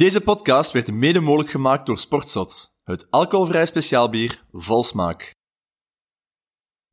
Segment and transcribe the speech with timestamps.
[0.00, 5.34] Deze podcast werd mede mogelijk gemaakt door Sportzot, het alcoholvrij speciaalbier vol smaak.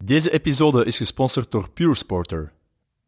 [0.04, 2.54] Deze episode is gesponsord door Pure Sporter.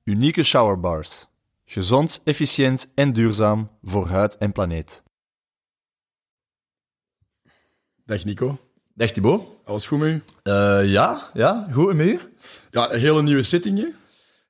[0.03, 1.27] Unieke showerbars.
[1.65, 5.03] Gezond, efficiënt en duurzaam voor huid en planeet.
[8.05, 8.57] Dag Nico.
[8.93, 9.47] Dag Thibaut.
[9.63, 10.23] Alles goed met u?
[10.43, 12.19] Uh, ja, ja, goed en met u?
[12.71, 13.77] Ja, een hele nieuwe zitting.
[13.77, 13.87] hè?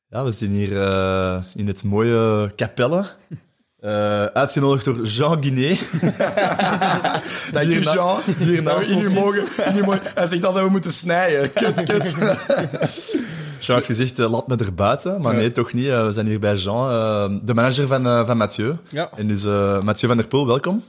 [0.09, 3.15] Ja, we zitten hier uh, in het mooie Capelle.
[3.83, 5.89] Uh, uitgenodigd door Jean Guinet.
[7.51, 8.19] Dank u, Jean.
[8.37, 9.43] Hier Dat we in u mogen,
[9.85, 10.01] mogen.
[10.15, 11.53] Hij zegt dat we moeten snijden.
[11.53, 12.15] Kut, kut.
[13.59, 15.21] Jean heeft gezegd, uh, laat me er buiten.
[15.21, 15.39] Maar Ja.
[15.39, 15.85] nee, toch niet.
[15.85, 18.75] Uh, we zijn hier bij Jean, uh, de manager van, uh, van Mathieu.
[18.89, 20.83] Ja, En dus uh, Mathieu van der Poel, welkom.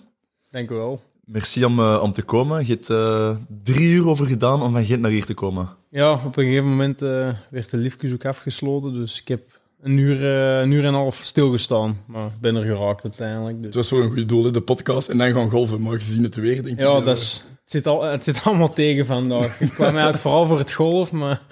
[0.50, 1.00] dank u wel.
[1.24, 2.66] Merci om, uh, om te komen.
[2.66, 3.30] Je hebt uh,
[3.62, 5.68] drie uur over gedaan om van Gent naar hier te komen.
[5.90, 9.96] Ja, op een gegeven moment eh, werd de liftjes ook afgesloten, dus ik heb een
[9.98, 12.02] uur, eh, een uur en een half stilgestaan.
[12.06, 13.54] Maar ik ben er geraakt uiteindelijk.
[13.54, 13.74] Het Dus.
[13.74, 15.08] was voor een goed doel, de podcast.
[15.08, 15.82] En dan gaan golven.
[15.82, 16.80] Maar gezien het weer, denk ik...
[16.80, 19.60] Ja, dat is, het, zit al, het zit allemaal tegen vandaag.
[19.60, 21.42] Ik kwam eigenlijk vooral voor het golf, maar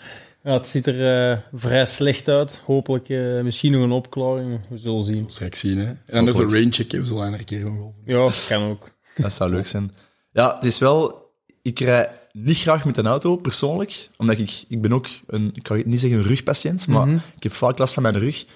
[0.42, 2.60] ja, het ziet er eh, vrij slecht uit.
[2.64, 5.24] Hopelijk eh, misschien nog een opklaring, we zullen zien.
[5.28, 5.86] Straks zien, hè.
[5.86, 8.02] En dan is een raincheck, we zullen een keer gaan golven.
[8.04, 8.90] Ja, kan ook.
[9.16, 9.90] Dat zou leuk zijn.
[10.32, 11.26] Ja, het is wel...
[11.62, 12.10] Ik rij
[12.44, 14.08] niet graag met een auto, persoonlijk.
[14.16, 14.64] Omdat ik...
[14.68, 15.50] Ik ben ook een...
[15.54, 17.16] Ik kan niet zeggen een rugpatiënt, maar Mhm.
[17.36, 18.46] ik heb vaak last van mijn rug.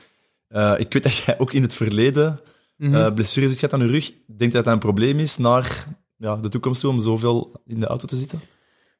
[0.48, 2.40] Eh, ik weet dat jij ook in het verleden
[2.76, 2.94] Mhm.
[2.94, 4.12] eh blessures hebt gehad aan je rug.
[4.36, 7.86] Denk dat dat een probleem is naar ja, de toekomst toe om zoveel in de
[7.86, 8.40] auto te zitten.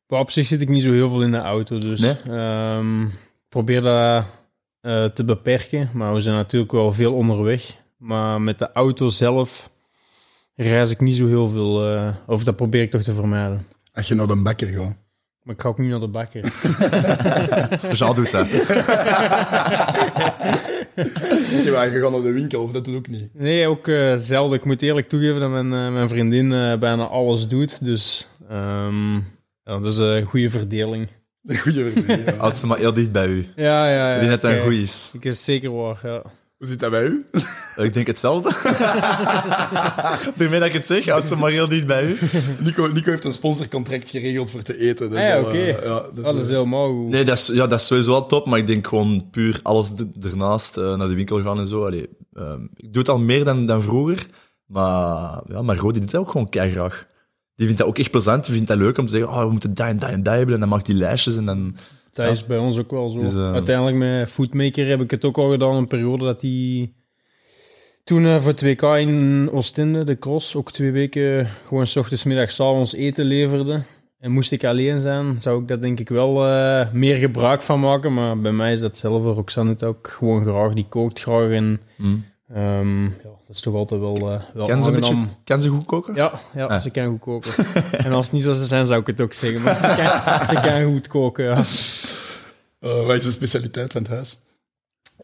[0.09, 2.17] Maar op zich zit ik niet zo heel veel in de auto, dus Nee?
[2.39, 3.09] ehm,
[3.49, 4.25] probeer dat
[4.81, 5.91] eh, te beperken.
[5.95, 7.77] Maar we zijn natuurlijk wel veel onderweg.
[7.97, 9.71] Maar met de auto zelf
[10.55, 13.67] reis ik niet zo heel veel, of dat probeer ik toch te vermijden.
[13.93, 14.97] Als je naar de bakker gaat.
[15.43, 16.53] Maar ik ga ook niet naar de bakker.
[17.99, 18.49] Jean doet dat.
[21.65, 23.31] Ja, je gaat naar de winkel, of dat doet ook niet.
[23.35, 24.59] Nee, ook eh, zelden.
[24.59, 27.85] Ik moet eerlijk toegeven dat mijn, eh, mijn vriendin eh, bijna alles doet.
[27.85, 29.21] Dus ehm, ja,
[29.65, 31.09] dat is een goede verdeling.
[31.47, 32.35] Een goede verdeling, ja.
[32.35, 33.47] Houd ze maar heel dicht bij u.
[33.57, 34.21] Ja, ja, ja.
[34.21, 35.11] Dat dat een Kijk, goeie is.
[35.15, 36.23] Ik is zeker waar, ja.
[36.63, 37.27] Hoe zit dat bij u?
[37.77, 38.51] Ik denk hetzelfde.
[40.37, 42.19] Daarmee dat ik het zeg, houd ze maar heel dicht bij u.
[42.59, 45.11] Nico, Nico heeft een sponsorcontract geregeld voor te eten.
[45.11, 45.51] Dat is Ah ja, oké.
[45.51, 47.09] eh, ja, Dat is eh, helemaal goed.
[47.09, 49.91] Nee, dat is, ja, dat is sowieso wel top, maar ik denk gewoon puur alles
[50.23, 51.85] ernaast eh, naar de winkel gaan en zo.
[51.85, 54.27] Allee, ehm, ik doe het al meer dan, dan vroeger,
[54.67, 57.07] maar ja, Margot die doet dat ook gewoon graag.
[57.55, 59.51] Die vindt dat ook echt plezant, die vindt dat leuk om te zeggen, oh, we
[59.51, 61.77] moeten dat en dat en dat hebben, en dan maakt die lijstjes en dan...
[62.13, 63.21] Dat is bij ons ook wel zo.
[63.21, 66.95] Dus, eh, Uiteindelijk met Foodmaker heb ik het ook al gedaan, een periode dat die...
[68.05, 72.25] Toen eh, voor het WK in Oostende, de cross, ook twee weken gewoon s ochtends,
[72.25, 73.83] middags, avonds eten leverde.
[74.19, 77.81] En moest ik alleen zijn, zou ik daar denk ik wel eh, meer gebruik van
[77.81, 78.15] maken.
[78.15, 79.29] Maar bij mij is dat hetzelfde.
[79.29, 81.51] Roxanne doet ook gewoon graag, die kookt graag.
[81.51, 82.25] En Mm.
[82.55, 85.69] Ehm, ja, dat is toch altijd wel, eh wel Kan, ze een beetje, kan ze
[85.69, 86.15] goed koken?
[86.15, 86.83] Ja, ja Ah.
[86.83, 87.53] ze kan goed koken.
[88.07, 89.63] en als het niet zo zou zijn, zou ik het ook zeggen.
[89.63, 91.57] Maar ze kan, ze kan goed koken, ja.
[92.81, 94.39] eh, wat is de specialiteit van het huis?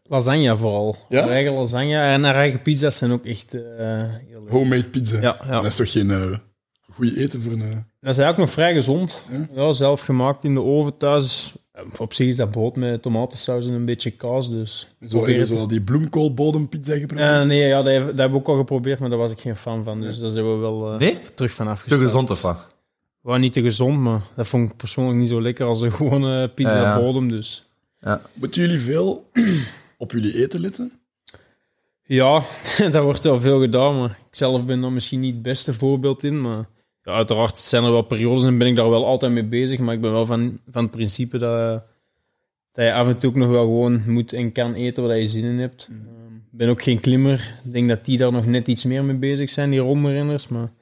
[0.02, 0.96] Lasagne vooral.
[1.08, 1.20] Ja?
[1.20, 4.50] Haar eigen lasagne en haar eigen pizza's zijn ook echt eh, heel leuk.
[4.50, 5.20] Homemade pizza.
[5.20, 5.52] Ja, ja.
[5.52, 6.36] Dat is toch geen uh,
[6.92, 7.58] goed eten voor een...
[8.00, 9.22] Dat is eigenlijk nog vrij gezond.
[9.30, 9.48] Ja?
[9.62, 11.54] Ja, zelf gemaakt in de oven thuis.
[11.98, 14.88] Op zich is dat brood met tomatensaus en een beetje kaas, dus...
[15.08, 15.48] Zo hebben het.
[15.52, 17.28] ze al die bloemkoolbodempizza geprobeerd.
[17.30, 19.38] Eh, nee, ja, dat, heb, dat hebben we ook al geprobeerd, maar daar was ik
[19.40, 20.00] geen fan van.
[20.00, 21.18] Dus daar zijn we wel eh, Nee?
[21.34, 22.02] terug van Te afgestapt.
[22.02, 22.58] gezond of wat?
[23.20, 26.48] Wel niet te gezond, maar dat vond ik persoonlijk niet zo lekker als een gewone
[26.48, 27.00] pizza Ja, ja.
[27.00, 27.64] bodem, dus...
[28.32, 29.24] Moeten jullie veel
[29.98, 30.92] op jullie eten letten?
[32.04, 32.42] Ja,
[32.92, 36.22] dat wordt wel veel gedaan, maar ik zelf ben daar misschien niet het beste voorbeeld
[36.24, 36.40] in.
[36.40, 36.68] Maar
[37.08, 39.78] ja, uiteraard zijn er wel periodes en ben ik daar wel altijd mee bezig.
[39.78, 41.82] Maar ik ben wel van, van het principe dat,
[42.72, 45.26] dat je af en toe ook nog wel gewoon moet en kan eten waar je
[45.26, 45.88] zin in hebt.
[45.90, 47.60] Ehm, Ik ben ook geen klimmer.
[47.64, 50.48] Ik denk dat die daar nog net iets meer mee bezig zijn, die rondrenners.
[50.48, 50.72] Maar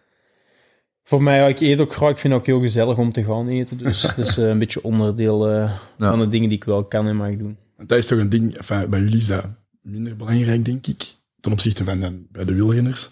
[1.02, 2.10] voor mij, ja, ik eet ook graag.
[2.10, 3.78] Ik vind het ook heel gezellig om te gaan eten.
[3.78, 6.10] Dus dat is eh, een beetje onderdeel eh, Ja.
[6.10, 7.56] van de dingen die ik wel kan en mag doen.
[7.76, 9.44] Want dat is toch een ding, enfin, bij jullie is dat
[9.82, 13.10] minder belangrijk, denk ik, ten opzichte van dan bij de wielrenners.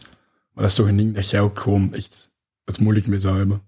[0.52, 2.33] Maar dat is toch een ding dat jij ook gewoon echt
[2.64, 3.62] het moeilijk mee zou hebben.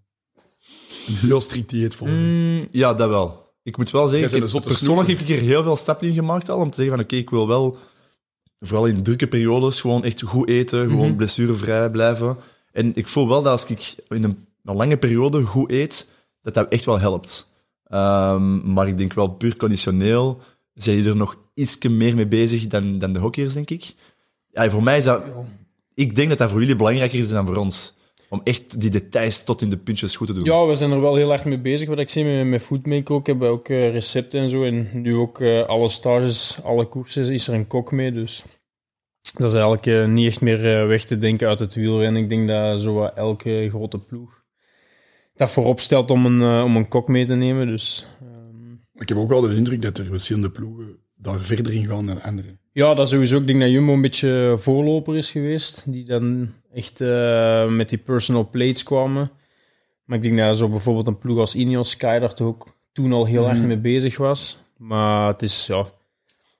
[1.06, 2.16] Heel strikt dieet volgen.
[2.54, 3.54] Mm, ja, dat wel.
[3.62, 6.48] Ik moet wel zeggen, ik heb- persoonlijk heb ik er heel veel stappen in gemaakt
[6.48, 7.78] al, om te zeggen van oké, ik wil wel,
[8.58, 11.16] vooral in drukke periodes, gewoon echt goed eten, gewoon Mhm.
[11.16, 12.36] blessurevrij blijven.
[12.72, 16.08] En ik voel wel dat als ik in een, een lange periode goed eet,
[16.42, 17.54] dat dat echt wel helpt.
[17.84, 20.40] Ehm, maar ik denk wel puur conditioneel
[20.74, 23.94] zijn die er nog iets meer mee bezig dan, dan de hockeyers, denk ik.
[24.50, 25.22] Ja, voor mij is dat...
[25.94, 27.94] Ik denk dat dat voor jullie belangrijker is dan voor ons.
[28.28, 30.44] Om echt die details tot in de puntjes goed te doen.
[30.44, 31.88] Ja, we zijn er wel heel erg mee bezig.
[31.88, 34.64] Wat ik zie met, met Foodmaker ook, hebben we ook eh, recepten en zo.
[34.64, 38.12] En nu ook eh, alle stages, alle koersen is er een kok mee.
[38.12, 38.44] Dus
[39.34, 42.22] dat is eigenlijk eh, niet echt meer weg te denken uit het wielrennen.
[42.22, 44.44] Ik denk dat zo elke grote ploeg
[45.34, 47.66] dat voorop stelt om een, om een kok mee te nemen.
[47.66, 51.86] Dus ehm, Ik heb ook wel de indruk dat er verschillende ploegen daar verder in
[51.86, 52.60] gaan dan anderen.
[52.72, 53.38] ja, dat sowieso.
[53.38, 55.82] Ik denk dat Jumbo een beetje voorloper is geweest.
[55.86, 59.30] Die dan echt eh, met die personal plates kwamen.
[60.04, 63.12] Maar ik denk dat zo bijvoorbeeld een ploeg als Ineos Sky daar toch ook toen
[63.12, 64.58] al heel erg mee bezig was.
[64.76, 65.78] Maar het is, ja,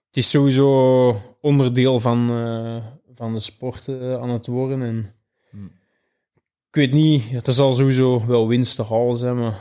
[0.07, 2.77] het is sowieso onderdeel van, eh,
[3.15, 4.83] van de sport eh, aan het worden.
[4.83, 5.15] En
[6.69, 9.61] Ik weet niet, het zal sowieso wel winst te halen zijn, maar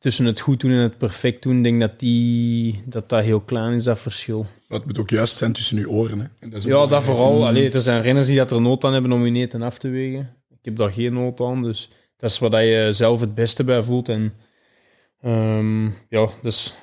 [0.00, 3.40] tussen het goed doen en het perfect doen, denk ik dat die, dat, dat heel
[3.40, 4.46] klein is, dat verschil.
[4.68, 6.20] Het moet ook juist zijn tussen uw oren.
[6.20, 6.26] Hè.
[6.38, 7.46] En dat Ja, dat vooral.
[7.46, 9.88] Allee, er zijn renners die dat er nood aan hebben om hun eten af te
[9.88, 10.36] wegen.
[10.50, 13.82] Ik heb daar geen nood aan, dus dat is wat je zelf het beste bij
[13.82, 14.08] voelt.
[14.08, 14.32] En
[15.20, 16.74] ehm, ja, dus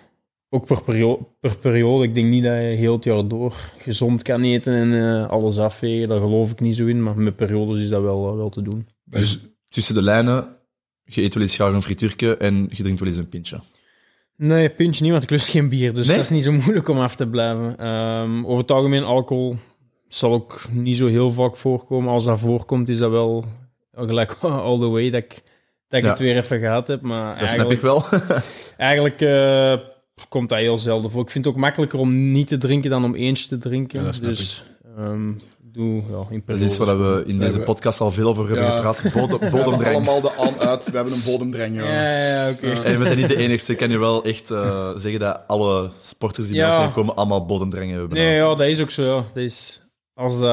[0.49, 2.03] ook per periode, per periode.
[2.03, 5.59] Ik denk niet dat je heel het jaar door gezond kan eten en eh, alles
[5.59, 6.07] afwegen.
[6.07, 8.87] Daar geloof ik niet zo in, maar met periodes is dat wel, wel te doen.
[9.03, 9.39] Dus
[9.69, 10.56] tussen de lijnen,
[11.07, 13.59] je eet wel eens graag een frituurke en je drinkt wel eens een pintje.
[14.35, 15.93] Nee, pintje niet, want ik lust geen bier.
[15.93, 16.15] Dus Nee?
[16.15, 17.77] dat is niet zo moeilijk om af te blijven.
[17.77, 19.55] Ehm, over het algemeen, alcohol
[20.07, 22.11] zal ook niet zo heel vaak voorkomen.
[22.11, 23.43] Als dat voorkomt, is dat wel
[23.93, 25.41] gelijk all the way dat ik,
[25.87, 26.09] dat ik Ja.
[26.09, 27.01] het weer even gehad heb.
[27.01, 28.05] Maar Dat snap ik wel.
[28.77, 29.73] eigenlijk eh,
[30.29, 31.21] komt dat heel zelden voor.
[31.21, 33.99] Ik vind het ook makkelijker om niet te drinken dan om eentje te drinken.
[33.99, 34.63] Ja, dat snap dus
[34.97, 35.31] ehm,
[35.77, 38.65] doe ja, in Dat is iets waar we in deze podcast al veel over hebben
[38.65, 38.75] Ja.
[38.93, 39.13] gepraat.
[39.13, 39.95] Bodem, We hebben bodemdrang.
[39.95, 40.85] allemaal de aan uit.
[40.89, 41.75] We hebben een bodemdrang.
[41.75, 41.83] Ja.
[41.83, 42.69] Ja, ja, ja, oké.
[42.69, 43.71] En we zijn niet de enigste.
[43.71, 47.15] Ik kan je wel echt eh, zeggen dat alle sporters die bij ons zijn komen
[47.15, 48.17] allemaal bodemdrangen hebben.
[48.17, 49.03] Nee, ja, dat is ook zo.
[49.03, 49.15] Ja.
[49.33, 49.81] Dat is,
[50.13, 50.49] als, dat,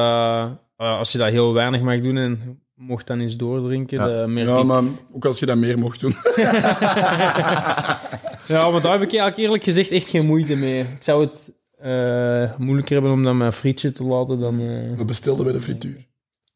[0.77, 4.07] eh, als je dat heel weinig mag doen en mocht dan eens doordrinken, Ja.
[4.07, 4.83] dat merk Ja, maar
[5.13, 6.15] ook als je dat meer mocht doen.
[8.47, 10.79] Ja, maar daar heb ik eigenlijk eerlijk gezegd echt geen moeite mee.
[10.79, 15.05] Ik zou het eh, moeilijker hebben om dan mijn frietje te laten dan eh, We
[15.05, 16.05] bestelden bij de frituur.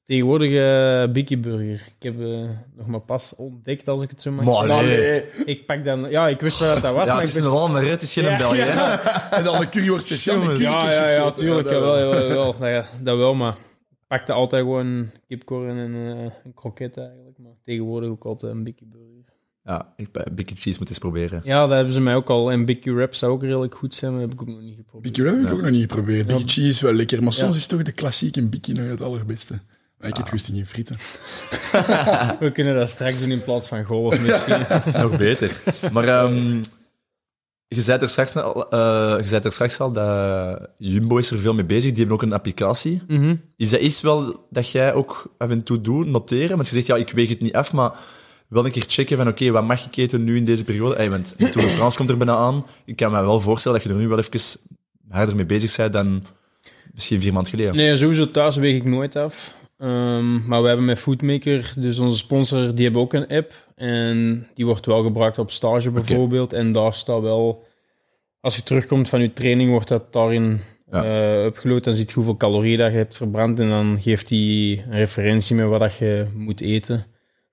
[0.06, 1.88] tegenwoordig eh Biggie Burger.
[1.98, 5.24] Ik heb eh, nog maar pas ontdekt, als ik het zo mag Maar nee.
[5.45, 6.10] Ik pak dan...
[6.10, 7.89] Ja, ik wist wel dat dat was, Ja, maar het ik is een best- hè.
[7.89, 8.56] het is geen Ja, Belg.
[8.57, 8.66] hè.
[8.74, 9.31] ja.
[9.31, 10.51] En dan de curryworst speciaal.
[10.60, 11.68] Ja, ja, ja, tuurlijk.
[11.69, 12.54] Ja, dat- Jawel, jawel, jawel.
[12.60, 13.54] Nou ja, dat wel, maar
[13.89, 17.38] ik pakte altijd gewoon kipcorn en eh, een kroket eigenlijk.
[17.38, 19.09] Maar tegenwoordig ook altijd een Biggie Burger.
[19.69, 21.42] Ja, ik bij Biggie Cheese moet eens proberen.
[21.44, 22.51] Ja, dat hebben ze mij ook al.
[22.51, 24.75] En Biggie Wrap zou ook redelijk goed zijn, maar dat heb ik ook nog niet
[24.75, 25.13] geprobeerd.
[25.13, 26.30] Bikkie heb ik ook nog niet geprobeerd.
[26.30, 26.38] Ja.
[26.38, 29.60] Big cheese is wel lekker, maar soms is toch de klassieke bikkie nog het allerbeste.
[29.98, 30.98] Maar ik heb goesting in frieten.
[32.39, 34.66] We kunnen dat straks doen in plaats van golf misschien.
[35.01, 35.62] Nog beter.
[35.92, 36.62] Maar ehm,
[37.68, 41.39] je, zei er straks al, eh, je zei er straks al dat Jumbo is er
[41.39, 41.89] veel mee bezig.
[41.89, 43.01] Die hebben ook een applicatie.
[43.07, 43.36] Mhm.
[43.57, 46.56] Is dat iets wel dat jij ook af en toe doet, noteren?
[46.56, 47.92] Want je zegt, ja, ik weeg het niet af, maar
[48.50, 50.96] wel een keer checken van, oké, wat mag ik eten nu in deze periode?
[50.96, 52.66] Hey, want de Tour de France komt er bijna aan.
[52.86, 54.60] Ik kan me wel voorstellen dat je er nu wel even
[55.10, 56.24] harder mee bezig bent dan
[56.94, 57.75] misschien vier maanden geleden.
[57.75, 59.54] Nee, sowieso thuis weeg ik nooit af.
[59.78, 63.54] Ehm, maar we hebben met Foodmaker, dus onze sponsor, die hebben ook een app.
[63.75, 66.54] En die wordt wel gebruikt op stage bijvoorbeeld.
[66.54, 67.63] En daar staat wel,
[68.40, 70.60] als je terugkomt van je training, wordt dat daarin
[70.92, 71.44] Ja.
[71.45, 71.84] upgeload.
[71.84, 73.60] Dan ziet je hoeveel calorieën dat je hebt verbrand.
[73.60, 77.06] En dan geeft hij een referentie met wat dat je moet eten.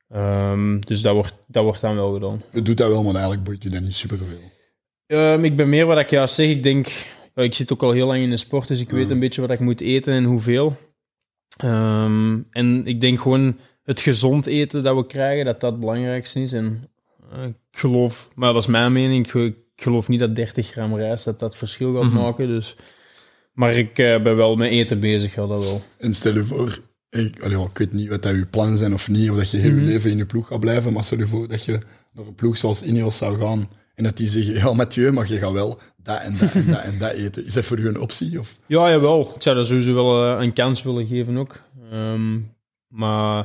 [0.09, 2.43] Ehm, dus dat wordt, dat wordt dan wel gedaan.
[2.53, 4.39] Je doet dat wel, maar eigenlijk boeit je dat niet superveel.
[5.07, 6.49] Ehm, ik ben meer wat ik juist zeg.
[6.49, 6.87] Ik denk,
[7.35, 9.51] ik zit ook al heel lang in de sport, dus ik weet een beetje wat
[9.51, 10.77] ik moet eten en hoeveel.
[11.57, 16.41] Ehm, en ik denk gewoon het gezond eten dat we krijgen, dat dat het belangrijkste
[16.41, 16.53] is.
[16.53, 16.89] En
[17.33, 21.25] eh, ik geloof, maar dat is mijn mening, ik geloof niet dat 30 gram rijst
[21.25, 22.15] dat dat verschil gaat Mhm.
[22.15, 22.47] maken.
[22.49, 22.77] Dus.
[23.53, 25.83] Maar ik eh, ben wel met eten bezig, ja, dat wel.
[25.99, 26.79] En stel je voor,
[27.19, 29.51] ik, allee, ja, ik weet niet wat dat je plannen zijn of niet, of dat
[29.51, 29.81] je heel Mhm.
[29.81, 31.73] je leven in je ploeg gaat blijven, maar stel je voor dat je
[32.13, 35.39] naar een ploeg zoals Ineos zou gaan en dat die zeggen, ja Mathieu, maar je
[35.39, 37.45] gaat wel dat en dat en dat en dat eten.
[37.47, 38.39] Is dat voor u een optie?
[38.39, 38.59] Of?
[38.67, 39.33] Ja, jawel.
[39.35, 41.63] Ik zou dat sowieso wel eh, een kans willen geven ook.
[41.91, 42.39] Ehm,
[42.89, 43.37] maar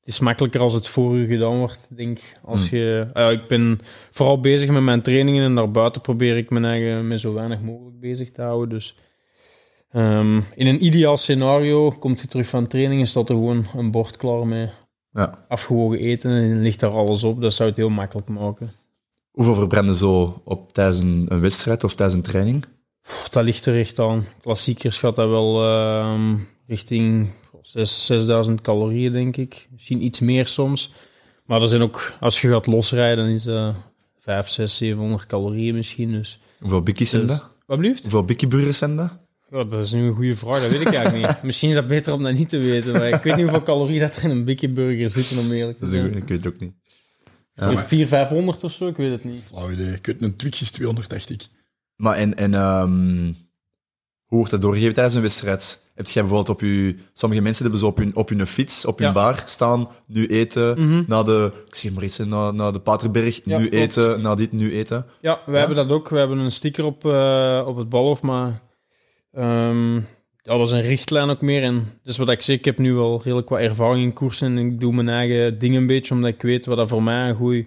[0.00, 2.32] het is makkelijker als het voor u gedaan wordt, denk ik.
[2.44, 3.80] Als je, eh, ik ben
[4.10, 8.00] vooral bezig met mijn trainingen en daarbuiten probeer ik mijn eigen met zo weinig mogelijk
[8.00, 8.68] bezig te houden.
[8.68, 8.96] Dus
[9.92, 13.90] ehm, in een ideaal scenario komt je terug van training en staat er gewoon een
[13.90, 14.70] bord klaar met
[15.12, 15.44] Ja.
[15.48, 17.40] afgewogen eten en ligt daar alles op.
[17.40, 18.72] Dat zou het heel makkelijk maken.
[19.30, 22.64] Hoeveel verbranden zo op tijdens een, een wedstrijd of tijdens een training?
[23.02, 24.26] Pff, Dat ligt er echt aan.
[24.40, 26.34] Klassiekers gaat dat wel ehm,
[26.66, 27.30] richting
[27.62, 29.68] 6, 6000 calorieën, denk ik.
[29.72, 30.92] Misschien iets meer soms.
[31.44, 33.74] Maar er zijn ook, als je gaat losrijden, is dat
[34.18, 36.12] 5, 6, 700 calorieën misschien.
[36.12, 37.48] Dus, Hoeveel bikkies zijn dat?
[37.66, 38.02] wat blieft?
[38.02, 39.10] Hoeveel bikkieburgers zijn dat?
[39.50, 41.42] Ja, dat is nu een goede vraag, dat weet ik eigenlijk niet.
[41.48, 42.92] Misschien is dat beter om dat niet te weten.
[42.92, 45.78] Maar ik weet niet hoeveel calorieën dat er in een Biggie Burger zitten, om eerlijk
[45.78, 46.02] te Dat is een zijn.
[46.10, 46.72] goeie, ik weet het ook niet.
[47.54, 49.40] Ja, maar, 400, 500 of zo, ik weet het niet.
[49.40, 49.92] flauw idee.
[49.92, 51.46] Ik weet, een Twix is 200, dacht ik.
[51.96, 53.32] Maar en, en ehm,
[54.24, 55.82] Hoe wordt dat doorgegeven tijdens een wedstrijd?
[55.94, 56.94] Heb jij bijvoorbeeld op je...
[57.12, 59.12] Sommige mensen hebben zo op hun, op hun fiets, op hun Ja.
[59.12, 61.02] bar staan, nu eten, Mhm.
[61.06, 61.52] na de...
[61.66, 63.74] Ik zeg maar iets, na, na de Paterberg, Ja, nu klopt.
[63.96, 65.06] eten, na dit, nu eten.
[65.20, 66.08] Ja, we hebben dat ook.
[66.08, 68.62] We hebben een sticker op, eh, op het balhof, maar
[69.38, 69.94] ehm,
[70.42, 71.62] ja, dat is een richtlijn ook meer.
[71.62, 74.66] En dus wat ik zeg, ik heb nu wel redelijk wat ervaring in koersen en
[74.66, 77.34] ik doe mijn eigen ding een beetje, omdat ik weet wat dat voor mij een
[77.34, 77.64] goed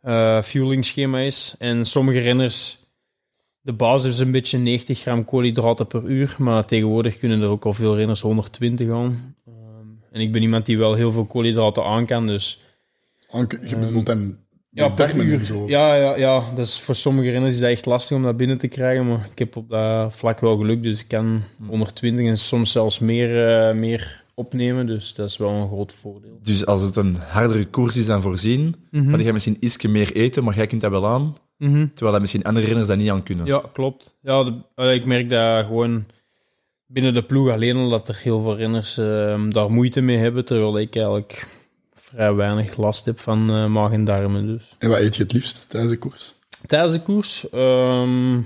[0.00, 1.54] eh fuelingschema is.
[1.58, 2.78] En sommige renners,
[3.60, 7.64] de basis is een beetje 90 gram koolhydraten per uur, maar tegenwoordig kunnen er ook
[7.64, 9.34] al veel renners 120 aan.
[9.46, 12.60] Ehm, en ik ben iemand die wel heel veel koolhydraten aan kan, dus...
[13.66, 14.38] Je bedoelt dan
[14.74, 15.44] Ja, per uur.
[15.44, 15.64] zo.
[15.68, 18.58] Ja, ja, ja, dat is voor sommige renners is dat echt lastig om dat binnen
[18.58, 19.08] te krijgen.
[19.08, 20.82] Maar ik heb op dat vlak wel geluk.
[20.82, 24.86] Dus ik kan 120 en soms zelfs meer, eh, meer opnemen.
[24.86, 26.38] Dus dat is wel een groot voordeel.
[26.42, 29.10] Dus als het een hardere koers is dan voorzien, Mhm.
[29.10, 31.86] dan ga je misschien iets meer eten, maar jij kunt dat wel aan, Mhm.
[31.86, 33.46] terwijl dat misschien andere renners dat niet aan kunnen.
[33.46, 34.16] Ja, klopt.
[34.22, 36.04] Ja, de- ik merk dat gewoon
[36.86, 40.44] binnen de ploeg alleen al dat er heel veel renners eh, daar moeite mee hebben.
[40.44, 41.46] Terwijl ik eigenlijk
[42.12, 44.46] vrij weinig last heb van eh, maag en darmen.
[44.46, 44.76] Dus.
[44.78, 46.34] En wat eet je het liefst tijdens de koers?
[46.66, 47.50] Tijdens de koers?
[47.50, 48.40] ehm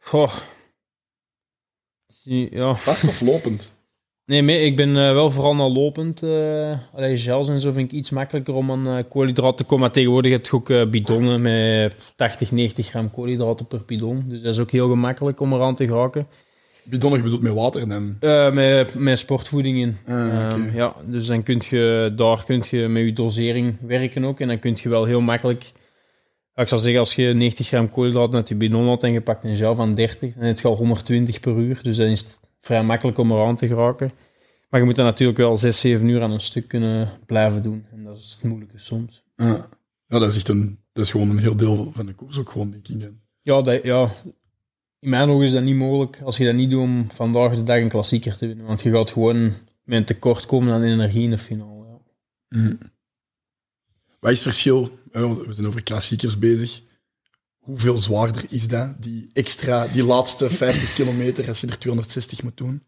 [0.00, 0.32] goh.
[2.50, 2.74] Ja.
[2.74, 3.72] Vast of lopend?
[4.24, 6.22] Nee, maar ik ben eh, wel vooral naar lopend.
[6.22, 9.80] eh allee, gels en zo vind ik iets makkelijker om aan eh, koolhydraten te komen.
[9.80, 14.24] Maar tegenwoordig heb je ook bidonnen met 80, 90 gram koolhydraten per bidon.
[14.28, 16.26] Dus dat is ook heel gemakkelijk om eraan te geraken.
[16.90, 18.16] Bidonnig bedoelt met water dan.
[18.20, 19.96] Eh, met, met sportvoeding in.
[20.06, 24.40] Ah, Ehm, ja, dus dan kun je, daar kun je met je dosering werken ook.
[24.40, 25.72] En dan kun je wel heel makkelijk...
[26.54, 29.44] ik zou zeggen, als je 90 gram koolhydraten uit je bidon had en je pakt
[29.44, 31.80] een gel van 30, dan heb je al 120 per uur.
[31.82, 34.10] Dus dan is het vrij makkelijk om eraan te geraken.
[34.70, 37.84] Maar je moet dan natuurlijk wel 6, 7 uur aan een stuk kunnen blijven doen.
[37.92, 39.22] En dat is het moeilijke soms.
[39.36, 39.68] Ja.
[40.06, 40.78] ja, dat is echt een...
[40.92, 43.10] Dat is gewoon een heel deel van de koers ook gewoon, denk ik.
[43.42, 44.10] Ja, dat, ja,
[45.00, 47.62] in mijn ogen is dat niet mogelijk als je dat niet doet om vandaag de
[47.62, 48.66] dag een klassieker te winnen.
[48.66, 49.54] Want je gaat gewoon
[49.84, 51.84] met een tekort komen aan energie in de finale.
[52.48, 52.58] Ja.
[52.58, 52.78] Mm.
[54.20, 54.98] Wat is het verschil?
[55.12, 56.82] eh, We zijn over klassiekers bezig.
[57.58, 59.02] Hoeveel zwaarder is dat?
[59.02, 62.82] Die extra, die laatste 50 kilometer, als je er 260 moet doen.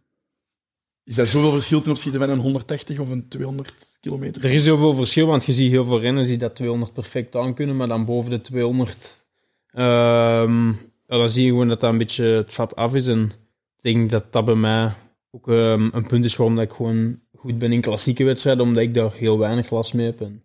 [1.05, 4.45] Is dat zoveel verschil ten opzichte van een 180 of een 200 kilometer?
[4.45, 7.37] Er is heel veel verschil, want je ziet heel veel renners die dat 200 perfect
[7.37, 9.27] aan kunnen, maar dan boven de 200,
[9.67, 10.73] ehm,
[11.13, 13.07] ja, dan zie je gewoon dat dat een beetje het vat af is.
[13.07, 13.33] En
[13.77, 14.93] ik denk dat dat bij mij
[15.31, 18.83] ook ehm, een punt is waarom dat ik gewoon goed ben in klassieke wedstrijden, omdat
[18.83, 20.21] ik daar heel weinig last mee heb.
[20.21, 20.43] En,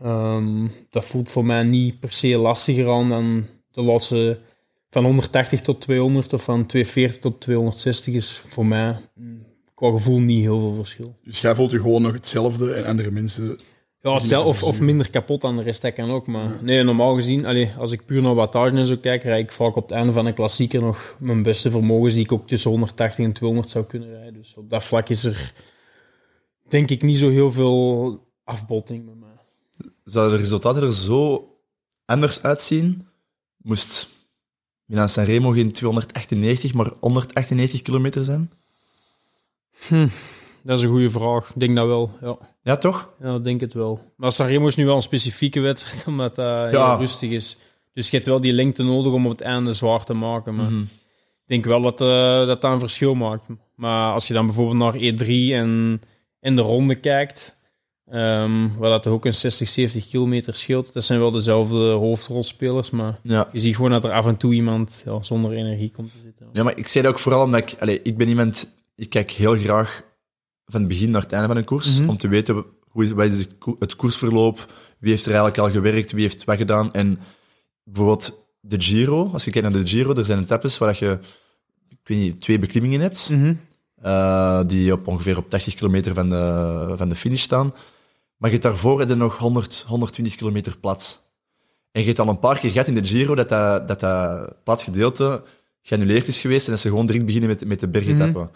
[0.00, 4.38] ehm, dat voelt voor mij niet per se lastiger aan dan de laatste
[4.90, 10.20] van 180 tot 200 of van 240 tot 260 is voor mij mm, qua gevoel
[10.20, 11.18] niet heel veel verschil.
[11.24, 13.58] Dus jij voelt je gewoon nog hetzelfde en andere mensen...
[14.02, 16.26] Ja, hetzelfde, of, of minder kapot dan de rest, dat kan ook.
[16.26, 19.52] Maar nee, normaal gezien, allee, als ik puur naar wattage en zo kijk, rijd ik
[19.52, 22.70] vaak op het einde van een klassieker nog mijn beste vermogens die ik ook tussen
[22.70, 24.34] 180 en 200 zou kunnen rijden.
[24.34, 25.52] Dus op dat vlak is er,
[26.68, 29.28] denk ik, niet zo heel veel afbotting met mij.
[30.04, 31.48] Zouden de resultaten er zo
[32.04, 33.06] anders uitzien?
[33.56, 34.08] Moest
[34.84, 38.50] Milan Sanremo geen 298, maar 198 kilometer zijn?
[40.68, 41.48] Dat is een goede vraag.
[41.54, 42.38] Ik denk dat wel, ja.
[42.62, 43.10] Ja, toch?
[43.22, 44.00] Ja, ik denk het wel.
[44.16, 46.88] Maar Sanremo is nu wel een specifieke wedstrijd, omdat dat Ja.
[46.90, 47.58] heel rustig is.
[47.92, 50.54] Dus je hebt wel die lengte nodig om op het einde zwaar te maken.
[50.54, 50.80] Maar Mhm.
[50.82, 50.88] ik
[51.46, 53.46] denk wel dat, eh, dat dat een verschil maakt.
[53.74, 56.00] Maar als je dan bijvoorbeeld naar E3 en,
[56.40, 57.56] en de ronde kijkt,
[58.10, 63.18] ehm, waar dat ook een 60, 70 kilometer scheelt, dat zijn wel dezelfde hoofdrolspelers, maar
[63.22, 63.48] Ja.
[63.52, 66.46] je ziet gewoon dat er af en toe iemand ja, zonder energie komt te zitten.
[66.52, 67.76] Ja, maar ik zei dat ook vooral omdat ik...
[67.80, 68.68] Allee, ik ben iemand...
[68.96, 70.02] Ik kijk heel graag
[70.68, 72.08] van het begin naar het einde van een koers, Mhm.
[72.08, 75.58] om te weten hoe is, wat is het ko- het koersverloop, wie heeft er eigenlijk
[75.58, 76.92] al gewerkt, wie heeft wat gedaan.
[76.92, 77.18] En
[77.84, 81.18] bijvoorbeeld de Giro, als je kijkt naar de Giro, er zijn etappes waar je,
[81.88, 83.54] ik weet niet, twee beklimmingen hebt, Mhm.
[84.02, 87.66] eh, die op ongeveer op 80 kilometer van de, van de finish staan.
[88.36, 91.26] Maar je hebt daarvoor heb je nog 100, 120 kilometer plat.
[91.92, 94.54] En je hebt al een paar keer gehad in de Giro dat dat, dat, dat
[94.64, 95.42] plat gedeelte
[95.82, 98.40] geannuleerd is geweest en dat ze gewoon direct beginnen met, met de bergetappen.
[98.42, 98.50] En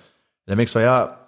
[0.44, 1.21] dan denk ik van ja,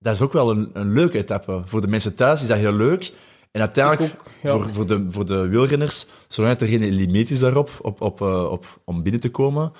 [0.00, 1.62] dat is ook wel een, een leuke etappe.
[1.64, 3.12] Voor de mensen thuis is dat heel leuk.
[3.50, 4.50] En uiteindelijk, ook, ja.
[4.50, 8.50] voor, voor, de, voor de wielrenners, zolang er geen limiet is daarop, op, op, eh,
[8.50, 9.72] op, om binnen te komen,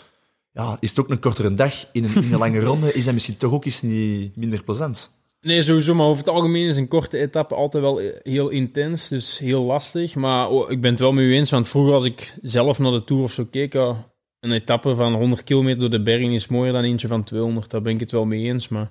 [0.53, 3.15] ja, is het ook een kortere dag in een, in een lange ronde, is dat
[3.15, 5.19] misschien toch ook eens niet minder plezant.
[5.41, 9.39] Nee, sowieso, maar over het algemeen is een korte etappe altijd wel heel intens, dus
[9.39, 10.15] heel lastig.
[10.15, 12.93] Maar oh, ik ben het wel met u eens, want vroeger als ik zelf naar
[12.93, 16.73] de Tour of zo keek, een etappe van 100 kilometer door de bergen is mooier
[16.73, 18.69] dan eentje van 200, daar ben ik het wel mee eens.
[18.69, 18.91] Maar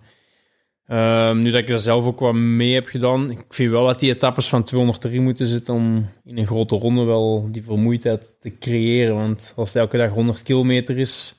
[0.90, 4.00] ehm, nu dat ik er zelf ook wat mee heb gedaan, ik vind wel dat
[4.00, 8.36] die etappes van 200 erin moeten zitten om in een grote ronde wel die vermoeidheid
[8.40, 9.16] te creëren.
[9.16, 11.34] Want als het elke dag 100 kilometer is,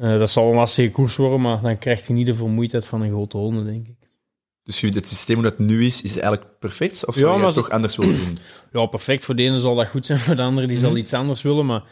[0.00, 3.02] Eh, dat zal een lastige koers worden, maar dan krijg je niet de vermoeidheid van
[3.02, 4.08] een grote ronde, denk ik.
[4.64, 7.06] Dus het systeem dat nu is, is eigenlijk perfect?
[7.06, 8.38] Of Ja, zou je het toch anders willen doen?
[8.72, 9.24] Ja, perfect.
[9.24, 11.66] Voor de ene zal dat goed zijn, voor de andere die zal iets anders willen.
[11.66, 11.82] Maar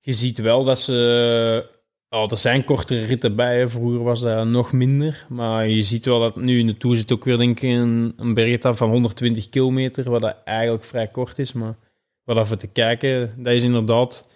[0.00, 1.79] je ziet wel dat ze...
[2.10, 3.58] Ja, er zijn kortere ritten bij.
[3.58, 3.68] hè.
[3.68, 5.26] Vroeger was dat nog minder.
[5.28, 8.12] Maar je ziet wel dat nu in de Tour zit ook weer denk ik een,
[8.16, 11.52] een van 120 kilometer, wat dat eigenlijk vrij kort is.
[11.52, 11.76] Maar
[12.24, 14.26] wat even te kijken, dat is inderdaad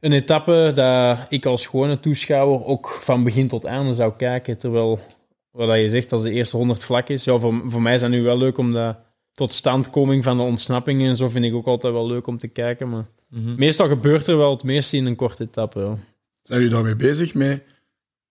[0.00, 4.58] een etappe dat ik als gewone toeschouwer ook van begin tot einde zou kijken.
[4.58, 5.00] Terwijl,
[5.50, 7.24] wat je zegt, als de eerste 100 vlak is.
[7.24, 8.96] Ja, voor, voor mij is dat nu wel leuk, omdat
[9.32, 12.88] totstandkoming van de ontsnappingen en zo vind ik ook altijd wel leuk om te kijken.
[12.88, 13.54] Maar Mhm.
[13.56, 15.80] meestal gebeurt er wel het meeste in een korte etappe.
[15.80, 15.96] Ja.
[16.46, 17.34] Zijn jullie daarmee bezig?
[17.34, 17.64] Met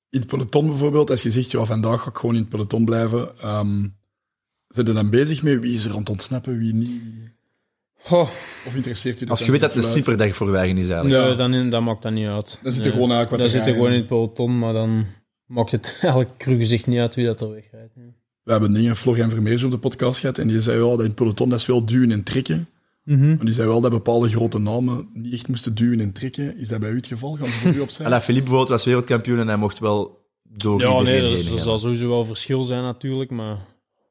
[0.09, 2.85] in het peloton bijvoorbeeld, als je zegt, ja, vandaag ga ik gewoon in het peloton
[2.85, 3.39] blijven.
[3.39, 3.87] ehm
[4.67, 7.01] zijn er dan bezig mee wie is er aan het ontsnappen, wie niet?
[7.99, 8.29] Goh,
[8.67, 10.05] Of interesseert u dat Als je dan weet dat het een voluit?
[10.05, 11.25] superdag voor Weigen is eigenlijk.
[11.27, 12.59] nee, dan, dat maakt dat niet uit.
[12.63, 12.93] Dan zit er Nee.
[12.93, 13.99] gewoon eigenlijk wat Dan zit er gaan, gewoon in ja.
[13.99, 15.05] het peloton, maar dan
[15.45, 17.93] maakt het eigenlijk cru gezicht niet uit wie dat er wegrijdt.
[17.95, 18.01] Ja.
[18.43, 21.05] We hebben dingen Florian Vermeers op de podcast gehad en die zei ja, dat in
[21.05, 22.67] het peloton dat is wel duwen en trekken.
[23.05, 26.57] Maar die zei wel dat bepaalde grote namen niet echt moesten duwen en trekken.
[26.57, 27.33] Is dat bij u het geval?
[27.35, 28.05] Gaan ze voor u opzij?
[28.05, 31.49] Alain Philippe bijvoorbeeld was wereldkampioen en hij mocht wel door Ja, nee, dat, heen is-
[31.49, 33.31] dat zal sowieso wel verschil zijn natuurlijk.
[33.31, 33.57] Maar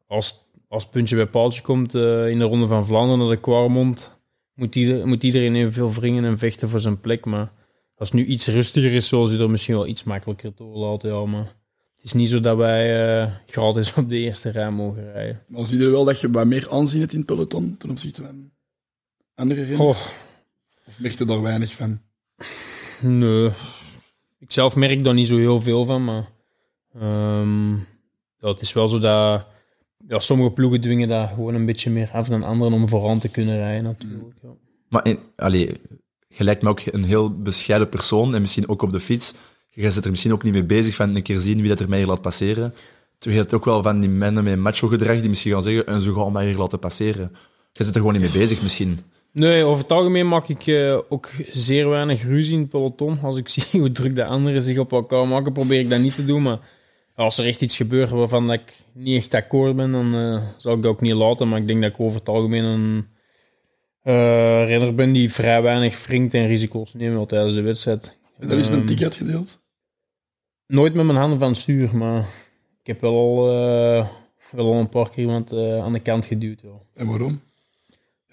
[0.07, 0.35] als,
[0.69, 4.17] als het puntje bij paaltje komt eh, in de Ronde van Vlaanderen naar de Quaremont,
[4.55, 7.25] moet, ieder, moet iedereen evenveel wringen en vechten voor zijn plek.
[7.25, 7.53] Maar
[7.97, 11.11] als het nu iets rustiger is, zullen ze er misschien wel iets makkelijker door laten.
[11.11, 11.55] Ja, maar
[11.95, 15.43] het is niet zo dat wij eh, gratis op de eerste rij mogen rijden.
[15.49, 18.23] Dan zie je wel dat je wat meer aanzien hebt in het peloton ten opzichte
[18.23, 18.53] van
[19.35, 20.15] andere Of
[20.99, 22.01] merk je daar weinig van?
[23.01, 23.51] nee.
[24.39, 26.29] Ik zelf merk daar niet zo heel veel van, maar
[26.95, 27.67] ehm,
[28.39, 29.47] ja, het is wel zo dat
[30.09, 33.29] ja, sommige ploegen dwingen daar gewoon een beetje meer af dan anderen om vooraan te
[33.29, 34.35] kunnen rijden natuurlijk.
[34.43, 34.49] Ja.
[34.89, 35.81] Maar in, allee,
[36.29, 39.35] je lijkt me ook een heel bescheiden persoon en misschien ook op de fiets.
[39.71, 41.89] Je zit er misschien ook niet mee bezig van een keer zien wie dat er
[41.89, 42.75] mij hier laat passeren.
[43.19, 46.03] Terwijl je hebt ook wel van die mannen met macho-gedrag die misschien gaan zeggen en
[46.03, 47.33] ze gaan mij hier laten passeren.
[47.73, 48.99] Je zit er gewoon niet mee bezig misschien.
[49.35, 53.19] Nee, over het algemeen maak ik eh, ook zeer weinig ruzie in het peloton.
[53.23, 56.15] Als ik zie hoe druk de anderen zich op elkaar maken, probeer ik dat niet
[56.15, 56.43] te doen.
[56.43, 56.59] Maar
[57.15, 60.83] als er echt iets gebeurt waarvan ik niet echt akkoord ben, dan eh, zou ik
[60.83, 61.49] dat ook niet laten.
[61.49, 63.07] Maar ik denk dat ik over het algemeen een
[64.03, 68.17] eh, renner ben die vrij weinig wringt en risico's neemt tijdens de wedstrijd.
[68.39, 69.63] En daar is een Ehm, ticket gedeeld.
[70.67, 72.19] Nooit met mijn handen van stuur, maar
[72.81, 73.45] ik heb wel al,
[74.51, 76.61] wel al een paar keer iemand aan de kant geduwd.
[76.95, 77.41] En waarom?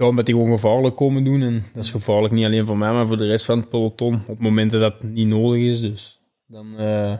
[0.02, 1.42] Ja, omdat die gewoon gevaarlijk komen doen.
[1.42, 4.22] En dat is gevaarlijk niet alleen voor mij, maar voor de rest van het peloton.
[4.28, 5.80] Op momenten dat het niet nodig is.
[5.82, 7.14] Dus dan eh,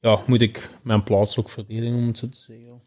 [0.00, 2.82] ja, moet ik mijn plaats ook verdedigen, om het zo te zeggen.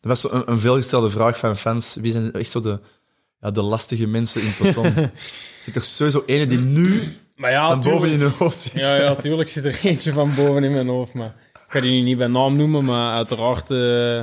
[0.00, 1.94] Dat was een, een veelgestelde vraag van fans.
[1.94, 2.80] Wie zijn echt zo de,
[3.40, 4.84] ja, de lastige mensen in het peloton?
[4.94, 7.02] Je hebt toch sowieso ene die nu
[7.36, 8.72] Maar ja, van boven in hun hoofd zit.
[8.72, 11.14] Ja, ja, tuurlijk zit er eentje van boven in mijn hoofd.
[11.14, 13.70] Maar ik ga die nu niet bij naam noemen, maar uiteraard...
[13.70, 14.18] eh,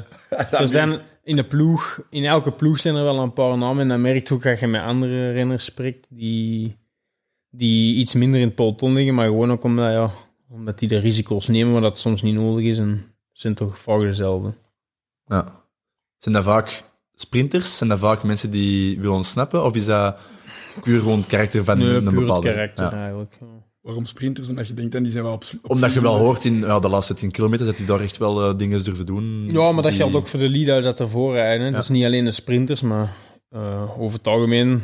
[0.62, 3.82] er zijn in de ploeg, in elke ploeg zijn er wel een paar namen.
[3.82, 6.78] En dan merk je ook dat je met andere renners spreekt die,
[7.50, 9.16] die iets minder in het peloton liggen.
[9.16, 10.12] Maar gewoon ook omdat, ja,
[10.50, 12.78] omdat die de risico's nemen, maar dat soms niet nodig is.
[12.78, 14.54] En zijn toch vaak dezelfde.
[15.26, 15.66] Ja.
[16.18, 16.84] Zijn dat vaak
[17.16, 17.78] sprinters?
[17.78, 19.64] Zijn dat vaak mensen die willen ontsnappen?
[19.64, 20.20] Of is dat
[20.84, 22.52] puur gewoon het karakter van Nee, een bepaalde...
[22.52, 22.92] karakter Ja.
[22.92, 23.38] eigenlijk.
[23.40, 23.70] ja.
[23.82, 24.50] Waarom sprinters?
[24.50, 26.80] Omdat je denkt, en die zijn wel op, op Omdat je wel hoort in ja,
[26.80, 29.50] de laatste 10 kilometer dat die daar echt wel eh, dingen durven doen.
[29.52, 31.66] Ja, maar dat die- geldt ook voor de lead-outs dat ervoor rijden.
[31.66, 31.72] Ja.
[31.72, 33.16] Dat is niet alleen de sprinters, maar
[33.50, 34.84] eh, over het algemeen...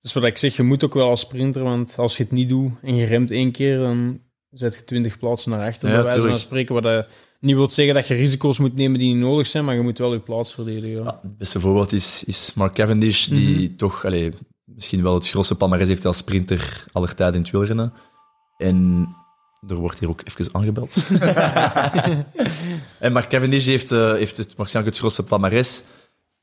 [0.00, 2.48] Dus wat ik zeg, je moet ook wel als sprinter, want als je het niet
[2.48, 5.88] doet en je remt één keer, dan zet je twintig plaatsen naar achter.
[5.88, 6.44] Ja, bij wijze van tuurlijk.
[6.44, 7.06] spreken, wat dat
[7.40, 9.98] niet wil zeggen dat je risico's moet nemen die niet nodig zijn, maar je moet
[9.98, 11.02] wel je plaats verdedigen.
[11.02, 11.18] Ja.
[11.22, 13.76] Het beste voorbeeld is, is Mark Cavendish, die Mhm.
[13.76, 14.32] toch allee,
[14.64, 17.92] misschien wel het grootste palmarès heeft als sprinter aller tijden in het wielrennen.
[18.56, 19.08] En
[19.68, 20.96] er wordt hier ook even aangebeld.
[22.98, 25.82] en Mark Cavendish heeft, eh, heeft het, waarschijnlijk het grootste palmarès.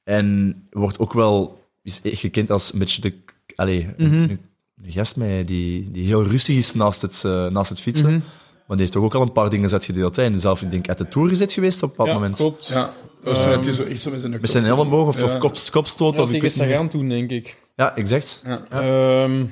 [0.03, 3.13] En wordt ook wel is echt gekend als een beetje de...
[3.55, 4.21] Allee, een- Mhm.
[4.29, 4.39] een,
[4.83, 8.09] een gast met, die, die heel rustig is naast het, eh, naast het fietsen.
[8.11, 8.19] Mhm.
[8.67, 10.15] Maar die heeft toch ook al een paar dingen uitgedeeld.
[10.15, 10.23] Hè.
[10.23, 12.35] En zelf, ik denk, uit de Tour gezet geweest op een bepaald Ja, moment.
[12.35, 12.67] klopt.
[12.67, 12.93] Ja,
[13.23, 16.13] dat was die zo, echt zo met zijn Met zijn elleboog of, kop, kopstoot.
[16.13, 17.57] Ja, of ik tegen weet niet toen, denk ik.
[17.75, 18.41] Ja, exact.
[18.45, 18.65] Ja.
[18.69, 19.45] Ehm,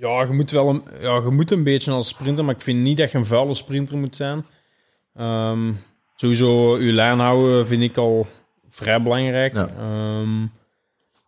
[0.00, 2.80] ja, je moet wel een, ja, je moet een beetje als sprinter, maar ik vind
[2.80, 4.46] niet dat je een vuile sprinter moet zijn.
[5.14, 5.72] Ehm,
[6.14, 8.26] sowieso, je lijn houden vind ik al
[8.68, 9.54] vrij belangrijk.
[9.54, 9.68] Ja.
[9.78, 10.46] Ehm,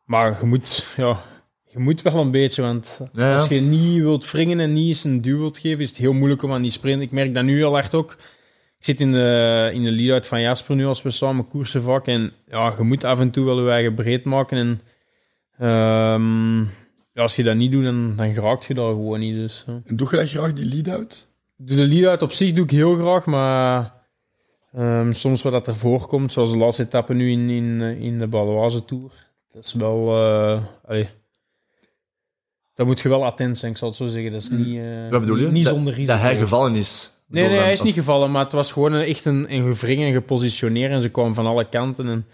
[0.04, 1.20] maar je moet, ja,
[1.64, 5.04] je moet wel een beetje, want Ja, als je niet wilt wringen en niet eens
[5.04, 7.02] een duw wilt geven, is het heel moeilijk om aan die sprint.
[7.02, 8.12] Ik merk dat nu heel hard ook.
[8.78, 12.06] Ik zit in de, in de lead-out van Jasper nu als we samen koersen vaak.
[12.06, 14.58] En ja, je moet af en toe wel je eigen breed maken.
[14.58, 14.80] En
[15.58, 16.64] ehm,
[17.12, 19.34] ja, als je dat niet doet, dan, dan geraakt je daar gewoon niet.
[19.34, 19.64] Dus.
[19.66, 21.28] En doe je dat graag, die lead-out?
[21.56, 23.92] doe de lead-out op zich doe ik heel graag, maar
[24.72, 28.26] ehm, soms wat dat er voorkomt, zoals de laatste etappe nu in, in, in de
[28.26, 29.10] Baloise Tour,
[29.52, 30.08] dat is wel...
[30.16, 31.08] eh allee,
[32.74, 34.32] daar moet je wel attent zijn, ik zal het zo zeggen.
[34.32, 35.46] Dat is niet, eh, Wat bedoel je?
[35.50, 36.12] niet dat, zonder risico.
[36.12, 37.10] Dat hij gevallen is.
[37.26, 39.54] Nee, nee, hem, hij is of- niet gevallen, maar het was gewoon een- echt een,
[39.54, 42.08] een gevring en gepositioneerd en ze kwamen van alle kanten.
[42.08, 42.26] En,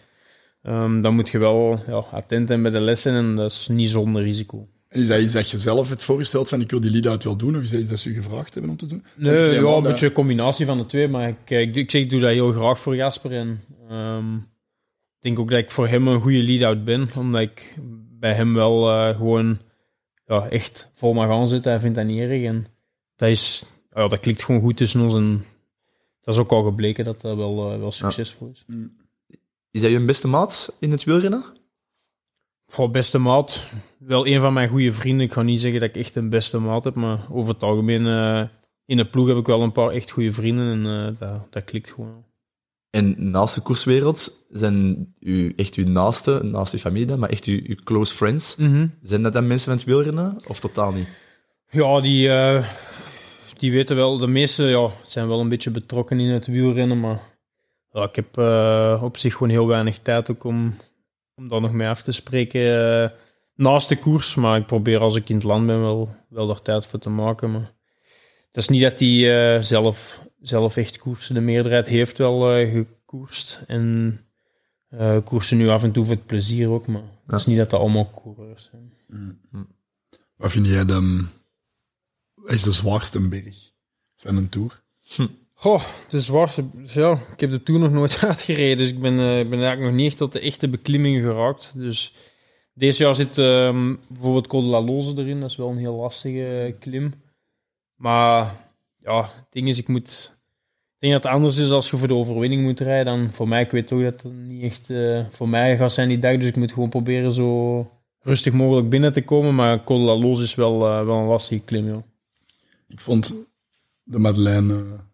[0.62, 3.88] ehm, dan moet je wel ja, attent zijn bij de lessen en dat is niet
[3.88, 4.68] zonder risico.
[4.88, 7.36] En is dat iets dat je zelf het voorgesteld van ik wil die lead-out wel
[7.36, 7.56] doen?
[7.56, 9.04] Of is dat iets dat ze u gevraagd hebben om te doen?
[9.16, 12.02] Nee, ja, een dat- beetje een combinatie van de twee, maar ik, ik, ik zeg,
[12.02, 13.32] ik doe dat heel graag voor Jasper.
[13.32, 17.74] En ehm, ik denk ook dat ik voor hem een goede lead-out ben, omdat ik
[18.18, 19.58] bij hem wel eh, gewoon
[20.26, 21.70] ja, echt vol mag aanzetten.
[21.70, 22.66] Hij vindt dat niet erg en
[23.16, 25.44] dat, is, ja, dat klikt gewoon goed tussen ons en
[26.20, 28.64] dat is ook al gebleken dat dat wel, eh, wel succesvol is.
[29.70, 31.44] Is hij je beste maat in het wielrennen?
[32.66, 33.64] Voor beste maat,
[33.98, 35.26] wel een van mijn goede vrienden.
[35.26, 38.06] Ik ga niet zeggen dat ik echt een beste maat heb, maar over het algemeen
[38.06, 38.42] eh,
[38.86, 41.64] in de ploeg heb ik wel een paar echt goede vrienden en eh, dat, dat
[41.64, 42.24] klikt gewoon.
[42.90, 47.44] En naast de koerswereld zijn u, echt uw naaste, naast uw familie dan, maar echt
[47.44, 48.56] uw, uw close friends.
[49.00, 51.08] Zijn dat dan mensen van het wielrennen of totaal niet?
[51.70, 52.68] Ja, die, eh,
[53.58, 57.37] die weten wel, de meeste ja, zijn wel een beetje betrokken in het wielrennen, maar
[57.98, 60.76] ja, ik heb eh, op zich gewoon heel weinig tijd ook om,
[61.34, 63.10] om daar nog mee af te spreken eh,
[63.54, 64.34] naast de koers.
[64.34, 67.10] Maar ik probeer als ik in het land ben wel, wel daar tijd voor te
[67.10, 67.50] maken.
[67.50, 67.74] Maar
[68.46, 71.34] het is niet dat die eh, zelf, zelf echt koersen.
[71.34, 74.20] De meerderheid heeft wel gekoerst en
[75.24, 77.80] koersen nu af en toe voor het plezier ook, maar het is niet dat dat
[77.80, 78.92] allemaal coureurs zijn.
[80.36, 81.28] Wat vind jij dan...
[82.44, 83.72] Is de zwaarste berg
[84.16, 84.82] van een tour?
[85.60, 86.64] Goh, de zwaarste...
[86.84, 89.92] Ja, ik heb de Tour nog nooit uitgereden, dus ik ben, eh, ben eigenlijk nog
[89.92, 91.72] niet echt tot de echte beklimming geraakt.
[91.74, 92.14] Dus
[92.74, 95.94] deze jaar zit ehm, bijvoorbeeld Col de la Loze erin, dat is wel een heel
[95.94, 97.14] lastige klim.
[97.94, 98.70] Maar
[99.02, 100.36] ja, het ding is, ik moet...
[100.94, 103.18] Ik denk dat het anders is als je voor de overwinning moet rijden.
[103.18, 106.08] Dan voor mij, ik weet toch dat het niet echt eh, voor mij gaat zijn
[106.08, 107.90] die dag, dus ik moet gewoon proberen zo
[108.20, 109.54] rustig mogelijk binnen te komen.
[109.54, 112.02] Maar Col de la Loze is wel, eh, wel een lastige klim, ja.
[112.88, 113.34] Ik vond
[114.02, 115.06] de Madeleine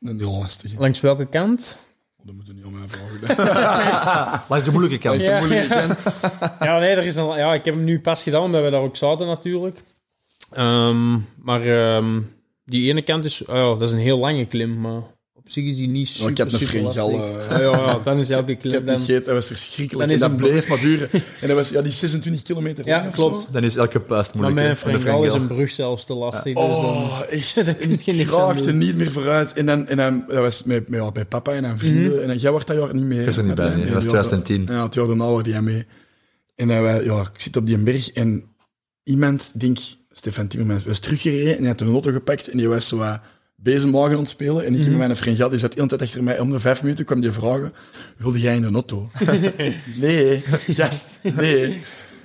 [0.00, 0.78] een heel lastige.
[0.78, 1.78] Langs welke kant?
[2.16, 4.46] Oh, dat moeten we niet om mij vragen.
[4.48, 5.20] Maar is de moeilijke kant.
[5.20, 5.38] Ja.
[5.38, 6.02] moeilijke kant.
[6.60, 8.80] Ja, nee, er is een, ja, ik heb hem nu pas gedaan, omdat we daar
[8.80, 9.82] ook zaten natuurlijk.
[10.50, 12.20] Ehm, maar ehm,
[12.64, 15.02] die ene kant is, oh ja, dat is een heel lange klim, maar
[15.52, 17.04] zich is die niet Ja, super, ik heb een lastig.
[17.50, 17.58] eh.
[17.58, 18.94] Ja, ja, dan is elke Ik klim heb dan...
[18.96, 20.08] niet gegeten, dat was verschrikkelijk.
[20.08, 21.08] Dan is en dat een bleef maar duren.
[21.40, 23.48] En dat was ja, die 26 kilometer Ja, lang klopt.
[23.52, 24.66] Dan is elke puist Maar moeilijk.
[24.66, 25.48] mijn van de fringal is Fringel.
[25.50, 26.42] een brug zelfs te lastig.
[26.44, 27.54] dus dan- Oh, echt.
[27.66, 29.52] Daar En kun ik je niks raakte niet meer vooruit.
[29.52, 32.22] En dan, en dan dat was met, met, ja, bij papa en aan vrienden.
[32.22, 33.20] En dan, jij wordt dat jaar niet mee.
[33.20, 33.84] Ik was er niet bij, nee.
[33.84, 34.66] Dat was die jaar- 2010.
[34.76, 35.86] Ja, het jaar daarna waren die mee.
[36.54, 38.44] En dan, wij- ja, ik zit op die berg en
[39.02, 39.78] iemand, ik denk
[40.12, 43.20] Stefan Timmermans, was teruggereden en die had een auto gepakt en die was zo wat
[43.62, 44.64] bezemwagen aan het spelen.
[44.64, 44.88] En ik Mhm.
[44.88, 46.38] met mijn vriend, ja, die zat de hele tijd achter mij.
[46.40, 47.72] Om de vijf minuten kwam die vragen,
[48.16, 49.10] wilde jij in een auto?
[49.96, 51.80] nee, gast, nee.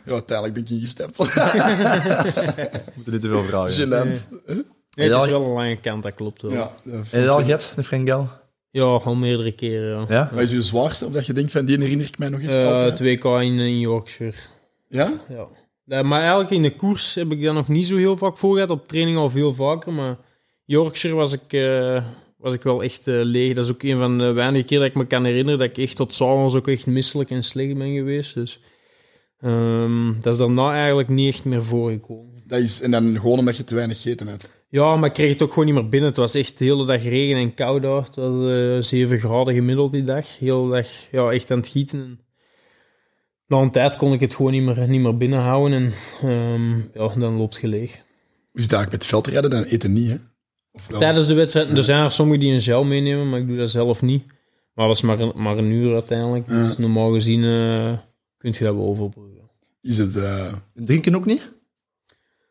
[0.06, 1.18] Ja, uiteindelijk ben ik ingestapt.
[2.96, 3.72] Moeten niet te veel vragen.
[3.88, 4.30] Gênant.
[4.96, 5.30] Nee, het is Ja.
[5.30, 6.52] wel een lange kant, dat klopt wel.
[6.52, 8.28] Ja, Ja, dat En al get, de Fringel?
[8.74, 10.06] al meerdere keren, ja.
[10.10, 10.30] Ja?
[10.34, 11.06] Wat is je zwaarste?
[11.06, 12.98] Of dat je denkt van, die herinner ik mij nog echt Eh, altijd?
[12.98, 14.34] het WK in, in Yorkshire.
[14.88, 15.14] Ja?
[15.30, 15.48] Ja.
[15.86, 18.54] Ja, maar eigenlijk in de koers heb ik dat nog niet zo heel vaak voor
[18.54, 18.70] gehad.
[18.70, 19.94] Op training al veel vaker.
[19.94, 20.16] Maar
[20.66, 22.06] Yorkshire was ik, eh,
[22.38, 23.54] was ik wel echt eh, leeg.
[23.54, 25.78] Dat is ook een van de weinige keer dat ik me kan herinneren dat ik
[25.78, 28.34] echt tot s'avonds ook echt misselijk en slecht ben geweest.
[28.34, 28.60] Dus
[29.40, 32.44] ehm, dat is daarna eigenlijk niet echt meer voorgekomen.
[32.48, 34.52] Dat is, en dan gewoon omdat je te weinig gegeten hebt.
[34.70, 36.10] Ja, maar ik kreeg het ook gewoon niet meer binnen.
[36.10, 38.04] Het was echt de hele dag regen en koud daar.
[38.04, 40.26] Het was eh 7 graden gemiddeld die dag.
[40.26, 42.00] De hele dag ja, echt aan het gieten.
[42.00, 42.20] En
[43.48, 45.74] na een tijd kon ik het gewoon niet meer, niet meer binnenhouden.
[45.74, 47.92] En ehm, ja, dan loopt je leeg.
[47.92, 49.50] Hoe is het eigenlijk met veldrijden?
[49.50, 50.18] Dan eten niet, hè?
[50.98, 53.70] Tijdens de wedstrijd, er zijn er sommigen die een gel meenemen, maar ik doe dat
[53.70, 54.24] zelf niet.
[54.74, 56.50] Maar dat is maar een, maar een uur uiteindelijk.
[56.50, 56.68] Ja.
[56.68, 57.94] Dus normaal gezien eh
[58.38, 59.32] kun je dat wel overbruggen.
[59.82, 60.16] Is het...
[60.16, 61.52] eh, Drinken ook niet?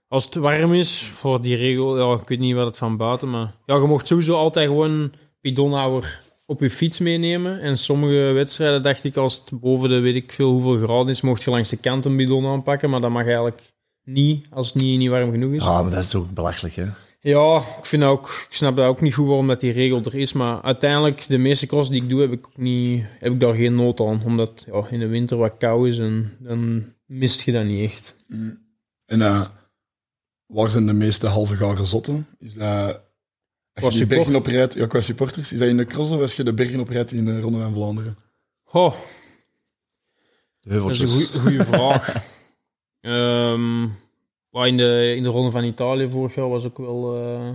[0.09, 3.31] Als het warm is, voor die regel, ja, ik weet niet wat het van buiten,
[3.31, 7.61] maar ja, je mocht sowieso altijd gewoon bidonhouder op je fiets meenemen.
[7.61, 11.21] En sommige wedstrijden dacht ik, als het boven de weet ik veel hoeveel graden is,
[11.21, 13.73] mocht je langs de kant een bidon aanpakken, maar dat mag eigenlijk
[14.05, 15.67] niet, als het niet, niet warm genoeg is.
[15.67, 16.85] Ah, maar dat is ook belachelijk, hè?
[17.25, 20.15] Ja, ik, vind ook, ik snap dat ook niet goed waarom dat die regel er
[20.15, 20.33] is.
[20.33, 23.55] Maar uiteindelijk, de meeste cross die ik doe, heb ik, ook niet, heb ik daar
[23.55, 24.23] geen nood aan.
[24.25, 28.17] Omdat ja, in de winter wat koud is en dan mist je dat niet echt.
[29.07, 29.47] en eh,
[30.47, 32.27] waar zijn de meeste halve gare zotten?
[32.39, 33.01] Is dat...
[33.75, 36.21] Als Qua je support- bergen oprijdt, ja, qua supporters, is dat in de cross of
[36.21, 38.17] als je de bergen oprijdt in de Ronde van Vlaanderen?
[38.73, 38.95] Oh,
[40.61, 41.01] De dat is
[41.35, 42.15] een goede vraag.
[43.01, 43.89] Ehm,
[44.53, 47.49] maar in, de, in de Ronde van Italië vorig jaar was ook wel, eh,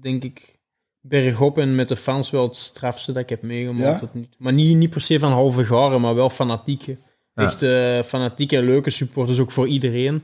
[0.00, 0.58] denk ik,
[1.00, 4.00] bergop en met de fans wel het strafste dat ik heb meegemaakt.
[4.14, 4.20] Ja?
[4.38, 6.96] Maar niet, niet per se van halve garen, maar wel fanatieke.
[7.34, 7.42] Ja.
[7.44, 10.22] Echt eh, fanatieke en leuke supporters, ook voor iedereen.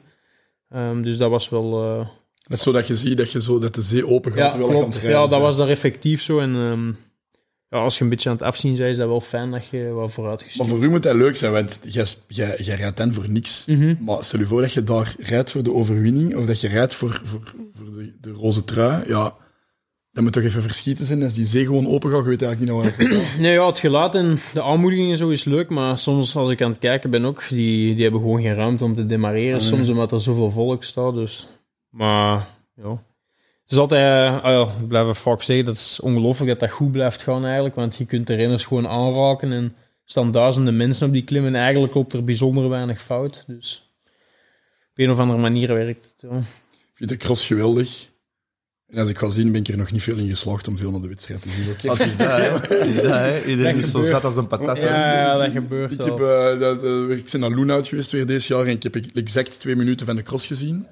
[0.68, 1.82] Ehm, dus dat was wel...
[1.84, 2.06] eh,
[2.42, 4.58] Dat is zo dat je ziet dat, je zo, dat de zee open gaat ja,
[4.58, 5.00] klopt.
[5.02, 6.38] Ja, dat was daar effectief zo.
[6.38, 6.92] En ehm,
[7.68, 9.88] ja, als je een beetje aan het afzien bent, is dat wel fijn dat je
[9.88, 12.96] wat vooruit Maar gestuurd voor u moet dat leuk zijn, want jij, jij, jij rijdt
[12.96, 13.64] dan voor niks.
[13.66, 13.94] Mhm.
[14.00, 16.94] Maar stel je voor dat je daar rijdt voor de overwinning, of dat je rijdt
[16.94, 19.08] voor, voor, voor de, de roze trui.
[19.08, 19.34] Ja,
[20.12, 21.22] dat moet toch even verschieten zijn.
[21.22, 23.38] Als die zee gewoon open gaat, je weet eigenlijk niet naar waar gaat.
[23.38, 26.62] Nee, ja, het geluid en de aanmoediging en zo is leuk, maar soms als ik
[26.62, 29.54] aan het kijken ben ook, die, die hebben gewoon geen ruimte om te demareren.
[29.54, 29.68] Ah, nee.
[29.68, 31.48] Soms omdat er zoveel volk staat, dus...
[31.90, 33.02] Maar, ja...
[33.66, 34.42] Is altijd...
[34.42, 37.96] ah ja, het vaak zeggen, dat is ongelooflijk dat dat goed blijft gaan eigenlijk, want
[37.96, 41.94] je kunt de renners gewoon aanraken en staan duizenden mensen op die klim en eigenlijk
[41.94, 43.90] loopt er bijzonder weinig fout, dus...
[44.90, 46.36] Op een of andere manier werkt het, ja.
[46.38, 46.44] Ik
[46.94, 48.10] vind de cross geweldig.
[48.86, 50.90] En als ik ga zien, ben ik er nog niet veel in geslaagd om veel
[50.90, 51.70] naar de wedstrijd te zien.
[51.70, 51.88] Oké.
[51.88, 52.42] Wat is dat, hè?
[52.42, 53.44] Het is dat, hè?
[53.44, 54.80] Iedereen Dat is zo zat als een patat.
[54.80, 58.54] Ja, ja, dat gebeurt Ik, heb, eh, dat, ik ben naar Loenhout geweest weer deze
[58.54, 60.86] jaar en ik heb exact twee minuten van de cross gezien.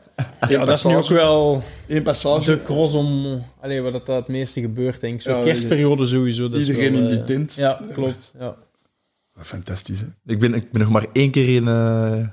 [0.48, 2.44] Ja, dat is nu ook wel Eén passage.
[2.44, 3.42] de cross om...
[3.60, 5.20] Allee, wat dat het meeste gebeurt, denk ik.
[5.20, 6.48] Zo Ja, kerstperiode sowieso.
[6.48, 7.54] Dat is Iedereen wel, in die eh, tent.
[7.54, 8.34] Ja, klopt.
[8.38, 8.56] Ja.
[9.40, 10.06] Fantastisch, hè?
[10.26, 12.26] Ik ben, ik ben nog maar één keer in, eh,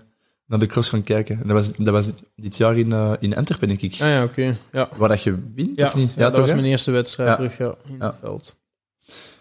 [0.51, 1.39] naar de cross gaan kijken.
[1.41, 3.91] En dat was, dat was dit jaar in, eh, in Antwerpen, denk ik.
[3.93, 4.57] Ah ja, oké.
[4.71, 4.89] Ja.
[4.97, 6.09] Waar dat je wint, Ja, of niet?
[6.15, 6.55] ja, dat toch, was hè?
[6.55, 7.35] mijn eerste wedstrijd Ja.
[7.35, 8.05] terug ja, in Ja.
[8.05, 8.59] het veld.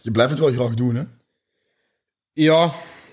[0.00, 1.02] Je blijft het wel graag doen, hè?
[2.32, 2.64] Ja,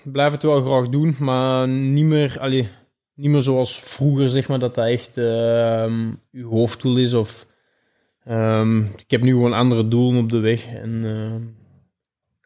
[0.04, 2.68] ik blijf het wel graag doen, maar niet meer, allee,
[3.14, 7.14] niet meer zoals vroeger, zeg maar, dat dat echt ehm uw hoofddoel is.
[7.14, 7.46] Of,
[8.24, 10.66] ehm, ik heb nu gewoon andere doelen op de weg.
[10.66, 11.42] En ehm,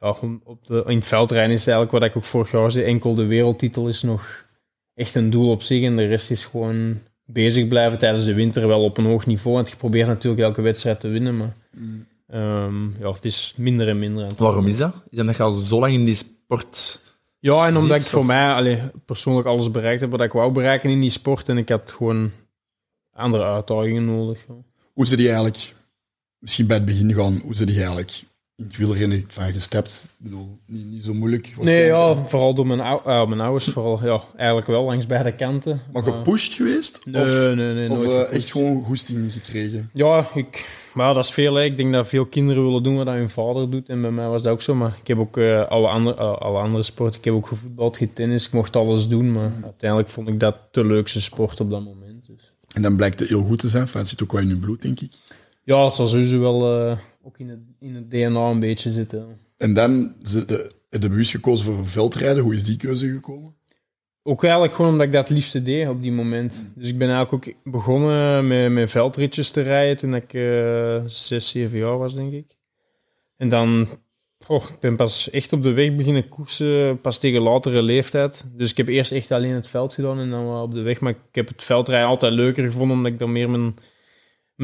[0.07, 2.85] ja, gewoon op de, in het veldrijden is eigenlijk wat ik ook vorig jaar zei,
[2.85, 4.45] enkel de wereldtitel is nog
[4.95, 5.83] echt een doel op zich.
[5.83, 9.57] En de rest is gewoon bezig blijven tijdens de winter, wel op een hoog niveau.
[9.57, 11.57] Want je probeert natuurlijk elke wedstrijd te winnen, maar
[12.27, 14.31] ehm, ja, het is minder en minder.
[14.39, 14.95] Waarom is dat?
[15.11, 17.01] Is dat dat je al zo lang in die sport...
[17.39, 20.53] Ja, en omdat ik voor of- mij allee, persoonlijk alles bereikt heb wat ik wou
[20.53, 21.49] bereiken in die sport.
[21.49, 22.31] En ik had gewoon
[23.13, 24.45] andere uitdagingen nodig.
[24.49, 24.55] ja.
[24.93, 25.75] Hoe zit die eigenlijk,
[26.39, 28.23] misschien bij het begin gaan, hoe zit die eigenlijk
[28.63, 30.09] in het wielrennen van gestapt?
[30.19, 31.55] Ik bedoel, niet, niet zo moeilijk.
[31.61, 33.65] Nee, ja, vooral door mijn, ou- eh, mijn ouders.
[33.65, 35.81] Vooral, ja, eigenlijk wel langs beide kanten.
[35.93, 37.01] Maar gepusht geweest?
[37.05, 37.91] Nee, of nee, nee.
[37.91, 39.91] of eh, echt gewoon goesting gekregen?
[39.93, 41.55] Ja, ik, maar dat is veel.
[41.55, 41.65] Hè.
[41.65, 43.89] Ik denk dat veel kinderen willen doen wat hun vader doet.
[43.89, 44.75] En bij mij was dat ook zo.
[44.75, 47.19] Maar ik heb ook eh, alle, andere, alle andere sporten.
[47.19, 48.47] Ik heb ook gevoetbald, getennist.
[48.47, 49.33] Ik mocht alles doen.
[49.33, 52.27] Maar uiteindelijk vond ik dat de leukste sport op dat moment.
[52.27, 52.53] Dus.
[52.75, 53.89] En dan blijkt het heel goed te zijn.
[53.93, 55.13] Het zit ook wel in je bloed, denk ik.
[55.65, 59.39] Ja, het zal sowieso wel eh, ook in het, in het DNA een beetje zitten.
[59.57, 62.43] En dan de, de bewust gekozen voor veldrijden.
[62.43, 63.55] Hoe is die keuze gekomen?
[64.23, 66.65] Ook eigenlijk gewoon omdat ik dat het liefste deed op die moment.
[66.75, 71.49] Dus ik ben eigenlijk ook begonnen met, met veldritjes te rijden toen ik eh zes,
[71.49, 72.57] zeven jaar was, denk ik.
[73.37, 73.89] En dan,
[74.47, 78.45] oh, ik ben pas echt op de weg beginnen koersen, pas tegen latere leeftijd.
[78.57, 81.01] Dus ik heb eerst echt alleen het veld gedaan en dan wel op de weg.
[81.01, 83.75] Maar ik heb het veldrijden altijd leuker gevonden, omdat ik dan meer mijn,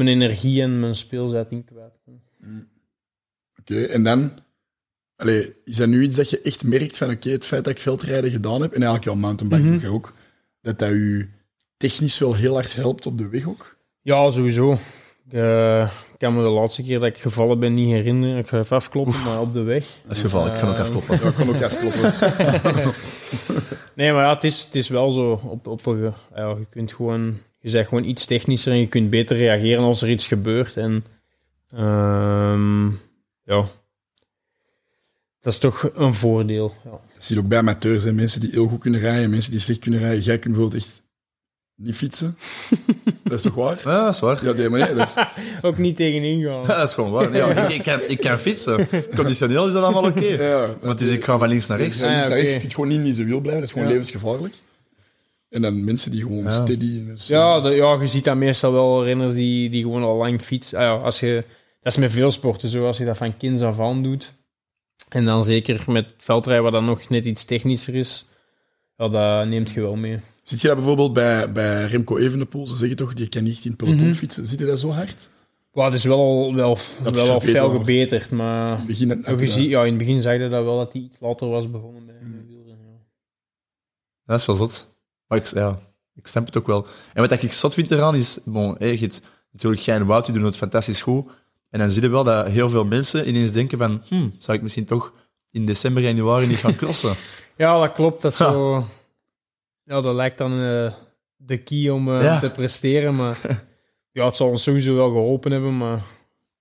[0.03, 2.21] mijn energie en mijn speelzet in kwijt kon.
[3.59, 4.31] Oké, en dan...
[5.15, 7.79] Allee, is dat nu iets dat je echt merkt van oké, het feit dat ik
[7.81, 9.71] veldrijden gedaan heb, en eigenlijk al mountainbike Mhm.
[9.73, 10.13] doe je ook,
[10.61, 11.29] dat dat u
[11.77, 13.77] technisch wel heel hard helpt op de weg ook?
[14.01, 14.71] Ja, sowieso.
[15.25, 15.81] Ik eh,
[16.11, 18.37] ik kan me de laatste keer dat ik gevallen ben niet herinneren.
[18.37, 19.85] Ik ga even afkloppen, maar op de weg.
[20.07, 21.19] Dat is geval, ik kan ook Eh, afkloppen.
[21.21, 22.13] Ja, ik kan ook afkloppen.
[23.95, 25.31] Nee, maar ja, het is, het is wel zo.
[25.43, 25.81] Op, op,
[26.35, 30.01] ja, je kunt gewoon, je zegt gewoon iets technischer en je kunt beter reageren als
[30.01, 30.77] er iets gebeurt.
[30.77, 31.05] En
[31.69, 32.85] ehm,
[33.43, 33.67] ja,
[35.41, 36.73] dat is toch een voordeel.
[36.83, 36.89] Ja.
[36.89, 38.11] Dat zie je ook bij amateurs, hè.
[38.13, 40.21] mensen die heel goed kunnen rijden, mensen die slecht kunnen rijden.
[40.23, 41.03] Jij kunt bijvoorbeeld echt
[41.75, 42.37] niet fietsen.
[43.23, 43.81] dat is toch waar?
[43.83, 44.45] Ja, dat is waar.
[44.45, 45.23] Ja, nee, maar nee, dat is...
[45.67, 46.61] Ook niet tegenin gaan.
[46.61, 47.35] Ja, dat is gewoon waar.
[47.35, 48.87] Ja, ik, ik, kan, ik kan fietsen.
[49.15, 50.25] Conditioneel is dat allemaal oké.
[50.25, 51.99] Ja, Want het is, ik ga van links naar rechts.
[51.99, 52.53] Ja, links Ah, naar rechts.
[52.53, 53.93] Je kunt gewoon niet in zijn wiel blijven, dat is gewoon Ja.
[53.93, 54.55] levensgevaarlijk.
[55.49, 56.49] En dan mensen die gewoon Ja.
[56.49, 57.05] steady...
[57.05, 60.41] dus, Ja, de- ja, je ziet dat meestal wel renners die, die gewoon al lang
[60.41, 60.77] fietsen.
[60.77, 61.43] Ah ja, als je,
[61.81, 64.33] dat is met veel sporten zo, als je dat van kinds af aan doet.
[65.09, 68.27] En dan zeker met veldrijden, waar dan nog net iets technischer is.
[68.95, 70.19] Ja, dat neemt je wel mee.
[70.43, 72.67] Ziet je dat bijvoorbeeld bij, bij Remco Evenepoel?
[72.67, 74.13] Ze zeggen toch, die kan niet in het peloton Mhm.
[74.15, 74.45] fietsen.
[74.45, 75.29] Ziet je dat zo hard?
[75.71, 77.71] Wow, het is wel al, wel, Dat wel al veel verbeterd.
[77.79, 78.71] gebeterd, maar...
[78.71, 79.39] In het begin...
[79.39, 81.71] je ziet- ja, in het begin zei je dat wel dat hij iets later was
[81.71, 82.85] begonnen met, met wielrennen.
[82.87, 82.99] Ja.
[84.25, 84.87] Dat is wel zot.
[85.29, 85.79] Maar ik, ja,
[86.15, 86.87] ik snap het ook wel.
[87.13, 90.25] En wat ik zot vind eraan is, bon, hey, je hebt natuurlijk jij en Wout,
[90.25, 91.25] die doen het fantastisch goed.
[91.69, 94.63] En dan zie je wel dat heel veel mensen ineens denken van, hm, zou ik
[94.63, 95.13] misschien toch
[95.51, 97.15] in december, januari niet gaan crossen?
[97.57, 98.21] Ja, dat klopt.
[98.21, 98.51] Dat, Ha.
[98.51, 98.87] zo,
[99.83, 100.93] ja, dat lijkt dan eh,
[101.37, 102.39] de key om eh, Ja.
[102.39, 103.15] te presteren.
[103.15, 103.39] Maar
[104.11, 105.77] ja, het zal ons sowieso wel geholpen hebben.
[105.77, 106.01] Maar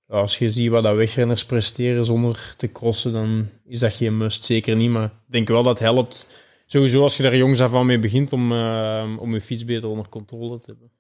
[0.07, 4.17] ja, als je ziet wat dat wegrenners presteren zonder te crossen, dan is dat geen
[4.17, 4.45] must.
[4.45, 6.27] Zeker niet, maar ik denk wel dat het helpt.
[6.71, 9.89] Sowieso als je daar jongs af aan mee begint om, eh, om je fiets beter
[9.89, 10.91] onder controle te hebben.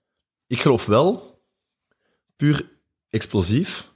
[0.46, 1.40] Ik geloof wel,
[2.36, 2.68] puur
[3.08, 3.92] explosief,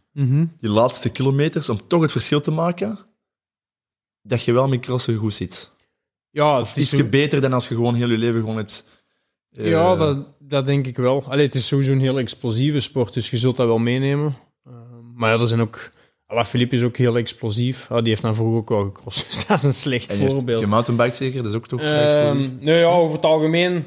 [0.58, 2.98] die laatste kilometers, om toch het verschil te maken,
[4.22, 5.70] dat je wel met crossen goed zit.
[6.30, 8.88] Ja, het is zo- beter dan als je gewoon heel je leven gewoon hebt...
[9.50, 11.24] eh, Ja, dat, dat denk ik wel.
[11.24, 14.36] Allee, het is sowieso een heel explosieve sport, dus je zult dat wel meenemen.
[14.68, 14.74] Uh,
[15.14, 15.92] maar ja, er zijn ook...
[16.32, 17.86] Alaphilippe is ook heel explosief.
[17.90, 20.30] Ah, die heeft dan vroeger ook wel gecrossed, dus dat is een slecht En je
[20.30, 20.62] voorbeeld.
[20.62, 22.50] gemountainbiked zeker, dat is ook toch vrij explosief.
[22.50, 23.84] Ehm nou ja, over het algemeen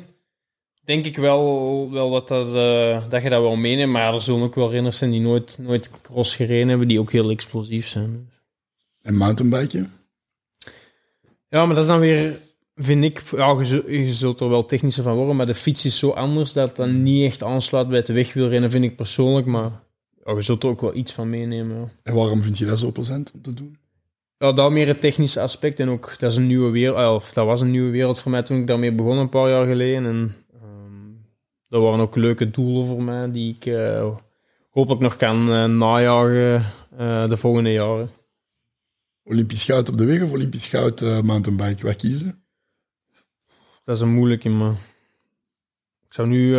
[0.83, 3.91] denk ik wel, wel dat, dat, eh, dat je dat wel meeneemt.
[3.91, 7.11] Maar er zullen ook wel renners zijn die nooit, nooit cross gereden hebben, die ook
[7.11, 8.29] heel explosief zijn.
[9.01, 9.91] En mountainbiken?
[11.49, 12.41] Ja, maar dat is dan weer,
[12.75, 15.85] vind ik, ja, je, zult, je zult er wel technischer van worden, maar de fiets
[15.85, 19.45] is zo anders dat het dan niet echt aansluit bij het wegwielrennen, vind ik persoonlijk.
[19.45, 19.83] Maar
[20.25, 21.79] ja, je zult er ook wel iets van meenemen.
[21.79, 21.91] Ja.
[22.03, 23.77] En waarom vind je dat zo plezant om te doen?
[24.37, 27.33] Ja, dat meer het technische aspect en ook, dat is een nieuwe wereld, eh, of
[27.33, 30.05] dat was een nieuwe wereld voor mij toen ik daarmee begon een paar jaar geleden.
[30.05, 31.11] En ehm,
[31.69, 34.15] dat waren ook leuke doelen voor mij die ik eh,
[34.69, 36.65] hopelijk nog kan eh, najagen
[36.97, 38.09] eh, de volgende jaren.
[39.23, 41.85] Olympisch goud op de weg of Olympisch goud mountainbike?
[41.85, 42.43] Wat kiezen?
[43.83, 44.71] Dat is een moeilijke, maar
[46.05, 46.51] ik zou nu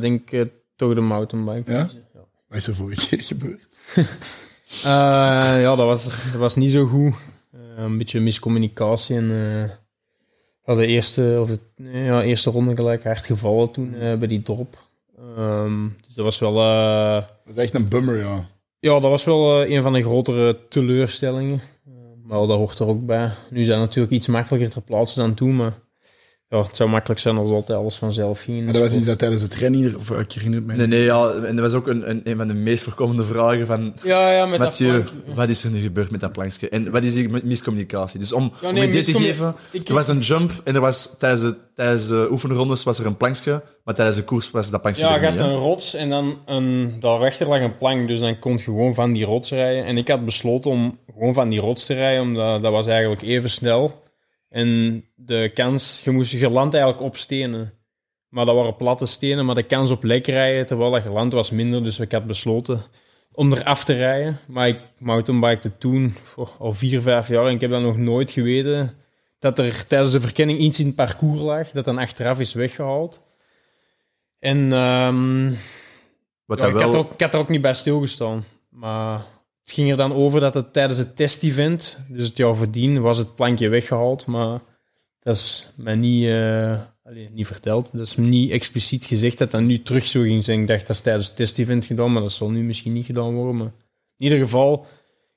[0.00, 1.82] denk ik toch de mountainbike Ja?
[1.84, 2.04] kiezen.
[2.50, 3.78] Wat is er vorige keer gebeurd?
[4.84, 7.14] Eh, ja, dat was, dat was niet zo goed.
[7.52, 9.30] Eh, een beetje miscommunicatie en
[10.64, 11.58] eh, de eerste, of de,
[11.92, 14.78] ja, eerste ronde gelijk hard gevallen toen bij die drop.
[15.36, 16.52] Ehm, dus dat was wel,
[17.44, 18.48] Dat is echt een bummer, ja.
[18.78, 21.60] ja, dat was wel een van de grotere teleurstellingen.
[22.22, 23.32] Maar dat hoort er ook bij.
[23.50, 25.78] Nu dat natuurlijk iets makkelijker ter plaatse dan toen, maar
[26.50, 28.64] ja, het zou makkelijk zijn als altijd alles vanzelf ging.
[28.64, 30.86] Maar dat was iets dat tijdens het rennen hier, of ik herinner het mij Nee,
[30.86, 30.94] niet.
[30.96, 33.94] nee, ja, en dat was ook een, een, een van de meest voorkomende vragen van...
[34.02, 35.34] Ja, ja, met Mathieu, dat plankje.
[35.34, 36.68] wat is er nu gebeurd met dat plankje?
[36.68, 38.20] En wat is die mi- miscommunicatie?
[38.20, 40.74] Dus om, Ja, om nee, een idee te geven, Ik- er was een jump en
[40.74, 44.50] er was tijdens de, tijdens de oefenrondes was er een plankje, maar tijdens de koers
[44.50, 45.38] was dat plankje Ja, je niet.
[45.40, 48.94] had een rots en dan een, daarachter lag een plank, dus dan kon je gewoon
[48.94, 49.84] van die rots rijden.
[49.84, 53.22] En ik had besloten om gewoon van die rots te rijden, omdat dat was eigenlijk
[53.22, 54.08] even snel.
[54.50, 57.72] En de kans, je, moest, je landt eigenlijk op stenen.
[58.28, 61.50] Maar dat waren platte stenen, maar de kans op lek rijden terwijl dat geland was
[61.50, 61.84] minder.
[61.84, 62.84] Dus ik had besloten
[63.32, 64.38] om eraf te rijden.
[64.46, 68.30] Maar ik mountainbikte toen goh, al vier, vijf jaar en ik heb dat nog nooit
[68.30, 68.94] geweten.
[69.38, 73.22] Dat er tijdens de verkenning iets in het parcours lag, dat dan achteraf is weggehaald.
[74.38, 75.52] En ehm,
[76.44, 76.92] Wat ja, ik, had wel...
[76.92, 78.44] er ook, ik had er ook niet bij stilgestaan.
[78.68, 79.24] Maar
[79.70, 83.18] het ging er dan over dat het tijdens het testevent, dus het jaar voordien, was
[83.18, 84.26] het plankje weggehaald.
[84.26, 84.60] Maar
[85.20, 86.80] dat is mij niet, eh,
[87.32, 87.90] niet verteld.
[87.92, 90.60] Dat is me niet expliciet gezegd dat dat nu terug zo ging zijn.
[90.60, 93.34] Ik dacht dat is tijdens het testevent gedaan, maar dat zal nu misschien niet gedaan
[93.34, 93.56] worden.
[93.56, 93.72] Maar
[94.16, 94.86] in ieder geval,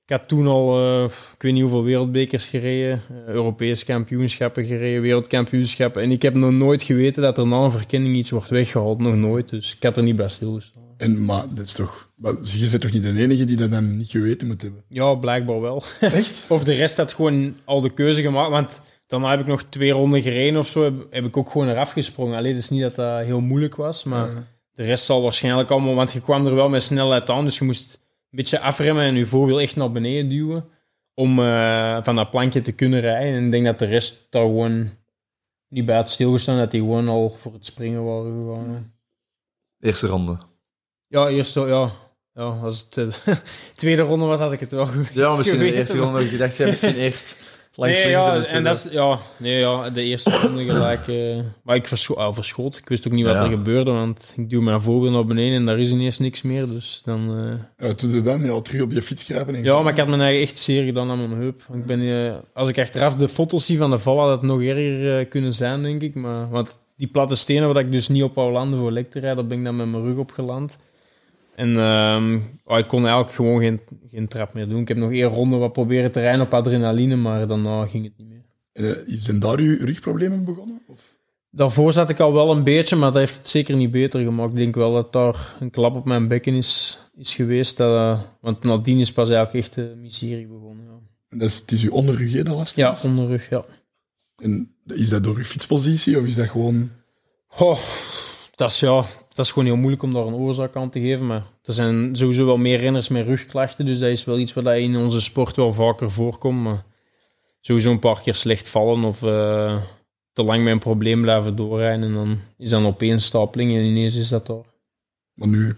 [0.05, 5.01] ik had toen al, eh, ik weet niet hoeveel wereldbekers gereden, eh, Europese kampioenschappen gereden,
[5.01, 6.01] wereldkampioenschappen.
[6.01, 9.01] En ik heb nog nooit geweten dat er na een verkenning iets wordt weggehaald.
[9.01, 9.49] Nog nooit.
[9.49, 10.83] Dus ik had er niet bij stilgestaan.
[10.97, 12.11] En, maar dat is toch...
[12.23, 14.83] Maar je bent toch niet de enige die dat dan niet geweten moet hebben?
[14.87, 15.83] Ja, blijkbaar wel.
[15.99, 16.45] Echt?
[16.49, 18.49] Of de rest had gewoon al de keuze gemaakt.
[18.49, 20.83] Want daarna heb ik nog twee ronden gereden of zo.
[20.83, 22.37] Heb, heb ik ook gewoon eraf gesprongen.
[22.37, 24.03] Alleen, het is niet dat dat heel moeilijk was.
[24.03, 24.29] Maar
[24.73, 25.95] de rest zal waarschijnlijk allemaal...
[25.95, 27.43] Want je kwam er wel met snelheid aan.
[27.43, 30.65] Dus je moest een beetje afremmen en je voorwiel echt naar beneden duwen.
[31.13, 33.33] Om eh, van dat plankje te kunnen rijden.
[33.33, 34.89] En ik denk dat de rest daar gewoon
[35.69, 36.57] niet bij had stilgestaan.
[36.57, 38.93] Dat die gewoon al voor het springen waren gegaan.
[39.79, 40.37] Eerste ronde.
[41.07, 42.02] Ja, eerst zo, ja.
[42.35, 43.09] Ja, als het de
[43.75, 46.23] tweede ronde was, had ik het wel ge- Ja, misschien de eerste ronde.
[46.25, 47.37] Ik dacht, jij misschien eerst
[47.75, 48.67] langs nee, ja, en de en tweede.
[48.67, 51.07] dat is, ja, nee, ja, de eerste ronde gelijk.
[51.07, 52.77] eh, maar ik verscho ah, verschoot.
[52.77, 53.43] Ik wist ook niet wat Ja.
[53.43, 56.67] er gebeurde, want ik duw mijn voorwiel naar beneden en daar is ineens niks meer.
[56.67, 57.19] Dus dan,
[57.79, 58.43] eh, Ja, je dan?
[58.45, 60.83] Ja, terug op je fiets kruipen en ja, maar ik had mijn eigen echt zeer
[60.83, 61.61] gedaan aan mijn heup.
[61.73, 64.61] Ik ben, eh, als ik achteraf de foto's zie van de val, had het nog
[64.61, 66.15] erger eh, kunnen zijn, denk ik.
[66.15, 69.19] Maar, want die platte stenen waar ik dus niet op wou landen voor lek te
[69.19, 70.77] rijden, daar ben ik dan met mijn rug op geland.
[71.55, 74.81] En ehm, oh, ik kon eigenlijk gewoon geen, geen trap meer doen.
[74.81, 78.13] Ik heb nog één ronde wat proberen te rijden op adrenaline, maar daarna ging het
[78.17, 78.43] niet meer.
[78.73, 80.81] Eh, zijn daar uw rugproblemen begonnen?
[80.87, 81.15] Of?
[81.49, 84.51] Daarvoor zat ik al wel een beetje, maar dat heeft het zeker niet beter gemaakt.
[84.51, 87.77] Ik denk wel dat daar een klap op mijn bekken is, is geweest.
[87.77, 90.85] Dat, eh, want nadien is pas eigenlijk echt de miserie begonnen.
[90.85, 90.99] Ja,
[91.29, 93.05] En dat is, het is uw onderrug dat lastig ja is?
[93.05, 93.65] onderrug, ja.
[94.35, 96.91] En is dat door uw fietspositie of is dat gewoon...
[97.47, 97.79] Goh,
[98.55, 101.25] dat is, ja, dat is gewoon heel moeilijk om daar een oorzaak aan te geven.
[101.25, 103.85] Maar er zijn sowieso wel meer renners met rugklachten.
[103.85, 106.63] Dus dat is wel iets wat in onze sport wel vaker voorkomt.
[106.63, 106.85] Maar
[107.59, 109.81] sowieso een paar keer slecht vallen of eh,
[110.33, 112.03] te lang met een probleem blijven doorrijden.
[112.03, 114.65] En dan is dat een opeenstapeling en ineens is dat daar.
[115.33, 115.75] Maar nu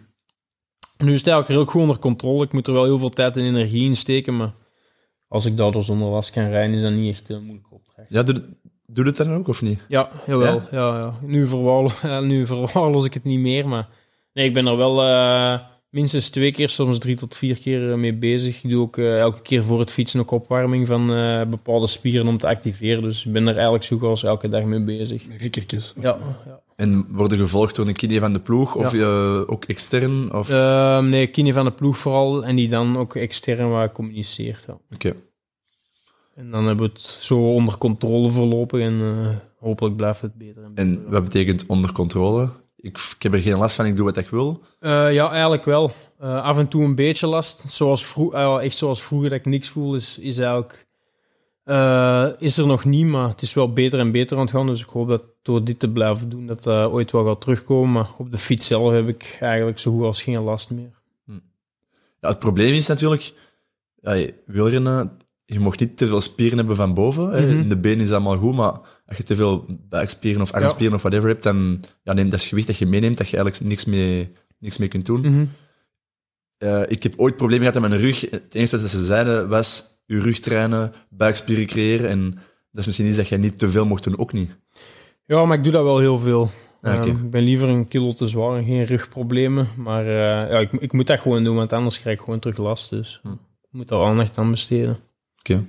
[0.98, 2.44] Nu is het eigenlijk heel goed onder controle.
[2.44, 4.54] Ik moet er wel heel veel tijd en energie in steken, maar
[5.28, 8.10] als ik daardoor zonder last kan rijden, is dat niet echt een moeilijke opdracht.
[8.10, 8.44] Ja, doe,
[8.88, 9.80] doe het dan ook, of niet?
[9.88, 10.62] Ja, jawel.
[10.72, 10.88] Ja?
[10.88, 11.48] Ja, Nu,
[12.02, 13.88] ja, nu verwaarloos ik het niet meer, maar
[14.34, 15.60] nee, ik ben er wel eh,
[15.96, 18.64] minstens twee keer, soms drie tot vier keer eh, mee bezig.
[18.64, 22.28] Ik doe ook eh, elke keer voor het fietsen ook opwarming van eh, bepaalde spieren
[22.28, 23.04] om te activeren.
[23.04, 25.26] Dus ik ben er eigenlijk zo goed als elke dag mee bezig.
[25.38, 25.94] Rikkertjes.
[26.02, 26.60] Ja, ja.
[26.76, 28.94] En worden gevolgd door een kidney van de ploeg, of
[29.48, 30.34] ook extern?
[30.34, 30.50] Of...
[30.50, 32.46] Ehm, nee, Kine van de ploeg vooral.
[32.46, 34.64] En die dan ook extern waar communiceert.
[34.68, 34.78] Ja.
[34.94, 35.16] Oké.
[36.36, 38.80] En dan hebben we het zo onder controle voorlopig.
[38.80, 40.64] En eh, hopelijk blijft het beter.
[40.64, 40.92] En, beter.
[40.92, 42.50] En wat betekent onder controle?
[42.78, 44.62] Ik, ik heb er geen last van, ik doe wat ik wil.
[44.80, 45.92] Eh, ja, eigenlijk wel.
[46.20, 47.64] Eh, af en toe een beetje last.
[47.68, 50.88] Zoals vroeg, eh, echt zoals vroeger dat ik niks voel, is, is eigenlijk...
[52.40, 54.68] is er nog niet, maar het is wel beter en beter aan het gaan.
[54.68, 57.92] Dus ik hoop dat door dit te blijven doen, dat dat ooit wel gaat terugkomen.
[57.92, 60.92] Maar op de fiets zelf heb ik eigenlijk zo goed als geen last meer.
[62.22, 63.34] Ja, het probleem is natuurlijk,
[64.02, 67.30] ja, je- wielrennen, je mag niet te veel spieren hebben van boven.
[67.30, 67.56] hè.
[67.56, 67.68] Mhm.
[67.70, 71.30] De benen is allemaal goed, maar als je te veel buikspieren of armspieren of whatever
[71.30, 74.78] hebt, dan ja, neem dat gewicht dat je meeneemt, dat je eigenlijk niks mee, niks
[74.78, 75.20] mee kunt doen.
[75.22, 75.46] Mhm.
[76.58, 78.22] Eh, ik heb ooit problemen gehad met mijn rug.
[78.22, 82.10] Het enige wat ze zeiden was, je rug trainen, buikspieren creëren.
[82.10, 82.32] En
[82.72, 84.52] dat is misschien iets dat je niet te veel mocht doen, ook niet.
[85.26, 86.50] Ja, maar ik doe dat wel heel veel.
[86.82, 86.94] Ah.
[86.94, 89.68] Ehm, ik ben liever een kilo te zwaar en geen rugproblemen.
[89.78, 92.58] Maar eh, ja, ik, ik moet dat gewoon doen, want anders krijg ik gewoon terug
[92.58, 92.90] last.
[92.90, 93.32] Dus Hm.
[93.32, 93.38] ik
[93.72, 94.98] moet daar aandacht aan besteden.
[95.50, 95.66] Oké,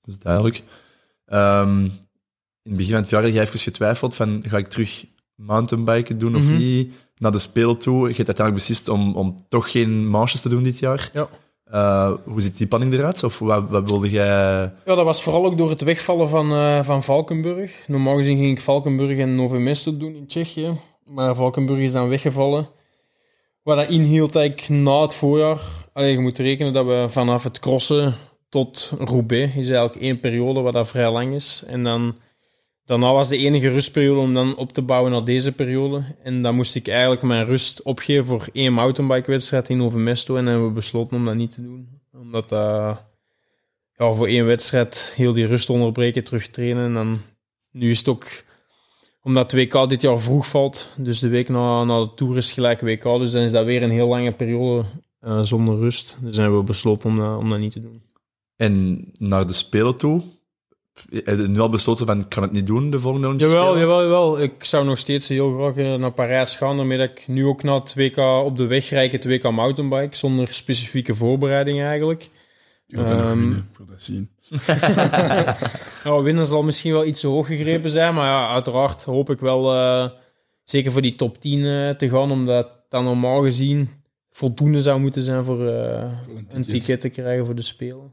[0.00, 0.62] dat is duidelijk.
[1.26, 5.04] Ehm, in het begin van het jaar heb je even getwijfeld van, ga ik terug
[5.34, 6.56] mountainbiken doen of Mhm.
[6.56, 6.94] niet?
[7.18, 7.98] Naar de Spelen toe.
[8.08, 11.10] Je hebt uiteindelijk beslist om, om toch geen marches te doen dit jaar.
[11.12, 11.28] Ja.
[11.64, 13.22] Eh, hoe ziet die planning eruit?
[13.24, 14.26] Of wat, wat wilde jij...
[14.84, 17.84] Ja, dat was vooral ook door het wegvallen van, eh, van Valkenburg.
[17.86, 20.78] Normaal gezien ging ik Valkenburg en Nové Mesto doen in Tsjechië.
[21.04, 22.68] Maar Valkenburg is dan weggevallen.
[23.62, 25.60] Wat dat inhield dat ik na het voorjaar...
[25.92, 28.14] Allee, je moet rekenen dat we vanaf het crossen
[28.54, 29.54] tot Roubaix...
[29.54, 31.62] is eigenlijk één periode wat dat vrij lang is.
[31.66, 32.16] En dan...
[32.84, 36.04] Daarna was de enige rustperiode om dan op te bouwen naar deze periode.
[36.22, 40.36] En dan moest ik eigenlijk mijn rust opgeven voor één mountainbike-wedstrijd in Nové Mesto.
[40.36, 41.88] En dan hebben we besloten om dat niet te doen.
[42.12, 43.02] Omdat dat
[43.96, 46.84] ja, voor één wedstrijd heel die rust onderbreken, terug trainen.
[46.84, 47.20] En dan,
[47.70, 48.26] nu is het ook,
[49.22, 52.80] omdat 2K dit jaar vroeg valt, dus de week na, na de Tour is gelijk
[52.80, 54.84] WK, dus dan is dat weer een heel lange periode
[55.20, 56.16] eh, zonder rust.
[56.20, 58.02] Dus hebben we besloten om om dat niet te doen.
[58.64, 60.22] En naar de Spelen toe?
[61.10, 63.70] Heb je nu al besloten van, ik kan het niet doen, de volgende Olympische Jawel,
[63.72, 63.88] Spelen?
[63.88, 64.40] jawel, jawel.
[64.42, 67.62] Ik zou nog steeds heel graag eh, naar Parijs gaan, daarmee dat ik nu ook
[67.62, 72.28] naar het WK op de weg rijd, het WK mountainbike, zonder specifieke voorbereiding eigenlijk.
[72.86, 74.28] Je Ehm, winnen, ik wil dat zien.
[76.04, 79.38] Ja, winnen zal misschien wel iets te hoog gegrepen zijn, maar ja, uiteraard hoop ik
[79.40, 80.10] wel eh,
[80.64, 83.88] zeker voor die top 10 eh, te gaan, omdat dat normaal gezien
[84.30, 86.68] voldoende zou moeten zijn voor eh, Voor een een ticket.
[86.70, 88.12] ticket te krijgen voor de Spelen.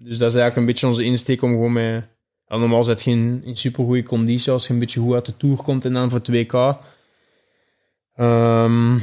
[0.00, 2.04] Eh, dus dat is eigenlijk een beetje onze insteek om gewoon met...
[2.46, 5.56] Normaal zit je in, in supergoeie conditie als je een beetje goed uit de Tour
[5.56, 6.52] komt en dan voor het WK.
[8.14, 8.96] Ehm,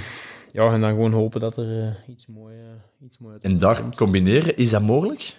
[0.51, 2.55] ja, en dan gewoon hopen dat er eh, iets moois
[3.01, 3.95] iets mooi En daar komt.
[3.95, 5.37] combineren, is dat mogelijk?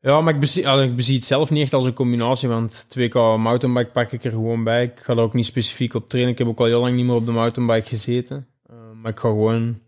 [0.00, 2.86] Ja, maar ik bezie, allee, ik bezie het zelf niet echt als een combinatie, want
[2.88, 4.84] 2K mountainbike pak ik er gewoon bij.
[4.84, 6.32] Ik ga daar ook niet specifiek op trainen.
[6.32, 8.46] Ik heb ook al heel lang niet meer op de mountainbike gezeten.
[8.70, 9.80] Uh, maar ik ga gewoon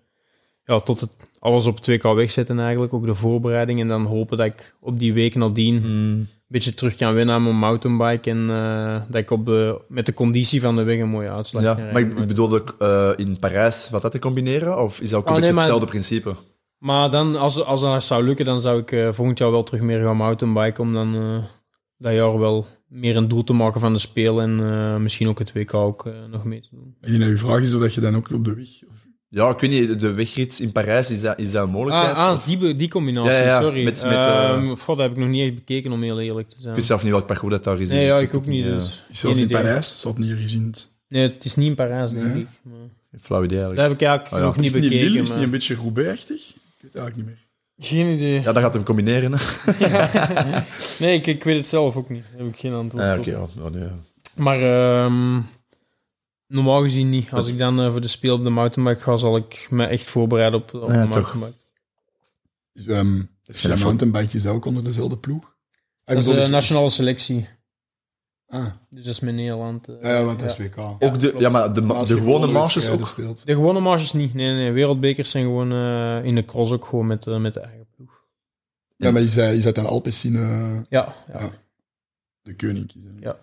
[0.64, 1.16] ja, tot het
[1.46, 3.80] alles op 2K wegzetten eigenlijk, ook de voorbereiding.
[3.80, 7.42] En dan hopen dat ik op die week nadien een beetje terug kan winnen aan
[7.42, 8.30] mijn mountainbike.
[8.30, 11.62] En uh, dat ik op de, met de conditie van de weg een mooie uitslag
[11.62, 14.82] Ja, maar ik, ik bedoelde uh, in Parijs, wat dat te combineren?
[14.82, 16.34] Of is dat ook een Oh, beetje nee, maar- hetzelfde principe?
[16.78, 19.80] Maar dan, als, als dat zou lukken, dan zou ik eh, volgend jaar wel terug
[19.80, 20.82] meer gaan mountainbiken.
[20.84, 21.44] Om dan eh,
[21.98, 24.60] dat jaar wel meer een doel te maken van de Spelen.
[24.60, 26.96] En eh, misschien ook het WK ook eh, nog mee te doen.
[27.00, 28.68] En naar je vraag is of dat je dan ook op de weg...
[28.90, 31.74] Of, Ja, ik weet niet, de wegrit in Parijs, is dat, is dat een Ah,
[31.74, 32.16] mogelijkheid?
[32.16, 33.60] ah Of- die, die combinatie, Ja, ja, ja.
[33.60, 33.84] sorry.
[33.84, 36.48] Met- met, eh, Ehm, God, dat heb ik nog niet echt bekeken, om heel eerlijk
[36.48, 36.70] te zijn.
[36.70, 37.88] Ik weet zelf niet welk parcours dat daar is.
[37.88, 38.64] Nee, dus ja, ik ook niet.
[38.64, 39.04] Dus.
[39.10, 39.60] is Geen in idee.
[39.62, 40.74] Parijs, zat niet gezien.
[41.08, 42.36] Nee, het is niet in Parijs, denk Nee?
[42.42, 42.46] ik.
[42.62, 43.20] Maar...
[43.20, 44.00] Flauw idee Dat eigenlijk.
[44.00, 44.46] heb ik eigenlijk Oh, ja.
[44.46, 45.10] nog niet Is het niet bekeken.
[45.12, 45.22] Lille?
[45.22, 46.48] Is het niet een beetje Roubaix-achtig?
[46.48, 47.44] Ik weet het eigenlijk niet meer.
[47.78, 48.40] Geen idee.
[48.40, 49.32] Ja, dat gaat hem combineren.
[49.32, 49.38] Hè?
[51.04, 52.24] nee, ik, ik weet het zelf ook niet.
[52.30, 53.18] Daar heb ik geen antwoord Ah, op.
[53.18, 53.46] oké, ja.
[53.62, 53.88] Ja, nee.
[54.34, 55.40] Maar ehm,
[56.46, 57.32] normaal gezien niet.
[57.32, 59.86] Als Dat- ik dan eh, voor de speel op de mountainbike ga, zal ik me
[59.86, 61.34] echt voorbereiden op, op Ja, de toch.
[61.34, 61.64] mountainbike.
[62.72, 65.56] Dus, um, is zijn een mountainbike is dat ook onder dezelfde ploeg?
[66.04, 67.48] Ah, Dat is de nationale selectie.
[68.46, 69.88] Ah, Dus dat is met Nederland.
[69.88, 70.78] eh, ja, want dat is WK.
[70.78, 73.06] Ook de, ja, maar de, de je gewone ook.
[73.06, 73.46] speelt.
[73.46, 74.34] De gewone marges niet.
[74.34, 74.70] Nee, nee.
[74.72, 78.24] Wereldbekers zijn gewoon eh, in de cross ook gewoon met, eh, met de eigen ploeg.
[78.96, 81.40] Ja, maar is dat dan Alpecin eh, Ja, ja.
[81.40, 81.50] Ja.
[82.42, 82.92] de koning?
[83.20, 83.38] Ja.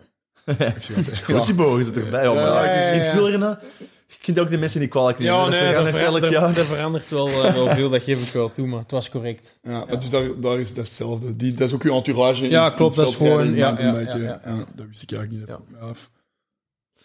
[0.75, 2.23] Ik zeg altijd, Goed, die bogen zit erbij.
[2.23, 3.59] Ja, maar Ja, ja, ja, in wielrennen,
[4.07, 5.33] je kunt ook de mensen niet kwalijk nemen.
[5.35, 6.53] Ja, dat nee, dat verandert elk verandert, jaar.
[6.53, 9.57] dat verandert wel, eh, wel veel, dat geef ik wel toe, maar het was correct.
[9.61, 11.35] Ja, maar dus daar, daar is dat is hetzelfde.
[11.35, 12.49] Die, dat is ook uw entourage.
[12.49, 14.21] Ja, in klopt, dat is gewoon- ja, mountainbiken.
[14.21, 14.65] ja, ja, ja.
[14.75, 15.57] dat wist ik eigenlijk niet.
[15.81, 16.09] Af.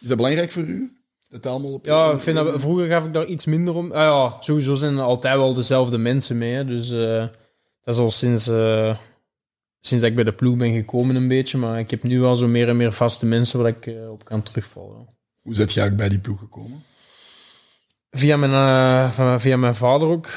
[0.00, 0.92] Is dat belangrijk voor u?
[1.28, 3.92] Dat allemaal op Ja, ik vind dat, vroeger gaf ik daar iets minder om.
[3.92, 6.54] Ah ja, sowieso zijn er altijd wel dezelfde mensen mee.
[6.54, 6.64] hè.
[6.64, 7.26] Dus eh,
[7.84, 8.96] dat is al sinds, eh,
[9.80, 11.58] sinds dat ik bij de ploeg ben gekomen een beetje.
[11.58, 14.24] Maar ik heb nu wel zo meer en meer vaste mensen waar ik eh, op
[14.24, 15.08] kan terugvallen.
[15.42, 16.82] Hoe zit je eigenlijk bij die ploeg gekomen?
[18.10, 20.28] Via mijn, eh, via mijn vader ook.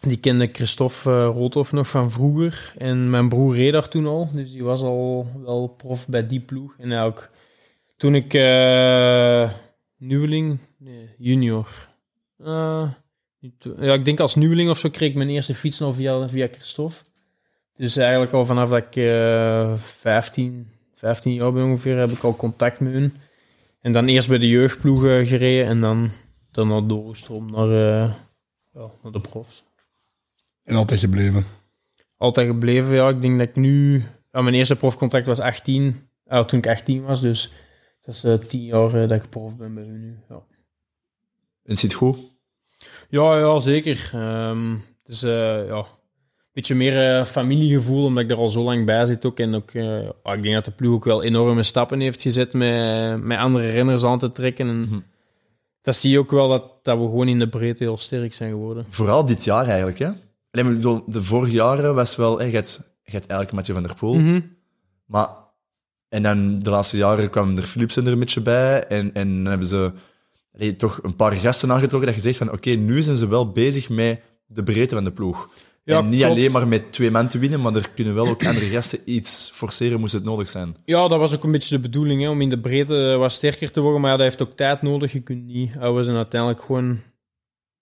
[0.00, 2.74] Die kende Christophe uh, Roodhoff nog van vroeger.
[2.78, 4.30] En mijn broer reed daar toen al.
[4.32, 6.74] Dus die was al wel prof bij die ploeg.
[6.78, 7.30] En ja, ook
[7.96, 9.52] toen ik eh,
[9.98, 11.88] nieuweling, nee, junior.
[13.78, 16.48] Ja, ik denk als nieuweling of zo kreeg ik mijn eerste fiets al via, via
[16.52, 16.96] Christophe.
[17.76, 22.36] Dus eigenlijk al vanaf dat ik eh 15, 15 jaar ben ongeveer, heb ik al
[22.36, 23.14] contact met hun.
[23.80, 26.10] En dan eerst bij de jeugdploegen gereden en dan
[26.50, 28.14] daarna doorgestroomd naar, eh,
[28.74, 29.64] ja, naar de profs.
[30.62, 31.44] En altijd gebleven.
[32.16, 33.08] Altijd gebleven, ja.
[33.08, 34.04] Ik denk dat ik nu...
[34.32, 37.52] Ja, mijn eerste profcontract was 18, ah, toen ik 18 was, dus
[38.02, 40.18] dat is eh 10 jaar eh, dat ik prof ben bij hun nu.
[40.28, 40.44] Ja, En
[41.62, 42.18] het zit goed.
[43.08, 44.10] ja, ja zeker.
[45.02, 45.86] Het is eh, ja,
[46.56, 49.38] beetje meer eh, familiegevoel, omdat ik er al zo lang bij zit ook.
[49.38, 52.52] En ook, eh, ja, ik denk dat de ploeg ook wel enorme stappen heeft gezet
[52.52, 54.68] met, met andere renners aan te trekken.
[54.68, 54.98] En Mhm.
[55.82, 58.50] dat zie je ook wel, dat, dat we gewoon in de breedte heel sterk zijn
[58.50, 58.86] geworden.
[58.88, 60.10] Vooral dit jaar eigenlijk, hè.
[60.50, 62.38] Alleen, bedoel, de vorige jaren was wel...
[62.38, 64.14] hè, Je hebt, je hebt eigenlijk Mathieu van der Poel.
[64.14, 64.40] Mhm.
[65.06, 65.28] Maar...
[66.08, 68.84] En dan de laatste jaren kwam er Philipsen er een beetje bij.
[68.86, 69.92] En, en dan hebben ze
[70.54, 73.50] allee, toch een paar gasten aangetrokken dat je zegt van oké, nu zijn ze wel
[73.52, 75.48] bezig met de breedte van de ploeg.
[75.86, 76.32] Ja, en niet klopt.
[76.32, 79.50] alleen maar met twee man te winnen, maar er kunnen wel ook andere gasten iets
[79.54, 80.76] forceren, moest het nodig zijn.
[80.84, 83.70] Ja, dat was ook een beetje de bedoeling, hè, om in de breedte wat sterker
[83.70, 84.00] te worden.
[84.00, 85.12] Maar ja, dat heeft ook tijd nodig.
[85.12, 85.74] Je kunt niet...
[85.74, 87.00] We zijn uiteindelijk gewoon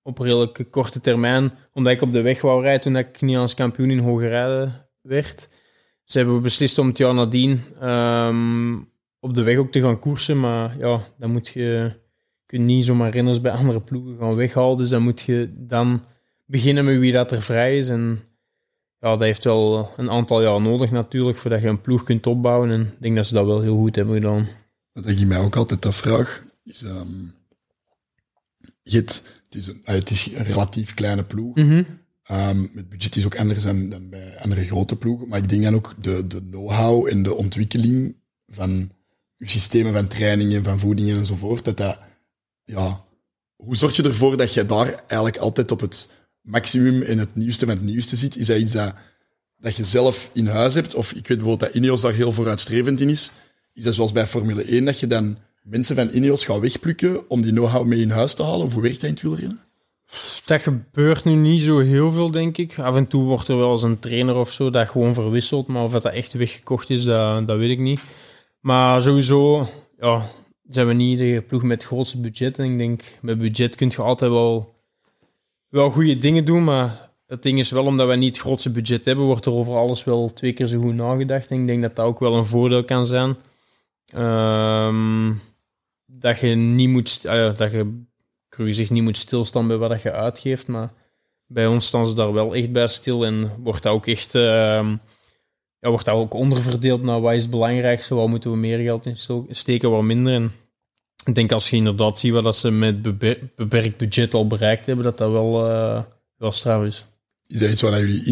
[0.02, 3.90] op redelijk korte termijn, omdat ik op de weg wou rijden toen ik Nederlands kampioen
[3.90, 5.48] in hoge rijden werd.
[6.04, 8.76] Ze hebben beslist om het jaar nadien ehm,
[9.20, 10.40] op de weg ook te gaan koersen.
[10.40, 12.00] Maar ja, dan moet je, je
[12.46, 14.78] kunt niet zomaar renners bij andere ploegen gaan weghalen.
[14.78, 16.04] Dus dan moet je dan
[16.44, 17.88] beginnen met wie dat er vrij is.
[17.88, 18.20] En
[18.98, 22.70] ja, dat heeft wel een aantal jaar nodig natuurlijk, voordat je een ploeg kunt opbouwen.
[22.70, 24.48] En ik denk dat ze dat wel heel goed hebben gedaan.
[24.92, 26.82] Wat ik mij ook altijd afvraag, is...
[26.82, 27.26] ehm,
[28.82, 31.56] het, is een, het is een relatief kleine ploeg.
[32.24, 35.28] Ehm, het budget is ook anders dan, dan bij andere grote ploegen.
[35.28, 38.16] Maar ik denk dan ook de, de know-how en de ontwikkeling
[38.46, 38.90] van
[39.36, 41.98] je systemen van trainingen, van voedingen enzovoort, dat dat,
[42.64, 43.04] ja,
[43.56, 46.08] hoe zorg je ervoor dat je daar eigenlijk altijd op het
[46.44, 48.36] maximum en het nieuwste van het nieuwste zit?
[48.36, 48.72] Is dat iets
[49.58, 50.94] dat, je zelf in huis hebt?
[50.94, 53.30] Of ik weet bijvoorbeeld dat Ineos daar heel vooruitstrevend in is.
[53.72, 57.42] Is dat zoals bij Formule 1, dat je dan mensen van Ineos gaat wegplukken om
[57.42, 58.66] die know-how mee in huis te halen?
[58.66, 59.64] Of hoe werkt dat in het?
[60.44, 62.78] Dat gebeurt nu niet zo heel veel, denk ik.
[62.78, 65.66] Af en toe wordt er wel eens een trainer of zo dat gewoon verwisselt.
[65.66, 68.00] Maar of dat echt weggekocht is, dat, dat weet ik niet.
[68.60, 69.68] Maar sowieso
[69.98, 70.30] ja,
[70.68, 72.58] zijn we niet de ploeg met het grootste budget.
[72.58, 74.73] En ik denk, met budget kun je altijd wel,
[75.74, 76.64] wel goede dingen doen.
[76.64, 79.76] Maar het ding is wel, omdat we niet het grootste budget hebben, wordt er over
[79.76, 81.50] alles wel twee keer zo goed nagedacht.
[81.50, 83.36] En ik denk dat dat ook wel een voordeel kan zijn.
[84.06, 85.32] Ehm,
[86.06, 87.26] dat je niet moet...
[87.26, 88.04] ah dat je
[88.88, 90.92] niet moet stilstaan bij wat je uitgeeft, maar
[91.46, 94.96] bij ons staan ze daar wel echt bij stil en wordt dat ook echt ehm,
[95.78, 99.06] ja, wordt dat ook onderverdeeld naar wat is het belangrijkste, waar moeten we meer geld
[99.06, 99.16] in
[99.48, 100.34] steken, waar minder.
[100.34, 100.52] En
[101.24, 104.86] ik denk als je inderdaad ziet wat dat ze met beper- beperkt budget al bereikt
[104.86, 106.02] hebben, dat dat wel, eh,
[106.36, 107.04] wel straf is.
[107.46, 108.24] Is dat iets waar jullie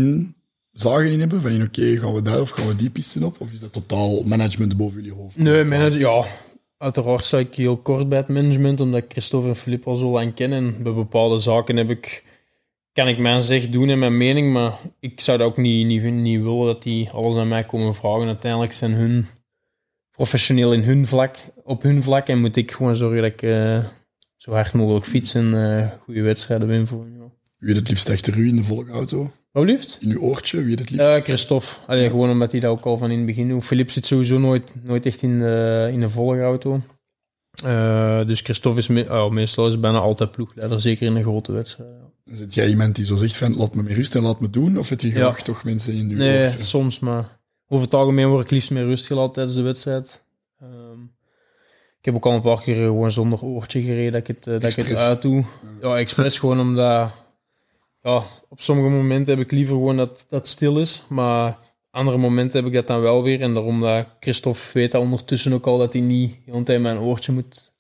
[0.73, 1.41] inzagen in hebben?
[1.41, 3.41] Van in, oké, gaan we daar of gaan we die pisten op?
[3.41, 5.37] Of is dat totaal management boven jullie hoofd?
[5.37, 6.25] Nee, manager, ja.
[6.79, 10.11] Uiteraard sta ik heel kort bij het management, omdat ik Christophe en Filip al zo
[10.11, 10.53] lang ken.
[10.53, 12.25] En bij bepaalde zaken heb ik,
[12.93, 16.03] kan ik mijn zeg doen en mijn mening, maar ik zou dat ook niet, niet,
[16.03, 18.27] niet willen dat die alles aan mij komen vragen.
[18.27, 19.27] Uiteindelijk zijn hun
[20.11, 21.37] professioneel in hun vlak,
[21.73, 23.85] op hun vlak en moet ik gewoon zorgen dat ik eh,
[24.37, 27.15] zo hard mogelijk fiets en eh, goede wedstrijden win voor hun.
[27.15, 27.31] Ja.
[27.59, 29.31] Wie het liefst achter u in de volgauto?
[29.53, 29.97] Wat liefst?
[30.01, 30.63] In uw oortje?
[30.63, 31.07] Wie het liefst?
[31.07, 31.67] Uh, Christophe.
[31.87, 33.65] Allee, Gewoon omdat hij dat ook al van in het begin doet.
[33.65, 36.81] Philippe zit sowieso nooit, nooit echt in de, in de volgauto.
[37.65, 41.53] Uh, dus Christophe is me oh, meestal is bijna altijd ploegleider, zeker in een grote
[41.53, 41.91] wedstrijd.
[42.25, 42.37] Ja.
[42.37, 44.79] Zit jij iemand die zo zegt van laat me met rust en laat me doen?
[44.79, 45.45] Of heb je graag Ja.
[45.45, 46.63] toch mensen in uw Nee, oortje?
[46.65, 50.23] soms, maar over het algemeen word ik liefst meer rust gelaten tijdens de wedstrijd.
[50.61, 50.99] Ehm,
[52.03, 54.61] ik heb ook al een paar keer gewoon zonder oortje gereden dat ik het, eh,
[54.61, 55.45] dat ik het uit doe.
[55.81, 57.11] Ja, expres gewoon omdat...
[58.03, 61.59] Ja, op sommige momenten heb ik liever gewoon dat dat stil is, maar
[61.91, 63.41] andere momenten heb ik dat dan wel weer.
[63.41, 66.81] En daarom dat Christophe weet dat ondertussen ook al dat hij niet de hele tijd
[66.81, 67.73] mijn oortje moet,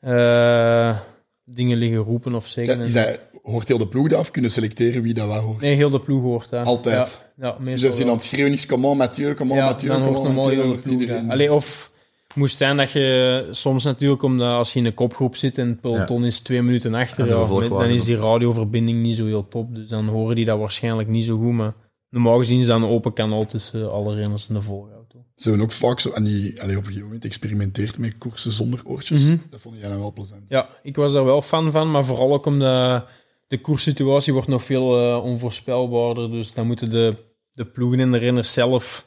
[0.00, 0.98] eh,
[1.44, 2.74] dingen liggen roepen of zeggen.
[2.74, 4.30] Ja, en- is dat, hoort heel de ploeg dat af?
[4.30, 5.60] Kunnen selecteren wie dat waar hoort?
[5.60, 6.66] Nee, heel de ploeg hoort dat.
[6.66, 7.24] Altijd.
[7.36, 8.12] Ja, ja Dus meestal als je wel.
[8.12, 10.74] aan het schreeuwen is, come on Mathieu, come on ja, Mathieu, dan hoort normaal heel
[10.76, 11.28] de ploeg.
[11.28, 11.89] Allee, of
[12.34, 15.80] moest zijn dat je soms natuurlijk, omdat als je in een kopgroep zit en het
[15.80, 19.74] peloton is twee minuten achter, ja, met- dan is die radioverbinding niet zo heel top.
[19.74, 21.52] Dus dan horen die dat waarschijnlijk niet zo goed.
[21.52, 21.74] Maar
[22.10, 25.24] normaal gezien is dat een open kanaal tussen alle renners en de volgauto.
[25.36, 28.52] Ze hebben ook vaak zo aan die, allee, op een gegeven moment experimenteerd met koersen
[28.52, 29.24] zonder oortjes.
[29.24, 29.36] Mhm.
[29.50, 30.42] Dat vond jij dan wel plezant.
[30.48, 33.06] Ja, ik was daar wel fan van, maar vooral ook omdat
[33.48, 36.30] de koerssituatie wordt nog veel eh, onvoorspelbaarder.
[36.30, 37.16] Dus dan moeten de,
[37.52, 39.06] de ploegen en de renners zelf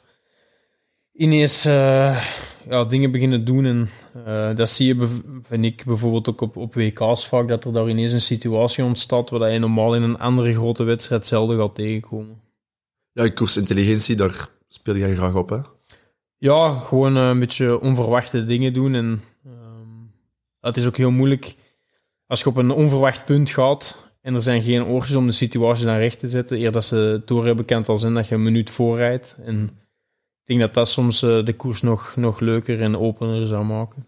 [1.12, 2.24] ineens eh,
[2.68, 3.64] ja, dingen beginnen doen.
[3.64, 3.90] En
[4.24, 7.88] eh, dat zie je, vind ik, bijvoorbeeld ook op, op WK's vaak, dat er daar
[7.88, 12.40] ineens een situatie ontstaat waar je normaal in een andere grote wedstrijd zelden gaat tegenkomen.
[13.12, 15.58] Ja, koersintelligentie, daar speel jij graag op, hè?
[16.36, 18.94] Ja, gewoon eh, een beetje onverwachte dingen doen.
[18.94, 19.88] En ehm,
[20.60, 21.56] het is ook heel moeilijk
[22.26, 25.86] als je op een onverwacht punt gaat en er zijn geen oortjes om de situatie
[25.86, 28.34] naar recht te zetten, eer dat ze het door hebben kent al zijn dat je
[28.34, 29.36] een minuut voorrijdt.
[29.44, 29.70] En
[30.44, 34.06] ik denk dat dat soms eh, de koers nog, nog leuker en opener zou maken.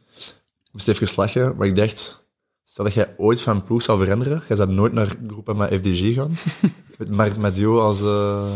[0.64, 2.28] Ik moest even lachen, maar ik dacht,
[2.64, 6.36] stel dat jij ooit van ploeg zou veranderen, jij zou nooit naar Groupama FDG gaan,
[6.98, 8.50] met Marc Madio als, eh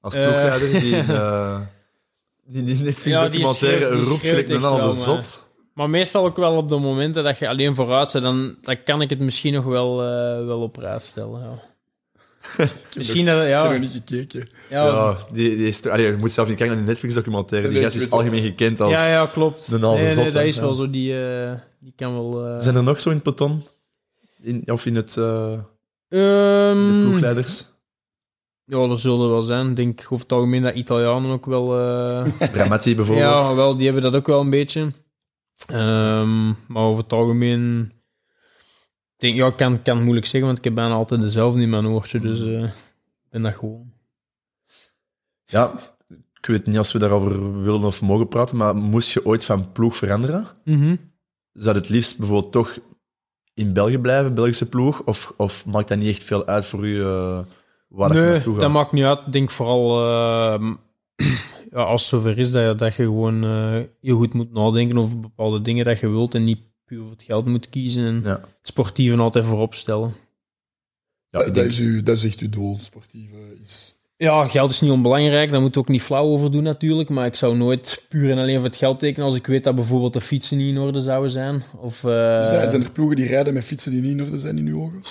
[0.00, 0.22] als Eh.
[0.28, 1.04] ploegleider, die,
[2.46, 5.42] die, die Netflix-documentaire die roept gelijk een echt halve wel, maar- zot.
[5.74, 9.00] Maar meestal ook wel op de momenten dat je alleen vooruit bent, dan, dan kan
[9.00, 9.96] ik het misschien nog wel,
[10.46, 11.40] wel op prijs stellen.
[11.40, 11.62] Ja.
[12.96, 14.48] misschien dat, Ik heb ja, nog niet gekeken.
[14.70, 17.68] ja, Ja, die, die is, allee, je moet zelf niet kijken naar die Netflix-documentaire.
[17.68, 18.92] Die Nee, gast is algemeen gekend als...
[18.92, 19.68] Ja, ja, klopt.
[19.72, 20.60] een halve nee, nee, zot, dat is ja.
[20.62, 20.90] wel zo.
[20.90, 22.46] Die, eh, die kan wel...
[22.46, 23.64] eh, Zijn er nog zo in het peloton?
[24.42, 25.52] In, of in het, eh,
[26.08, 27.66] Ehm, de ploegleiders?
[28.64, 29.70] ja, er zullen wel zijn.
[29.70, 31.78] Ik denk over het algemeen dat Italianen ook wel...
[31.78, 33.26] eh, Bramati bijvoorbeeld.
[33.42, 34.90] ja, wel, die hebben dat ook wel een beetje.
[35.66, 37.92] Ehm, maar over het algemeen...
[39.16, 41.60] Ik denk, ja, ik kan, kan het moeilijk zeggen, want ik heb bijna altijd dezelfde
[41.60, 42.20] in mijn oortje.
[42.20, 43.92] Dus eh, ik ben dat gewoon.
[45.44, 45.72] Ja,
[46.44, 49.72] ik weet niet als we daarover willen of mogen praten, maar moest je ooit van
[49.72, 50.46] ploeg veranderen?
[51.52, 52.78] Zou het liefst bijvoorbeeld toch
[53.54, 55.02] in België blijven, Belgische ploeg?
[55.04, 57.38] Of, of maakt dat niet echt veel uit voor u uh,
[57.88, 58.62] waar Nee, naartoe gaat?
[58.62, 59.18] dat maakt niet uit.
[59.26, 60.70] Ik denk vooral uh,
[61.70, 64.98] ja, als het zover is dat je, dat je gewoon uh, heel goed moet nadenken
[64.98, 66.60] over bepaalde dingen dat je wilt en niet
[66.94, 68.30] puur voor het geld moet kiezen en Ja.
[68.40, 70.14] het sportieve altijd voorop stellen.
[71.30, 73.94] Ja, dat, ik dat denk, is uw, dat is echt uw doel, sportieve is...
[74.16, 77.26] Ja, geld is niet onbelangrijk, daar moet je ook niet flauw over doen natuurlijk, maar
[77.26, 80.12] ik zou nooit puur en alleen voor het geld tekenen als ik weet dat bijvoorbeeld
[80.12, 81.64] de fietsen niet in orde zouden zijn.
[81.76, 84.58] Of, uh, Dus zijn er ploegen die rijden met fietsen die niet in orde zijn
[84.58, 85.02] in uw ogen?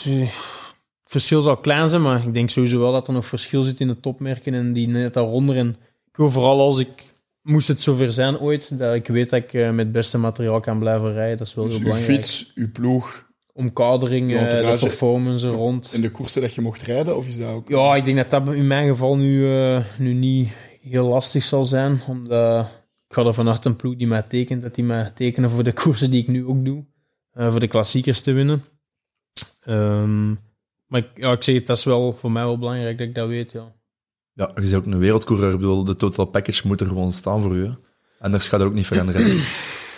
[1.03, 3.79] Het verschil zal klein zijn, maar ik denk sowieso wel dat er nog verschil zit
[3.79, 5.55] in de topmerken en die net daaronder.
[5.55, 5.69] En
[6.07, 7.12] ik wil vooral als ik,
[7.43, 10.59] moest het zover zijn ooit, dat ik weet dat ik uh, met het beste materiaal
[10.59, 11.37] kan blijven rijden.
[11.37, 12.23] Dat is wel Dus heel uw belangrijk.
[12.23, 15.91] fiets, uw ploeg Omkadering, uh, de entourage performance er rond.
[15.93, 17.69] en de koersen dat je mocht rijden, of is dat ook...
[17.69, 21.65] Ja, ik denk dat dat in mijn geval nu, uh, nu niet heel lastig zal
[21.65, 22.65] zijn, omdat
[23.07, 25.73] ik ga ervan uit een ploeg die mij tekent, dat die mij tekenen voor de
[25.73, 26.85] koersen die ik nu ook doe,
[27.33, 28.63] voor de klassiekers te winnen.
[29.67, 30.39] Um,
[30.87, 33.15] maar ik, ja, ik zeg het, dat is wel voor mij wel belangrijk dat ik
[33.15, 33.73] dat weet, ja.
[34.33, 35.51] Ja, je bent ook een wereldcoureur.
[35.51, 37.65] Ik bedoel, de total package moet er gewoon staan voor u.
[37.65, 37.71] Hè?
[38.19, 39.39] Anders gaat dat ook niet veranderen.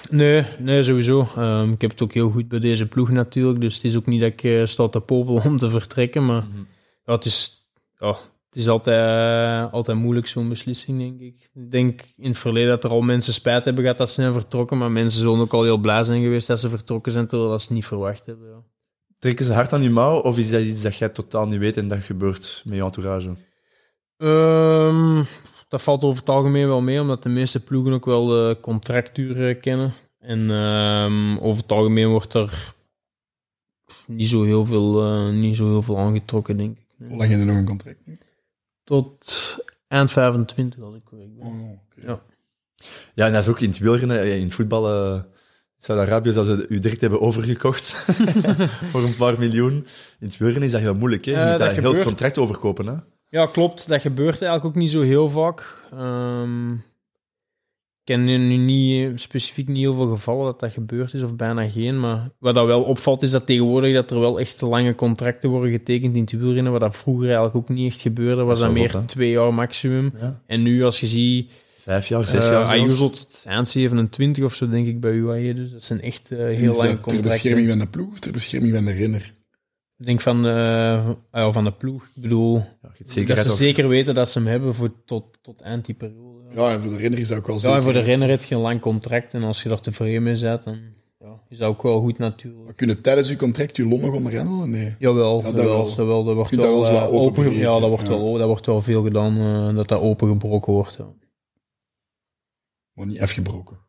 [0.09, 1.27] Nee, nee sowieso.
[1.37, 3.61] Um, ik heb het ook heel goed bij deze ploeg natuurlijk.
[3.61, 6.25] Dus het is ook niet dat ik uh, sta te popelen om te vertrekken.
[6.25, 6.67] Maar mm -hmm.
[7.05, 7.67] ja, het is,
[7.97, 8.07] ja,
[8.49, 11.49] het is altijd, uh, altijd moeilijk, zo'n beslissing, denk ik.
[11.53, 14.33] Ik denk in het verleden dat er al mensen spijt hebben gehad dat ze zijn
[14.33, 14.77] vertrokken.
[14.77, 17.65] Maar mensen zullen ook al heel blij zijn geweest dat ze vertrokken zijn, terwijl ze
[17.65, 18.47] het niet verwacht hebben.
[18.47, 18.63] Ja.
[19.19, 21.77] Trekken ze hard aan je mouw, of is dat iets dat jij totaal niet weet
[21.77, 23.35] en dat gebeurt met je entourage?
[24.17, 25.25] Um,
[25.67, 29.55] dat valt over het algemeen wel mee, omdat de meeste ploegen ook wel de contractuur
[29.55, 29.93] kennen.
[30.19, 32.73] En um, over het algemeen wordt er
[34.07, 36.85] niet zo heel veel, uh, niet zo heel veel aangetrokken, denk ik.
[37.07, 38.17] Hoe lang heb je nog een contract nu?
[38.83, 39.57] Tot
[39.87, 41.47] eind 25, als ik correct ben.
[41.47, 42.05] Oh, okay.
[42.05, 42.21] ja.
[43.13, 45.13] ja, en dat is ook in het wielrennen, in het voetbal...
[45.15, 45.21] Uh,
[45.77, 47.93] Saudi-Arabië zou ze u direct hebben overgekocht
[48.91, 49.73] voor een paar miljoen.
[50.19, 51.25] In het wielrennen is dat heel moeilijk.
[51.25, 51.31] Hè?
[51.31, 52.87] Je Uh, moet dat dat heel het contract overkopen.
[52.87, 52.95] Hè?
[53.29, 53.87] Ja, klopt.
[53.87, 55.87] Dat gebeurt eigenlijk ook niet zo heel vaak.
[55.93, 56.83] Um,
[58.05, 61.69] ik ken nu niet, specifiek niet heel veel gevallen dat dat gebeurd is, of bijna
[61.69, 61.99] geen.
[61.99, 65.71] Maar wat dat wel opvalt, is dat tegenwoordig dat er wel echt lange contracten worden
[65.71, 68.43] getekend in het wielrennen, wat dat vroeger eigenlijk ook niet echt gebeurde.
[68.43, 70.13] Was dat, dat meer zot, twee jaar maximum.
[70.19, 70.41] Ja.
[70.45, 71.51] En nu, als je ziet...
[71.81, 75.53] Vijf jaar, zes jaar uh, Ayuso tot eind 27 of zo, denk ik, bij UAE.
[75.53, 77.21] Dus dat zijn echt uh, heel is lange dat contracten.
[77.21, 79.33] ter bescherming van de ploeg of ter bescherming van de renner?
[79.97, 82.03] Ik denk van de, uh, van de ploeg.
[82.15, 82.63] Ik bedoel,
[83.03, 83.57] zeker dat ze of...
[83.57, 86.43] zeker weten dat ze hem hebben voor tot, tot eind die periode.
[86.55, 87.77] Ja, en voor de renner is dat ook wel Ja, zeker.
[87.77, 90.39] en voor de renner heb je een lang contract en als je er tevreden mee
[90.39, 90.79] bent, dan...
[91.19, 92.63] ja, is ook wel goed natuurlijk.
[92.63, 94.69] Maar kunnen tijdens je contract je nog onderhandelen?
[94.69, 94.95] Nee.
[94.99, 95.87] Jawel, dat jawel, wel.
[95.87, 98.09] zowel, dat wordt dat wel, wel eh, wat open, ja, dat wordt, ja.
[98.09, 100.95] Wel, dat wordt wel veel gedaan, eh, dat dat opengebroken wordt.
[100.95, 101.13] Ja.
[102.93, 103.84] Maar niet afgebroken.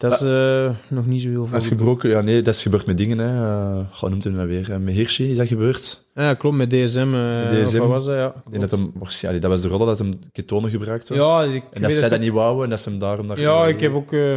[0.00, 1.58] Dat is eh, nog niet zo heel veel.
[1.58, 3.18] Afgebroken, ja nee, dat is gebeurd met dingen.
[3.18, 3.32] Hè.
[3.80, 4.70] Uh, Gewoon noemt hem dat weer.
[4.72, 6.08] Eh, Met Hirschi is dat gebeurd.
[6.14, 7.14] Ja, klopt, met DSM.
[7.14, 7.78] eh, of DSM.
[7.78, 8.34] wat was dat, ja.
[8.58, 8.92] Dat, hem,
[9.40, 11.14] dat was de rol dat hem ketonen gebruikte.
[11.14, 13.40] Ja, ik en dat weet zij dat niet wouden en dat ze hem daarom naar
[13.40, 14.12] Ja, ik heb ook...
[14.12, 14.32] eh,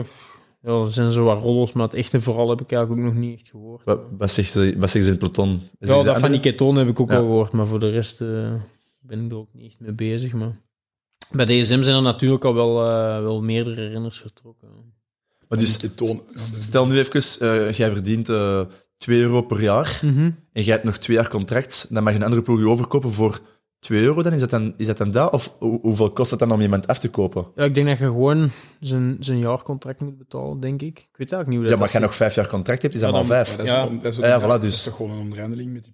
[0.61, 3.21] ja, er zijn zo wat rollers, maar het echte vooral heb ik eigenlijk ook nog
[3.23, 3.81] niet echt gehoord.
[3.85, 5.61] Wat, wat, zegt, ze- wat zeggen ze in het peloton?
[5.79, 7.15] Is ja, dat van die ketonen heb ik ook Ja.
[7.15, 8.27] wel gehoord, maar voor de rest eh,
[8.99, 10.33] ben ik er ook niet echt mee bezig.
[10.33, 10.51] Maar
[11.31, 14.69] bij DSM zijn er natuurlijk al wel, eh, wel meerdere renners vertrokken.
[15.53, 15.79] Maar dus,
[16.59, 18.61] stel nu even, eh, jij verdient eh
[18.97, 22.25] 2 euro per jaar en jij hebt nog twee jaar contract, dan mag je een
[22.25, 23.39] andere ploeg je overkopen voor
[23.79, 24.23] 2 euro.
[24.23, 25.31] Dan is dat dan, is dat, dan dat?
[25.31, 27.45] Of hoe- hoeveel kost het dan om iemand af te kopen?
[27.55, 30.97] Ja, ik denk dat je gewoon zijn, zijn jaarcontract moet betalen, denk ik.
[30.99, 32.81] Ik weet eigenlijk niet hoe Ja, dat maar als je dat nog vijf jaar contract
[32.81, 33.55] hebt, is dat Ja, maar dan- vijf.
[33.57, 33.87] Dat is, Ja.
[34.01, 35.93] dat is, Ja, voilà, dat dus- is toch gewoon een onderhandeling met die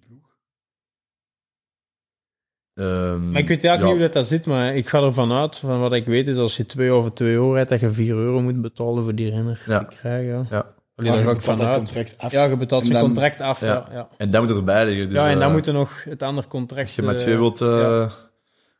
[2.80, 3.84] Ehm, Maar ik weet eigenlijk ja.
[3.84, 6.36] niet hoe dat, dat zit, maar ik ga ervan uit, van wat ik weet, is
[6.36, 9.30] als je 2 over 2 euro rijdt, dat je 4 euro moet betalen voor die
[9.30, 9.78] renner Ja.
[9.84, 10.32] te krijgen.
[10.32, 10.46] Ja.
[10.50, 10.74] Ja.
[10.96, 11.76] Alleen je ga ik betaalt dat vanuit.
[11.76, 12.32] contract af.
[12.32, 13.60] Ja, je betaalt zijn contract af.
[13.60, 13.86] Ja, Ja.
[13.92, 14.08] ja.
[14.16, 15.08] En dat moet erbij liggen.
[15.10, 16.86] Dus, ja en dan eh, moet er nog het andere contract...
[16.86, 17.60] Als je met eh, twee wilt...
[17.60, 18.08] eh, ja.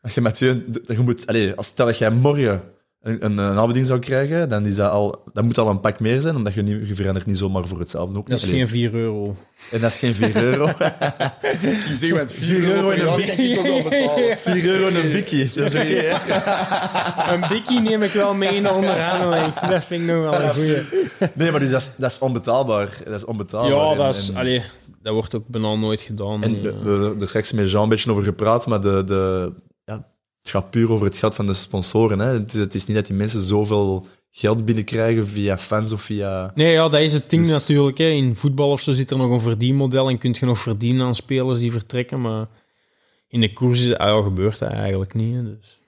[0.02, 0.64] Als je met twee...
[0.68, 2.62] dat Je moet, allez, als stel dat jij morgen
[3.02, 6.00] een, een, een aanbieding zou krijgen, dan, is dat al, dan moet al een pak
[6.00, 8.18] meer zijn, omdat je, niet, je verandert niet zomaar voor hetzelfde.
[8.18, 9.36] Ook Dat is geen 4 euro.
[9.70, 10.68] En dat is geen 4 euro.
[10.70, 14.38] Ik zeg met 4 euro in een jaar kan ik ook wel betalen.
[14.38, 15.50] 4 euro en een bikkie.
[15.54, 16.18] Dat is oké?
[17.32, 19.54] Een bikkie neem ik wel mee in de onderhandeling.
[19.54, 20.76] Dat vind ik nog wel een goeie.
[21.34, 22.88] Nee, maar dus dat, is, dat is onbetaalbaar.
[23.04, 23.70] Dat is onbetaalbaar.
[23.84, 24.62] Ja, En- dat, is, en- allee,
[25.02, 26.42] dat wordt ook bijna nooit gedaan.
[26.42, 29.04] En Eh, we, we hebben er straks met Jean een beetje over gepraat, maar de,
[29.06, 29.52] de, ja,
[30.40, 32.18] het gaat puur over het geld van de sponsoren.
[32.18, 32.26] Hè.
[32.32, 36.52] Het, is- het is niet dat die mensen zoveel geld binnenkrijgen via fans of via...
[36.54, 37.98] Nee, ja, dat is het ding Dus- natuurlijk.
[37.98, 38.08] Hè.
[38.08, 41.14] In voetbal of zo zit er nog een verdienmodel en kun je nog verdienen aan
[41.14, 42.20] spelers die vertrekken.
[42.20, 42.48] Maar
[43.28, 45.34] in de koers is, ah, ja, gebeurt dat eigenlijk niet.
[45.34, 45.42] Hè.
[45.42, 45.78] Dus.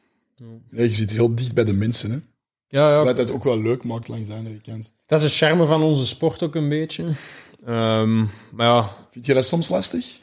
[0.71, 2.11] Nee, je zit heel dicht bij de mensen.
[2.11, 2.19] Hè.
[2.69, 4.95] Ja, ja, Wat dat ook wel leuk maakt langs de andere kant.
[5.07, 7.05] dat is de charme van onze sport ook een beetje.
[7.67, 8.19] Ehm,
[8.53, 10.19] maar ja, Vind je dat soms lastig?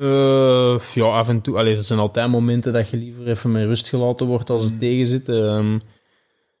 [0.00, 1.56] Eh, ja, af en toe.
[1.56, 4.70] Allee, er zijn altijd momenten dat je liever even met rust gelaten wordt als Mm.
[4.70, 5.28] het tegen zit.
[5.28, 5.78] Ehm,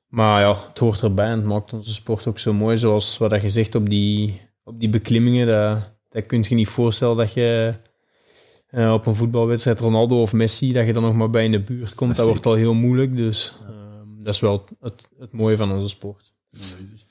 [0.08, 2.76] maar ja, het hoort erbij en het maakt onze sport ook zo mooi.
[2.78, 5.46] Zoals wat je zegt op die, op die beklimmingen.
[5.46, 7.74] Dat, dat kun je niet voorstellen dat je
[8.68, 11.60] eh, op een voetbalwedstrijd Ronaldo of Messi, dat je dan nog maar bij in de
[11.60, 12.16] buurt komt.
[12.16, 13.16] Dat wordt al heel moeilijk.
[13.16, 16.32] Dus ehm, dat is wel het, het mooie van onze sport.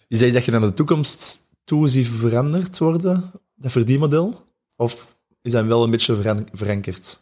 [0.08, 4.46] Is dat iets dat je naar de toekomst toe ziet veranderd worden, dat verdienmodel?
[4.76, 5.16] Of
[5.48, 7.20] is dat wel een beetje verankerd?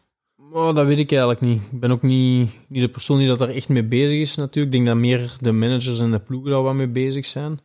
[0.52, 1.62] Oh, dat weet ik eigenlijk niet.
[1.72, 4.66] Ik ben ook niet, niet de persoon die dat daar echt mee bezig is natuurlijk.
[4.66, 7.60] Ik denk dat meer de managers en de ploegen daar wat mee bezig zijn.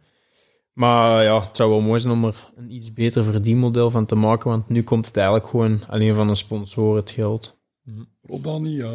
[0.72, 4.14] Maar ja, het zou wel mooi zijn om er een iets beter verdienmodel van te
[4.14, 7.58] maken, want nu komt het eigenlijk gewoon alleen van een sponsor het geld.
[8.22, 8.92] Rodani, ja.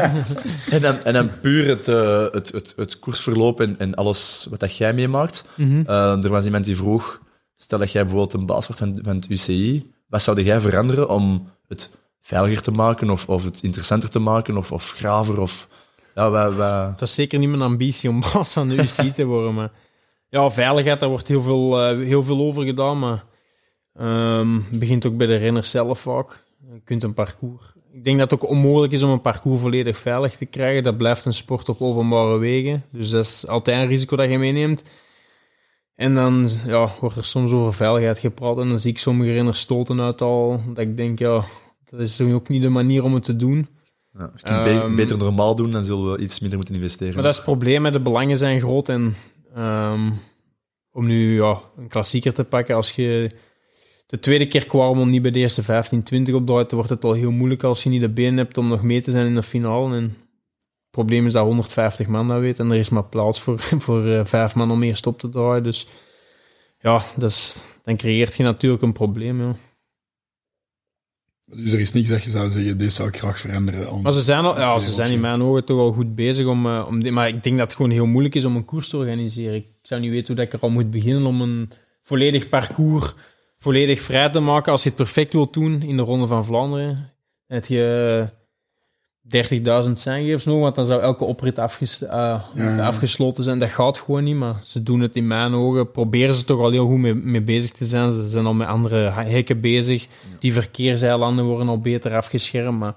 [0.74, 4.60] En dan, en dan puur het, eh, het, het, het koersverloop en, en alles wat
[4.60, 5.44] dat jij meemaakt.
[5.56, 7.22] Eh, er was iemand die vroeg,
[7.56, 11.08] stel dat jij bijvoorbeeld een baas wordt van, van het UCI, wat zou jij veranderen
[11.08, 11.90] om het
[12.20, 15.68] veiliger te maken of, of het interessanter te maken of, of graver of...
[16.14, 16.56] Ja, wat-
[16.98, 19.70] Dat is zeker niet mijn ambitie om baas van de UCI te worden, maar
[20.28, 23.24] ja, veiligheid, daar wordt heel veel, eh, heel veel over gedaan, maar
[23.94, 26.44] ehm, het begint ook bij de renner zelf vaak.
[26.72, 27.62] Je kunt een parcours...
[27.92, 30.82] Ik denk dat het ook onmogelijk is om een parcours volledig veilig te krijgen.
[30.82, 34.38] Dat blijft een sport op openbare wegen, dus dat is altijd een risico dat je
[34.38, 34.82] meeneemt.
[36.00, 39.60] En dan ja, wordt er soms over veiligheid gepraat en dan zie ik sommige renners
[39.60, 41.44] stoten uit al, dat ik denk, ja,
[41.90, 43.66] dat is ook niet de manier om het te doen.
[44.18, 47.14] ja, je kunt be- Ehm, beter normaal doen, dan zullen we iets minder moeten investeren.
[47.14, 47.90] Maar dat is het probleem, hè.
[47.90, 48.88] de belangen zijn groot.
[48.88, 49.14] En
[49.54, 50.10] ehm,
[50.92, 53.30] om nu ja, een klassieker te pakken, als je
[54.06, 57.04] de tweede keer kwam om niet bij de eerste 15, 20 opdraait, dan wordt het
[57.04, 59.34] al heel moeilijk als je niet de benen hebt om nog mee te zijn in
[59.34, 59.96] de finale.
[59.96, 60.12] En het
[60.90, 64.24] probleem is dat 150 man dat weet en er is maar plaats voor, voor eh,
[64.24, 65.62] vijf man om eerst op te draaien.
[65.62, 65.86] Dus
[66.78, 69.40] ja, dat is, dan creëert je natuurlijk een probleem.
[69.42, 69.56] Ja.
[71.44, 74.02] Dus er is niks dat je zou zeggen, dit zou ik graag veranderen.
[74.02, 76.66] Maar ze zijn, al, ja, ze zijn in mijn ogen toch al goed bezig om,
[76.66, 78.88] eh, om die, maar ik denk dat het gewoon heel moeilijk is om een koers
[78.88, 79.54] te organiseren.
[79.54, 81.70] Ik zou niet weten hoe dat ik er al moet beginnen om een
[82.02, 83.14] volledig parcours
[83.60, 84.72] volledig vrij te maken.
[84.72, 87.12] Als je het perfect wilt doen in de Ronde van Vlaanderen,
[87.46, 88.28] heb je
[89.86, 93.58] 30.000 zijngevers nog, want dan zou elke oprit afges- eh, Ja, afgesloten zijn.
[93.58, 95.90] Dat gaat gewoon niet, maar ze doen het in mijn ogen.
[95.90, 98.12] Proberen ze toch al heel goed mee, mee bezig te zijn.
[98.12, 100.06] Ze zijn al met andere hekken bezig.
[100.38, 102.94] Die verkeerseilanden worden al beter afgeschermd, maar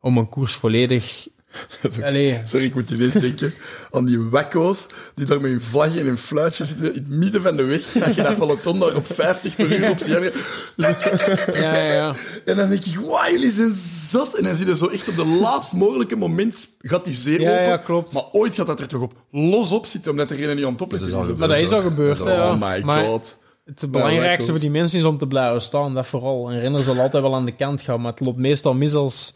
[0.00, 1.26] om een koers volledig
[1.86, 3.54] ook- Allee, Sorry, ik moet ineens denken
[3.90, 7.42] aan die wekko's die daar met hun vlagje en hun fluitje zitten in het midden
[7.42, 7.92] van de weg.
[7.92, 10.32] Dat je dat peloton daar op 50 per uur op zich
[10.76, 12.14] ja, ja, ja.
[12.44, 13.74] En dan denk ik, wauw, jullie zijn
[14.08, 14.36] zot.
[14.38, 17.50] En dan zie je zo echt op de laatst mogelijke moment gaat die zeer Ja,
[17.50, 17.62] open.
[17.64, 18.12] ja, klopt.
[18.12, 20.76] Maar ooit gaat dat er toch op los op zitten, omdat er een niet aan
[20.76, 22.24] top is al Maar dat is al gebeurd, ja.
[22.52, 23.36] Oh my Maar god.
[23.64, 26.52] Het belangrijkste voor die mensen is om te blijven staan, dat vooral.
[26.52, 29.34] Een renner zal altijd wel aan de kant gaan, maar het loopt meestal mis als,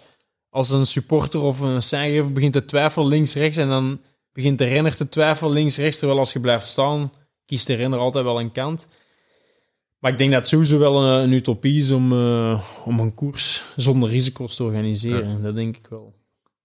[0.50, 4.00] als een supporter of een seingever begint te twijfelen links-rechts en dan
[4.32, 7.12] begint de renner te twijfelen links-rechts, terwijl als je blijft staan,
[7.46, 8.88] kiest de renner altijd wel een kant.
[9.98, 13.14] Maar ik denk dat het sowieso wel een, een utopie is om, eh, om een
[13.14, 15.42] koers zonder risico's te organiseren.
[15.42, 16.14] Dat denk ik wel.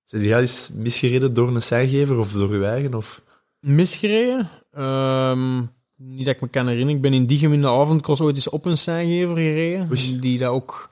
[0.04, 2.94] Zijn jij eens misgereden door een zijgever of door uw eigen?
[2.94, 3.22] Of...
[3.60, 4.50] Misgereden?
[4.72, 5.60] Ehm,
[5.96, 6.96] niet dat ik me kan herinneren.
[6.96, 9.90] Ik ben in in de avondcross ooit eens op een seingever gereden.
[9.92, 10.20] Oei.
[10.20, 10.92] Die dat ook,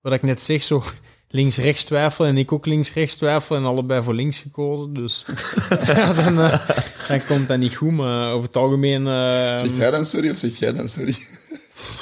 [0.00, 0.82] wat ik net zeg, zo
[1.28, 2.28] links-rechts twijfelen.
[2.30, 3.60] En ik ook links-rechts twijfelen.
[3.60, 4.94] En allebei voor links gekozen.
[4.94, 5.24] Dus
[5.86, 6.68] ja, dan, eh,
[7.08, 7.90] dan komt dat niet goed.
[7.92, 9.06] Maar over het algemeen...
[9.06, 11.14] eh, Zegt hij dan sorry of zegt jij dan sorry?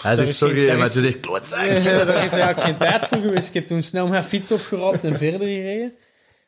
[0.02, 1.66] Hij zegt sorry, maar is- je zegt klootzak.
[1.84, 3.48] daar is eigenlijk geen tijd voor geweest.
[3.48, 5.92] Ik heb toen snel mijn fiets opgerapt en verder gereden.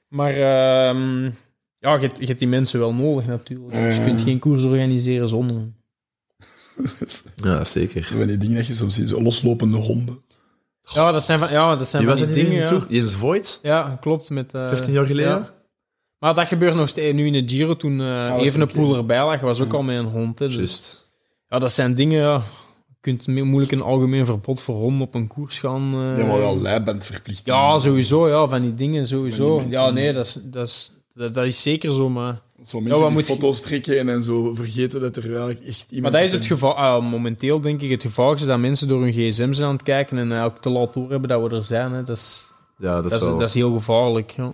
[0.09, 1.24] Maar ehm,
[1.79, 3.72] ja, je, hebt- je hebt die mensen wel nodig natuurlijk.
[3.72, 5.77] Dus je kunt geen koers organiseren zonder hen.
[7.45, 8.05] Ja, zeker.
[8.05, 10.24] Zo van die dingen dat je soms ziet, zo loslopende honden.
[10.95, 12.62] Ja, dat zijn van, ja, dat zijn Die van die in die dingen.
[12.62, 12.68] Ja.
[12.68, 12.84] Tour?
[12.89, 14.30] Jens Voigt, ja, klopt.
[14.30, 15.30] Met, eh, 15 jaar geleden.
[15.30, 15.55] ja.
[16.18, 17.14] Maar dat gebeurt nog steeds.
[17.14, 19.72] Nu in de Giro, toen eh dat is even een poel erbij lag, was ook
[19.72, 20.39] al met een hond.
[20.39, 20.57] Hè, dus.
[20.57, 21.09] Juist.
[21.49, 22.20] Ja, dat zijn dingen...
[22.20, 22.43] Ja.
[22.87, 25.95] Je kunt moeilijk een algemeen verbod voor honden op een koers gaan...
[25.95, 27.47] eh, Ja, maar wel leiband verplicht.
[27.47, 28.28] Ja, sowieso.
[28.28, 29.59] Ja, van die dingen sowieso.
[29.62, 32.41] Die ja, nee, dat is, dat, is, dat, dat is zeker zo, maar...
[32.67, 35.85] Zo mensen wat die moet je- foto's trekken en zo vergeten dat er eigenlijk echt
[35.91, 36.13] iemand...
[36.13, 36.73] Maar dat is het gevaar...
[36.75, 39.83] ah, momenteel denk ik het gevaar is dat mensen door hun gsm zijn aan het
[39.83, 41.93] kijken en ook te laat doorhebben dat we er zijn.
[41.93, 42.03] Hè.
[42.03, 42.53] Dat is...
[42.79, 43.37] Ja, dat is Dat is, wel...
[43.39, 44.53] dat is heel gevaarlijk, ja.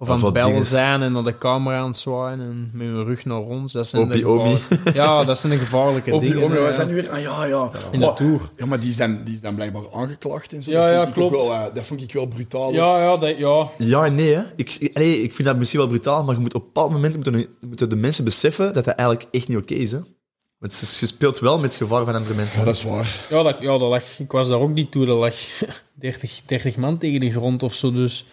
[0.00, 3.04] Of aan het bellen zijn en naar de camera aan het zwaaien en met hun
[3.04, 3.72] rug naar ons.
[3.72, 6.42] Dat zijn de Opie, gevaarlijke- Ja, dat zijn de gevaarlijke dingen.
[6.42, 7.10] om, ja, zijn nu weer...
[7.10, 7.70] Ah, ja, ja.
[7.90, 8.40] In de Tour.
[8.56, 10.70] Ja, maar die is dan, die is dan blijkbaar aangeklaagd en zo.
[10.70, 11.44] Ja, dat ja, vond ik ook klopt.
[11.46, 12.72] Wel, eh, dat vond ik wel brutaal.
[12.72, 13.68] Ja, ja, dat, ja.
[13.78, 14.42] Ja en nee, hè.
[14.56, 16.90] Ik, ik, allee, ik vind dat misschien wel brutaal, maar je moet op een bepaald
[16.92, 20.00] moment moeten, moeten de mensen beseffen dat dat eigenlijk echt niet oké is, hè.
[20.58, 22.58] Want je speelt wel met het gevaar van andere mensen.
[22.60, 23.26] Ja, dat is waar.
[23.30, 25.06] Ja, dat, ja, dat lag, ik was daar ook niet toe.
[25.06, 25.34] Dat lag
[25.94, 27.92] 30, 30 man tegen de grond of zo.
[27.92, 28.26] Dus.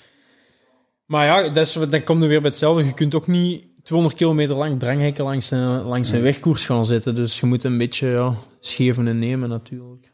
[1.06, 2.86] Maar ja, dat is, dan komt er weer bij hetzelfde.
[2.86, 7.16] Je kunt ook niet 200 kilometer lang dranghekken langs een, langs een wegkoers gaan zetten.
[7.16, 10.12] Dus je moet een beetje ja, scheven en nemen natuurlijk.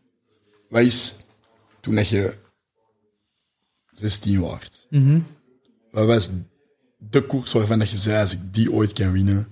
[0.70, 1.16] Wat is,
[1.80, 2.34] toen dat je
[3.94, 5.20] 16 waard, Mhm.
[5.92, 6.32] wat was
[6.98, 9.48] de koers waarvan dat je zei, als ik die ooit kan winnen,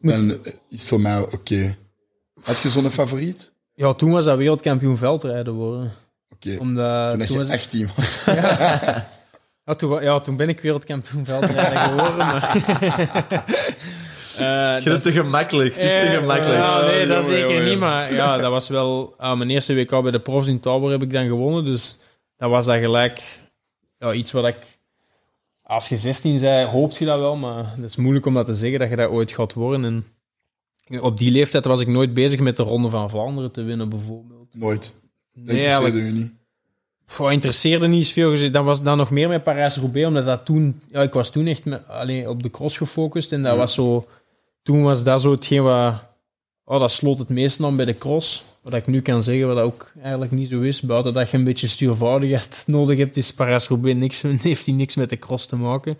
[0.00, 0.30] dan
[0.68, 1.76] is het voor mij oké.
[2.42, 3.52] Had je zo'n favoriet?
[3.74, 5.92] Ja, toen was dat wereldkampioen veldrijden worden.
[6.34, 6.56] Oké.
[6.56, 8.18] Toen toen je was- 18 was.
[8.24, 9.08] Ja,
[9.76, 12.16] toen, wa- ja, toen ben ik wereldkampioen veldrijden geworden.
[12.16, 12.56] Maar...
[14.38, 14.44] Eh,
[14.82, 15.74] Je bent te gemakkelijk.
[15.74, 16.58] Het is te gemakkelijk.
[16.58, 17.64] Ja, nee, dat jongen, zeker jongen.
[17.70, 17.78] niet.
[17.78, 19.14] Maar ja, dat was wel...
[19.16, 21.64] ah, mijn eerste WK bij de profs in Tabor heb ik dan gewonnen.
[21.64, 21.98] Dus
[22.36, 23.40] dat was dat gelijk
[23.98, 24.56] ja, iets wat ik...
[25.62, 27.36] Als je 16 zei, hoopt je dat wel.
[27.36, 29.84] Maar het is moeilijk om dat te zeggen, dat je dat ooit gaat worden.
[29.84, 33.88] En op die leeftijd was ik nooit bezig met de Ronde van Vlaanderen te winnen,
[33.88, 34.54] bijvoorbeeld.
[34.58, 34.82] Nooit.
[35.34, 36.32] Dat Nee, interesseerde u niet.
[37.06, 38.30] Goh, interesseerde niet zoveel.
[38.30, 38.52] gezien.
[38.52, 40.80] Dat was dan nog meer met Parijs-Roubaix, omdat dat toen...
[40.90, 43.32] Ja, ik was toen echt met, alleen op de cross gefocust.
[43.32, 43.58] En dat Ja.
[43.58, 44.06] was zo...
[44.62, 45.94] Toen was dat zo hetgeen wat...
[46.64, 48.44] Oh, dat sloot het meest aan bij de cross.
[48.62, 50.80] Wat ik nu kan zeggen, wat dat ook eigenlijk niet zo is.
[50.80, 55.08] Buiten dat je een beetje stuurvaardigheid nodig hebt, is Parijs-Roubaix niks, heeft die niks met
[55.08, 55.98] de cross te maken.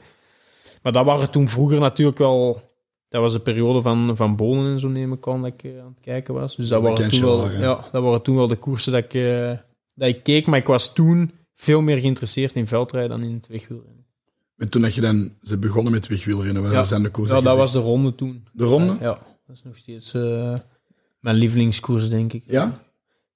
[0.82, 2.62] Maar dat waren toen vroeger natuurlijk wel...
[3.08, 5.80] Dat was de periode van, van Bonen en zo, neem ik aan, dat ik eh,
[5.80, 6.56] aan het kijken was.
[6.56, 9.50] Dus dat, waren toen wel, ja, dat waren toen wel de koersen dat ik, eh,
[9.94, 10.46] dat ik keek.
[10.46, 14.04] Maar ik was toen veel meer geïnteresseerd in veldrijden dan in het wegwielrennen.
[14.56, 16.84] En toen dat je dan ze begonnen met wegwielrennen, wat Ja.
[16.84, 18.46] zijn de koers Ja, dat was de ronde toen.
[18.52, 18.96] De ronde?
[19.00, 20.54] Ja, dat is nog steeds eh,
[21.20, 22.42] mijn lievelingskoers, denk ik.
[22.46, 22.82] Ja?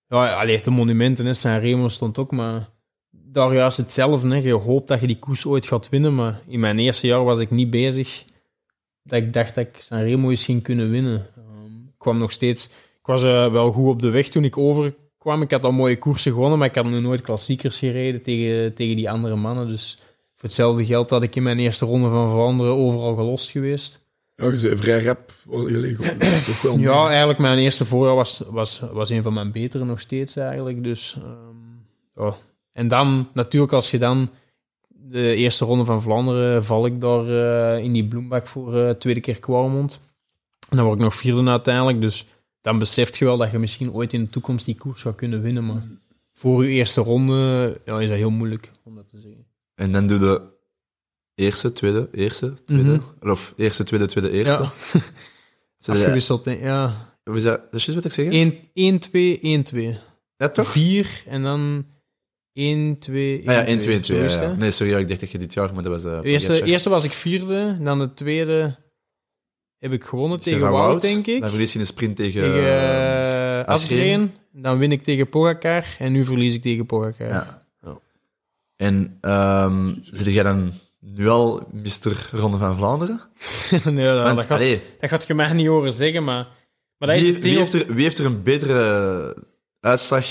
[0.09, 2.69] Ja, allee, de monumenten, hè, San Remo stond ook, maar
[3.11, 4.29] daar juist hetzelfde.
[4.29, 4.37] Hè.
[4.37, 7.41] Je hoopt dat je die koers ooit gaat winnen, maar in mijn eerste jaar was
[7.41, 8.25] ik niet bezig
[9.03, 11.27] dat ik dacht dat ik San Remo eens ging kunnen winnen.
[11.37, 12.67] Ehm, ik kwam nog steeds...
[12.99, 14.57] Ik was eh, wel goed op de weg toen ik
[15.29, 15.43] overkwam.
[15.43, 18.97] Ik had al mooie koersen gewonnen, maar ik had nog nooit klassiekers gereden tegen, tegen
[18.97, 19.69] die andere mannen.
[19.69, 19.99] Dus
[20.35, 24.01] voor hetzelfde geld had ik in mijn eerste ronde van Vlaanderen overal gelost geweest.
[24.37, 25.33] Ja, je zei vrij rap.
[25.51, 26.79] Jullie gewoon toch wel.
[26.79, 30.85] Ja, eigenlijk mijn eerste voorjaar was, was, was een van mijn betere nog steeds eigenlijk.
[30.85, 31.19] Dus,
[32.15, 32.33] ehm.
[32.73, 34.31] En dan, natuurlijk, als je dan
[34.89, 39.21] de eerste ronde van Vlaanderen, val ik daar eh, in die bloembak voor eh tweede
[39.21, 40.01] keer Kwaremond.
[40.69, 42.01] En dan word ik nog vierde uiteindelijk.
[42.01, 42.27] Dus
[42.61, 45.43] dan beseft je wel dat je misschien ooit in de toekomst die koers zou kunnen
[45.43, 45.67] winnen.
[45.67, 45.83] Maar
[46.33, 49.47] voor je eerste ronde ja, is dat heel moeilijk om dat te zeggen.
[49.75, 50.57] En dan doe je
[51.39, 53.01] Eerste, tweede, eerste, tweede.
[53.21, 54.63] Of eerste, tweede, tweede, eerste.
[55.79, 56.45] Ja, afgewisseld.
[56.45, 56.53] hè.
[56.53, 57.15] Ja.
[57.25, 57.73] Is dat?
[57.73, 58.33] Dat is wat ik zeg?
[58.33, 59.99] 1, 1, 2, 1, 2.
[60.37, 60.69] Ja, toch?
[60.69, 61.87] 4 en dan
[62.53, 64.19] 1, 2, 1, Ah ja, 1, 2, 2.
[64.19, 64.55] Zo is ja, het, ja.
[64.55, 64.61] hè?
[64.61, 66.03] Nee, sorry, ik dacht dat je dit jaar, maar dat was...
[66.03, 68.77] De eerste, eerste was ik vierde, dan de tweede
[69.79, 71.41] heb ik gewonnen tegen Wout, denk ik.
[71.41, 72.43] Dan verlies je in de sprint tegen...
[72.43, 74.33] Tegen eh, uh, Asgreen.
[74.53, 77.29] Dan win ik tegen Pogacar en nu verlies ik tegen Pogacar.
[77.29, 77.67] Ja.
[77.83, 77.99] Ja.
[78.77, 82.29] En ehm zit jij dan nu al Mr.
[82.33, 83.21] Ronde van Vlaanderen?
[83.85, 86.49] nee, dat, Want, dat, gaat, allee, dat gaat je mij niet horen zeggen, maar,
[86.99, 87.71] maar dat is wie, het wie, ding.
[87.71, 89.47] heeft er, wie heeft er een betere
[89.81, 90.27] uitslag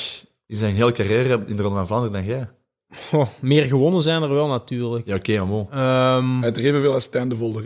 [0.48, 2.50] in zijn hele carrière in de Ronde van Vlaanderen dan jij?
[3.12, 5.08] Oh, meer gewonnen zijn er wel natuurlijk.
[5.08, 5.68] Ja, oké, maar bon.
[5.72, 7.64] Ehm, Hij heeft er evenveel als Stijn de Volder.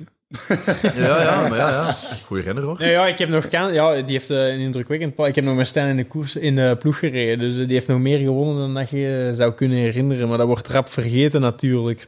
[0.95, 1.95] Ja, ja, maar ja, ja.
[2.25, 2.79] Goeie renner, hoor.
[2.79, 5.55] nee, ja, ik heb nog kan, ja, die heeft eh, een indrukwekkend Ik heb nog
[5.55, 8.19] met Stijn in de koers in de ploeg gereden, dus eh, die heeft nog meer
[8.19, 10.27] gewonnen dan dat je eh, zou kunnen herinneren.
[10.27, 12.07] Maar dat wordt rap vergeten natuurlijk.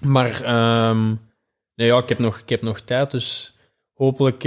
[0.00, 1.08] Maar ehm,
[1.74, 3.56] nee, ja, ik heb nog, ik heb nog tijd, dus
[3.92, 4.38] hopelijk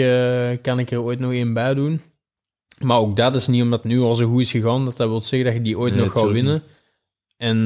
[0.62, 2.02] kan ik er ooit nog één bij doen.
[2.80, 5.08] Maar ook dat is niet omdat het nu al zo goed is gegaan, dat dat
[5.08, 6.64] wil zeggen dat je die ooit Nee, nog gaat winnen.
[7.38, 7.66] En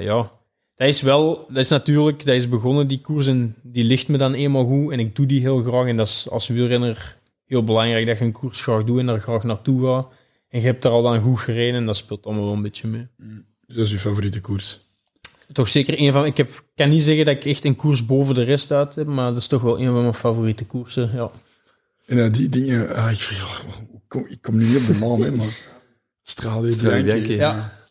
[0.00, 0.30] ja,
[0.76, 4.18] dat is wel, dat is natuurlijk, dat is begonnen, die koers, en die ligt me
[4.18, 4.92] dan eenmaal goed.
[4.92, 5.86] En ik doe die heel graag.
[5.86, 9.20] En dat is als wielrenner heel belangrijk dat je een koers graag doet en daar
[9.20, 10.12] graag naartoe gaat.
[10.48, 12.88] En je hebt daar al dan goed gereden en dat speelt allemaal wel een beetje
[12.88, 13.06] mee.
[13.66, 14.80] Dus dat is je favoriete koers.
[15.52, 18.34] Toch zeker een van, ik heb, kan niet zeggen dat ik echt een koers boven
[18.34, 21.10] de rest uit heb, maar dat is toch wel een van mijn favoriete koersen.
[21.14, 21.30] Ja.
[22.06, 23.58] En eh, die dingen, ah, ik, vind, oh,
[23.94, 25.58] ik, kom, ik kom nu niet op de naam, hè, maar...
[26.22, 27.02] Strade Bianchi.
[27.02, 27.36] Bianchi.
[27.36, 27.83] Ja.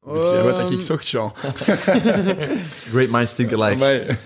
[0.00, 1.32] Weet jij wat dat Ehm, ik zocht, Jean?
[2.92, 4.16] Great minds think alike.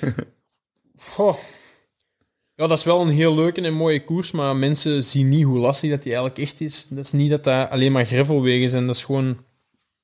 [0.99, 1.37] Goh.
[2.55, 5.59] Ja, dat is wel een heel leuke en mooie koers, maar mensen zien niet hoe
[5.59, 6.87] lastig dat die eigenlijk echt is.
[6.89, 9.39] Dat is niet dat dat alleen maar gravelwegen zijn, dat is gewoon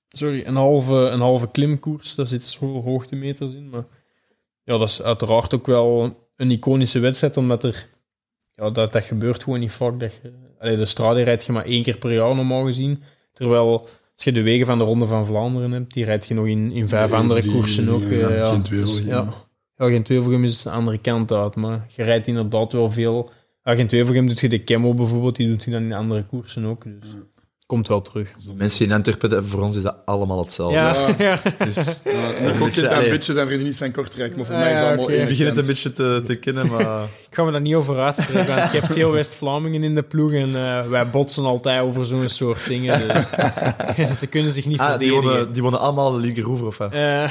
[0.09, 2.15] sorry, een, halve, een halve klimkoers.
[2.15, 3.85] Daar zitten zoveel hoogtemeters in, maar
[4.65, 7.89] ja, dat is uiteraard ook wel een iconische wedstrijd, omdat er
[8.55, 10.01] ja, dat, dat gebeurt gewoon niet vaak.
[10.01, 13.03] Dat je, allee, de strade rijd je maar één keer per jaar normaal gezien,
[13.33, 13.89] terwijl
[14.21, 16.73] als je de wegen van de Ronde van Vlaanderen hebt, die rijd je nog in,
[16.73, 18.03] in vijf andere drie, koersen ook.
[18.03, 18.47] ja, eh, ja.
[18.47, 18.63] geen.
[18.63, 19.35] Dus, ja.
[19.77, 23.31] Ja, geen Tweevelgem is de andere kant uit, maar je rijdt inderdaad wel veel.
[23.65, 26.65] Ja, geen Tweevelgem doet je de Camel bijvoorbeeld, die doet je dan in andere koersen
[26.65, 26.85] ook.
[26.85, 27.17] Dus
[27.71, 28.35] komt wel terug.
[28.55, 30.75] Mensen in Antwerpen, voor ons is dat allemaal hetzelfde.
[30.79, 31.39] Ja, ja.
[31.65, 34.55] Dus Ja, ik ook beetje, het een beetje zijn vrienden niet van Kortrijk, maar voor
[34.55, 35.67] Ah, mij is het ja, allemaal één ik begin het een kant.
[35.67, 37.03] beetje te, te kennen, maar...
[37.31, 40.33] Ik ga me daar niet over uitspreken, want ik heb veel West-Vlamingen in de ploeg
[40.33, 43.01] en eh, wij botsen altijd over zo'n soort dingen.
[43.09, 43.29] Dus
[44.21, 45.23] ze kunnen zich niet Ah, die verdedigen.
[45.39, 46.93] wonen, die wonen allemaal in Linkerhoever, of wat?
[46.93, 47.31] Eh.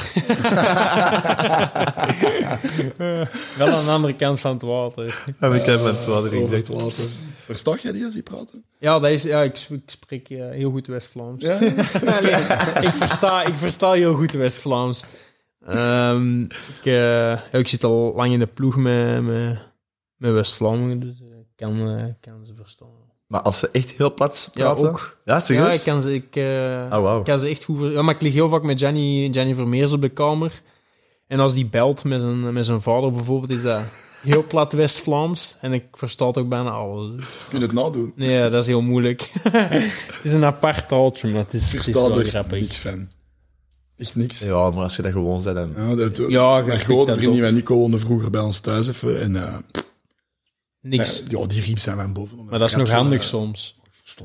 [3.56, 5.24] wel aan de andere kant van het water.
[5.38, 6.48] Heb ik hem met water Over
[6.90, 7.29] gezegd.
[7.56, 7.72] Het water.
[7.72, 8.64] Versta jij die als die praten?
[8.78, 11.44] Ja, dat is, ja ik, sp- ik spreek eh, heel goed West-Vlaams.
[11.44, 11.58] Ja?
[11.60, 11.72] Nee,
[12.86, 15.04] ik, versta, ik versta heel goed West-Vlaams.
[15.66, 19.58] Ehm, ik, eh, ja, ik zit al lang in de ploeg met, met,
[20.16, 21.76] met West-Vlamingen, dus eh, ik kan,
[22.20, 22.88] kan ze verstaan.
[23.26, 24.88] Maar als ze echt heel plat Ja, praten...
[24.88, 25.16] ook.
[25.24, 25.74] Ja, Ja, serieus?
[25.74, 27.78] ik kan ze, ik, eh, Oh, ik kan ze echt goed...
[27.78, 30.62] ver- Ja, maar ik lig heel vaak met Gianni, Gianni Vermeers op de kamer.
[31.26, 33.80] En als die belt met zijn, met zijn vader bijvoorbeeld, is dat
[34.22, 35.56] heel plat West-Vlaams.
[35.60, 37.22] En ik versta het ook bijna alles.
[37.48, 38.12] Kun je het nadoen?
[38.16, 39.30] Nee, dat is heel moeilijk.
[39.52, 42.60] het is een apart taaltje, maar het is, Ik het is wel grappig.
[42.60, 43.08] niks van.
[43.96, 44.38] Echt niks.
[44.40, 45.72] Ja, maar als je dat gewoon zei, dan...
[45.76, 49.20] Ja, dat, Ja, mijn grote vriendin van Nico woonde vroeger bij ons thuis even.
[49.20, 49.56] En eh,
[50.80, 51.22] Niks.
[51.28, 52.44] ja, die riep zijn van boven.
[52.44, 53.78] maar dat is nog handig soms.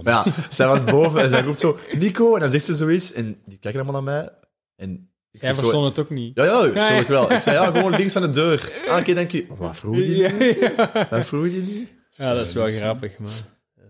[0.03, 3.37] ja, zij was boven en zij roept zo, Nico, en dan zegt ze zoiets, en
[3.45, 4.29] die kijken allemaal naar mij,
[4.75, 5.59] en ik Jij zo...
[5.59, 6.31] verstond het ook niet.
[6.36, 7.13] Ja, ja, natuurlijk ja.
[7.13, 7.31] wel.
[7.31, 8.71] Ik zei, ja, gewoon links van de deur.
[8.88, 10.59] Ah, oké, denk je, wat vroeg je Ja, niet?
[10.59, 11.07] ja.
[11.09, 11.93] Wat vroeg je niet?
[12.15, 13.31] Ja, dat is wel grappig, maar...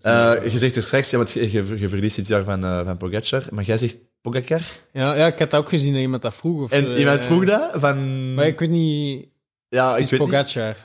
[0.01, 2.85] Eh, je zegt er straks, ja, want je, je, je verliest dit jaar van, eh,
[2.85, 4.61] van Pogacar, maar jij zegt Pogacar.
[4.91, 6.63] Ja, ja, ik had ook gezien dat iemand dat vroeg.
[6.63, 8.33] Of, En eh, iemand vroeg dat, van...
[8.33, 9.27] Maar ik weet niet...
[9.69, 10.75] ja, ik is weet niet.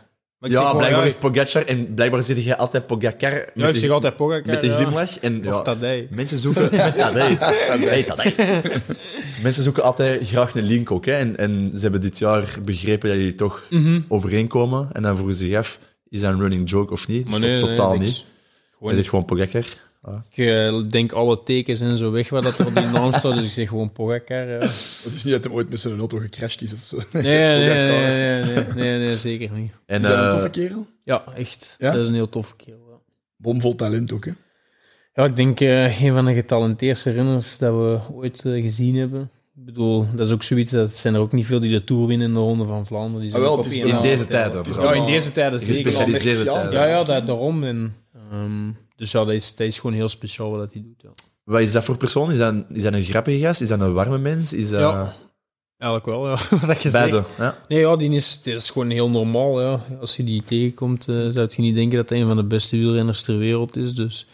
[0.41, 0.49] Pogacar.
[0.49, 3.31] Maar ik zeg Ja, gewoon, blijkbaar ja, is Pogacar, en blijkbaar zeg jij altijd Pogacar.
[3.33, 4.47] met Ja, ik zeg altijd Pogacar.
[4.55, 4.75] Met ja.
[4.77, 5.19] glimlach.
[5.19, 6.09] En, ja, Of Tadej.
[6.11, 6.69] Mensen zoeken...
[6.71, 7.37] Met Tadej.
[7.37, 8.35] Tadej, Tadej.
[9.43, 11.05] Mensen zoeken altijd graag een link ook.
[11.07, 11.13] Hè.
[11.13, 14.01] En, en ze hebben dit jaar begrepen dat jullie toch Mhm.
[14.09, 14.89] overeenkomen.
[14.93, 15.79] En dan vroegen ze zich af,
[16.09, 17.29] is dat een running joke of niet?
[17.29, 18.05] Maar Dus nee, to- nee, totaal niks.
[18.05, 18.25] niet.
[18.73, 19.65] Gewoon, Hij zegt gewoon Pogacar.
[20.31, 23.45] Ik eh, denk alle tekens en zo weg waar dat op die naam staat, dus
[23.45, 24.49] ik zeg gewoon Pogacar.
[24.49, 24.59] ja.
[24.59, 26.97] Het is niet dat hij ooit met zijn auto gecrashed is of zo.
[27.13, 29.73] Nee, nee, nee, nee, nee, nee, nee, zeker niet.
[29.87, 30.87] En, Is hij een eh, toffe kerel?
[31.05, 31.75] Ja, echt.
[31.79, 31.91] Ja?
[31.93, 32.87] Dat is een heel toffe kerel.
[32.91, 32.99] ja.
[33.37, 34.33] Bomvol talent ook, hè?
[35.15, 39.31] Ja, ik denk eh, een van de getalenteerdste renners dat we ooit gezien hebben.
[39.57, 42.07] Ik bedoel, dat is ook zoiets, dat zijn er ook niet veel die de Tour
[42.07, 43.21] winnen in de Ronde van Vlaanderen.
[43.21, 44.95] Die zijn Ah, wel, is één in deze vooral.
[44.95, 45.93] Ja, in deze tijden zeker.
[45.93, 46.77] Gespecialiseerde.
[46.77, 47.65] Ja, ja, dat, daarom.
[47.65, 47.95] En,
[48.31, 48.69] ehm,
[49.01, 51.03] dus ja, dat is, dat is gewoon heel speciaal wat hij doet.
[51.03, 51.09] Ja.
[51.45, 52.31] Wat is dat voor persoon?
[52.31, 53.61] Is dat, is dat een grappige gast?
[53.61, 54.53] Is dat een warme mens?
[54.53, 54.81] Is dat...
[54.81, 55.15] Ja.
[55.79, 56.39] Eigenlijk wel, ja.
[56.67, 57.17] Wat je Beide.
[57.17, 57.29] zegt.
[57.39, 57.59] Ja.
[57.69, 59.61] Nee, ja, die is, die is gewoon heel normaal.
[59.63, 59.87] Ja.
[60.01, 62.77] Als je die tegenkomt, eh, zou je niet denken dat hij een van de beste
[62.77, 63.95] wielrenners ter wereld is.
[63.95, 64.27] Dus.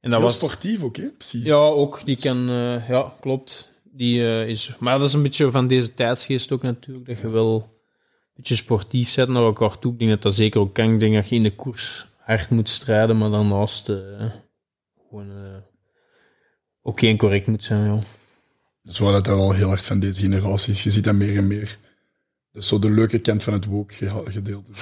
[0.00, 1.08] En dat Heel was, sportief ook, hè?
[1.18, 1.44] Precies.
[1.44, 2.00] Ja, ook.
[2.04, 2.48] Die kan...
[2.48, 3.68] eh, ja, klopt.
[3.84, 4.74] Die eh, is...
[4.78, 7.06] Maar dat is een beetje van deze tijdsgeest ook natuurlijk.
[7.06, 9.92] Dat je wel een beetje sportief bent naar elkaar toe.
[9.92, 10.92] Ik denk dat dat zeker ook kan.
[10.92, 13.96] Ik denk dat je in de koers hard moet strijden, maar daarnaast eh
[15.12, 15.58] gewoon eh,
[16.82, 18.04] ook geen correct moet zijn.
[18.82, 20.82] Zo dat dat wel heel erg van deze generatie is.
[20.82, 21.78] Je ziet dat meer en meer.
[22.52, 23.94] Dus zo de leuke kant van het woke
[24.24, 24.72] gedeelte.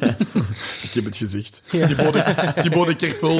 [0.86, 1.62] ik heb het gezegd.
[1.66, 3.38] Thibaut de, Thibaut de Kerpel.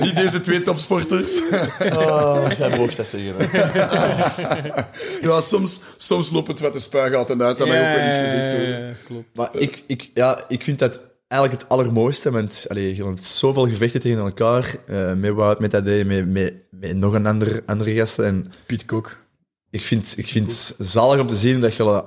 [0.00, 1.36] Niet deze twee topsporters.
[1.80, 3.60] Oh, jij mocht dat zeggen.
[5.28, 7.58] ja, soms, soms loopt het wat de spuigaten uit.
[7.58, 8.96] Dat mag ook wel eens gezegd worden.
[9.04, 9.26] klopt.
[9.34, 11.00] Maar ik, ik, ja, ik vind dat
[11.32, 12.30] eigenlijk het allermooiste.
[12.30, 14.76] Want allee, je hebt zoveel gevechten tegen elkaar.
[14.86, 18.24] eh, met Wout, met AD, met, met, met nog een ander, andere gasten.
[18.24, 19.18] En Piet Kok.
[19.70, 22.04] ik vind, ik vind het zalig om te zien dat je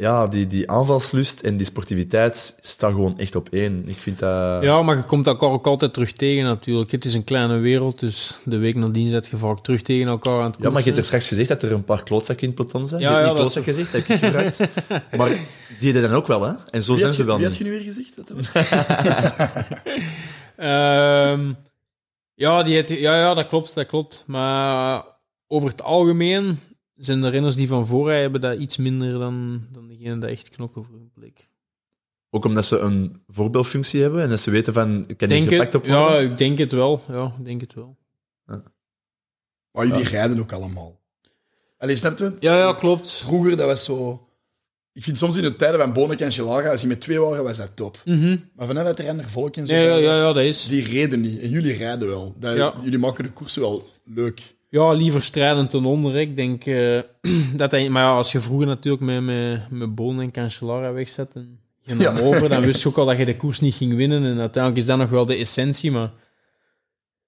[0.00, 3.82] ja, die, die aanvalslust en die sportiviteit staat gewoon echt op één.
[3.88, 4.62] Ik vind dat...
[4.62, 6.90] Ja, maar je komt elkaar ook altijd terug tegen natuurlijk.
[6.90, 10.40] Het is een kleine wereld, dus de week nadien zet je vaak terug tegen elkaar
[10.40, 11.04] aan het Ja, maar je hebt er koersen.
[11.04, 13.00] straks gezegd dat er een paar klootzakken in het peloton zijn.
[13.00, 14.60] Ja, ja, niet dat is- klootzak gezegd, dat heb ik gebruikt.
[15.18, 16.52] maar die deden dan ook wel, hè?
[16.70, 17.56] En zo Wie zijn ze je, wel wie niet.
[17.58, 18.16] had je nu weer gezegd?
[18.16, 18.30] Dat?
[20.56, 21.52] Ehm,
[22.34, 24.24] ja, die het, ja, ja, dat klopt, dat klopt.
[24.26, 25.04] Maar
[25.46, 26.58] over het algemeen
[26.94, 30.48] zijn de renners die van voorrij hebben dat iets minder dan, dan degene die echt
[30.48, 31.48] knokken voor hun plek.
[32.30, 35.48] Ook omdat ze een voorbeeldfunctie hebben en dat ze weten van, ik kan niet Denk
[35.50, 36.12] gepakt het, op worden.
[36.12, 37.02] ja, ik denk het wel.
[37.08, 37.96] Ja, ik denk het wel.
[39.72, 41.00] Maar jullie rijden ook allemaal.
[41.78, 42.36] Allee, snap je?
[42.40, 43.10] Ja, ja, klopt.
[43.16, 44.24] Vroeger, dat was zo...
[44.92, 47.44] Ik vind soms in de tijden van Bonek en Gelaga, als die met twee waren,
[47.44, 48.02] was dat top.
[48.04, 48.36] Mhm.
[48.54, 49.74] Maar vanuit dat er renner volk en zo...
[49.74, 50.66] Ja, ja, ja, dat is.
[50.66, 51.40] Die reden niet.
[51.40, 52.34] En jullie rijden wel.
[52.38, 52.74] Dat, Ja.
[52.82, 54.56] Jullie maken de koersen wel leuk.
[54.70, 56.16] Ja, liever strijdend dan onder.
[56.16, 57.00] Ik denk eh,
[57.56, 57.88] dat hij...
[57.88, 62.22] Maar ja, als je vroeger natuurlijk met, met, met Boon en Cancellara wegzet en je
[62.22, 64.24] over, dan wist je ook al dat je de koers niet ging winnen.
[64.24, 66.12] En uiteindelijk is dat nog wel de essentie, maar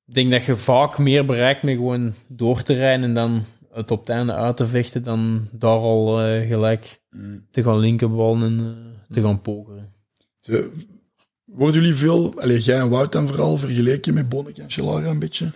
[0.06, 3.90] ik denk dat je vaak meer bereikt met gewoon door te rijden en dan het
[3.90, 7.00] op het einde uit te vechten dan daar al eh, gelijk
[7.50, 9.92] te gaan linkerballen en eh, te gaan pokeren.
[11.44, 15.18] Worden jullie veel, allee, jij en Wout dan vooral, vergeleken met Bonek en Gelaga een
[15.18, 15.50] beetje?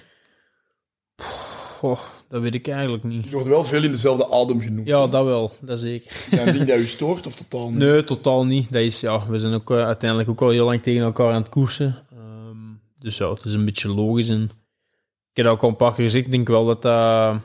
[1.78, 3.24] Goh, dat weet ik eigenlijk niet.
[3.24, 4.88] Je wordt wel veel in dezelfde adem genoemd.
[4.88, 6.26] Ja, dat wel, dat zeker.
[6.30, 7.78] Een ding dat u stoort of totaal niet?
[7.78, 8.72] Nee, totaal niet.
[8.72, 11.40] Dat is, ja, we zijn ook eh, uiteindelijk ook al heel lang tegen elkaar aan
[11.42, 11.96] het koersen.
[12.12, 12.56] Ehm,
[12.98, 14.28] dus ja, het is een beetje logisch.
[14.28, 16.24] En ik heb dat ook al een paar keer gezegd.
[16.24, 17.40] Ik denk wel dat dat,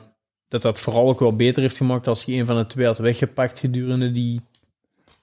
[0.48, 2.98] dat dat vooral ook wel beter heeft gemaakt als je een van de twee had
[2.98, 4.40] weggepakt gedurende die...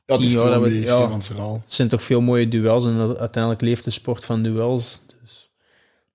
[0.05, 1.11] Ja, het is Ja, dat we- ja.
[1.11, 5.01] het zijn toch veel mooie duels en uiteindelijk leeft de sport van duels.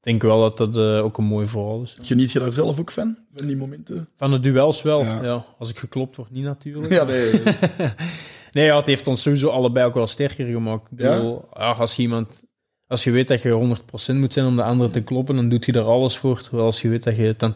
[0.05, 1.97] Ik denk wel dat dat eh, ook een mooi verhaal is.
[2.03, 4.09] Geniet je daar zelf ook van, van die momenten?
[4.17, 5.23] Van de duels wel, Ja.
[5.23, 5.45] ja.
[5.59, 6.93] Als ik geklopt word, niet natuurlijk.
[6.93, 7.43] Ja, nee.
[8.53, 10.91] Nee, ja, het heeft ons sowieso allebei ook wel sterker gemaakt.
[10.93, 11.17] Ik Ja?
[11.17, 12.45] bedoel, ja, als, iemand,
[12.87, 13.77] als je weet dat je
[14.13, 16.43] 100% moet zijn om de andere te kloppen, dan doet je er alles voor.
[16.43, 17.55] Terwijl als je weet dat je het dan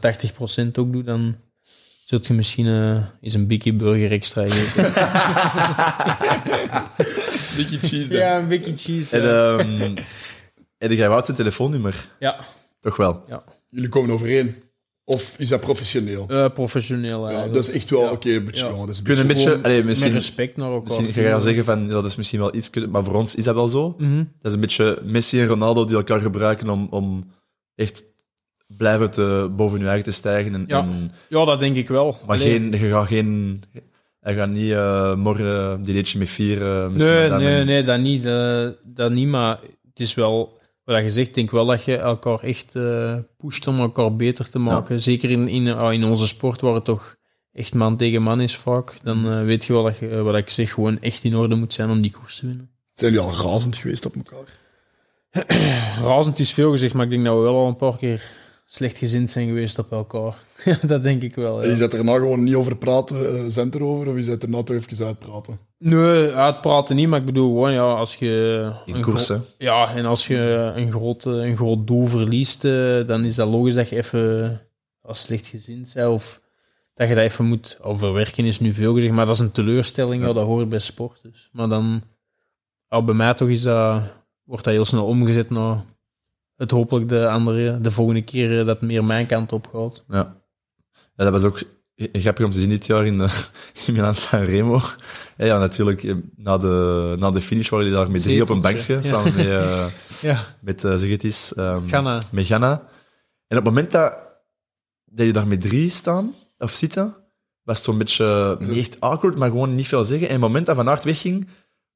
[0.66, 1.36] 80% ook doet, dan
[2.04, 4.84] zult je misschien eh eens een Biggie Burger extra eten.
[7.56, 8.18] Dickie cheese dan.
[8.18, 9.16] ja, een Biggie Cheese.
[9.18, 9.22] En,
[9.78, 10.02] ja.
[10.78, 12.08] Heb jij Wout zijn telefoonnummer?
[12.18, 12.44] ja,
[12.80, 13.24] Toch wel?
[13.68, 14.54] Jullie komen overeen.
[15.04, 16.26] Of is dat professioneel?
[16.28, 17.54] eh, professioneel Ja, eigenlijk.
[17.54, 18.10] dat is echt wel, Ja.
[18.10, 18.72] oké, een beetje, Ja.
[18.72, 19.24] ja, dat is een beetje...
[19.24, 19.62] beetje...
[19.62, 20.82] Allee, misschien, Met respect naar elkaar.
[20.84, 22.70] misschien ga je gaan zeggen van, ja, dat is misschien wel iets...
[22.90, 23.94] Maar voor ons is dat wel zo.
[23.98, 24.16] Mhm.
[24.16, 27.30] Dat is een beetje Messi en Ronaldo die elkaar gebruiken om, om
[27.74, 28.04] echt
[28.66, 30.54] blijven te, boven je eigen te stijgen.
[30.54, 30.80] En, Ja.
[30.80, 32.18] en- Ja, dat denk ik wel.
[32.26, 33.62] maar Allee, geen, je gaat geen...
[34.20, 36.62] Hij gaat niet eh, morgen die liedje met vier...
[36.62, 39.28] eh, misschien Nee, dan nee, nee, dat niet, dat, dat niet.
[39.28, 39.58] Maar
[39.90, 40.57] het is wel,
[40.94, 44.48] wat je zegt, ik denk wel dat je elkaar echt eh, pusht om elkaar beter
[44.48, 45.00] te maken.
[45.00, 47.16] Zeker in, in, ah, in onze sport, waar het toch
[47.52, 48.98] echt man tegen man is vaak.
[49.02, 51.72] Dan eh, weet je wel dat je, wat ik zeg, gewoon echt in orde moet
[51.72, 52.70] zijn om die koers te winnen.
[52.94, 54.56] Zijn jullie al razend geweest op elkaar?
[56.08, 58.30] Razend is veel gezegd, maar ik denk dat we wel al een paar keer
[58.70, 60.36] slecht gezind zijn geweest op elkaar.
[60.64, 61.60] Ja, dat denk ik wel.
[61.62, 61.72] En Ja.
[61.72, 64.48] is dat er nou gewoon niet over praten, eh, zend erover, of is dat er
[64.48, 65.58] nou toch even uitpraten?
[65.78, 68.72] Nee, uitpraten niet, maar ik bedoel gewoon, ja, als je...
[68.86, 69.32] In een koers.
[69.58, 73.48] Ja, en als je een groot, eh, een groot doel verliest, eh, dan is dat
[73.48, 74.60] logisch dat je even
[75.02, 76.40] als slechtgezind bent of
[76.94, 80.24] dat je dat even moet overwerken, is nu veel gezegd, maar dat is een teleurstelling,
[80.24, 81.22] ja, dat hoort bij sport.
[81.22, 81.48] Dus.
[81.52, 82.02] Maar dan,
[82.88, 84.02] ja, bij mij toch is dat,
[84.44, 85.84] wordt dat heel snel omgezet naar
[86.58, 90.04] het hopelijk de andere, de volgende keer eh, dat meer mijn kant op gaat.
[90.08, 90.36] Ja.
[91.14, 91.62] ja, dat was ook
[92.12, 93.38] grappig om te zien dit jaar in, eh,
[93.86, 94.80] in Milan San Remo.
[95.38, 98.48] Ja, ja, natuurlijk, eh, na de, na de finish waren die daar met drie op
[98.48, 99.02] een bankje, ja.
[99.02, 99.86] samen met, eh,
[100.30, 102.20] Ja, met eh, zeg het eens, ehm, Ghana.
[102.30, 102.70] met Ghana.
[103.46, 104.18] En op het moment dat,
[105.04, 107.16] dat je daar met drie staan, of zitten,
[107.62, 110.28] was het zo'n beetje, niet echt awkward, maar gewoon niet veel zeggen.
[110.28, 111.48] En op het moment dat Van Aert wegging,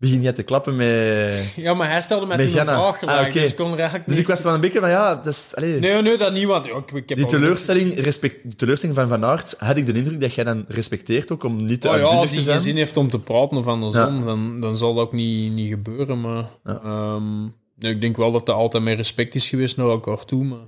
[0.03, 1.53] begin je te klappen met...
[1.57, 3.79] Ja, maar hij stelde mij Met toen een vraag gelijk, Ah, dus ik kon er
[3.79, 4.29] eigenlijk Dus niet...
[4.29, 5.51] ik was wel een beetje van, ja, dat is...
[5.55, 8.99] Allee, Nee, nee, dat niet, want ja, ik, ik heb die teleurstelling, respect, die teleurstelling
[8.99, 11.89] van Van Aert, had ik de indruk dat jij dan respecteert ook, om niet te
[11.89, 14.95] Oh ja, als hij geen zin heeft om te praten of andersom, dan, dan zal
[14.95, 16.21] dat ook niet, niet gebeuren.
[16.21, 17.41] Maar ehm,
[17.79, 20.45] nee, ik denk wel dat dat altijd met respect is geweest naar elkaar toe.
[20.45, 20.67] Maar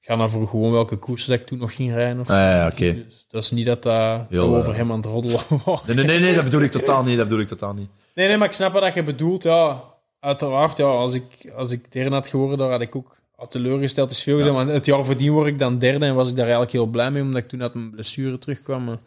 [0.00, 2.20] ik ga dan voor gewoon welke koers dat ik toen nog ging rijden.
[2.20, 2.94] Of Ah, ja, ja, oké.
[2.94, 5.80] Dus dat is niet dat dat Heel, over eh, hem aan het roddelen was.
[5.86, 7.88] Nee, nee, nee, nee, dat bedoel ik totaal niet, dat bedoel ik totaal niet.
[8.14, 9.42] Nee, nee, maar ik snap wat je bedoelt.
[9.42, 9.84] Ja,
[10.20, 14.10] uiteraard, ja, als ik, als ik derde had geworden, dan had ik ook al teleurgesteld.
[14.10, 16.44] is veel gezegd, want het jaar voordien word ik dan derde en was ik daar
[16.44, 18.84] eigenlijk heel blij mee, omdat ik toen uit mijn blessure terugkwam.
[18.84, 18.98] Maar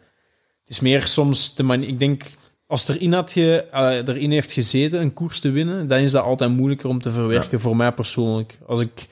[0.60, 1.88] het is meer soms de manier...
[1.88, 2.24] Ik denk,
[2.66, 6.24] als erin, had ge, eh, erin heeft gezeten een koers te winnen, dan is dat
[6.24, 8.58] altijd moeilijker om te verwerken, voor mij persoonlijk.
[8.66, 9.06] Als ik...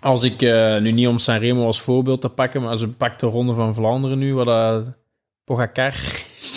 [0.00, 3.18] Als ik eh, nu niet om Sanremo als voorbeeld te pakken, maar als ik pak
[3.18, 4.98] de Ronde van Vlaanderen nu, wat dat
[5.44, 5.94] Pogacar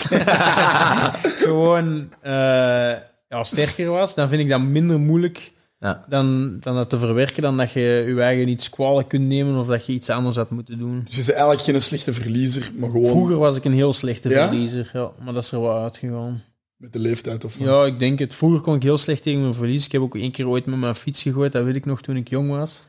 [1.45, 2.32] gewoon eh,
[3.30, 6.06] ja, sterker was, dan vind ik dat minder moeilijk Ja.
[6.10, 9.68] dan, dan dat te verwerken, dan dat je je eigen iets kwalijk kunt nemen of
[9.68, 11.02] dat je iets anders had moeten doen.
[11.06, 14.30] Dus je bent eigenlijk geen slechte verliezer, maar gewoon Vroeger was ik een heel slechte
[14.30, 14.48] Ja?
[14.48, 16.44] verliezer, ja, maar dat is er wel uitgegaan.
[16.77, 17.68] met de leeftijd of wat.
[17.68, 18.34] Ja, ik denk het.
[18.36, 19.86] Vroeger kon ik heel slecht tegen mijn verlies.
[19.86, 22.15] Ik heb ook één keer ooit met mijn fiets gegooid, dat weet ik nog toen
[22.15, 22.82] ik jong was.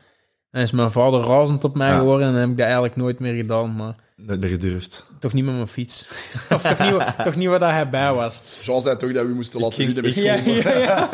[0.51, 1.97] En is mijn vader razend op mij Ja.
[1.97, 5.05] geworden en dan heb ik dat eigenlijk nooit meer gedaan, maar Nooit meer gedurfd.
[5.19, 6.07] toch niet met mijn fiets.
[6.55, 8.41] of toch niet, toch niet waar dat hij bij was.
[8.61, 11.09] Zoals hij toch dat we moesten laten ging- met Ja, ja,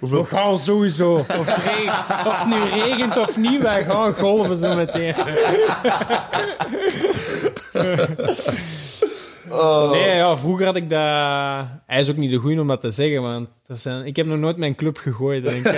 [0.00, 1.12] We gaan sowieso.
[1.14, 5.14] Of het, regent, of het nu regent of niet, wij gaan golven zo meteen.
[9.90, 10.98] Nee, ja, vroeger had ik dat...
[11.86, 14.06] Hij is ook niet de goeie om dat te zeggen, want er zijn...
[14.06, 15.44] ik heb nog nooit mijn club gegooid.
[15.44, 15.72] Denk ik.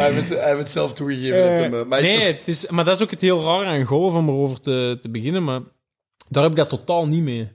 [0.00, 1.74] Hij heeft, hij heeft het zelf toegegeven.
[1.74, 4.14] eh, maar hij nee, het is, maar dat is ook het heel raar aan golf
[4.14, 5.44] om erover te, te beginnen.
[5.44, 5.60] Maar
[6.28, 7.40] daar heb ik dat totaal niet mee.
[7.40, 7.50] Ik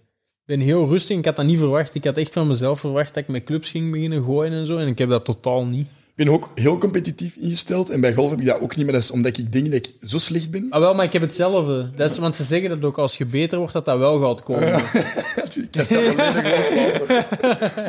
[0.46, 1.18] ben heel rustig.
[1.18, 1.96] Ik had dat niet verwacht.
[1.96, 4.78] Ik had echt van mezelf verwacht dat ik met clubs ging beginnen gooien en zo.
[4.78, 5.90] En ik heb dat totaal niet.
[6.16, 7.90] Ik ben ook heel competitief ingesteld.
[7.90, 9.74] En bij golf heb ik dat ook niet, maar dat is omdat ik denk dat
[9.74, 10.68] ik zo slecht ben.
[10.70, 11.90] Ah, wel, maar ik heb hetzelfde.
[11.96, 14.44] Dat is, want ze zeggen dat ook als je beter wordt, dat dat wel gaat
[14.44, 14.68] komen.
[15.44, 17.26] ik heb dat volledig loslaten.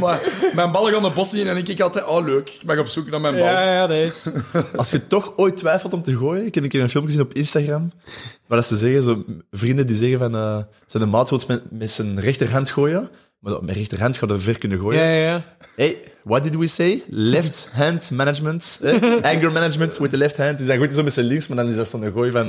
[0.00, 2.64] Maar mijn ballen gaan de bos in en dan denk ik altijd, oh leuk, ik
[2.64, 3.44] mag op zoek naar mijn bal.
[3.44, 4.30] Ja, ja, dat is.
[4.76, 7.28] Als je toch ooit twijfelt om te gooien, ik heb een keer een filmpje gezien
[7.28, 7.92] op Instagram,
[8.46, 11.90] waar dat ze zeggen, zo, vrienden die zeggen van, eh zijn de maat met, met
[11.90, 15.00] zijn rechterhand gooien, maar met rechterhand gaat hij ver kunnen gooien.
[15.02, 15.42] Ja, ja, ja.
[15.76, 17.02] Hey, what did we say?
[17.08, 18.78] Left hand management.
[18.82, 18.92] Eh?
[19.34, 20.58] Anger management with the left hand.
[20.58, 22.46] Dus dan gooit hij zo met zijn links, maar dan is dat zo'n gooi van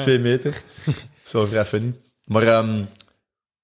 [0.00, 0.62] twee meter.
[1.22, 1.92] Zo vrij funny.
[2.24, 2.82] Maar ehm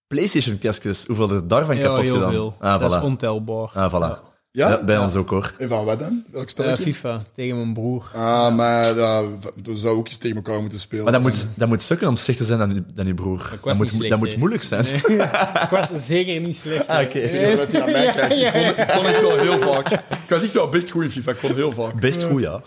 [0.06, 2.30] PlayStation-kastjes, hoeveel er daarvan kapot heel gedaan?
[2.30, 2.54] veel.
[2.58, 3.02] Ah, Dat is voilà.
[3.02, 3.70] ontelbaar.
[3.74, 4.27] Ah, voilà.
[4.50, 4.68] Ja?
[4.68, 5.54] Ja, bij ons ook hoor.
[5.58, 6.24] En van wat dan?
[6.30, 6.82] Welk Eh, spelletje?
[6.82, 8.10] FIFA, tegen mijn broer.
[8.14, 9.20] Ah, maar uh,
[9.64, 11.04] we zouden ook eens tegen elkaar moeten spelen.
[11.04, 13.38] Maar dat moet, dat moet sukken om slechter te zijn dan, je- dan je broer.
[13.38, 14.84] was Dat moet, slecht, dat moet moeilijk zijn.
[15.64, 16.86] Ik was zeker niet slecht.
[16.86, 17.18] Ah, oké.
[17.18, 18.36] Ik vind dat hij naar mij Ja, kijkt.
[18.38, 19.90] ja, Ik kon, ik kon echt wel heel vaak.
[19.90, 21.30] Ik was echt wel best goed in FIFA.
[21.30, 22.00] Ik kon heel vaak.
[22.00, 22.62] Best goed, ja.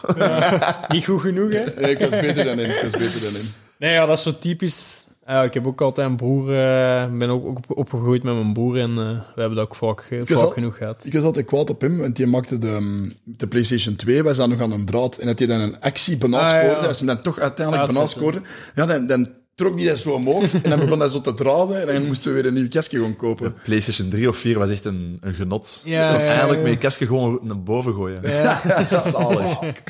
[0.87, 1.63] Niet goed genoeg, hè?
[1.81, 2.69] Nee, ik was beter dan hem.
[2.71, 3.45] Ik was beter dan hem.
[3.77, 5.05] Nee, ja, dat is zo typisch.
[5.31, 6.43] Ja, ik heb ook altijd een broer.
[6.59, 8.95] eh, ben ook, opgegroeid met mijn broer en eh,
[9.35, 11.05] we hebben dat ook vaak, vaak al- genoeg gehad.
[11.05, 14.23] Ik was altijd kwaad op hem, want die maakte de, de PlayStation 2.
[14.23, 15.17] Wij zaten nog aan een draad.
[15.17, 16.73] En dat hij dan een actie bijna Ah, ja, ja.
[16.87, 18.41] Als hij dan toch uiteindelijk scoorde,
[18.75, 19.27] ja, dan, dan
[19.61, 20.53] trok hij dat zo omhoog.
[20.53, 21.87] En dan begon hij zo te draden.
[21.87, 23.55] En dan moesten we weer een nieuw kastje gaan kopen.
[23.63, 25.81] PlayStation 3 of 4 was echt een, een genot.
[25.85, 26.25] Ja, ja, ja.
[26.27, 28.19] Eigenlijk met je kastje gewoon naar boven gooien.
[28.23, 28.61] Ja,
[29.11, 29.59] Zalig.
[29.59, 29.81] Dat is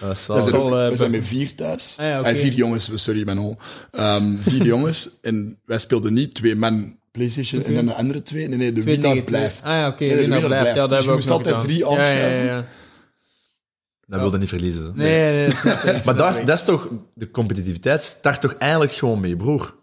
[0.00, 0.42] We zalig.
[0.48, 1.96] zijn, wel, ook- eh, we zijn met vier thuis.
[2.00, 2.28] Ah, ja, oké.
[2.28, 3.56] En vier jongens, sorry, mijn hol.
[3.92, 5.08] Ehm, vier jongens.
[5.22, 8.48] En wij speelden niet twee man PlayStation en dan de andere twee.
[8.48, 9.38] Nee, nee, de Twee winnaar tegen twee.
[9.40, 9.62] blijft.
[9.62, 10.76] Ah ja, oké, Nee, de winnaar winnaar blijft.
[10.78, 11.96] Ja, dat Dus je hebben we ook moest nog altijd gedaan.
[11.96, 12.66] drie Ja, aanschuiven.
[14.06, 14.92] Dat wilde niet verliezen.
[14.94, 16.88] Nee, nee, dat snap ik, Maar daar, dat is toch...
[17.14, 19.74] De competitiviteit start toch eigenlijk gewoon met je broer?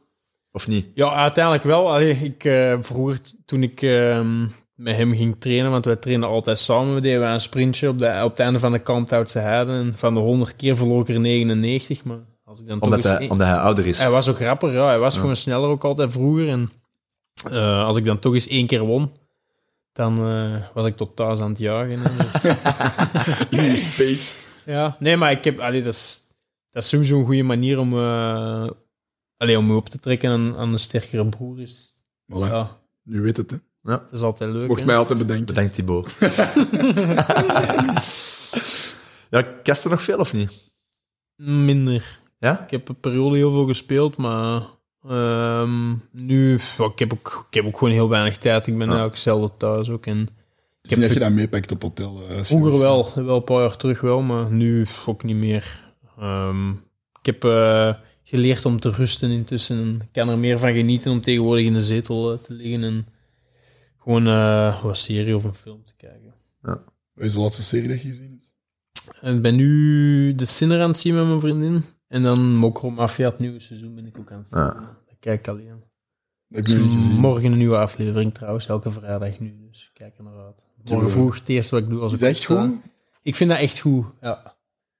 [0.51, 0.87] Of niet?
[0.93, 1.91] Ja, uiteindelijk wel.
[1.91, 4.41] Allee, ik, eh, vroeger, toen ik ehm,
[4.75, 7.99] met hem ging trainen, want wij trainen altijd samen, we deden wij een sprintje op,
[7.99, 9.71] de, op het einde van de Kalmthoutse Heide.
[9.71, 13.05] En van de 100 keer verloor ik er 99, maar als ik dan toch Omdat
[13.05, 13.99] eens hij, omdat hij ouder is.
[13.99, 14.85] Hij was ook rapper, ja.
[14.85, 16.49] Hij was gewoon sneller ook altijd vroeger.
[16.49, 16.71] En
[17.51, 19.11] eh, als ik dan toch eens één keer won,
[19.93, 21.99] dan eh, was ik tot thuis aan het jagen.
[21.99, 22.17] hè.
[22.17, 22.43] Dus,
[23.59, 24.39] In je space.
[24.65, 26.21] ja, nee, maar ik heb, allee, dat, is,
[26.69, 27.93] dat is sowieso een goede manier om,
[29.37, 31.61] allee, om me op te trekken aan, aan een sterkere broer.
[31.61, 31.95] Is,
[32.33, 33.51] Voilà, ja, nu weet het.
[33.51, 33.57] Hè.
[33.81, 33.97] Ja.
[33.97, 34.67] dat is altijd leuk.
[34.67, 34.85] Mocht hè.
[34.85, 35.45] mij altijd bedenken.
[35.45, 36.15] Bedankt, Thibaut.
[39.29, 40.71] ja, kast er nog veel of niet?
[41.35, 42.19] Minder.
[42.39, 42.63] Ja?
[42.63, 44.61] Ik heb een periode heel veel gespeeld, maar
[45.09, 48.67] ehm, nu, ja, ik, heb ook, ik heb ook gewoon heel weinig tijd.
[48.67, 50.05] Ik ben eigenlijk zelden thuis ook.
[50.05, 50.29] En
[50.81, 52.21] Ik heb dat je dat meepakt op hotel.
[52.29, 55.91] je- Vroeger wel, wel een paar jaar terug wel, maar nu ook niet meer.
[56.19, 56.69] Ehm,
[57.19, 57.93] ik heb, eh,
[58.23, 59.77] geleerd om te rusten intussen.
[59.79, 62.83] En ik kan er meer van genieten om tegenwoordig in de zetel eh, te liggen
[62.83, 63.07] en
[63.99, 66.33] gewoon een serie of een film te kijken.
[67.13, 68.39] Wat is de laatste serie dat je gezien
[69.21, 69.35] hebt?
[69.35, 71.83] Ik ben nu de Sinner aan het zien met mijn vriendin.
[72.13, 74.73] En dan Mokro Mafia, het nieuwe seizoen, ben ik ook aan het Ja.
[75.07, 75.83] Dat kijk ik alleen.
[76.47, 79.67] Dus ik morgen een nieuwe aflevering trouwens, elke vrijdag nu.
[79.69, 80.63] Dus ik kijk er naar uit.
[80.83, 82.71] Morgen vroeg het eerste wat ik doe als Is ik echt goed?
[83.21, 84.55] Ik vind dat echt goed, ja.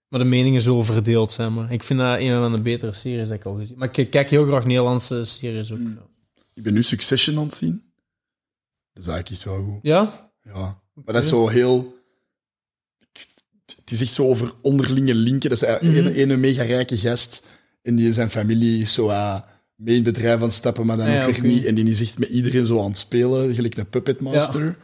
[0.07, 1.53] Maar de meningen zullen verdeeld zijn.
[1.53, 4.09] Maar ik vind dat een van de betere series dat ik al gezien Maar ik
[4.09, 5.79] kijk heel graag Nederlandse series ook.
[5.79, 5.93] Mm.
[5.95, 6.05] Ja?
[6.53, 7.83] Ik ben nu Succession aan het zien.
[8.93, 9.79] Dat is eigenlijk echt wel goed.
[9.81, 10.31] Ja?
[10.43, 10.81] Ja.
[10.93, 12.01] Maar dat is zo heel...
[13.93, 15.49] Is echt zo over onderlinge linken.
[15.49, 15.95] Dat is Mhm.
[15.97, 17.47] een, ene mega rijke gast.
[17.81, 19.41] En die zijn familie zo ah,
[19.75, 21.65] mee in het bedrijf aan het stappen, maar dan ook weer niet.
[21.65, 24.75] En die is echt met iedereen zo aan het spelen, gelijk een puppet master.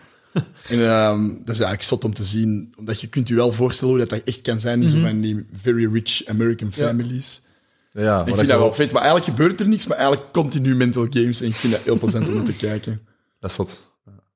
[0.67, 2.73] En ehm, dat is eigenlijk zot om te zien.
[2.77, 5.21] Omdat je kunt je wel voorstellen hoe dat, dat echt kan zijn in zo van
[5.21, 6.79] die very rich American Mhm.
[6.79, 6.87] Ja.
[6.87, 7.41] families.
[7.91, 8.91] Ja, maar ik dat, vind dat wel vet.
[8.91, 11.41] Maar eigenlijk gebeurt er niks, maar eigenlijk continu mental games.
[11.41, 13.01] En ik vind dat heel plezant om naar te kijken.
[13.39, 13.91] dat is wat.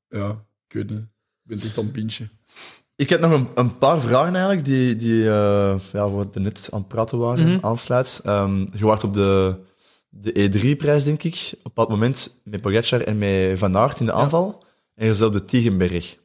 [0.09, 0.29] Ja,
[0.67, 0.99] ik weet niet.
[0.99, 1.05] Ik
[1.43, 2.29] ben echt aan het bintje.
[2.95, 6.79] Ik heb nog een, een paar vragen eigenlijk, die, die eh, ja, we net aan
[6.79, 7.65] het praten waren, Mhm.
[7.65, 8.21] aansluit.
[8.23, 9.55] Ehm, je wacht op de,
[10.09, 14.13] de E3-prijs, denk ik, op bepaald moment met Pogacar en met Van Aert in de
[14.13, 14.63] aanval.
[14.95, 16.17] En je zat op de Tiegenberg.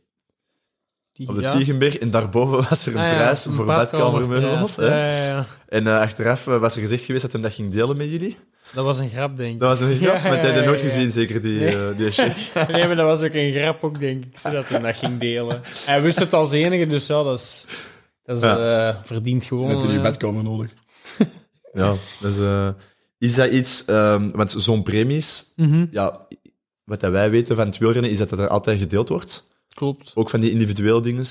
[1.12, 1.56] Die, Op de ja.
[1.56, 4.78] Tiegenberg, en daarboven was er een Ah, ja, prijs een voor badkamermeubels.
[4.78, 8.36] En eh, achteraf eh, was er gezegd geweest dat hij dat ging delen met jullie.
[8.72, 9.60] Dat was een grap, denk ik.
[9.60, 10.92] Dat was een grap, maar dat heb je nooit ja, ja.
[10.92, 11.76] gezien, zeker, die, Nee.
[11.76, 12.36] eh, die check.
[12.72, 15.62] Nee, maar dat was ook een grap ook, denk ik, zodat hij dat ging delen.
[15.86, 17.66] Hij wist het als enige, dus ja, dat is,
[18.24, 18.88] dat is Ja.
[18.88, 19.68] eh, verdiend gewoon.
[19.68, 20.02] Net in je eh.
[20.02, 20.70] badkamer nodig.
[21.72, 22.68] Ja, dus eh,
[23.18, 23.84] is dat iets...
[23.84, 26.26] ehm, want zo'n premies, Mhm, ja,
[26.84, 29.48] wat dat wij weten van het wielrennen, is dat dat er altijd gedeeld wordt.
[29.74, 30.10] Klopt.
[30.14, 31.24] Ook van die individuele dingen.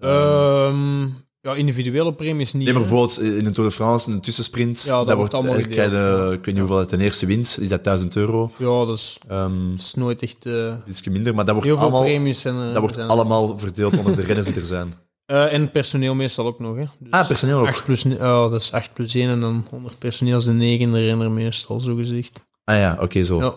[0.00, 1.06] Ehm,
[1.44, 2.64] ja, individuele premies niet.
[2.64, 5.62] Nee, maar bijvoorbeeld in de Tour de France, een tussensprint, Ja, dat wordt allemaal eh,
[5.62, 6.24] gedeeld, je, ja.
[6.30, 8.50] Ik weet niet hoeveel het ten eerste wint, is dat 1000 euro.
[8.56, 10.46] Ja, dat is, Ehm dat is nooit echt...
[10.46, 12.72] eh, ietsje minder, maar dat wordt heel veel allemaal, premies er.
[12.72, 14.94] dat wordt allemaal verdeeld onder de renners die er zijn.
[15.26, 16.84] Eh, en personeel meestal ook nog, hè.
[16.98, 17.66] Dus Ah, personeel ook.
[17.66, 21.04] 8 plus, oh, dat is 8 plus 1 en dan 100 personeel is de negende
[21.04, 22.44] renner meestal, zo gezegd.
[22.64, 23.38] Ah ja, oké, zo.
[23.40, 23.54] Ja.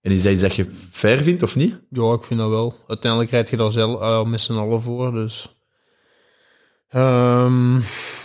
[0.00, 1.80] En is dat iets dat je fair vindt, of niet?
[1.90, 2.74] Ja, ik vind dat wel.
[2.86, 5.53] Uiteindelijk rijd je daar zelf eh, met z'n allen voor, dus...
[6.94, 7.74] Ehm,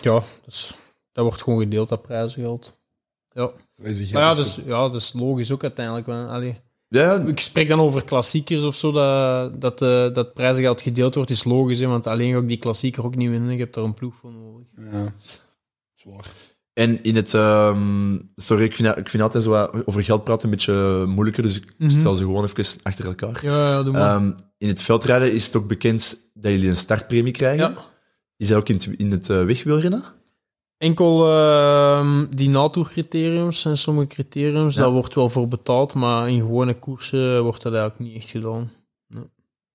[0.02, 0.76] ja, dat, is-
[1.12, 2.80] dat wordt gewoon gedeeld, dat prijzengeld.
[3.32, 3.50] Ja.
[3.76, 6.08] Maar ja, dat is dus, ja, dat is logisch ook uiteindelijk.
[6.08, 11.16] allee, Ja, ik spreek dan over klassiekers of zo, dat, dat, eh, dat prijzengeld gedeeld
[11.16, 13.50] wordt, is logisch, hè, want alleen ga ik die klassieker ook niet winnen.
[13.50, 14.68] Ik heb daar een ploeg voor nodig.
[14.92, 15.14] Ja.
[15.94, 16.26] Zwaar.
[16.74, 17.34] En in het...
[17.34, 21.44] ehm, sorry, ik vind, ik vind altijd zo wat over geld praten een beetje moeilijker,
[21.44, 21.90] dus ik Mhm.
[21.90, 23.40] stel ze gewoon even achter elkaar.
[23.46, 24.16] Ja, ja doe maar.
[24.16, 27.70] Ehm, in het veldrijden is het ook bekend dat jullie een startpremie krijgen.
[27.76, 27.88] ja.
[28.40, 30.04] Is dat ook in het, in het eh, wegwielrennen?
[30.78, 34.82] Enkel ehm, die NATO-criteriums en sommige criteriums, Ja.
[34.82, 38.72] daar wordt wel voor betaald, maar in gewone koersen wordt dat eigenlijk niet echt gedaan.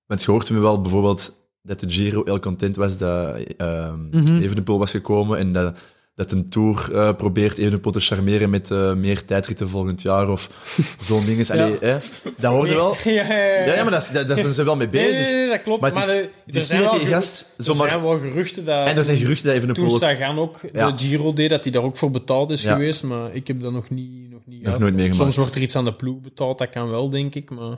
[0.05, 4.37] Want je hoort me wel bijvoorbeeld dat de Giro heel content was dat ehm Mhm.
[4.41, 5.79] Evenepoel was gekomen en dat,
[6.15, 10.49] dat een Tour eh, probeert Evenepoel te charmeren met eh, meer tijdritten volgend jaar of
[11.07, 11.49] zo'n ding.
[11.51, 11.97] Allee, hè?
[12.37, 12.95] Dat hoor je wel.
[13.75, 15.25] Ja, maar dat, dat, daar zijn ze wel mee bezig.
[15.25, 15.81] nee, nee, dat klopt.
[15.81, 18.87] Maar Maar, is- de- er, is zijn wel gast er zijn wel geruchten dat...
[18.87, 19.99] En er zijn geruchten dat Evenepoel ook...
[19.99, 20.91] Sagan ook Ja.
[20.91, 23.71] de Giro deed, dat hij daar ook voor betaald is geweest, maar ik heb dat
[23.71, 25.21] nog niet, nog niet Nog nooit meegemaakt.
[25.21, 27.77] Soms wordt er iets aan de ploeg betaald, dat kan wel, denk ik, maar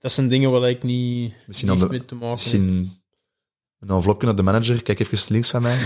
[0.00, 2.36] dat zijn dingen waar ik niet, Misschien niet de- mee te maken heb.
[2.36, 2.97] Misschien
[3.80, 4.82] een envelopje naar de manager.
[4.82, 5.76] Kijk even links van mij.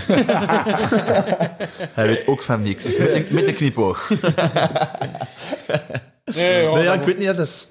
[1.98, 2.98] Hij weet ook van niks.
[2.98, 4.08] Met de, met de knipoog.
[6.24, 7.26] Nee, ja, Nee, ja, ik weet niet.
[7.26, 7.68] Dat is...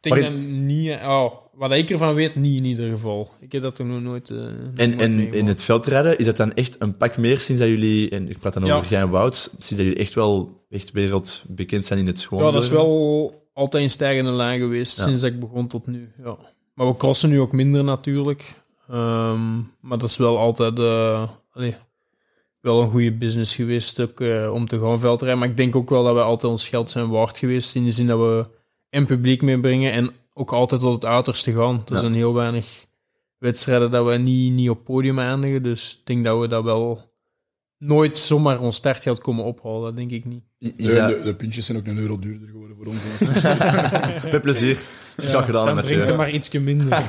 [0.00, 0.90] Ik denk dat niet...
[1.04, 3.30] Oh, wat ik ervan weet, niet in ieder geval.
[3.40, 4.30] Ik heb dat toch nog nooit...
[4.30, 7.60] eh, En, nooit en in het veldrijden, is dat dan echt een pak meer sinds
[7.60, 8.74] dat jullie, en ik praat dan Ja.
[8.74, 12.44] over Gein Wout, sinds dat jullie echt wel echt wereldbekend zijn in het schoon.
[12.44, 15.02] Ja, dat is wel altijd een stijgende lijn geweest Ja.
[15.02, 16.08] sinds dat ik begon tot nu.
[16.24, 16.36] Ja.
[16.74, 18.62] Maar we crossen nu ook minder natuurlijk.
[18.88, 21.74] Ehm, maar dat is wel altijd eh, allee,
[22.60, 25.38] wel een goede business geweest ook, eh, om te gaan veldrijden.
[25.38, 27.74] Maar ik denk ook wel dat we altijd ons geld zijn waard geweest.
[27.74, 28.46] In de zin dat we
[28.90, 31.82] en publiek meebrengen en ook altijd tot het uiterste gaan.
[31.86, 31.98] Er Ja.
[32.00, 32.86] zijn heel weinig
[33.38, 35.62] wedstrijden dat we niet, niet op podium eindigen.
[35.62, 37.12] Dus ik denk dat we dat wel
[37.78, 39.82] nooit zomaar ons startgeld komen ophalen.
[39.82, 40.42] Dat denk ik niet.
[40.58, 43.02] Is De, de, de puntjes zijn ook een euro duurder geworden voor ons.
[44.32, 44.78] Met plezier.
[45.16, 46.88] Dat is gedaan, dan met drinkt er maar ietsje minder.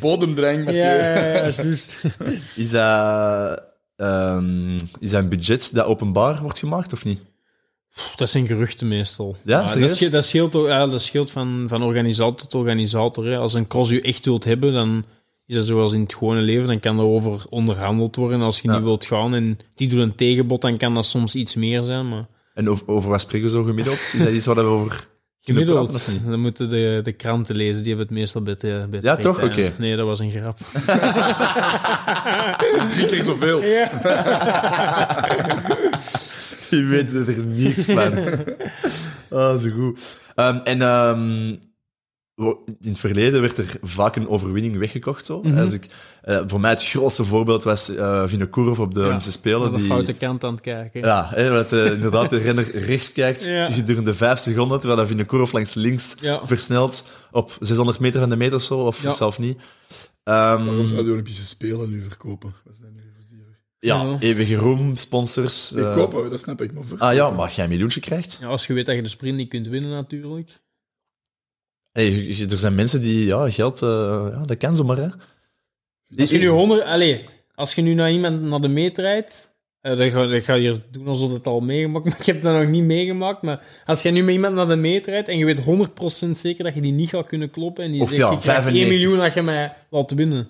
[0.00, 0.98] Bodemdrang met Ja, je.
[0.98, 1.98] ja, ja, is juist.
[2.56, 3.62] Is dat,
[3.96, 7.20] ehm, is dat een budget dat openbaar wordt gemaakt, of niet?
[8.16, 9.36] Dat zijn geruchten meestal.
[9.44, 9.94] Ja, dat, serieus?
[9.96, 13.26] scheelt, dat scheelt, ook- ja, dat scheelt van, van organisator tot organisator.
[13.26, 13.36] Hè.
[13.38, 15.04] Als een cross u echt wilt hebben, dan
[15.46, 18.68] is dat zoals in het gewone leven, dan kan er over onderhandeld worden als je
[18.68, 18.74] Ja.
[18.74, 19.34] niet wilt gaan.
[19.34, 22.08] En die doet een tegenbod, dan kan dat soms iets meer zijn.
[22.08, 23.98] Maar En over, over wat spreken we zo gemiddeld?
[23.98, 25.06] Is dat iets waar we over
[25.54, 27.82] gemiddeld, dan moeten de, de kranten lezen.
[27.82, 29.42] Die hebben het meestal bij het, eh, bij het Ja, toch?
[29.42, 29.72] Oké.
[29.78, 30.58] Nee, dat was een grap.
[32.92, 33.60] Drie keer zoveel.
[36.70, 38.12] Die weten er niets van.
[39.30, 40.18] Ah, zo goed.
[40.34, 41.56] Ehm, en ehm, wo-
[42.80, 45.26] in het verleden werd er vaak een overwinning weggekocht.
[45.26, 45.42] Zo.
[45.42, 45.58] Mhm.
[45.58, 45.86] Als ik,
[46.22, 49.62] eh, voor mij het grootste voorbeeld was uh, Vinokourov op de Olympische Spelen.
[49.66, 51.00] Aan de Die, foute kant aan het kijken.
[51.00, 53.64] ja, hè, dat eh, inderdaad de renner rechts kijkt Ja.
[53.64, 56.46] gedurende vijf seconden, terwijl Vinokourov langs links Ja.
[56.46, 59.12] versnelt op 600 meter van de meter of zo, of Ja.
[59.12, 59.60] zelf niet.
[60.24, 62.54] Ehm, Waarom zou de Olympische Spelen nu verkopen?
[62.64, 63.02] Wat is dat nu
[63.80, 65.70] ja, eeuwige roem, sponsors.
[65.70, 66.72] Nee, eh, kopen, dat snap ik.
[66.72, 67.06] Maar verkopen.
[67.08, 68.38] Ah ja, maar jij een miljoentje krijgt.
[68.40, 70.60] Ja, als je weet dat je de sprint niet kunt winnen, natuurlijk.
[71.98, 74.96] Hey, er zijn mensen die ja, geld, eh, ja, dat kan zomaar.
[74.96, 75.08] Hè.
[76.16, 77.20] Als je nu 100, allez,
[77.54, 80.60] als je nu naar iemand naar de meet rijdt, eh, dan, ga, dan ga je
[80.60, 83.42] hier doen alsof het al meegemaakt, maar ik heb dat nog niet meegemaakt.
[83.42, 85.60] Maar als je nu met iemand naar de meet rijdt en je weet
[86.26, 88.38] 100% zeker dat je die niet gaat kunnen kloppen en die Of zegt, ja, je
[88.38, 88.98] krijgt 1 95.
[88.98, 90.48] miljoen dat je mij laat winnen,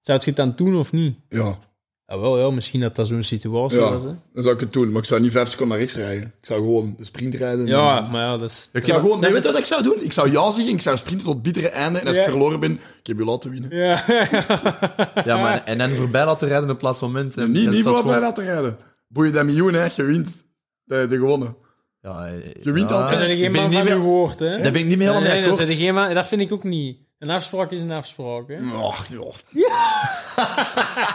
[0.00, 1.16] zou je het dan doen of niet?
[1.28, 1.58] Ja,
[2.06, 4.02] Ja, wel, ja, misschien dat dat zo'n situatie ja, was.
[4.02, 4.08] Hè?
[4.34, 4.90] dan zou ik het doen.
[4.92, 6.22] Maar ik zou niet vijf seconden naar rechts rijden.
[6.22, 7.66] Ik zou gewoon de sprint rijden.
[7.66, 8.68] Ja, En- maar ja, dat is...
[8.72, 9.96] Ik zou gewoon, nee, weet je wat ik zou doen?
[10.00, 11.98] Ik zou ja zeggen, ik zou sprinten tot het bittere einde.
[11.98, 12.22] En als Ja.
[12.22, 13.76] ik verloren ben, ik heb je laten winnen.
[13.76, 14.04] Ja,
[15.24, 17.36] Ja, maar, en dan voorbij laten rijden op plaats van moment.
[17.36, 18.76] En, niet niet staat voor mij gewoon- laten rijden.
[19.08, 19.84] Boeien dat miljoen, hè.
[19.96, 20.44] Je wint.
[20.84, 21.56] De, de gewonnen.
[22.00, 22.26] Ja,
[22.62, 23.10] Je wint ja, altijd.
[23.10, 24.48] dat zijn ik geen man van woord, hè?
[24.62, 26.14] Daar ben ik niet meer helemaal Nee, mee nee, akkoord.
[26.14, 26.98] dat vind ik ook niet.
[27.24, 28.56] Een afspraak is een afspraak, hè?
[28.82, 29.64] Ach, ja.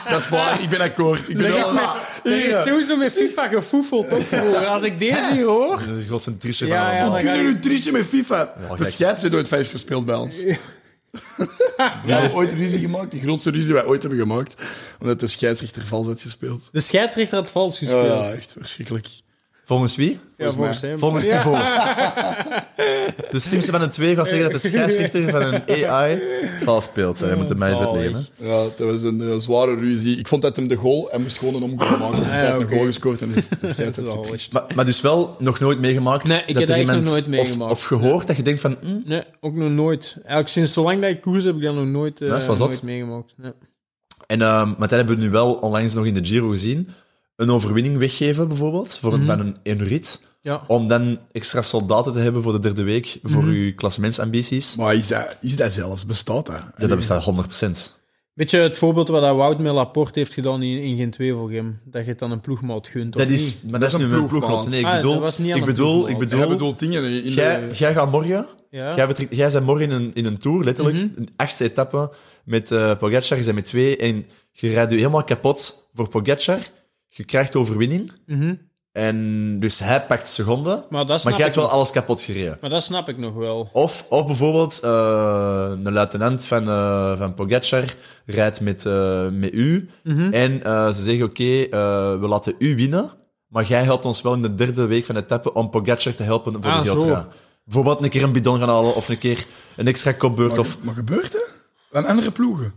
[0.12, 1.30] dat is waar, ik ben akkoord.
[1.30, 4.66] Ik ben Er is, wel- er is sowieso met FIFA gefoefeld, ook vroeger.
[4.68, 5.78] Als ik deze hier hoor...
[5.84, 7.12] De grootste triche Ja, van ja, allemaal.
[7.12, 8.54] dan ga Kunnen nu met FIFA?
[8.78, 10.44] de scheids heeft ooit feest gespeeld bij ons.
[10.44, 10.58] We
[12.12, 14.56] hebben ooit ruzie gemaakt, de grootste ruzie die wij ooit hebben gemaakt.
[15.00, 16.70] Omdat de scheidsrechter vals had gespeeld.
[16.72, 18.06] De scheidsrechter had vals Ja, gespeeld.
[18.24, 19.08] ja, echt verschrikkelijk.
[19.70, 20.20] Volgens wie?
[20.38, 21.00] Ja, volgens hem.
[21.00, 21.42] Volgens Ja.
[21.44, 21.62] Thibaut.
[23.32, 26.22] De slimste van de twee gaat zeggen dat de scheidsrechter van een AI
[26.64, 27.18] vals speelt.
[27.18, 28.46] Zij moeten mij eens hè.
[28.48, 30.18] Ja, dat was een, eh, zware ruzie.
[30.18, 32.26] Ik vond dat hem de goal, hij moest gewoon een omgoal maken.
[32.30, 34.22] Hij had een goal gescoord en de scheids had Zalig.
[34.24, 34.54] getricht.
[34.54, 36.24] Maar, maar dus wel nog nooit meegemaakt.
[36.28, 37.72] Nee, ik dat heb er dat echt nog iemand- nooit meegemaakt.
[37.72, 38.78] Of, of gehoord dat je denkt van.
[38.82, 40.14] hm, Nee, ook nog nooit.
[40.18, 43.34] Eigenlijk sinds zolang dat ik koers heb ik dat nog nooit, Dat nooit meegemaakt.
[43.38, 43.52] Nee.
[44.28, 46.90] En, ehm, maar dat hebben we nu wel onlangs nog in de Giro gezien.
[47.40, 50.28] Een overwinning weggeven, bijvoorbeeld, voor een, van een, een rit.
[50.42, 50.64] Ja.
[50.68, 54.76] Om dan extra soldaten te hebben voor de derde week, voor uw klassementsambities.
[54.76, 56.06] Maar is dat, is dat zelfs?
[56.06, 56.64] Bestaat dat?
[56.78, 57.26] Ja, dat bestaat
[57.92, 57.98] 100%.
[58.34, 61.34] Weet je het voorbeeld wat dat Wout met Laporte heeft gedaan in, in Gent 2
[61.34, 61.80] voor hem?
[61.86, 63.72] Dat je het dan een ploegmaat gunt, of Dat is, niet?
[63.72, 64.68] maar dat is is nu een mijn ploegmaat.
[64.70, 67.04] Nee, ik Ah, dat bedoel, was niet aan ik bedoel, ik bedoel, Hij bedoelt dingen
[67.04, 67.76] in jij, de...
[67.76, 68.96] jij gaat morgen, Ja.
[68.96, 71.08] jij, vertrekt, jij bent morgen in een, in een tour, letterlijk, Mhm.
[71.16, 72.12] een achtste etappe
[72.46, 72.68] met
[72.98, 76.60] Pogacar, je bent met twee en je rijdt je helemaal kapot voor Pogacar.
[77.10, 78.54] Je krijgt de overwinning Mhm.
[78.92, 81.74] en dus hij pakt seconden, Maar dat maar jij hebt wel nog.
[81.74, 82.58] alles kapot gereden.
[82.62, 83.70] Maar dat snap ik nog wel.
[83.74, 87.84] Of, of bijvoorbeeld eh, een luitenant van, eh, van Pogacar
[88.26, 90.34] rijdt met, eh, met u Mhm.
[90.34, 93.12] en eh, ze zeggen oké, eh, we laten u winnen,
[93.48, 96.24] maar jij helpt ons wel in de derde week van de etappe om Pogacar te
[96.24, 96.90] helpen voor Ah, de.
[96.90, 97.28] Geltra.
[97.64, 99.46] Bijvoorbeeld een keer een bidon gaan halen of een keer
[99.76, 100.50] een extra kopbeurt.
[100.52, 100.78] Maar, Of...
[100.82, 101.50] maar gebeurt dat?
[101.92, 102.74] Aan andere ploegen?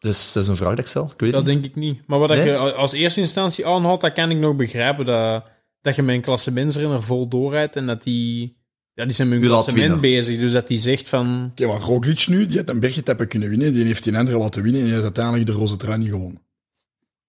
[0.00, 1.04] Dus dat is een vraag dat ik stel.
[1.12, 1.52] Ik weet Dat niet.
[1.52, 2.06] denk ik niet.
[2.06, 2.46] Maar wat dat Nee?
[2.46, 5.04] je als eerste instantie aanhaalt, dat kan ik nog begrijpen.
[5.04, 5.44] Dat,
[5.80, 8.58] dat je met een klassementsrenner vol doorrijdt en dat die...
[8.94, 10.38] Ja, die zijn met hun klassement bezig.
[10.38, 11.48] Dus dat die zegt van...
[11.50, 13.72] Oké, maar Roglic nu, die had een bergetappe kunnen winnen.
[13.72, 16.42] Die heeft die andere laten winnen en die heeft uiteindelijk de roze trui niet gewonnen.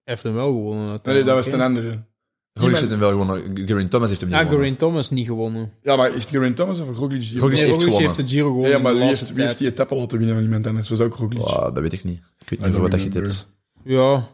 [0.04, 1.00] Hij heeft hem wel gewonnen.
[1.02, 1.60] Nee, dat was uiteindelijk, een
[1.92, 2.04] andere.
[2.52, 3.66] Roglic heeft hem wel gewonnen.
[3.66, 4.38] Geraint Thomas heeft hem niet.
[4.38, 4.48] Ja, gewonnen.
[4.48, 5.72] Geraint Thomas niet gewonnen.
[5.82, 7.22] Ja, maar is het Geraint Thomas of Roglic?
[7.22, 8.00] Roglic Nee, heeft Roglic gewonnen.
[8.00, 8.70] heeft de Giro gewonnen.
[8.70, 9.72] Ja, maar de wie laatste heeft, wie heeft tijd.
[9.74, 10.88] die etappe laten winnen van iemand anders?
[10.88, 11.42] Was ook Roglic.
[11.42, 12.18] Ah, dat weet ik niet.
[12.38, 13.48] Ik weet niet dat wat dat je het hebt.
[13.84, 14.28] Ja.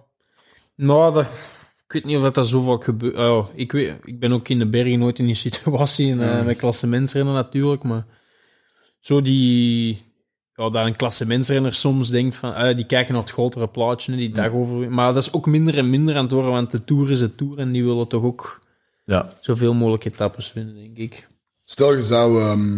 [0.75, 1.27] Nou, dat,
[1.87, 3.17] ik weet niet of dat, dat zo vaak gebeurt.
[3.17, 6.11] Oh, ik, weet, ik ben ook in de bergen nooit in die situatie.
[6.11, 7.83] En, eh, met klassementsrennen natuurlijk.
[7.83, 8.07] Maar
[9.01, 10.07] zo die...
[10.59, 12.55] Ja, dat een klassementsrenner soms denkt van...
[12.55, 14.91] eh, die kijken naar het grotere plaatje, die dag over...
[14.91, 16.51] Maar dat is ook minder en minder aan het worden.
[16.51, 17.59] Want de Tour is de Tour.
[17.59, 18.67] En die willen toch ook
[19.05, 19.33] Ja.
[19.41, 21.29] zoveel mogelijk etappes winnen, denk ik.
[21.65, 22.77] Stel, je zou ehm,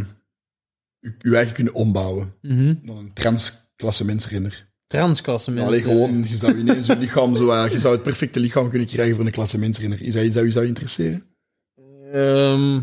[0.99, 2.75] je, je eigen kunnen ombouwen Mhm.
[2.83, 4.69] naar een transklassementsrenner.
[4.87, 5.67] Transklassement.
[5.67, 8.89] Allee, gewoon, je zou ineens je lichaam zo, eh, je zou het perfecte lichaam kunnen
[8.89, 10.03] krijgen voor een klassementsrenner.
[10.03, 11.23] Is dat iets dat u zou interesseren?
[12.13, 12.81] Ehm,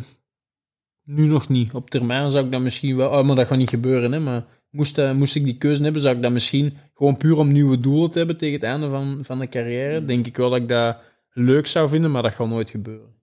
[1.03, 1.73] nu nog niet.
[1.73, 3.09] Op termijn zou ik dat misschien wel...
[3.09, 4.19] Oh, maar dat gaat niet gebeuren, hè.
[4.19, 4.45] Maar
[4.77, 6.77] moest, eh, moest ik die keuze hebben, zou ik dat misschien...
[6.93, 10.05] Gewoon puur om nieuwe doelen te hebben tegen het einde van, van de carrière.
[10.05, 10.97] Denk ik wel dat ik dat
[11.33, 13.15] leuk zou vinden, maar dat gaat nooit gebeuren.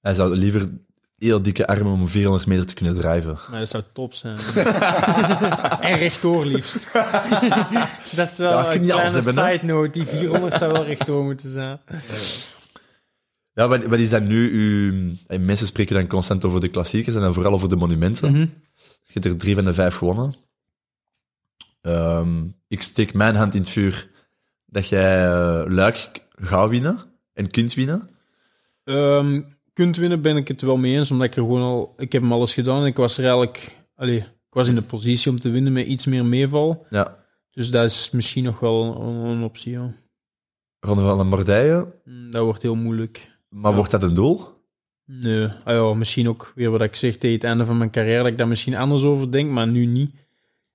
[0.00, 0.68] Hij zou liever
[1.18, 3.38] heel dikke armen om 400 meter te kunnen drijven.
[3.50, 4.38] Maar dat zou top zijn.
[5.90, 6.92] en rechtdoor liefst.
[8.16, 9.90] dat is wel Ja, een kleine hebben, side note.
[9.90, 11.80] Die 400 zou wel rechtdoor moeten zijn.
[13.52, 14.50] Ja, wat, wat is dat nu?
[14.52, 18.32] Uw, eh, mensen spreken dan constant over de klassiekers en dan vooral over de monumenten.
[18.32, 18.46] Mhm.
[19.06, 20.34] Je hebt er drie van de vijf gewonnen.
[21.80, 24.10] Ehm, ik steek mijn hand in het vuur
[24.66, 26.98] dat jij eh, Luik gaat winnen
[27.32, 28.08] en kunt winnen.
[28.84, 29.42] Ehm,
[29.72, 31.92] kunt winnen ben ik het wel mee eens, omdat ik er gewoon al...
[31.96, 33.78] Ik heb hem alles gedaan en ik was er eigenlijk...
[33.94, 36.86] Allee, ik was in de positie om te winnen met iets meer meeval.
[36.90, 39.94] Ja, Dus dat is misschien nog wel een, een optie, ja.
[40.80, 41.94] Ronde van Lombardije.
[42.04, 43.38] Mm, Dat wordt heel moeilijk.
[43.48, 43.76] Maar Ja.
[43.76, 44.55] wordt dat een doel?
[45.06, 48.18] Nee, ah ja, misschien ook weer wat ik zeg tegen het einde van mijn carrière,
[48.18, 50.10] dat ik daar misschien anders over denk, maar nu niet.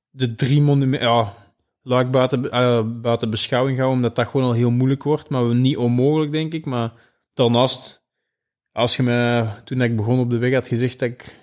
[0.10, 1.34] De drie monumenten, ja,
[1.82, 5.56] laat ik buiten, eh, buiten beschouwing gaan, omdat dat gewoon al heel moeilijk wordt, maar
[5.56, 6.66] niet onmogelijk, denk ik.
[6.66, 6.94] Maar
[7.34, 8.04] daarnaast,
[8.72, 11.40] als je me, toen ik begon op de weg had gezegd dat ik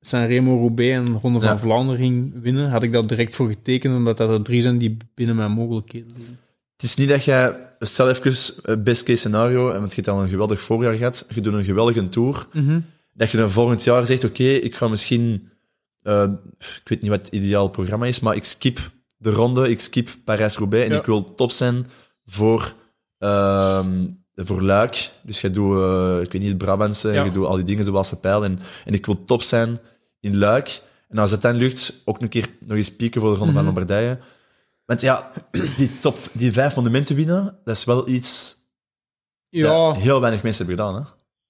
[0.00, 1.58] Sanremo, Roubaix en Ronde van.
[1.58, 4.96] Vlaanderen ging winnen, had ik dat direct voor getekend, omdat dat er drie zijn die
[5.14, 6.38] binnen mijn mogelijkheden liggen.
[6.78, 8.32] Het is niet dat jij, stel even,
[8.64, 11.52] eh, best case scenario, en want je hebt al een geweldig voorjaar gehad, je doet
[11.54, 12.46] een geweldige tour,
[13.14, 15.48] dat je dan volgend jaar zegt, oké, ik ga misschien,
[16.02, 16.22] eh,
[16.58, 18.78] ik weet niet wat het ideaal programma is, maar ik skip
[19.16, 20.98] de ronde, ik skip Parijs-Roubaix en Ja.
[20.98, 21.86] ik wil top zijn
[22.26, 22.74] voor,
[23.18, 25.10] ehm, voor Luik.
[25.22, 27.24] Dus je doet, eh, ik weet niet, het Brabantse, Ja.
[27.24, 29.78] je doet al die dingen zoals de pijl en, en ik wil top zijn
[30.20, 30.80] in Luik.
[31.08, 33.64] En als het dan lukt, ook een keer nog eens pieken voor de Ronde Mhm.
[33.64, 34.18] van Lombardije.
[34.88, 35.32] Want ja,
[35.76, 38.56] die, top, die vijf monumenten winnen, dat is wel iets
[39.48, 41.02] Ja, dat heel weinig mensen hebben gedaan.
[41.02, 41.08] Hè?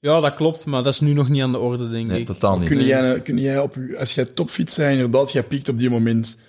[0.09, 2.27] ja, dat klopt, maar dat is nu nog niet aan de orde, denk Nee, ik.
[2.27, 2.69] totaal niet.
[2.69, 6.40] Kun jij, kun jij op als jij topfit bent, inderdaad, jij piekt op die moment,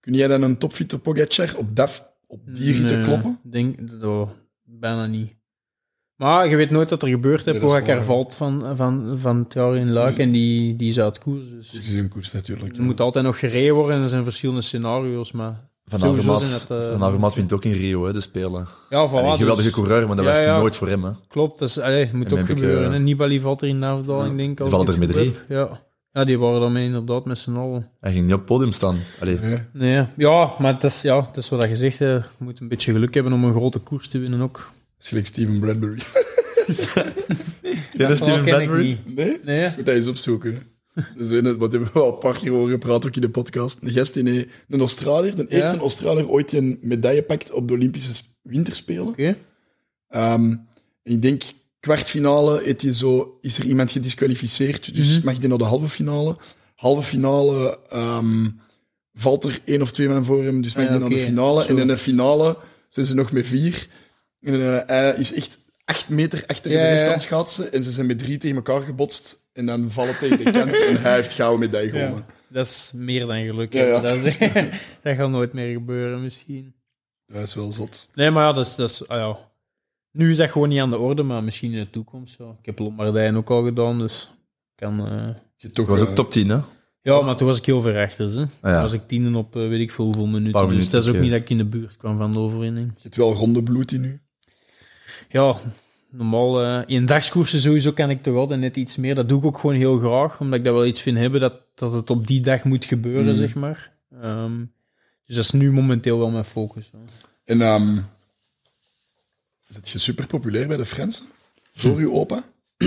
[0.00, 3.40] kun jij dan een topfitter Pogacar op, dat, op die rit Nee, kloppen?
[3.42, 4.30] Denk, oh,
[4.62, 5.36] bijna niet.
[6.16, 7.44] Maar je weet nooit wat er gebeurt.
[7.44, 7.52] Hè.
[7.52, 8.04] Dat Pogacar waar.
[8.04, 11.50] valt van, van, van het in Luik en die, die is uit koers.
[11.50, 12.76] Dus Dus is een koers natuurlijk.
[12.76, 15.32] er moet altijd nog gereden worden en er zijn verschillende scenario's.
[15.32, 18.66] Maar Van Avermaat, dat, eh, Van Avermaat wint ook in Rio, hè, de Spelen.
[18.90, 20.58] ja, voilà, een geweldige dus- coureur, maar dat Ja, was ja.
[20.58, 21.04] nooit voor hem.
[21.04, 21.10] Hè.
[21.28, 22.92] Klopt, dat is, allee, moet En ook heb ik, gebeuren.
[22.94, 23.00] eh.
[23.00, 24.66] Nibali valt er in de afdaling, denk ik.
[24.66, 25.44] vallen er het met heb.
[25.48, 25.80] Ja.
[26.12, 27.90] ja, die waren daarmee inderdaad met z'n allen.
[28.00, 28.96] Hij ging niet op het podium staan.
[29.20, 29.58] Allee, Nee.
[29.72, 31.98] Nee, ja, maar dat is, ja, dat is wat je zegt.
[31.98, 32.12] hè.
[32.14, 34.70] Je moet een beetje geluk hebben om een grote koers te winnen ook.
[34.98, 35.98] Dat gelijk Steven Bradbury.
[37.96, 38.86] Ken je Steven Bradbury?
[38.86, 39.16] niet.
[39.16, 39.40] Nee?
[39.44, 40.62] Nee, Moet dat eens opzoeken.
[41.16, 43.30] Dus in het, wat hebben we al een paar keer over gepraat, ook in de
[43.30, 43.78] podcast.
[43.82, 45.82] Een gast in een, een Australiër, de eerste Ja.
[45.82, 49.06] Australiër ooit die een medaille pakt op de Olympische Winterspelen.
[49.06, 49.36] oké.
[50.08, 50.42] Ehm,
[51.02, 51.42] en ik denk,
[51.80, 55.24] kwartfinale hij zo, is er iemand gedisqualificeerd, dus Mhm.
[55.24, 56.36] mag hij naar de halve finale.
[56.74, 58.48] Halve finale ehm,
[59.14, 61.62] valt er één of twee man voor hem, dus mag Ah, hij naar de finale.
[61.62, 61.68] Zo.
[61.68, 62.56] En in de finale
[62.88, 63.86] zijn ze nog met vier.
[64.40, 67.06] En eh, is echt acht meter achter Ja, de rest ja.
[67.06, 67.72] aan het schaatsen.
[67.72, 69.47] En ze zijn met drie tegen elkaar gebotst.
[69.58, 72.24] En dan vallen tegen de kant en hij heeft gouden medaille gewonnen.
[72.48, 73.72] Dat is meer dan geluk.
[73.72, 73.86] Ja, hè.
[73.86, 74.00] ja.
[74.00, 74.38] Dat, is,
[75.02, 76.74] dat gaat nooit meer gebeuren, misschien.
[77.26, 78.08] Dat is wel zot.
[78.14, 79.38] Nee, maar ja, dat is, dat is, ah ja.
[80.12, 82.38] Nu is dat gewoon niet aan de orde, maar misschien in de toekomst.
[82.38, 82.44] Ja.
[82.60, 84.30] Ik heb Lombardijn ook al gedaan, dus
[84.74, 85.06] kan...
[85.06, 86.58] eh, Je toch, was eh, ook top 10, hè?
[87.02, 88.30] Ja, maar toen was ik heel ver achter.
[88.30, 88.40] Hè.
[88.40, 88.46] ja.
[88.60, 90.52] Toen was ik tienen op eh, weet ik veel hoeveel minuten.
[90.60, 92.92] Paar dus dat is ook niet dat ik in de buurt kwam van de overwinning.
[92.96, 94.20] je hebt wel ronde bloed in nu.
[95.28, 95.56] Ja,
[96.10, 99.14] normaal eh, in dagskoersen sowieso kan ik toch altijd net iets meer.
[99.14, 101.54] Dat doe ik ook gewoon heel graag, omdat ik dat wel iets vind hebben dat,
[101.74, 103.34] dat het op die dag moet gebeuren, Mm.
[103.34, 103.92] zeg maar.
[104.22, 104.58] Ehm,
[105.24, 106.90] dus dat is nu momenteel wel mijn focus.
[107.44, 107.98] En ehm
[109.68, 111.26] zit je super populair bij de Fransen?
[111.82, 112.42] Door je opa?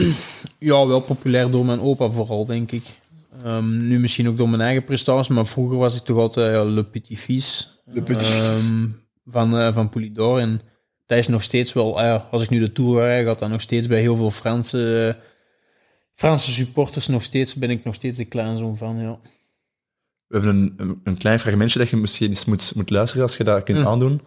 [0.60, 2.84] Ja, wel populair door mijn opa vooral, denk ik.
[3.44, 6.64] Ehm, nu misschien ook door mijn eigen prestaties, maar vroeger was ik toch altijd ja,
[6.64, 8.26] le petit fils Le petit
[9.26, 9.90] van, eh van.
[10.40, 10.62] En
[11.12, 13.62] dat is nog steeds wel, ja, als ik nu de Tour rijd, gaat dat nog
[13.62, 15.24] steeds bij heel veel Franse, eh,
[16.14, 19.20] Franse supporters nog steeds, ben ik nog steeds de kleinzoon van, ja.
[20.28, 23.38] We hebben een, een, een klein fragmentje dat je misschien eens moet, moet luisteren als
[23.38, 23.88] je dat kunt Mm.
[23.88, 24.22] aandoen.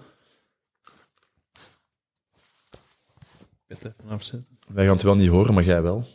[4.67, 6.07] Wij gaan het wel niet horen, maar jij wel.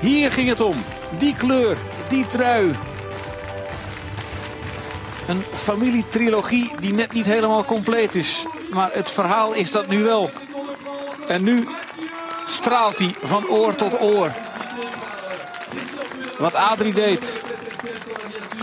[0.00, 0.76] Hier ging het om.
[1.18, 1.76] Die kleur,
[2.08, 2.72] die trui.
[5.28, 8.44] Een familietrilogie die net niet helemaal compleet is.
[8.70, 10.30] Maar het verhaal is dat nu wel.
[11.28, 11.68] En nu
[12.46, 14.32] straalt hij van oor tot oor.
[16.38, 17.44] Wat Adrie deed.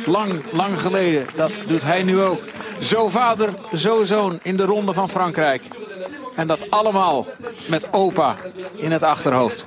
[0.06, 1.26] Lang, lang geleden.
[1.36, 2.42] Dat doet hij nu ook.
[2.82, 5.68] Zo vader, zo zoon in de ronde van Frankrijk.
[6.36, 7.28] En dat allemaal
[7.70, 8.36] met opa
[8.76, 9.66] in het achterhoofd.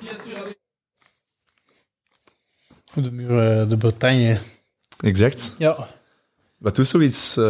[2.94, 4.40] De muur, eh, de Bretagne.
[5.00, 5.54] Exact.
[5.58, 5.88] Ja.
[6.58, 7.36] Wat doet zoiets?
[7.36, 7.44] eh,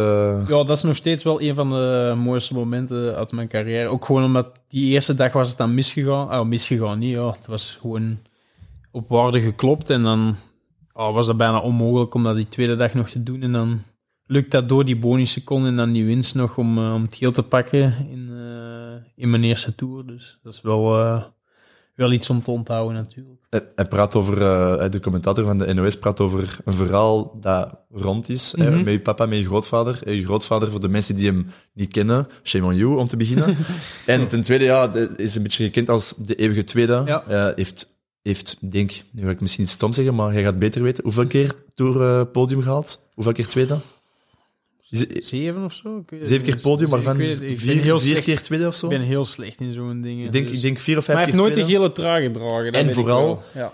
[0.47, 3.87] Ja, dat is nog steeds wel een van de mooiste momenten uit mijn carrière.
[3.87, 6.39] Ook gewoon omdat die eerste dag was het dan misgegaan.
[6.39, 7.27] Oh, misgegaan niet, ja.
[7.31, 8.17] Het was gewoon
[8.91, 9.89] op waarde geklopt.
[9.89, 10.35] En dan
[10.93, 13.41] oh, was dat bijna onmogelijk om dat die tweede dag nog te doen.
[13.41, 13.83] En dan
[14.25, 17.31] lukt dat door die bonusseconden en dan die winst nog om, eh, om het geel
[17.31, 20.05] te pakken in, eh, in mijn eerste tour.
[20.05, 20.97] Dus dat is wel,
[21.97, 23.35] wel iets om te onthouden natuurlijk.
[23.49, 27.79] Hij, hij praat over, eh, de commentator van de NOS praat over een verhaal dat
[27.91, 28.53] rond is.
[28.57, 28.83] hè, Mhm.
[28.83, 29.99] met je papa, met je grootvader.
[30.05, 33.17] En je grootvader, voor de mensen die hem niet kennen, shame on you, om te
[33.17, 33.57] beginnen.
[34.05, 37.01] en ten tweede, ja, is een beetje gekend als de eeuwige tweede.
[37.05, 37.23] Ja.
[37.27, 40.83] Eh, heeft, heeft, denk, nu ga ik misschien iets stom zeggen, maar jij gaat beter
[40.83, 41.03] weten.
[41.03, 43.09] Hoeveel keer door eh, podium gehaald?
[43.13, 43.77] Hoeveel keer tweede?
[45.19, 45.97] Zeven of zo?
[45.97, 48.75] Ik weet het Zeven keer podium, maar Ik van vier, vier slecht- keer tweede of
[48.75, 48.85] zo?
[48.85, 50.25] Ik ben heel slecht in zo'n dingen.
[50.25, 51.91] ik, denk, dus- ik denk vier of Maar vijf hij keer heeft nooit de gele
[51.91, 52.71] trui gedragen.
[52.71, 53.43] En vooral-.
[53.53, 53.71] Ja.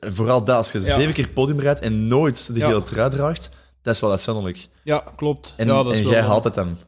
[0.00, 0.94] Vooral dat, als je Ja.
[0.94, 3.50] zeven keer podium rijdt en nooit de gele trui draagt,
[3.82, 4.68] dat is wel uitzonderlijk.
[4.84, 5.54] ja, klopt.
[5.56, 6.78] En, ja, dat is en jij haalt het dan.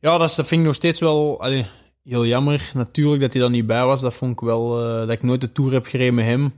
[0.00, 1.66] Ja, dat, is, dat vind ik nog steeds wel allee,
[2.04, 2.70] heel jammer.
[2.74, 4.00] Natuurlijk dat hij er niet bij was.
[4.00, 4.84] Dat vond ik wel...
[4.84, 6.54] eh, dat ik nooit de Tour heb gereden met hem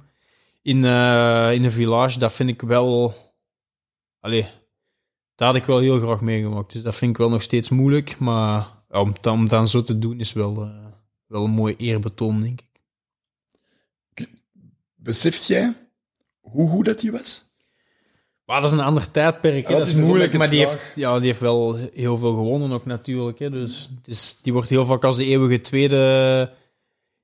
[0.63, 2.19] in, eh, in een village.
[2.19, 3.15] Dat vind ik wel...
[4.21, 4.47] Allee,
[5.39, 6.73] dat had ik wel heel graag meegemaakt.
[6.73, 8.19] Dus dat vind ik wel nog steeds moeilijk.
[8.19, 10.71] Maar ja, om, dan- om dan zo te doen is wel, eh,
[11.27, 12.67] wel een mooi eerbetoon, denk ik.
[14.95, 15.75] Beseft jij
[16.41, 17.47] hoe goed dat hij was?
[18.45, 19.69] Maar dat is een ander tijdperk.
[19.69, 20.73] Ja, dat is moeilijk, maar die vraag.
[20.83, 23.39] heeft, ja, die heeft wel heel veel gewonnen ook natuurlijk.
[23.39, 23.51] Hè.
[23.51, 26.53] Dus het is, die wordt heel vaak als de eeuwige tweede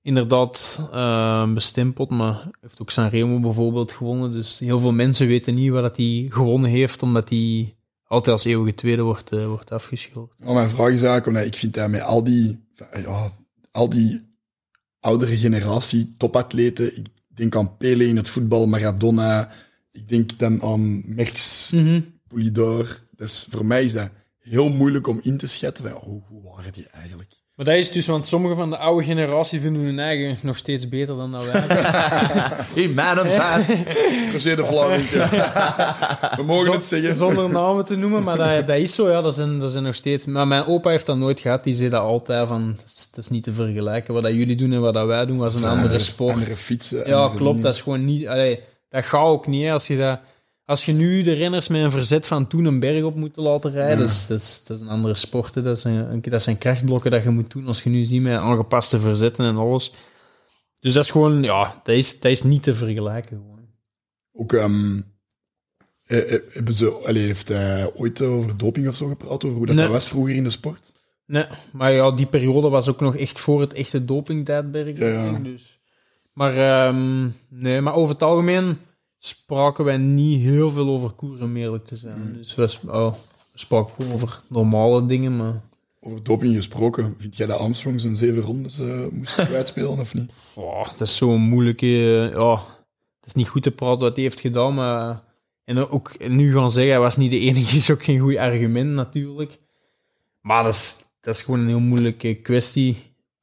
[0.02, 2.10] inderdaad eh, bestempeld.
[2.10, 4.30] Maar heeft ook Sanremo bijvoorbeeld gewonnen.
[4.30, 7.74] Dus heel veel mensen weten niet wat dat hij gewonnen heeft, omdat hij
[8.14, 10.38] altijd als eeuwige tweede wordt, eh, wordt afgeschilderd.
[10.38, 13.30] Mijn vraag is eigenlijk, omdat ik vind dat met al die, ja,
[13.70, 14.20] al die
[15.00, 19.50] oudere generatie topatleten, ik denk aan Pele in het voetbal, Maradona,
[19.90, 21.72] ik denk dan aan Merckx,
[22.28, 23.02] Polidor.
[23.16, 25.84] Dus voor mij is dat heel moeilijk om in te schatten.
[25.84, 27.32] van, Hoe goed waren die eigenlijk?
[27.54, 30.88] Maar dat is dus, want sommige van de oude generatie vinden hun eigen nog steeds
[30.88, 31.62] beter dan dat wij.
[32.84, 33.68] In mijn tijd.
[34.32, 35.08] Roger de Vlaming.
[36.36, 37.14] We mogen het zeggen.
[37.14, 39.20] Zonder namen te noemen, maar dat, dat is zo, ja.
[39.20, 40.26] Dat zijn, dat zijn nog steeds...
[40.26, 41.64] Maar mijn opa heeft dat nooit gehad.
[41.64, 42.76] Die zei dat altijd van...
[43.14, 44.14] Dat is, niet te vergelijken.
[44.14, 46.34] Wat dat jullie doen en wat dat wij doen, was een andere sport.
[46.34, 47.08] Andere fietsen.
[47.08, 47.62] Ja, andere klopt.
[47.62, 48.26] Dat is gewoon niet...
[48.26, 48.60] Allee,
[48.90, 49.72] dat gaat ook niet, hè.
[49.72, 50.18] Als je, dat,
[50.64, 53.70] als je nu de renners met een verzet van toen een berg op moet laten
[53.70, 55.54] rijden, dat, is, dat, is, dat is een andere sport.
[55.54, 55.62] hè.
[55.62, 59.00] Dat, zijn, dat zijn krachtblokken dat je moet doen als je nu ziet met aangepaste
[59.00, 59.92] verzetten en alles.
[60.80, 61.42] Dus dat is gewoon...
[61.42, 63.36] Ja, dat is, dat is niet te vergelijken.
[63.36, 63.68] Gewoon.
[64.32, 65.00] Ook, ehm,
[66.04, 69.44] eh, eh, hebben ze, allee, heeft hij ooit over doping of zo gepraat?
[69.44, 69.84] Over hoe dat, Nee.
[69.84, 70.92] dat was vroeger in de sport?
[71.26, 74.98] Nee, maar ja, die periode was ook nog echt voor het echte dopingtijdperk.
[74.98, 75.38] Ja, ja.
[75.38, 75.80] Dus.
[76.32, 78.78] Maar, ehm, nee, maar over het algemeen
[79.26, 82.22] spraken wij niet heel veel over koers, om eerlijk te zijn.
[82.22, 82.32] Hmm.
[82.32, 83.12] Dus we, oh,
[83.52, 85.62] we spraken gewoon over normale dingen, maar...
[86.00, 90.32] Over doping gesproken, vind jij dat Armstrong zijn zeven rondes eh, moest kwijtspelen of niet?
[90.54, 91.86] Oh, dat is zo'n moeilijke...
[91.86, 92.54] eh, Ja,
[93.20, 95.22] het is niet goed te praten wat hij heeft gedaan, maar...
[95.64, 98.90] En ook nu gaan zeggen, hij was niet de enige, is ook geen goed argument
[98.90, 99.58] natuurlijk.
[100.40, 102.96] Maar dat is, dat is gewoon een heel moeilijke kwestie.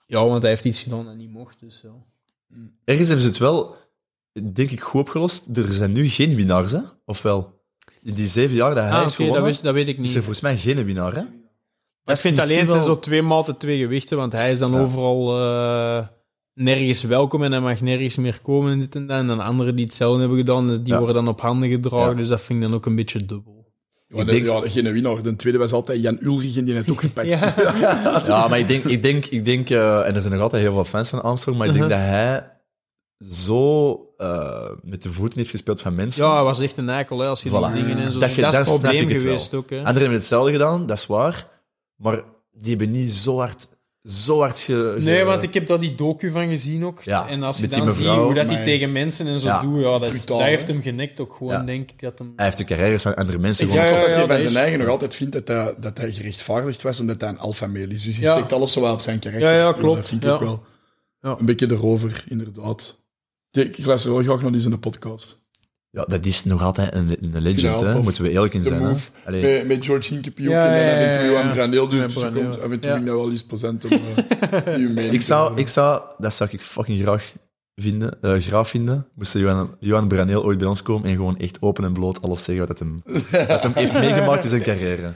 [0.06, 1.94] Ja, want hij heeft iets gedaan dat niet mocht, dus ja.
[2.84, 3.76] Ergens hebben ze het wel,
[4.54, 5.46] denk ik, goed opgelost.
[5.54, 6.80] Er zijn nu geen winnaars, hè?
[7.06, 7.60] Of wel?
[8.04, 10.02] In die zeven jaar dat hij Ah, is gewonnen, dat, wist- dat weet ik is
[10.06, 10.16] niet.
[10.16, 11.22] er volgens mij geen winnaar, hè?
[12.04, 14.60] Maar ik vind alleen, het zijn wel- zo twee maten twee gewichten, want hij is
[14.60, 14.80] dan Ja.
[14.82, 16.08] overal eh,
[16.54, 19.18] nergens welkom en hij mag nergens meer komen en dit en dat.
[19.18, 20.98] En dan anderen die hetzelfde hebben gedaan, die Ja.
[20.98, 22.16] worden dan op handen gedragen, Ja.
[22.18, 23.60] dus dat vind ik dan ook een beetje dubbel.
[24.08, 25.22] Ja, Ik de, denk- ja, geen winnaar.
[25.22, 27.28] De tweede was altijd Jan Ulrich en die heeft ook gepakt.
[27.28, 27.54] Ja.
[28.28, 30.72] Ja, maar ik denk, ik denk, ik denk eh, en er zijn nog altijd heel
[30.74, 32.02] veel fans van Armstrong, maar ik denk Uh-huh.
[32.04, 32.52] dat hij
[33.30, 36.26] zo eh, met de voeten heeft gespeeld van mensen.
[36.26, 37.74] ja, hij was echt een eikel hè, als je Voilà.
[37.74, 38.20] die dingen en zo.
[38.20, 39.70] Dat Dat, je- is daar het probleem ik het geweest ook.
[39.70, 39.78] Hè.
[39.78, 41.48] Anderen hebben hetzelfde gedaan, dat is waar.
[41.96, 42.22] Maar
[42.52, 43.68] die hebben niet zo hard,
[44.04, 47.02] zo hard ge, ge- Nee, want ik heb daar die docu van gezien ook.
[47.04, 49.60] Ja, en als je dan ziet hoe dat hij maar- tegen mensen en zo Ja,
[49.62, 51.64] doet, ja, dat, is, brutaal, dat heeft hem genekt ook gewoon, Ja.
[51.64, 52.02] denk ik.
[52.02, 52.34] Dat hem...
[52.36, 53.86] Hij heeft de carrières van andere mensen Ik gewoon...
[53.86, 56.12] Ja, dat hij dat van is- zijn eigen nog altijd vindt dat hij, dat hij
[56.12, 58.04] gerechtvaardigd was omdat hij een alfameel is.
[58.04, 58.34] Dus hij Ja.
[58.34, 59.50] steekt alles zo wel op zijn karakter.
[59.50, 60.10] Ja, ja, Dat klopt.
[60.10, 60.64] vind ik ook wel.
[61.22, 61.36] Ja.
[61.40, 63.00] Een beetje erover, inderdaad.
[63.52, 65.42] Ik ik luister wel graag naar die in de podcast.
[65.90, 67.92] Ja, dat is nog altijd een, een legend, hè?
[67.92, 68.04] tof.
[68.04, 68.82] moeten we eerlijk in zijn.
[68.82, 70.52] Met, met George Hinkepie ook.
[70.52, 71.42] Ja, en dan ja, ja, ja.
[71.42, 72.68] aan Brandeel Dus komt Ja.
[72.68, 76.62] vind ik dat wel eens plezant om uh, ik, zou, ik zou, dat zou ik
[76.62, 77.34] fucking graag
[77.76, 81.62] vinden, eh, graag vinden, moest Johan, Johan Braneel ooit bij ons komen en gewoon echt
[81.62, 83.02] open en bloot alles zeggen wat hem,
[83.48, 85.14] wat hem heeft meegemaakt in zijn carrière.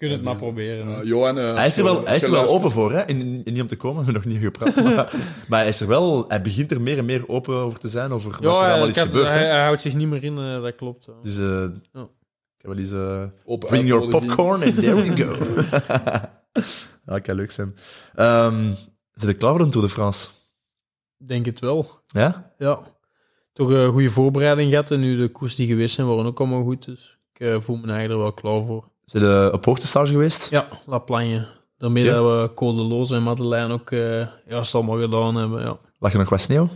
[0.00, 0.86] Kun je het maar proberen.
[0.86, 0.96] hè.
[0.96, 3.06] Ja, Johan, eh, Hij is er wel, hij is er wel open voor, hè?
[3.06, 4.76] In, in niet om te komen, we hebben nog niet gepraat.
[4.76, 5.12] Maar,
[5.48, 8.12] maar hij, is er wel, hij begint er meer en meer open over te zijn,
[8.12, 9.28] over wat er allemaal hij, is gebeurd.
[9.28, 11.08] hij, houdt zich niet meer in, eh, dat klopt.
[11.22, 11.62] Dus eh.
[11.62, 12.92] Ik heb wel eens...
[12.92, 15.36] eh, Open Bring your popcorn and there we go.
[17.14, 17.74] ja, kan leuk zijn.
[18.14, 18.72] Ehm
[19.12, 20.28] zit ik klaar voor een Tour de France?
[21.18, 21.86] Ik Denk het wel.
[22.06, 22.52] Ja?
[22.58, 22.80] Ja.
[23.52, 24.90] Toch een goede voorbereiding gehad.
[24.90, 26.84] En nu de koers die geweest zijn, waren ook allemaal goed.
[26.84, 28.88] Dus ik eh, voel me eigenlijk er wel klaar voor.
[29.10, 30.50] Zit je op hoogtestage geweest?
[30.50, 31.46] Ja, La Plagne.
[31.78, 35.62] Daarmee dat we Code Loos en Madeleine ook eh ja, ze allemaal gedaan hebben.
[35.62, 35.78] Ja.
[35.98, 36.68] Lag er nog wat sneeuw?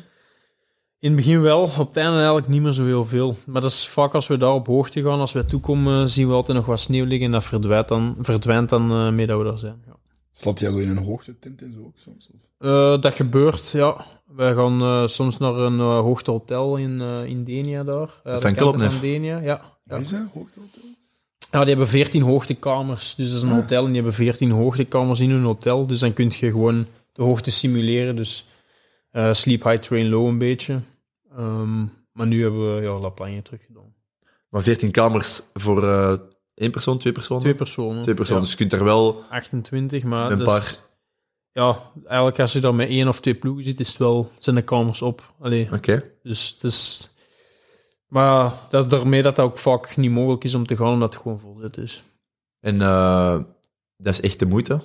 [0.99, 3.37] In het begin wel, op het einde eigenlijk niet meer zo heel veel.
[3.47, 6.35] Maar dat is vaak als we daar op hoogte gaan, als we toekomen, zien we
[6.35, 7.27] altijd nog wat sneeuw liggen.
[7.27, 9.83] En dat verdwijnt dan, verdwijnt dan eh, mee dat we daar zijn.
[9.87, 9.97] Ja.
[10.33, 12.29] Slaat jij zo in een hoogtetent en zo ook soms?
[12.33, 12.69] Of?
[12.69, 14.05] Eh, dat gebeurt, ja.
[14.27, 18.09] Wij gaan eh, soms naar een uh, hoogtehotel in, uh, in Denia daar.
[18.27, 19.43] Uh, Van de van Denia, ja.
[19.43, 19.61] Ja.
[19.85, 19.97] ja.
[19.97, 20.94] Is dat hoogtehotel?
[21.55, 23.15] Ja, die hebben 14 hoogtekamers.
[23.15, 25.87] Dus dat is een hotel en die hebben 14 hoogtekamers in hun hotel.
[25.87, 28.17] Dus dan kun je gewoon de hoogte simuleren.
[28.17, 28.47] Dus
[29.11, 30.81] eh, sleep high, train low een beetje.
[31.37, 33.95] Ehm, maar nu hebben we ja, La Plagne teruggedaan.
[34.49, 36.15] Maar 14 kamers voor eh,
[36.55, 37.43] één persoon, twee personen?
[37.43, 38.03] Twee personen.
[38.03, 38.41] Twee personen.
[38.43, 40.57] Ja, Dus je kunt er wel 28, maar een paar...
[40.57, 40.81] is-
[41.53, 44.57] ja, eigenlijk als je daar met één of twee ploegen zit, is het wel, zijn
[44.57, 45.33] de kamers op.
[45.73, 46.05] Oké.
[46.23, 47.09] dus het is...
[48.15, 51.15] Maar dat is daarmee dat dat ook vaak niet mogelijk is om te gaan, omdat
[51.15, 52.05] het gewoon vol zit is.
[52.61, 53.39] En eh,
[53.97, 54.81] dat is echt de moeite.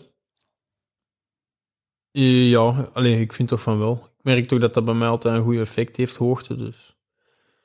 [2.12, 3.94] Eh, Ja, alleen ik vind toch van wel.
[4.18, 6.56] Ik merk toch dat dat bij mij altijd een goed effect heeft, hoogte.
[6.56, 6.98] Dus.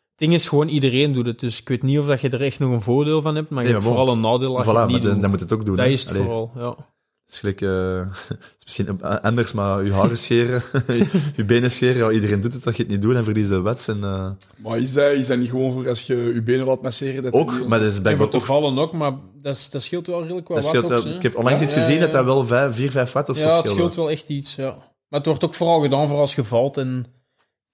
[0.08, 1.40] Het ding is gewoon, iedereen doet het.
[1.40, 3.58] Dus ik weet niet of dat je er echt nog een voordeel van hebt, maar
[3.62, 5.20] je Nee, hebt maar vooral een nadeel als Voilà, je het niet dan, doet.
[5.20, 5.76] dan moet het ook doen.
[5.76, 6.93] dat is het Allee, vooral, ja.
[7.24, 7.60] Het is gelijk...
[7.60, 7.98] eh,
[8.28, 10.62] het is misschien anders, maar je haren scheren,
[11.36, 12.66] je benen scheren, ja, iedereen doet het.
[12.66, 13.88] Als je het niet doet, dan verlies je de wet.
[13.88, 16.82] En, eh, Maar is dat, is dat niet gewoon voor als je je benen laat
[16.82, 17.22] masseren?
[17.22, 19.82] Dat ook, die- maar dat is En blijkbaar te vallen ook, maar dat, is, dat
[19.82, 22.00] scheelt wel redelijk wat Dat watt ook, ik heb onlangs Ja, iets gezien ja.
[22.00, 24.54] dat dat wel 5, 4, 5 watt of zo Ja, het scheelt wel echt iets,
[24.54, 24.70] ja.
[25.08, 27.06] Maar het wordt ook vooral gedaan voor als je valt en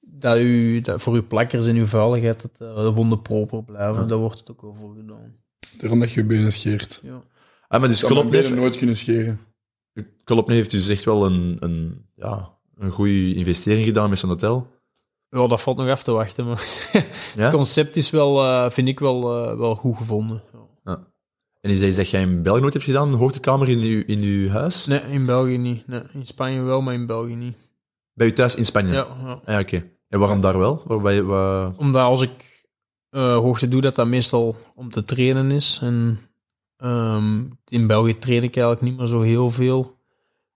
[0.00, 4.06] dat u, dat voor uw plakkers en uw veiligheid dat eh, de wonden proper blijven.
[4.06, 5.34] Daar wordt het ook wel voor gedaan.
[5.80, 7.00] Daarom dat je je benen scheert.
[7.02, 7.22] Ja.
[7.70, 9.40] Ah, maar dus benen nooit kunnen scheren.
[10.24, 14.66] Klopneef heeft dus echt wel een, een, ja, een goede investering gedaan met zijn hotel.
[15.28, 16.46] Ja, dat valt nog af te wachten.
[16.46, 16.64] Maar
[17.36, 17.42] Ja?
[17.42, 20.42] het concept is wel, eh, vind ik wel, eh, wel goed gevonden.
[20.84, 21.06] Ja.
[21.60, 23.08] En is dat iets dat jij in België nooit hebt gedaan?
[23.08, 24.86] Een hoogtekamer in je, in uw huis?
[24.86, 25.86] Nee, in België niet.
[25.86, 27.56] Nee, in Spanje wel, maar in België niet.
[28.12, 28.92] Bij je thuis in Spanje?
[28.92, 29.30] Ja, ja.
[29.30, 29.84] Ah, ja, oké.
[30.08, 30.82] En waarom daar wel?
[30.86, 31.72] Waarbij, waar...
[31.76, 32.64] Omdat als ik
[33.10, 35.78] eh, hoogte doe, dat dat meestal om te trainen is.
[35.82, 36.18] En
[36.80, 39.98] ehm, in België train ik eigenlijk niet meer zo heel veel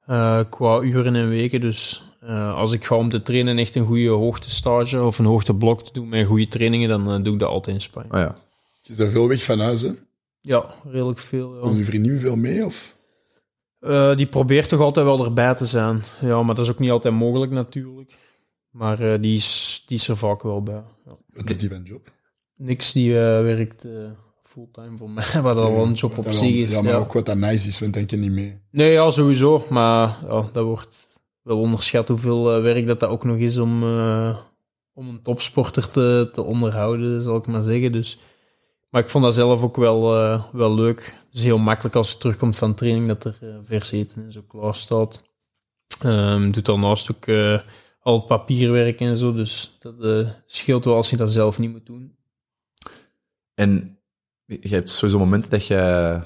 [0.06, 1.60] eh, qua uren en weken.
[1.60, 5.82] Dus eh, als ik ga om te trainen echt een goede hoogtestage of een hoogteblok
[5.82, 8.10] te doen met goede trainingen, dan eh, doe ik dat altijd in Spanje.
[8.10, 8.36] Ah ja.
[8.82, 9.90] Je bent veel weg van huis, hè?
[10.40, 11.54] Ja, redelijk veel.
[11.54, 11.60] Ja.
[11.60, 12.64] Komt je vriendin veel mee?
[12.64, 12.96] Of?
[13.80, 16.02] Eh, die probeert toch altijd wel erbij te zijn.
[16.20, 18.16] Ja, maar dat is ook niet altijd mogelijk natuurlijk.
[18.70, 20.82] Maar eh, die, is, die is er vaak wel bij.
[21.04, 21.16] Ja.
[21.32, 22.12] Wat doet die van job?
[22.56, 24.10] Niks die eh, werkt eh,
[24.54, 26.72] fulltime voor mij, wat al een job op zich is.
[26.72, 26.98] Ja, maar ja.
[26.98, 28.60] ook wat dat nice is, want denk je niet mee.
[28.70, 29.66] Nee, ja, sowieso.
[29.70, 33.82] Maar ja, dat wordt wel onderschat hoeveel eh, werk dat, dat ook nog is om,
[33.82, 34.36] eh,
[34.92, 37.92] om een topsporter te, te onderhouden, zal ik maar zeggen.
[37.92, 38.18] Dus,
[38.90, 41.16] maar ik vond dat zelf ook wel, eh, wel leuk.
[41.26, 44.32] Het is heel makkelijk als je terugkomt van training dat er eh, vers eten en
[44.32, 45.32] zo klaar staat.
[46.00, 47.60] Ehm doet daarnaast ook eh,
[48.00, 49.32] al het papierwerk en zo.
[49.32, 52.16] Dus dat eh, scheelt wel als je dat zelf niet moet doen.
[53.54, 53.93] En
[54.46, 56.20] je hebt sowieso momenten dat je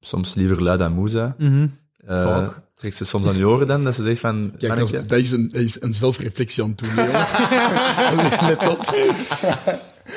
[0.00, 1.70] soms liever lui dan moe bent.
[2.06, 2.60] Eh, Vaak.
[2.74, 4.52] trekt ze soms aan je oren dan, dat ze zegt van...
[4.58, 6.94] Kijk, "Ah, dat, dat is een, dat is een zelfreflectie aan het doen.
[8.48, 8.94] Let op.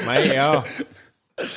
[0.05, 0.63] Maar ja...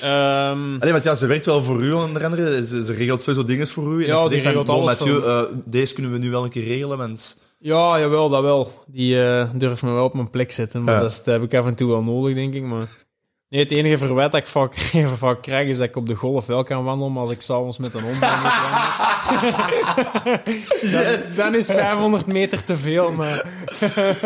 [0.02, 2.66] Ehm, Allee, want ja, ze werkt wel voor u onder andere.
[2.66, 4.02] Ze, ze regelt sowieso dingen voor u.
[4.02, 6.31] En Ja, ze die zegt van, regelt "Bon, alles Mathieu, eh, deze kunnen we nu
[6.31, 7.36] wel een keer regelen, want...
[7.59, 8.85] Ja, jawel, dat wel.
[8.86, 10.82] Die eh durft me wel op mijn plek zetten.
[10.82, 11.01] Maar Ja.
[11.01, 12.62] dat, is- dat heb ik af en toe wel nodig, denk ik.
[12.62, 12.89] Maar
[13.51, 14.74] nee, het enige verwijt dat ik vaak,
[15.18, 17.78] vaak krijg, is dat ik op de golf wel kan wandelen, maar als ik s'avonds
[17.78, 20.43] met een hond ben moet wandelen...
[20.93, 23.44] dan, dan is 500 meter te veel, maar...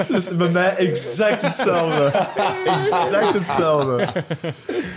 [0.09, 2.05] Dat is bij mij exact hetzelfde.
[2.65, 4.07] exact hetzelfde.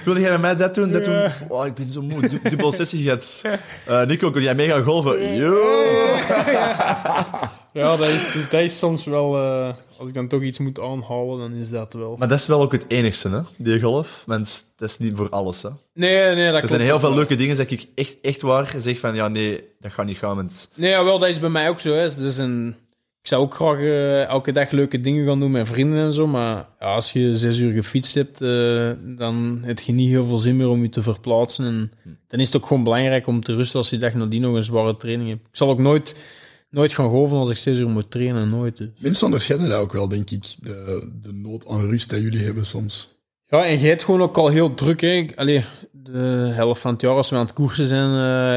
[0.06, 0.92] Wil jij bij mij dat doen?
[0.92, 1.30] Dat doen?
[1.48, 2.28] Oh, ik ben zo moe.
[2.28, 3.42] Du- Dubbel sessie gehad.
[3.86, 5.36] Eh, Nico, kun jij mee gaan golven?
[5.36, 5.60] Yo!
[7.78, 9.38] Ja, dat is, dus dat is soms wel...
[9.38, 12.16] eh, als ik dan toch iets moet aanhalen, dan is dat wel...
[12.18, 13.40] Maar dat is wel ook het enigste, hè?
[13.58, 14.24] Die golf.
[14.26, 15.70] Want dat is niet voor alles, hè.
[15.94, 17.18] Nee, nee, dat Er zijn heel veel wel.
[17.18, 20.36] leuke dingen dat ik echt, echt waar zeg van, ja, nee, dat gaat niet gaan,
[20.36, 20.72] want...
[20.76, 21.94] Nee, jawel, dat is bij mij ook zo.
[21.94, 22.16] Hè.
[22.16, 22.76] Dus een,
[23.22, 26.28] ik zou ook graag eh, elke dag leuke dingen gaan doen met vrienden en zo.
[26.28, 30.38] Maar ja, als je zes uur gefietst hebt, eh, dan heb je niet heel veel
[30.38, 31.66] zin meer om je te verplaatsen.
[31.66, 31.92] En
[32.28, 34.64] dan is het ook gewoon belangrijk om te rusten als je dag nadien nog een
[34.64, 35.42] zware training hebt.
[35.42, 36.16] Ik zal ook nooit,
[36.78, 38.50] nooit gaan golven als ik zes uur moet trainen.
[38.50, 38.78] Nooit.
[38.78, 38.90] dus.
[39.00, 40.56] Mensen onderschatten dat ook wel, denk ik.
[40.60, 43.16] De, de nood aan rust dat jullie hebben soms.
[43.46, 45.02] Ja, en jij hebt gewoon ook al heel druk.
[45.02, 45.28] Hè.
[45.36, 48.10] Allee, de helft van het jaar, als we aan het koersen zijn,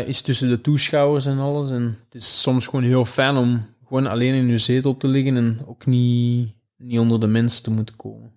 [0.02, 1.70] eh, is tussen de toeschouwers en alles.
[1.70, 5.36] En het is soms gewoon heel fijn om gewoon alleen in je zetel te liggen
[5.36, 8.32] en ook niet, niet onder de mensen te moeten komen.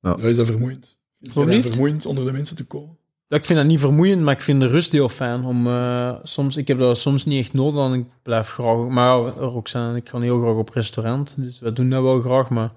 [0.00, 0.16] Ja.
[0.16, 0.84] Ja, is dat vermoeiend?
[0.86, 1.68] Vind je dat Alsjeblieft?
[1.68, 2.95] vermoeiend onder de mensen te komen?
[3.28, 5.44] Ik vind dat niet vermoeiend, maar ik vind de rust heel fijn.
[5.44, 8.86] Om, eh, soms, ik heb dat soms niet echt nodig, dan ik blijf graag...
[8.86, 12.50] Maar Roxanne en ik gaan heel graag op restaurant, dus we doen dat wel graag,
[12.50, 12.72] maar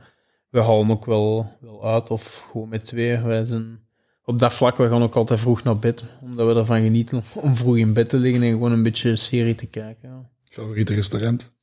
[0.50, 3.18] we halen ook wel, wel uit, of gewoon met twee.
[3.18, 3.80] Wij zijn,
[4.24, 7.56] op dat vlak, we gaan ook altijd vroeg naar bed, omdat we ervan genieten om
[7.56, 10.10] vroeg in bed te liggen en gewoon een beetje serie te kijken.
[10.10, 10.30] Ja.
[10.44, 11.54] Favoriete restaurant?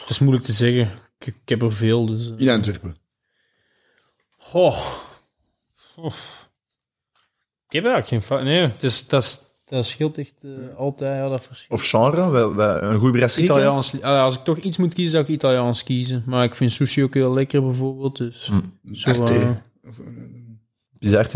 [0.00, 2.30] Het is moeilijk te zeggen, ik, ik heb er veel, dus...
[2.30, 2.38] eh.
[2.38, 2.96] In Antwerpen.
[4.52, 4.84] Oh.
[5.96, 6.14] Oh.
[7.72, 8.44] Ik heb eigenlijk geen...
[8.44, 11.80] Nee, het is, dat, is, dat scheelt echt eh, altijd, ja, dat verschilt.
[11.80, 13.44] Of genre, wel, wel, een goede brasserie.
[13.44, 16.22] Italiaans, ah, als ik toch iets moet kiezen, zou ik Italiaans kiezen.
[16.26, 18.16] Maar ik vind sushi ook heel lekker, bijvoorbeeld.
[18.16, 18.46] Dus
[18.82, 18.94] Hm.
[18.94, 19.32] zo, Arte.
[19.34, 19.50] eh,
[19.88, 20.58] Of, eh, een-
[21.00, 21.34] een- dat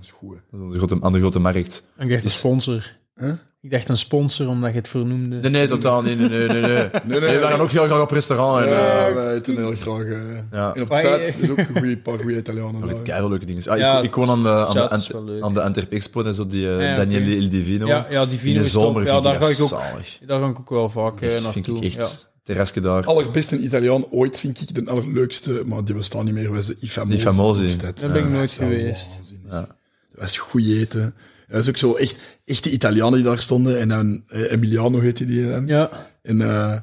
[0.00, 0.34] is goed.
[0.34, 0.40] hè.
[0.58, 1.86] Dat is een grote, aan de grote markt.
[1.96, 2.96] dacht een sponsor.
[3.14, 3.32] Huh?
[3.66, 5.36] Ik dacht een sponsor, omdat je het vernoemde.
[5.40, 6.02] Nee, nee, totaal.
[6.02, 6.48] Nee, nee, nee.
[6.48, 7.20] nee, nee.
[7.20, 8.64] nee, we gaan ook heel graag op restaurant.
[8.64, 10.02] En, Ja, eh, wij eten heel graag.
[10.02, 10.18] eh,
[10.52, 10.74] Ja.
[10.74, 13.02] En op je- is ook een goeie, paar goede Italianen.
[13.02, 13.68] Keihard leuke dingen.
[13.68, 16.46] Ah, Ja, ik, ik woon aan de, aan de, aan de Antwerp Expo en zo,
[16.46, 17.36] die eh, Ja, Daniele.
[17.36, 17.86] Il Divino.
[17.86, 18.82] Ja, ja, die In vino de is top.
[18.82, 20.18] zomer Ja, vind daar ik ga ik ook, zalig.
[20.26, 21.76] daar ga ik ook wel vaak Echt, vind naartoe.
[21.80, 21.98] ik Ja.
[21.98, 22.30] echt.
[22.42, 23.04] Terrasje daar.
[23.04, 26.88] Allerbeste Italiaan ooit vind ik de allerleukste, maar die bestaan niet meer, was de I
[26.88, 27.16] Famosi.
[27.18, 27.62] I Famosi.
[27.62, 27.98] in Stad.
[28.00, 29.08] Daar ben ik nooit geweest.
[29.50, 29.66] Dat
[30.14, 31.14] was goed eten.
[31.48, 33.78] Dat was ook zo echt, echte Italianen die daar stonden.
[33.80, 35.66] En dan eh, Emiliano heette die dan.
[35.66, 36.10] Ja.
[36.22, 36.76] En eh,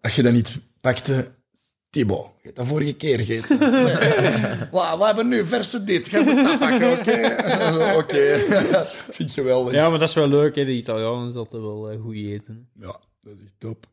[0.00, 1.34] als je dat niet pakte,
[1.90, 3.58] Thibaut, je hebt dat vorige keer gegeten.
[4.72, 7.36] Wa- we hebben nu verse dit, ga moet dat pakken, oké?
[8.00, 8.38] oké,
[9.16, 9.72] vind je wel.
[9.72, 9.88] Ja.
[9.90, 10.56] maar dat is wel leuk.
[10.56, 10.64] Hè.
[10.64, 12.68] De Italianen is altijd wel eh, goed eten.
[12.80, 13.86] ja, dat is echt top.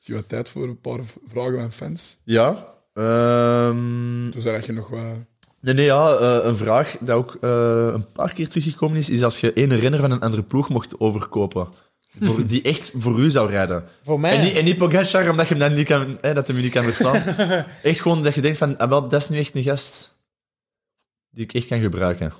[0.00, 2.16] Is je wat tijd voor een paar vragen van fans?
[2.24, 2.74] Ja.
[2.94, 5.16] ehm, Dus daar heb je nog wat...
[5.62, 6.16] nee, nee, ja.
[6.16, 9.78] eh, een vraag die ook eh, een paar keer teruggekomen is, is als je één
[9.78, 11.68] renner van een andere ploeg mocht overkopen.
[12.20, 13.84] Voor, die echt voor u zou rijden.
[14.04, 14.36] Voor mij...
[14.36, 16.72] En niet, en niet Pogacar, omdat je hem dan niet kan, hè, dat hem niet
[16.72, 17.22] kan verstaan.
[17.82, 20.14] echt gewoon dat je denkt van, ah, wel, dat is nu echt een gast
[21.30, 22.32] die ik echt kan gebruiken.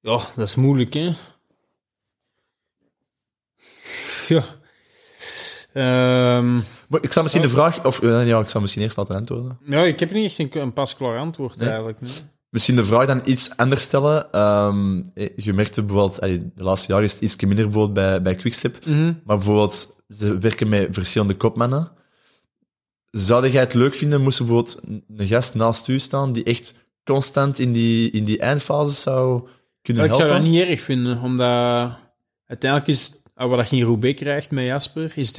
[0.00, 1.12] Ja, dat is moeilijk, hè?
[4.28, 4.44] Ja.
[5.72, 6.54] Ehm,
[6.88, 9.58] Maar ik zou misschien de vraag, of eh, ja, ik zou misschien eerst laten antwoorden.
[9.66, 11.68] ja, ik heb niet echt een, een pasklaar antwoord, Nee?
[11.68, 12.00] eigenlijk.
[12.00, 12.10] Nee.
[12.50, 14.32] Misschien de vraag dan iets anders stellen.
[14.32, 18.22] Ehm, eh, je merkte bijvoorbeeld, allee, de laatste jaren is het iets minder bijvoorbeeld bij,
[18.22, 19.12] bij Quickstep, Mhm.
[19.24, 21.90] maar bijvoorbeeld, ze werken met verschillende kopmannen.
[23.10, 24.80] Zou jij het leuk vinden, moest er bijvoorbeeld
[25.16, 26.74] een gast naast u staan die echt
[27.04, 29.48] constant in die, in die eindfase zou
[29.82, 30.34] kunnen Ja, ik helpen?
[30.36, 31.90] zou dat niet erg vinden, omdat
[32.46, 35.38] uiteindelijk is ah, wat je in Roubaix krijgt met Jasper, is het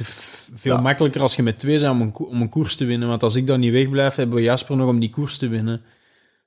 [0.54, 0.80] veel Ja.
[0.80, 3.08] makkelijker als je met twee bent om een, ko- om een koers te winnen.
[3.08, 5.82] Want als ik dan niet wegblijf, hebben we Jasper nog om die koers te winnen.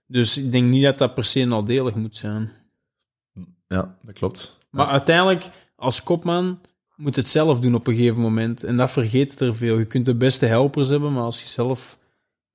[0.08, 2.52] Dus ik denk niet dat dat per se nadelig moet zijn.
[3.68, 4.58] Ja, dat klopt.
[4.70, 6.60] Maar uiteindelijk, als kopman,
[6.96, 8.64] moet het zelf doen op een gegeven moment.
[8.64, 9.78] En dat vergeet er veel.
[9.78, 11.98] Je kunt de beste helpers hebben, maar als je zelf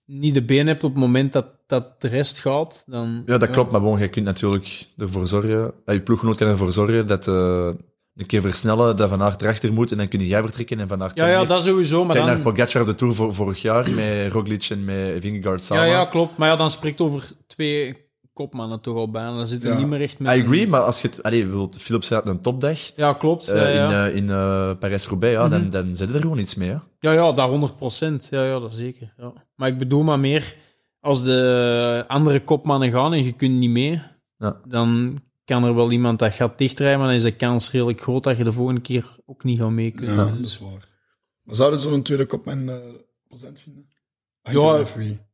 [0.04, 3.22] niet de been hebt op het moment dat, dat de rest gaat, dan...
[3.26, 3.70] Ja, dat klopt.
[3.70, 7.70] Maar bon, jij kunt natuurlijk ervoor zorgen, dat je ploeggenoot kan ervoor zorgen dat eh,
[8.16, 11.02] een keer versnellen, dat Van Aert erachter moet en dan kun jij vertrekken en Van
[11.02, 12.52] Aert Ja, ja, dat sowieso, maar Kijk naar dan...
[12.52, 15.86] Pogacar op de Tour vor- vorig jaar met Roglic en met Vingegaard Ja, samen.
[15.86, 16.36] ja, klopt.
[16.36, 19.36] Maar ja, dan spreekt over twee kopmannen toch al bijna.
[19.36, 19.78] Dan zit er Ja.
[19.78, 20.36] niet meer echt met...
[20.36, 21.22] I agree, maar als je het...
[21.22, 23.48] Allee, bijvoorbeeld, Philips zei een topdag Ja, klopt.
[23.48, 24.06] eh, ja, ja.
[24.06, 26.68] in, eh, in eh, Parijs-Roubaix, ja, dan, dan zit er gewoon iets mee.
[26.68, 26.76] Hè?
[26.98, 28.28] Ja, ja, daar 100 procent.
[28.30, 29.12] Ja, ja, dat zeker.
[29.16, 29.32] Ja.
[29.56, 30.56] Maar ik bedoel maar meer,
[31.00, 34.02] als de andere kopmannen gaan en je kunt niet mee,
[34.36, 34.60] Ja.
[34.68, 35.18] dan
[35.52, 38.36] kan er wel iemand dat gaat dichtrijden, maar dan is de kans redelijk groot dat
[38.36, 40.16] je de volgende keer ook niet gaat mee kunnen.
[40.16, 40.88] Ja, dat is waar.
[41.42, 42.76] Maar zouden ze zo'n tweede kopman eh
[43.28, 43.86] present vinden?
[44.42, 44.84] Ja.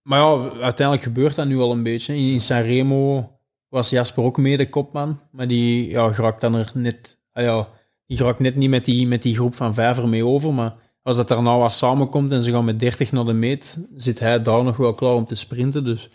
[0.02, 2.16] Maar ja, uiteindelijk gebeurt dat nu al een beetje.
[2.16, 3.32] In Sanremo
[3.68, 7.18] was Jasper ook mee de kopman, maar die ja, geraakt dan er net...
[7.32, 7.68] Ah ja,
[8.06, 10.74] die geraakt net niet met die, met die groep van vijf er mee over, maar
[11.02, 14.18] als dat er nou wat samenkomt en ze gaan met 30 naar de meet, zit
[14.18, 15.84] hij daar nog wel klaar om te sprinten.
[15.84, 16.10] Dus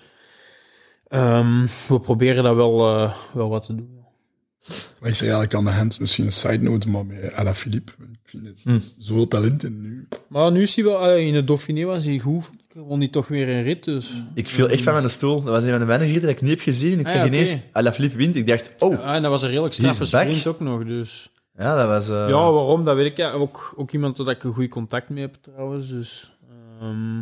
[1.14, 4.02] ehm, we proberen dat wel, eh, wel wat te doen.
[5.00, 6.00] Wat is er eigenlijk aan de hand?
[6.00, 7.92] Misschien een side note, maar met Alaphilippe.
[8.12, 8.80] Ik vind het Hm.
[8.98, 10.08] zoveel talent in nu.
[10.28, 11.16] Maar nu is hij wel...
[11.16, 12.50] in het Dauphiné was hij goed.
[12.74, 14.24] Won hij toch weer een rit, dus...
[14.34, 15.36] Ik viel echt van mijn stoel.
[15.42, 17.00] Dat was een van de weinige ritten dat ik niet heb gezien.
[17.00, 18.36] Ik Ah, zeg ja, ineens, Alaphilippe wint.
[18.36, 21.30] Ik dacht, oh, en dat was een redelijk straffe sprint ook nog, dus...
[21.58, 22.10] ja, dat was...
[22.10, 22.84] eh, Ja, waarom?
[22.84, 23.18] Dat weet ik.
[23.18, 23.32] Ja.
[23.32, 25.90] Ook, ook iemand dat ik een goed contact mee heb, trouwens.
[25.90, 26.38] Dus,
[26.80, 27.22] ehm,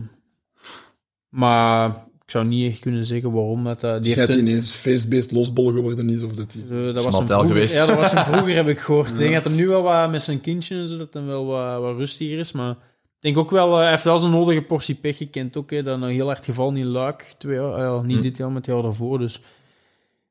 [1.30, 3.64] maar ik zou niet echt kunnen zeggen waarom.
[3.64, 6.78] Dat, dat, die Die heeft een- ineens feestbeest losbol geworden is, of dat hij...
[6.88, 7.74] eh, dat was een vroeger, geweest.
[7.74, 9.10] Ja, dat was een vroeger, heb ik gehoord.
[9.10, 11.46] Ik denk dat hem nu wel wat met zijn kindje en zo, dat hem wel
[11.46, 12.52] wat, wat rustiger is.
[12.52, 12.78] Maar Ik
[13.20, 15.70] denk ook wel, eh, hij heeft wel zijn nodige portie pech gekend ook.
[15.72, 17.36] Hè, dat een heel hard geval in Luik.
[17.38, 18.22] Twee eh, ja, niet Hm.
[18.22, 19.20] dit jaar, maar het jaar daarvoor.
[19.20, 19.40] Dus je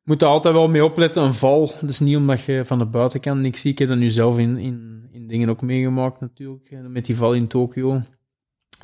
[0.05, 1.23] moet er altijd wel mee opletten.
[1.23, 3.73] Een val, dat is niet omdat je van de buitenkant niks ziet.
[3.73, 6.67] Ik heb dat nu zelf in, in, in dingen ook meegemaakt natuurlijk.
[6.71, 8.03] eh, Met die val in Tokio.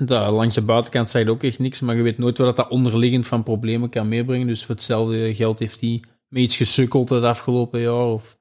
[0.05, 1.81] Dat, langs de buitenkant je ook echt niks.
[1.81, 4.47] Maar je weet nooit wat dat onderliggend van problemen kan meebrengen.
[4.47, 8.07] Dus voor hetzelfde geld heeft hij met iets gesukkeld het afgelopen jaar.
[8.07, 8.37] Of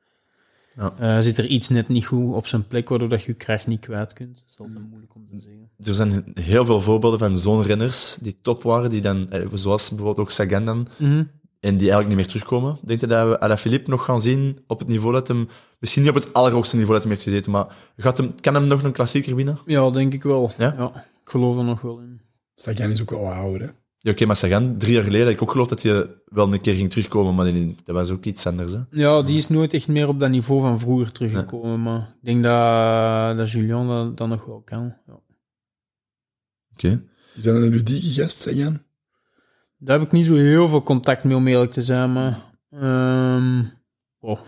[0.78, 0.94] Ja.
[1.00, 3.68] eh, zit er iets net niet goed op zijn plek, waardoor dat je je kracht
[3.68, 4.36] niet kwijt kunt.
[4.36, 5.70] Dat is altijd moeilijk om te zeggen.
[5.84, 9.90] Er zijn heel veel voorbeelden van zo'n renners die top waren, die dan, eh, zoals
[9.90, 11.26] bijvoorbeeld ook Sagan dan, en
[11.60, 12.78] die eigenlijk niet meer terugkomen.
[12.82, 15.48] Denk je dat we Alaphilippe nog gaan zien op het niveau dat hem,
[15.80, 17.68] misschien niet op het allerhoogste niveau dat hem heeft gezeten, maar
[17.98, 19.60] gaat hem, kan hem nog een klassieker winnen?
[19.66, 20.52] Ja, denk ik wel.
[20.58, 20.92] Ja?
[21.26, 22.22] Ik geloof er nog wel in.
[22.56, 23.68] Sagan is ook wel ouder, hè.
[23.98, 26.62] Ja, oké, maar Sagan, drie jaar geleden, had ik ook geloof dat hij wel een
[26.62, 27.54] keer ging terugkomen, maar
[27.84, 28.72] dat was ook iets anders.
[28.72, 28.80] Hè?
[28.92, 31.82] Ja, die is nooit echt meer op dat niveau van vroeger teruggekomen.
[31.82, 34.94] Maar ik denk dat, dat Julian dat, dat nog wel kan.
[35.08, 35.20] Ja.
[36.72, 37.04] Oké.
[37.36, 38.80] Is dat een ludieke gast, Sagan?
[39.78, 42.14] Daar heb ik niet zo heel veel contact mee, om eerlijk te zijn.
[42.14, 43.64] Maar ehm,
[44.20, 44.40] oh,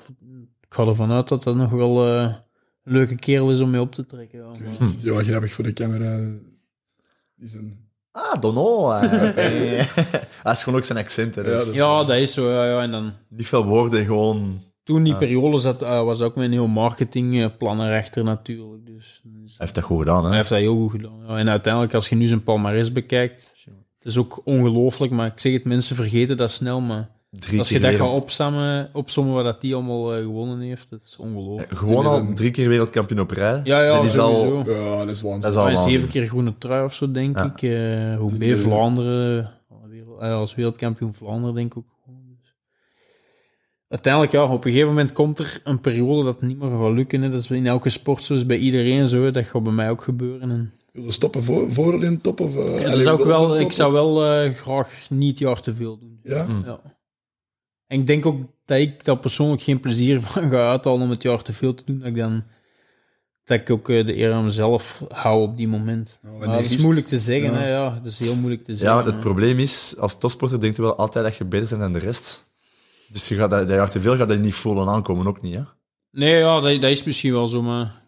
[0.61, 2.23] ik ga ervan uit dat dat nog wel eh,
[2.83, 4.39] een leuke kerel is om mee op te trekken.
[4.39, 6.19] Ja, maar- grappig voor de camera.
[7.37, 7.85] Die zijn...
[8.11, 8.89] Ah, Dono.
[8.91, 9.87] Hij
[10.53, 11.35] is gewoon ook zijn accent.
[11.35, 12.51] Hè, dus Ja, dat is- ja, dat is zo.
[12.51, 12.81] Ja, ja.
[12.81, 14.61] En dan, Niet veel woorden, gewoon...
[14.83, 18.85] toen die periode zat, eh, was ook met een heel marketingplan erachter natuurlijk.
[18.85, 20.27] Dus, dus Hij heeft dat goed gedaan, hè?
[20.27, 21.19] Hij heeft dat heel goed gedaan.
[21.27, 21.37] Ja.
[21.37, 23.53] En uiteindelijk, als je nu zijn palmarès bekijkt,
[23.97, 27.09] het is ook ongelooflijk, maar ik zeg het, mensen vergeten dat snel, maar
[27.39, 30.89] Drie als je dat wereld- gaat opsammen, opzommen wat dat die allemaal eh, gewonnen heeft,
[30.89, 31.77] dat is ongelooflijk.
[31.77, 33.61] Gewoon al drie keer wereldkampioen op rij.
[33.63, 34.55] Ja, ja, dat is sowieso.
[34.57, 34.69] al...
[34.71, 35.41] Ja, dat is waanzin.
[35.41, 35.93] Dat is al Hij is waanzin.
[35.93, 37.45] zeven keer groene trui of zo, denk Ja.
[37.55, 37.61] ik.
[37.61, 39.51] Eh hoe De- Vlaanderen,
[40.19, 41.85] eh, als wereldkampioen Vlaanderen, denk ik ook.
[42.41, 42.53] Dus.
[43.87, 46.93] Uiteindelijk, ja, op een gegeven moment komt er een periode dat het niet meer gaat
[46.93, 47.21] lukken.
[47.21, 47.29] Hè.
[47.29, 49.23] Dat is in elke sport zo, is bij iedereen zo.
[49.23, 49.31] hè.
[49.31, 50.51] Dat gaat bij mij ook gebeuren.
[50.51, 52.39] En Wil je stoppen voor, voor in top?
[52.39, 55.73] Of, uh, Ja, dat zou ik, wel, ik zou wel eh, graag niet jaar te
[55.73, 56.19] veel doen.
[56.23, 56.43] Ja?
[56.43, 56.63] Mm.
[56.65, 56.79] Ja.
[57.87, 61.23] En ik denk ook dat ik daar persoonlijk geen plezier van ga uithalen om het
[61.23, 61.99] jaar te veel te doen.
[61.99, 62.43] Dat ik dan
[63.43, 66.19] dat ik ook eh, de eer aan mezelf hou op die moment.
[66.23, 67.51] Ja, Maar dat is moeilijk te zeggen.
[67.51, 67.57] Ja.
[67.57, 67.89] Hè, ja.
[67.89, 68.95] Dat is heel moeilijk te Ja, zeggen.
[68.95, 69.21] want het hè.
[69.21, 72.43] probleem is, als topsporter denk je wel altijd dat je beter bent dan de rest.
[73.09, 75.55] Dus je gaat dat, dat jaar te veel gaat dat niet voelen aankomen, ook niet,
[75.55, 75.61] hè?
[76.11, 78.06] Nee, ja, dat, dat is misschien wel zo, maar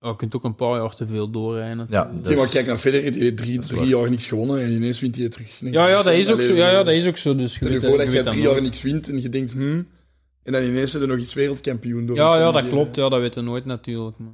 [0.00, 1.86] ja, je kunt ook een paar jaar te veel doorrijden.
[1.90, 5.00] Ja, Oké, maar kijk naar Federer, die heeft drie, drie jaar niks gewonnen en ineens
[5.00, 5.60] wint hij terug.
[5.60, 6.54] ja, ja, dat is ook zo.
[6.54, 7.36] Ja, ja, dat is ook zo.
[7.36, 8.62] Dus je Stel je weet voor dat- je drie jaar nooit.
[8.64, 9.82] niks wint en je denkt, hm,
[10.42, 12.16] en dan ineens er nog iets wereldkampioen door.
[12.16, 12.96] Ja, ja, dat Die, klopt.
[12.96, 14.18] Ja, dat weet je nooit natuurlijk.
[14.18, 14.32] Maar...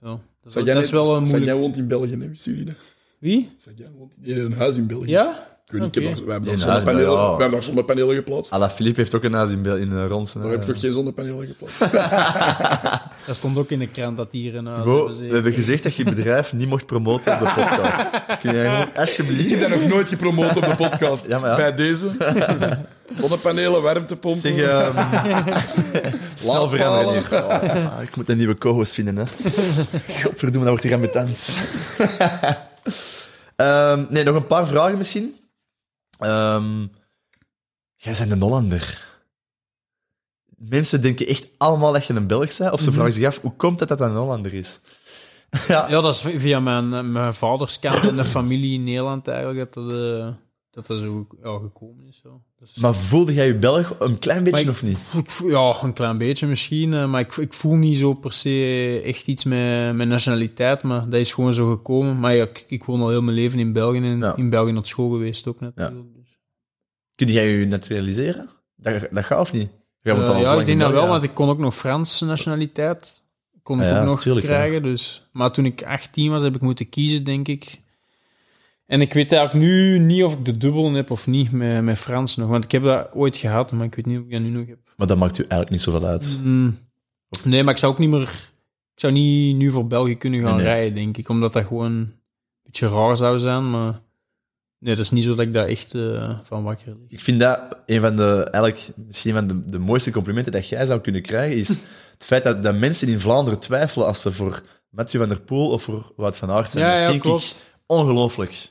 [0.00, 1.44] Ja, dat, is, wel een moeilijk...
[1.44, 2.74] Sagan woont in België, hè, wisten jullie dat?
[3.18, 3.52] Wie?
[3.56, 5.10] Sagan woont in een huis in België.
[5.10, 5.51] Ja?
[5.72, 7.24] Ik weet niet, ik heb we hebben In daar huis, zonnepanelen, ja.
[7.24, 8.52] we hebben daar zonnepanelen geplaatst.
[8.52, 10.40] Ala Philippe heeft ook een huis in, Bel- in uh, Ronsen.
[10.40, 10.56] Daar hè.
[10.56, 11.80] heb ik nog geen zonnepanelen geplaatst.
[13.26, 15.82] Dat stond ook in de krant dat hier een huis Bo, hebben we hebben gezegd
[15.82, 18.22] dat je bedrijf niet mocht promoten op de podcast.
[18.40, 19.50] Kun jij gewoon Ik alsjeblieft...
[19.50, 21.26] heb dat nog nooit gepromoot op de podcast.
[21.32, 21.56] Ja, maar ja.
[21.56, 22.10] Bij deze.
[23.14, 24.40] Zonnepanelen, warmtepompen.
[24.40, 25.08] Zeg, ehm
[26.34, 27.44] snel veranderen hier.
[27.44, 29.24] Oh, ah, ik moet een nieuwe co-host vinden, hè.
[30.22, 31.58] Godverdomme, dat wordt hier ambetant.
[33.56, 35.34] Ehm nee, nog een paar vragen misschien.
[36.22, 36.86] Ehm,
[37.96, 39.10] jij bent een Hollander.
[40.56, 43.56] Mensen denken echt allemaal dat je een Belg bent, of ze vragen zich af, hoe
[43.56, 44.80] komt het dat dat een Hollander is?
[45.68, 49.28] ja, Ja, dat is via mijn, eh, mijn vaders kant en de familie in Nederland
[49.28, 50.28] eigenlijk dat dat, eh,
[50.70, 52.20] dat, dat zo ja, gekomen is.
[52.22, 52.42] Zo.
[52.58, 54.98] Dus, maar voelde jij je Belg een klein beetje of niet?
[55.46, 59.26] ja, een klein beetje misschien, eh, maar ik, ik voel niet zo per se echt
[59.26, 62.18] iets met, met nationaliteit, maar dat is gewoon zo gekomen.
[62.20, 64.36] Maar ja, ik, ik woon al heel mijn leven in België en Ja.
[64.36, 65.58] in België naar school geweest ook.
[65.60, 65.88] Dus.
[67.14, 68.50] Kun jij je naturaliseren?
[68.76, 69.70] Dat, dat gaat of niet?
[70.02, 73.22] Eh, ja, ik denk dat wel, want ik kon ook nog Frans nationaliteit.
[73.62, 74.52] Kon ik Ah ja, ook nog tuurlijk, ja.
[74.52, 74.82] krijgen.
[74.82, 75.28] Dus.
[75.32, 77.80] Maar toen ik 18 was, heb ik moeten kiezen, denk ik.
[78.86, 81.98] En ik weet eigenlijk nu niet of ik de dubbel heb of niet met, met
[81.98, 82.48] Frans nog.
[82.48, 84.66] Want ik heb dat ooit gehad, maar ik weet niet of ik dat nu nog
[84.66, 84.78] heb.
[84.96, 86.38] Maar dat maakt u eigenlijk niet zoveel uit.
[86.42, 86.78] Mm,
[87.44, 88.50] nee, maar ik zou ook niet meer...
[88.94, 90.74] Ik zou niet nu voor België kunnen gaan Nee, nee.
[90.74, 91.28] rijden, denk ik.
[91.28, 92.14] Omdat dat gewoon een
[92.62, 93.70] beetje raar zou zijn.
[93.70, 94.00] Maar
[94.82, 96.96] nee, dat is niet zo dat ik daar echt eh, van wakker lig.
[97.08, 100.86] Ik vind dat een van de, eigenlijk, misschien van de, de mooiste complimenten dat jij
[100.86, 104.62] zou kunnen krijgen, is het feit dat, dat mensen in Vlaanderen twijfelen als ze voor
[104.90, 106.84] Mathieu van der Poel of voor Wout van Aert zijn.
[106.84, 107.44] Ja, dat ja, vind klopt.
[107.44, 108.70] ik ongelooflijk.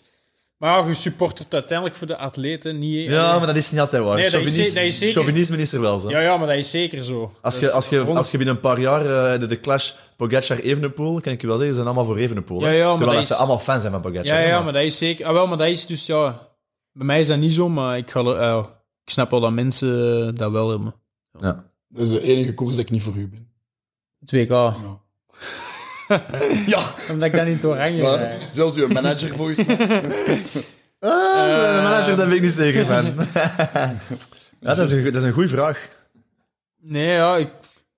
[0.61, 3.09] Maar ja, je supportert uiteindelijk voor de atleten, niet...
[3.09, 4.15] Ja, maar dat is niet altijd waar.
[4.15, 6.09] Nee, dat is Chauvinis- ze- dat is zeker- Chauvinisme is er wel zo.
[6.09, 7.31] Ja, ja, maar dat is zeker zo.
[7.41, 11.21] Als, je, als, je, als je binnen een paar jaar eh, de, de clash Pogacar-Evenepoel,
[11.21, 12.61] kan ik je wel zeggen, ze zijn allemaal voor Evenepoel.
[12.61, 14.25] Ja, ja, maar Terwijl dat is- ze allemaal fan zijn van Pogacar.
[14.25, 15.25] Ja, ja, maar dat is zeker...
[15.25, 16.49] Ah, wel, maar dat is dus, ja...
[16.93, 18.59] Bij mij is dat niet zo, maar ik, ga,
[19.03, 20.93] ik snap wel dat mensen dat wel hebben.
[21.39, 21.65] Ja.
[21.89, 23.47] Dat is de enige koers dat ik niet voor u ben.
[24.19, 24.49] Het WK.
[24.49, 24.75] Ja.
[26.65, 28.53] Ja, Omdat ik dat niet oranje maar krijg.
[28.53, 29.77] zelfs uw manager volgens mij.
[30.99, 33.05] Ah, de manager, daar ben ik niet zeker van.
[34.61, 35.89] ja, dat is een, dat is een goede vraag.
[36.81, 37.47] Nee, ja, ik,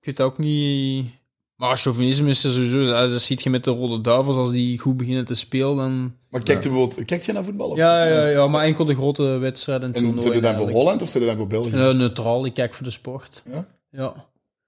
[0.00, 1.10] ik weet ook niet...
[1.56, 2.78] Maar chauvinisme is er sowieso...
[2.78, 6.14] ja, Dat ziet je met de Rode Duivels, als die goed beginnen te spelen, dan...
[6.30, 7.68] Maar kijk je bijvoorbeeld, kijkt je naar voetbal?
[7.68, 9.86] Of Ja, ja, ja, maar enkel de grote wedstrijden.
[9.86, 10.70] En toernooien zit je dan voor.
[10.70, 11.70] Holland of zit je dan voor België?
[11.70, 13.42] Eh, neutraal, ik kijk voor de sport.
[13.52, 13.66] Ja?
[13.90, 14.14] Ja.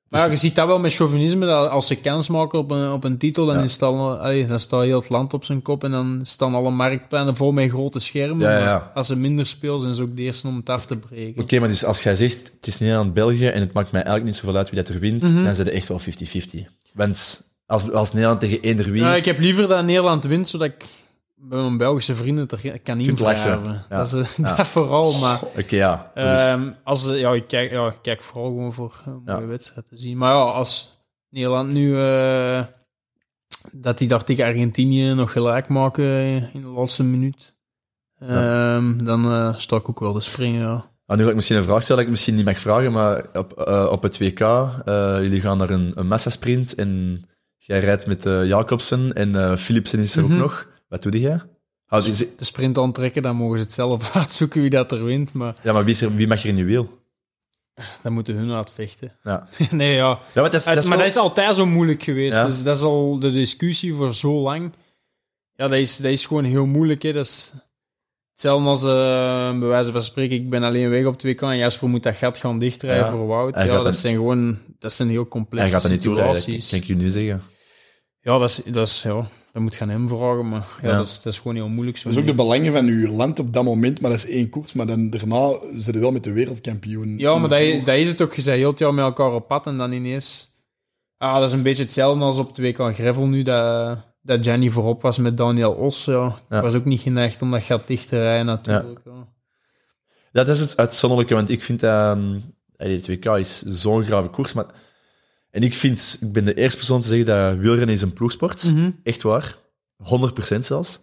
[0.09, 2.93] Maar ja, je ziet dat wel met chauvinisme, dat als ze kans maken op een,
[2.93, 3.63] op een titel, dan, Ja.
[3.63, 6.55] is het al, allee, dan staat heel het land op zijn kop en dan staan
[6.55, 8.51] alle marktpleinen vol met grote schermen.
[8.51, 10.97] Ja, ja, Als ze minder spelen, zijn ze ook de eerste om het af te
[10.97, 11.43] breken.
[11.43, 14.37] Oké, maar dus als jij zegt, het is Nederland-België en het maakt mij eigenlijk niet
[14.45, 15.45] zoveel uit wie dat er wint, Mhm.
[15.45, 16.61] dan zijn het echt wel 50-50.
[16.93, 19.19] Want als, als Nederland tegen wie Ja, is...
[19.19, 20.85] ik heb liever dat Nederland wint, zodat ik
[21.49, 23.85] bij mijn Belgische vrienden er kan invragen.
[23.89, 23.97] Ja.
[23.97, 24.55] Dat is Ja.
[24.57, 25.43] dat vooral, maar...
[25.43, 26.11] Oké, ja.
[26.15, 29.41] Dus- Ehm, als, ze- ja, ik kijk, ja, ik kijk vooral gewoon voor een mooie
[29.41, 29.47] Ja.
[29.47, 30.17] wedstrijd te zien.
[30.19, 31.01] Maar ja, als
[31.31, 31.99] Nederland nu...
[32.01, 32.63] eh,
[33.73, 36.05] dat die daar tegen Argentinië nog gelijk maken
[36.53, 37.55] in de laatste minuut...
[38.19, 40.91] ehm, dan eh, sta ik ook wel te springen, ja.
[41.07, 43.25] Ah, nu ga ik misschien een vraag stellen dat ik misschien niet mag vragen, maar
[43.35, 47.23] op, eh, op het WK, eh, jullie gaan naar een, een massasprint en
[47.57, 50.33] jij rijdt met eh, Jacobsen en eh, Philipsen is er Mhm.
[50.33, 50.67] ook nog.
[50.89, 51.41] Wat doe jij?
[51.85, 55.33] Houd je- De sprint aantrekken, dan mogen ze het zelf uitzoeken wie dat er wint.
[55.33, 57.05] Maar ja, maar wie, er, wie mag er in je wiel?
[58.03, 59.13] dan moeten hun uitvechten.
[59.23, 60.09] Ja, nee, ja.
[60.09, 62.33] ja maar dat is, dat is maar wel- dat is altijd zo moeilijk geweest.
[62.37, 62.45] Ja.
[62.45, 64.73] Dus dat is al de discussie voor zo lang.
[65.55, 67.03] Ja, dat is, dat is gewoon heel moeilijk.
[67.03, 67.13] Hè.
[67.13, 67.53] Dat is
[68.31, 71.89] hetzelfde als, eh, bij wijze van spreken, ik ben alleen weg op 2K en Jasper
[71.89, 73.11] moet dat gat gaan dichtrijden Ja.
[73.11, 73.55] voor Wout.
[73.55, 76.69] Ja, dat zijn gewoon, dat zijn heel complexe Hij gaat dat niet toerijden, situaties.
[76.71, 77.43] kan ik je nu zeggen.
[78.21, 80.97] Ja, dat is, dat is, ja, dat moet gaan hem vragen, maar ja, Ja.
[80.97, 81.97] Dat, is, dat is gewoon heel moeilijk.
[81.97, 84.31] Zo Dat is ook de belangen van uw land op dat moment, maar dat is
[84.31, 84.73] één koers.
[84.73, 87.19] Maar dan daarna zit je wel met de wereldkampioen.
[87.19, 88.35] Ja, maar dat, dat is het ook.
[88.35, 90.53] Je zei heel het jaar met elkaar op pad en dan ineens...
[91.19, 95.03] Ah, dat is een beetje hetzelfde als op 2K Gravel nu, dat, dat Jenny voorop
[95.03, 96.05] was met Daniel Os.
[96.05, 96.43] Ja.
[96.49, 99.01] Was ook niet geneigd om dat gat dicht te rijden natuurlijk.
[99.05, 99.29] Ja.
[100.33, 102.17] Ja, dat is het uitzonderlijke, want ik vind dat...
[102.17, 102.43] Um,
[102.77, 104.67] het WK is zo'n grave koers, maar...
[105.57, 108.63] En ik vind, ik ben de eerste persoon te zeggen dat wielrennen is een ploegsport.
[108.65, 108.91] Mhm.
[109.03, 109.57] Echt waar.
[109.97, 111.01] 100% zelfs.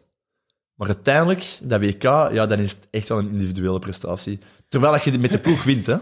[0.76, 4.40] Maar uiteindelijk, dat WK, ja, dan is het echt wel een individuele prestatie.
[4.68, 5.96] Terwijl dat je met de ploeg wint, hè.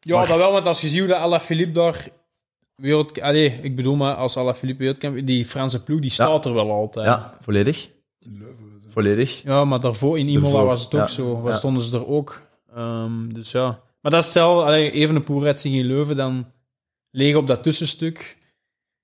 [0.00, 2.08] Ja, Maar- dat wel, want als je ziet hoe dat Alaphilippe daar...
[2.74, 5.24] Wereld, allee, ik bedoel maar, als Alaphilippe wereldkampioen...
[5.24, 7.06] Die Franse ploeg, die staat er wel altijd.
[7.06, 7.90] Ja, volledig.
[8.18, 8.80] In Leuven.
[8.82, 8.88] zo.
[8.90, 9.42] Volledig.
[9.42, 11.06] Ja, maar daarvoor in Imola Daarvoor, was het ook ja.
[11.06, 11.40] zo.
[11.40, 11.58] Waar Ja.
[11.58, 12.42] stonden ze er ook?
[12.74, 13.66] Ehm, dus ja.
[14.00, 14.64] Maar dat is hetzelfde.
[14.64, 16.46] Allee, even een poer in Leuven, dan
[17.12, 18.38] leeg op dat tussenstuk.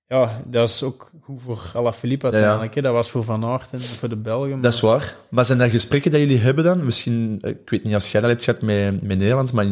[0.05, 2.75] Ja, dat is ook goed voor Alaphilippe uiteindelijk.
[2.75, 2.81] hè.
[2.81, 4.61] Dat was voor Van Aert en voor de Belgen.
[4.61, 5.15] Dat is waar.
[5.29, 6.85] Maar zijn dat gesprekken dat jullie hebben dan?
[6.85, 9.65] Misschien, ik weet niet als jij dat hebt gehad met, met Nederland, maar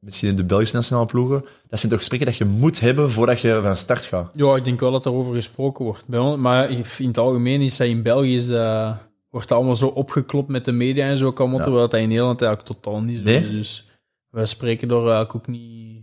[0.00, 1.44] misschien in de Belgische nationale ploegen.
[1.68, 4.30] Dat zijn toch gesprekken dat je moet hebben voordat je van start gaat?
[4.34, 6.08] Ja, ik denk wel dat er over gesproken wordt.
[6.38, 8.96] Maar in het algemeen is dat in België is dat,
[9.30, 11.32] wordt dat allemaal zo opgeklopt met de media en zo.
[11.32, 11.62] Kan Ja.
[11.62, 13.42] terwijl dat in Nederland eigenlijk totaal niet zo Nee?
[13.42, 13.50] is.
[13.50, 13.86] Dus
[14.30, 16.02] wij spreken daar eigenlijk ook niet,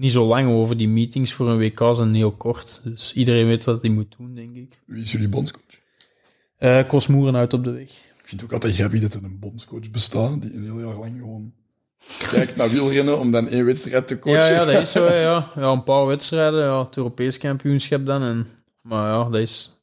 [0.00, 0.76] niet zo lang over.
[0.76, 2.80] Die meetings voor een WK zijn heel kort.
[2.84, 4.78] Dus iedereen weet wat hij moet doen, denk ik.
[4.86, 5.78] Wie is jullie bondscoach?
[6.56, 7.88] Eh Koos Moeren uit op de weg.
[7.90, 10.98] Ik vind het ook altijd grappig dat er een bondscoach bestaat die een heel jaar
[10.98, 11.52] lang gewoon
[12.30, 14.40] kijkt naar wielrennen om dan één wedstrijd te coachen.
[14.40, 15.04] Ja, ja, dat is zo.
[15.14, 15.50] Ja.
[15.56, 16.64] Ja, een paar wedstrijden.
[16.64, 18.22] Ja, het Europees kampioenschap dan.
[18.22, 18.48] En,
[18.82, 19.80] maar ja dat, is,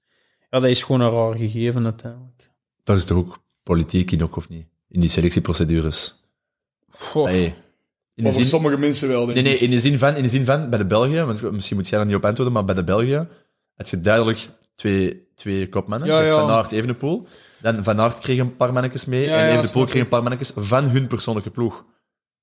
[0.49, 2.49] ja, dat is gewoon een raar gegeven uiteindelijk.
[2.83, 4.65] Daar is toch ook politiek in, ook of niet?
[4.89, 6.15] In die selectieprocedures.
[6.89, 7.25] Goh.
[7.25, 7.55] Hey,
[8.17, 10.23] in de voor zin, sommige mensen wel, denk nee, nee, in de zin van, in
[10.23, 12.65] de zin van bij de Belgen, want misschien moet jij daar niet op antwoorden, maar
[12.65, 13.29] bij de Belgen
[13.75, 16.07] had je duidelijk twee, twee kopmannen.
[16.07, 16.33] Ja, ja.
[16.39, 17.27] Van Aert, Evenepoel.
[17.61, 20.51] Dan Van Aert kreeg een paar mannetjes mee Ja, en Evenepoel kreeg een paar mannetjes
[20.55, 21.85] van hun persoonlijke ploeg.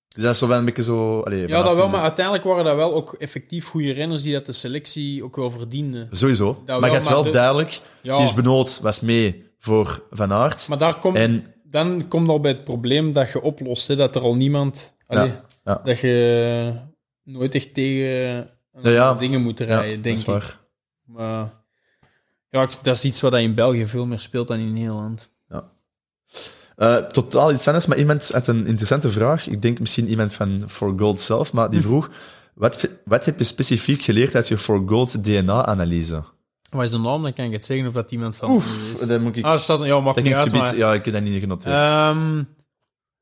[0.08, 1.20] Dus dat is zo wel een beetje zo...
[1.20, 4.32] Allee, Ja, dat wel, is- maar uiteindelijk waren dat wel ook effectief goede renners die
[4.32, 6.08] dat de selectie ook wel verdienden.
[6.10, 6.62] Sowieso.
[6.66, 8.16] maar je had maar wel de- duidelijk, Ja.
[8.16, 10.68] Ties Benoot was mee voor Van Aert.
[10.68, 14.14] Maar daar komt, En dan komt al bij het probleem dat je oplost, hè, dat
[14.14, 14.94] er al niemand...
[15.06, 15.44] Allee, ja.
[15.64, 16.72] Dat je
[17.22, 18.48] nooit echt tegen
[18.82, 20.58] Ja, dingen moet rijden, dat denk is ik.
[21.04, 21.50] Maar
[22.48, 25.32] ja, dat is iets wat in België veel meer speelt dan in Nederland.
[26.76, 29.46] Eh, totaal iets anders, maar iemand had een interessante vraag.
[29.48, 31.70] Ik denk misschien iemand van For Gold zelf, maar Hm.
[31.70, 32.10] die vroeg:
[32.54, 36.22] wat, wat heb je specifiek geleerd uit je For Gold DNA-analyse?
[36.70, 37.22] Wat is de naam?
[37.22, 38.56] Dan kan ik het zeggen of dat iemand van u
[38.94, 39.06] is.
[39.06, 39.44] Dat moet ik.
[39.44, 41.40] Ah, staat, ja, maakt dat niet ging uit, subiet- maar- ja, ik heb dat niet
[41.40, 41.74] genoteerd.
[41.74, 42.42] Ehm,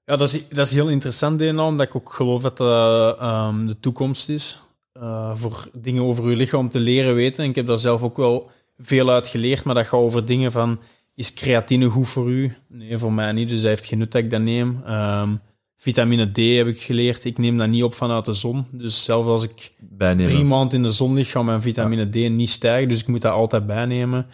[0.05, 3.67] ja, dat is, dat is heel interessant, DNA, omdat ik ook geloof dat dat ehm,
[3.67, 4.63] de toekomst is.
[4.93, 7.45] eh, voor dingen over je lichaam te leren weten.
[7.45, 10.53] En ik heb daar zelf ook wel veel uit geleerd, maar dat gaat over dingen
[10.53, 10.81] van...
[11.15, 12.55] Is creatine goed voor u?
[12.69, 14.83] Nee, voor mij niet, dus dat heeft geen nut dat ik dat neem.
[14.87, 15.35] Ehm,
[15.77, 17.25] vitamine D heb ik geleerd.
[17.25, 18.67] Ik neem dat niet op vanuit de zon.
[18.71, 20.33] Dus zelfs als ik Bijnemen.
[20.33, 22.89] drie maanden in de zon ligt, gaat mijn vitamine D niet stijgen.
[22.89, 24.27] Dus ik moet dat altijd bijnemen.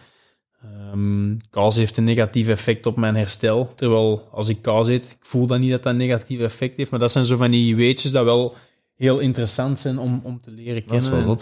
[0.63, 3.67] Ehm, kaas heeft een negatief effect op mijn herstel.
[3.75, 6.91] Terwijl als ik kaas eet, ik voel dan niet dat dat een negatief effect heeft.
[6.91, 8.55] Maar dat zijn zo van die weetjes dat wel
[8.95, 11.25] heel interessant zijn om, om te leren Dat is kennen.
[11.25, 11.37] wel.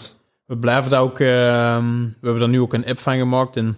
[0.46, 3.76] We blijven daar ook, ehm, we hebben daar nu ook een app van gemaakt en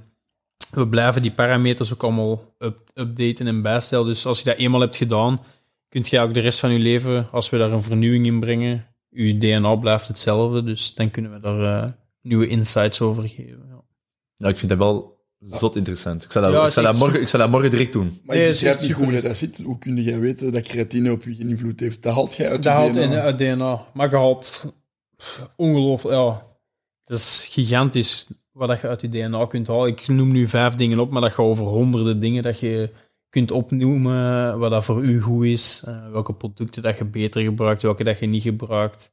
[0.71, 4.07] we blijven die parameters ook allemaal up- updaten en bijstellen.
[4.07, 5.41] Dus als je dat eenmaal hebt gedaan,
[5.89, 8.87] kunt je ook de rest van je leven, als we daar een vernieuwing in brengen,
[9.09, 10.63] je DNA blijft hetzelfde.
[10.63, 11.91] Dus dan kunnen we daar eh,
[12.23, 13.65] nieuwe insights over geven.
[13.69, 13.83] Ja.
[14.37, 16.25] Ja, ik vind dat wel zot interessant.
[16.25, 18.21] Ik zou dat, Ja, ik dat, echt morgen, ik zou dat morgen direct doen.
[18.25, 19.23] Maar Nee, ik is begrijp echt niet hoe super.
[19.23, 19.61] dat, zit.
[19.65, 22.03] Hoe kun jij weten dat creatine op je geen invloed heeft?
[22.03, 23.03] Dat haalt jij uit Dat je haalt DNA.
[23.03, 23.85] in uit DNA.
[23.95, 24.65] Maar je haalt
[25.17, 26.47] pff, ongelooflijk, ja.
[27.05, 29.89] Het is gigantisch wat dat je uit je DNA kunt halen.
[29.89, 32.91] Ik noem nu vijf dingen op, maar dat gaat over honderden dingen dat je
[33.29, 37.83] kunt opnoemen, wat dat voor u goed is, eh, welke producten dat je beter gebruikt,
[37.83, 39.11] welke dat je niet gebruikt.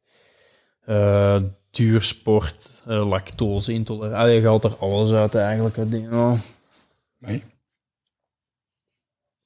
[0.86, 1.42] Eh
[1.78, 4.20] duursport, eh lactose, intolerantie.
[4.20, 6.38] Allee, Je haalt er alles uit eigenlijk DNA.
[7.20, 7.44] Nee,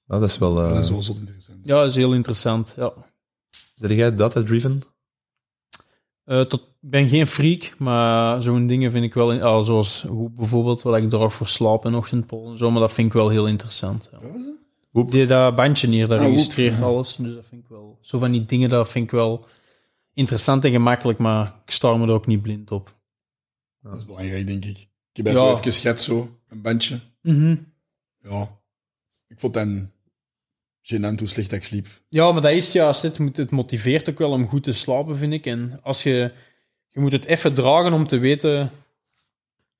[0.05, 0.61] dat is wel...
[0.63, 1.59] eh dat is wel zot interessant.
[1.67, 2.73] Ja, dat is heel interessant.
[2.77, 2.93] Ja.
[3.75, 4.81] Zeg jij data-driven?
[6.23, 9.31] Eh, tot, ik ben geen freak, maar zo'n dingen vind ik wel...
[9.31, 12.81] In, ah, zoals hoe bijvoorbeeld wat ik draag voor slaap en ochtendpol en zo, maar
[12.81, 14.09] dat vind ik wel heel interessant.
[14.11, 14.17] Ja.
[14.21, 15.11] Wat was dat?
[15.11, 16.83] Die, dat bandje hier, dat Ah, registreert ja.
[16.89, 17.15] alles.
[17.15, 17.97] Dus dat vind ik wel...
[18.01, 19.45] Zo van die dingen, dat vind ik wel
[20.13, 22.99] interessant en gemakkelijk, maar ik sta me er ook niet blind op.
[23.81, 24.77] Dat is belangrijk, denk ik.
[24.77, 25.43] Ik heb best Ja.
[25.43, 26.39] wel even geschet, zo.
[26.49, 26.99] Een bandje.
[28.21, 28.59] Ja.
[29.27, 29.91] Ik vond dan
[30.81, 31.87] gênant hoe slecht ik sliep.
[32.09, 33.01] Ja, maar dat is juist.
[33.01, 35.45] Het, het motiveert ook wel om goed te slapen, vind ik.
[35.45, 36.31] En als je...
[36.87, 38.69] Je moet het even dragen om te weten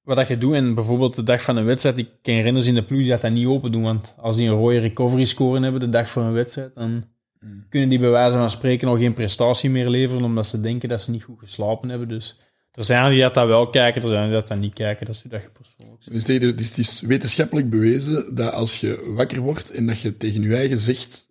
[0.02, 0.54] wat dat je doet.
[0.54, 3.22] En bijvoorbeeld de dag van een wedstrijd, ik ken renners in de ploeg die dat,
[3.22, 3.82] dat niet open doen.
[3.84, 7.06] Want als die een rode recovery scoren hebben de dag voor een wedstrijd, dan
[7.46, 7.66] Mm.
[7.70, 11.02] kunnen die bij wijze van spreken al geen prestatie meer leveren, omdat ze denken dat
[11.02, 12.08] ze niet goed geslapen hebben.
[12.08, 12.40] Dus
[12.72, 15.06] er zijn die dat, dat wel kijken, er zijn die dat, dat niet kijken.
[15.06, 16.04] Dat is hoe dat je persoonlijk.
[16.12, 20.42] Dus het is, is wetenschappelijk bewezen dat als je wakker wordt en dat je tegen
[20.42, 21.30] je eigen zegt,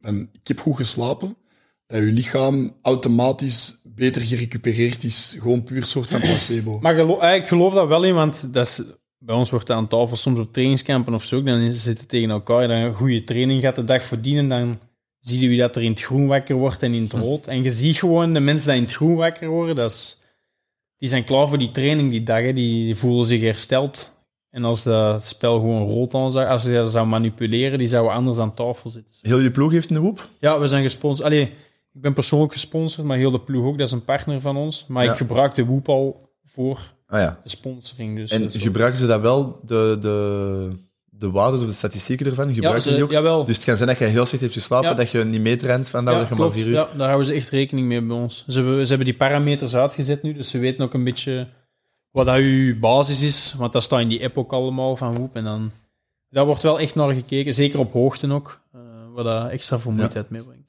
[0.00, 1.36] van, ik heb goed geslapen,
[1.86, 5.36] dat je lichaam automatisch beter gerecupereerd is.
[5.38, 6.78] Gewoon puur soort van placebo.
[6.80, 8.82] Maar eh, ik geloof dat wel in, want dat is,
[9.18, 11.42] bij ons wordt dat aan tafel soms op trainingskampen of zo.
[11.42, 14.78] Dan zitten tegen elkaar, dan een goede training gaat de dag verdienen, dan
[15.22, 17.46] zie je wie dat er in het groen wakker wordt en in het rood.
[17.46, 20.18] En je ziet gewoon de mensen die in het groen wakker worden, dat is,
[20.98, 22.52] die zijn klaar voor die training die dag, hè.
[22.52, 24.10] Die, die voelen zich hersteld.
[24.50, 28.12] En als dat spel gewoon rood aan zou, als je dat zou manipuleren, die zouden
[28.14, 29.14] anders aan tafel zitten.
[29.22, 30.28] Heel je ploeg heeft een hoep.
[30.40, 31.26] Ja, we zijn gesponsord.
[31.26, 31.42] Allee,
[31.92, 33.78] ik ben persoonlijk gesponsord, maar heel de ploeg ook.
[33.78, 34.86] Dat is een partner van ons.
[34.88, 35.10] Maar Ja.
[35.10, 37.38] ik gebruik de Woep al voor Ah ja.
[37.42, 38.16] de sponsoring.
[38.16, 40.68] Dus En gebruiken ze dat wel, de, de,
[41.18, 42.48] de waarden of de statistieken ervan?
[42.48, 43.10] ja, Gebruiken ze, die ook?
[43.10, 43.44] jawel.
[43.44, 44.94] Dus het kan zijn dat je heel slecht hebt geslapen, Ja.
[44.94, 46.72] dat je niet meetraint vandaar ja, dat je maar vier uur...
[46.72, 48.44] Ja, daar houden ze echt rekening mee bij ons.
[48.46, 51.46] Ze hebben, ze hebben die parameters uitgezet nu, dus ze weten ook een beetje
[52.10, 53.54] wat dat uw basis is.
[53.58, 55.36] Want dat staat in die app ook allemaal van Woep.
[55.36, 55.70] En dan,
[56.28, 58.80] daar wordt wel echt naar gekeken, zeker op hoogte ook, eh,
[59.14, 60.60] wat dat extra vermoeidheid meebrengt.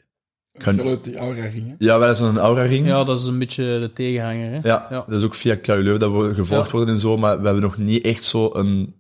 [0.58, 1.74] Kan- Wel uit die aura ging, hè?
[1.78, 2.88] Ja, wel eens zo'n aura-ring.
[2.88, 4.50] Ja, dat is een beetje de tegenhanger.
[4.52, 4.56] Hè?
[4.64, 5.04] Ja, Ja.
[5.08, 6.72] dat is ook via KU dat we gevolgd Ja.
[6.78, 8.96] worden en zo, maar we hebben nog niet echt zo een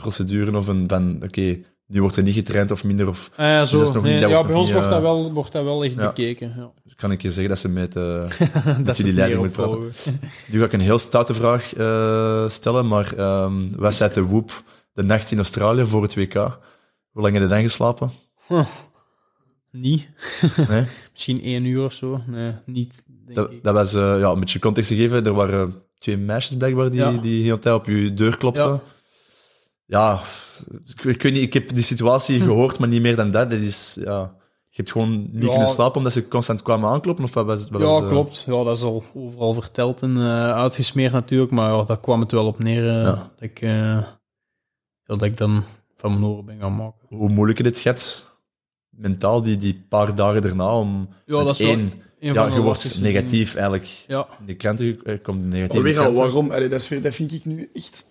[0.00, 3.64] procedure of een van, oké, nu wordt er niet getraind of minder, of Ah, ja,
[3.64, 3.78] zo.
[3.78, 5.52] dat is nog Nee, niet- dat ja, bij ons niet, wordt, dat eh, wel, wordt
[5.52, 6.06] dat wel echt ja.
[6.06, 6.54] bekeken.
[6.56, 6.70] Ja.
[6.84, 8.30] dus kan ik je zeggen dat ze met, eh
[8.84, 10.20] dat die leiding moet praten.
[10.46, 14.62] Nu ga ik een heel stoute vraag eh, stellen, maar ehm wat zei de Woep
[14.92, 16.34] de nacht in Australië voor het WK?
[17.10, 18.10] Hoe lang heb je dan geslapen?
[19.72, 20.08] Niet.
[20.68, 20.84] Nee?
[21.12, 22.20] Misschien één uur of zo.
[22.26, 23.62] Nee, niet, denk Dat, ik.
[23.62, 27.10] dat was, ja, een beetje context te geven, er waren twee meisjes blijkbaar die, Ja.
[27.10, 28.80] die de hele tijd op je deur klopten.
[29.90, 30.20] Ja.
[30.86, 33.50] Ik, ik weet niet, ik heb die situatie gehoord, maar niet meer dan dat.
[33.50, 34.34] Dat is, ja,
[34.68, 35.48] je hebt gewoon niet Ja.
[35.50, 38.44] kunnen slapen omdat ze constant kwamen aankloppen, of wat was, wat Ja, was, klopt.
[38.46, 41.50] Ja, dat is al overal verteld en eh, uitgesmeerd natuurlijk.
[41.50, 43.10] Maar ja, daar kwam het wel op neer eh, Ja.
[43.12, 43.98] dat, ik, eh,
[45.04, 45.64] dat ik dan
[45.96, 46.98] van mijn oren ben gaan maken.
[47.08, 48.36] Hoe moeilijk het gaat,
[48.88, 51.08] mentaal, die, die paar dagen erna, om...
[51.26, 54.04] Ja, dat is één, een ja, je wordt negatief eigenlijk.
[54.06, 55.82] Ja, In de kranten komt negatief.
[55.82, 56.50] Weer al, waarom?
[56.50, 58.08] Allee, dat vind ik nu echt...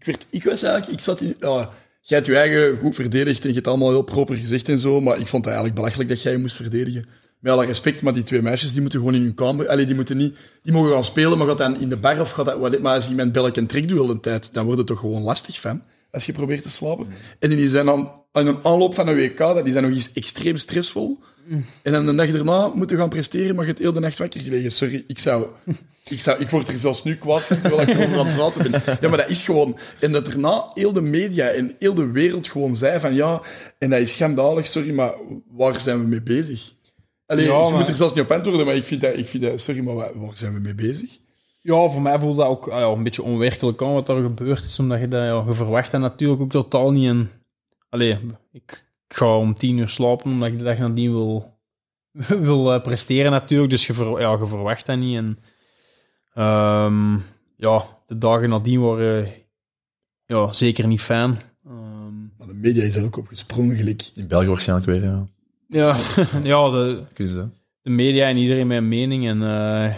[0.00, 0.98] Ik, werd, ik was eigenlijk...
[0.98, 1.36] Ik zat in...
[2.02, 5.00] Jij hebt je eigen goed verdedigd en je hebt allemaal heel proper gezegd en zo,
[5.00, 7.06] maar ik vond het eigenlijk belachelijk dat jij je moest verdedigen.
[7.38, 9.68] Met alle respect, maar die twee meisjes die moeten gewoon in hun kamer...
[9.68, 10.36] Allee, die moeten niet...
[10.62, 12.80] Die mogen gaan spelen, maar gaat dan in de bar of gaat dat...
[12.80, 15.22] Maar als iemand bel ik en trek doet de tijd, dan wordt het toch gewoon
[15.22, 17.06] lastig van, als je probeert te slapen.
[17.38, 20.12] En die zijn dan aan een aanloop van een WK, dat die zijn nog eens
[20.12, 21.18] extreem stressvol.
[21.82, 24.40] En dan de dag erna moeten gaan presteren, maar je hebt heel de nacht wakker
[24.40, 24.72] gelegen.
[24.72, 25.46] Sorry, ik zou...
[26.04, 28.70] Ik, zou, ik word er zelfs nu kwaad van, terwijl ik erover aan het praten
[28.70, 28.98] ben.
[29.00, 29.78] Ja, maar dat is gewoon...
[30.00, 33.40] En dat daarna heel de media en heel de wereld gewoon zei van ja,
[33.78, 35.12] en dat is schandalig, sorry, maar
[35.50, 36.72] waar zijn we mee bezig?
[37.26, 39.16] Allee, Ja, je maar- moet er zelfs niet op antwoorden, maar ik vind dat...
[39.16, 41.18] Ik vind dat sorry, maar waar, waar zijn we mee bezig?
[41.60, 44.64] Ja, voor mij voelde dat ook ah ja, een beetje onwerkelijk aan wat er gebeurd
[44.64, 44.78] is.
[44.78, 47.08] Omdat je dat, ja, je verwacht dat natuurlijk ook totaal niet.
[47.08, 47.30] En,
[47.90, 48.18] allee,
[48.52, 51.58] ik, ga om tien uur slapen omdat ik de dag nadien wil,
[52.48, 53.70] wil eh, presteren natuurlijk.
[53.70, 55.16] Dus je, ver- ja, je verwacht dat niet.
[55.16, 55.38] En
[56.34, 57.14] ehm,
[57.56, 59.28] ja, de dagen nadien waren
[60.26, 61.38] ja, zeker niet fijn.
[61.66, 64.10] Ehm, Maar de media is er ook op gesprongen, gelijk.
[64.14, 65.26] In België waarschijnlijk weer, ja.
[65.68, 65.96] ja,
[66.42, 67.04] ja de,
[67.82, 69.26] de media en iedereen met een mening.
[69.28, 69.94] En eh,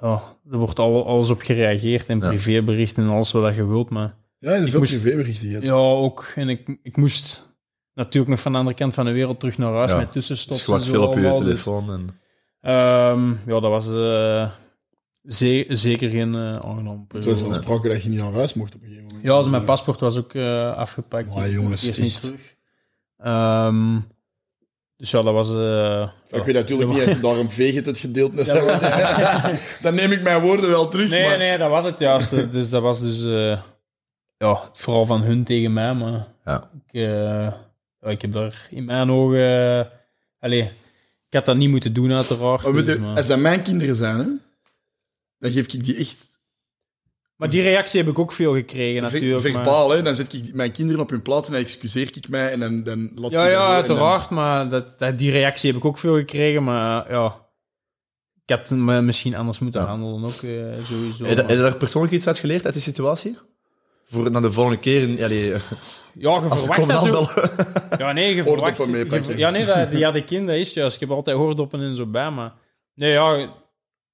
[0.00, 2.28] ja, er wordt al, alles op gereageerd en Ja.
[2.28, 3.90] privéberichten en alles wat je wilt.
[3.90, 5.64] Maar Ja, en Ik veel moest- privéberichten gehad.
[5.64, 6.32] ja, ook.
[6.34, 7.48] En ik, ik moest
[7.94, 9.96] natuurlijk nog van de andere kant van de wereld terug naar huis Ja.
[9.96, 10.84] met Dus tussenstops.
[10.86, 11.90] zo veel op je allemaal, dus- telefoon.
[11.92, 12.20] En...
[12.60, 14.50] Ehm, ja, dat was eh,
[15.24, 18.86] ze- zeker geen eh aangenaam Het was dat je niet naar huis mocht op een
[18.86, 19.24] gegeven moment.
[19.24, 21.34] Ja, dus mijn paspoort was ook eh, afgepakt.
[21.34, 22.54] Maar jongens, Eerst niet terug.
[23.16, 23.98] Ehm,
[24.96, 25.52] dus ja, dat was...
[25.52, 28.46] eh, Ik weet natuurlijk niet, of daarom veeg het het gedeeld net.
[28.56, 29.52] Ja,
[29.82, 31.38] Dan neem ik mijn woorden wel terug, Nee, maar...
[31.38, 32.52] nee, dat was het juist.
[32.52, 33.24] dus dat was dus...
[34.46, 36.26] ja, vooral van hun tegen mij, maar...
[36.44, 36.70] Ja.
[36.86, 37.52] Ik, eh,
[38.10, 39.40] ik heb daar in mijn ogen...
[39.40, 39.92] eh,
[40.38, 40.62] allee,
[41.26, 42.62] ik had dat niet moeten doen, uiteraard.
[42.62, 44.26] Maar dus, je, maar- als dat mijn kinderen zijn, hè,
[45.38, 46.38] dan geef ik die echt
[47.36, 49.42] Maar die reactie heb ik ook veel gekregen, ver- natuurlijk.
[49.42, 49.90] maar- verbaal.
[49.90, 50.02] Hè.
[50.02, 52.82] Dan zet ik mijn kinderen op hun plaats en dan excuseer ik mij en dan,
[52.82, 55.98] dan laat Ja, ik ja, dan- uiteraard, maar dat, dat, die reactie heb ik ook
[55.98, 57.48] veel gekregen, maar ja...
[58.44, 59.86] Ik had me misschien anders moeten Ja.
[59.86, 61.24] handelen, ook eh, sowieso.
[61.24, 63.38] Heb maar- je daar persoonlijk iets uit geleerd uit die situatie?
[64.10, 65.24] Voor naar de volgende keer...
[65.24, 65.60] Allee, Ja,
[66.14, 67.28] je als verwacht dat zo...
[67.98, 68.76] Ja, nee, je verwacht...
[68.76, 70.94] je- Ja, nee, dat, die had ik in, dat is het juist.
[70.94, 72.52] Ik heb altijd hoordoppen en zo bij, maar...
[72.94, 73.58] Nee, ja...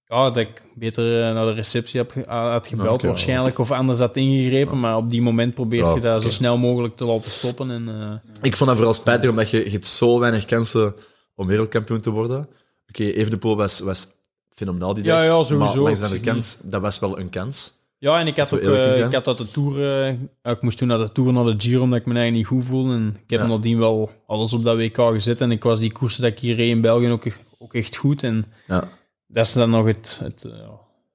[0.09, 4.17] Ja, dat ik beter eh, naar de receptie heb, had gebeld waarschijnlijk, of anders had
[4.17, 7.71] ingegrepen, maar op die moment probeer Ja, je dat zo snel mogelijk te laten stoppen.
[7.71, 10.95] En, eh, Ik vond dat vooral spijtig, omdat je, je hebt zo weinig kansen
[11.35, 12.49] om wereldkampioen te worden.
[12.89, 14.07] Oké, Evenepoel was, was
[14.55, 15.25] fenomenaal die Ja, dag.
[15.25, 15.83] ja, sowieso.
[15.83, 17.73] Maar langs de kant, dat was wel een kans.
[17.99, 20.05] Ja, en ik had ook, eh, ik had dat de Tour,
[20.43, 22.61] eh, ik moest toen naar de Tour, naar de Giro, omdat ik me eigenlijk niet
[22.61, 22.95] goed voelde.
[22.95, 23.47] En ik heb Ja.
[23.47, 25.41] nadien wel alles op dat WK gezet.
[25.41, 27.25] En ik was die koersen dat ik hier reed in België ook,
[27.59, 28.23] ook echt goed.
[28.23, 28.89] En Ja,
[29.27, 30.69] dat is dan nog het, het eh,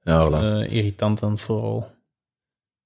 [0.04, 0.34] ja voilà.
[0.70, 1.92] eh, irritant aan het vooral.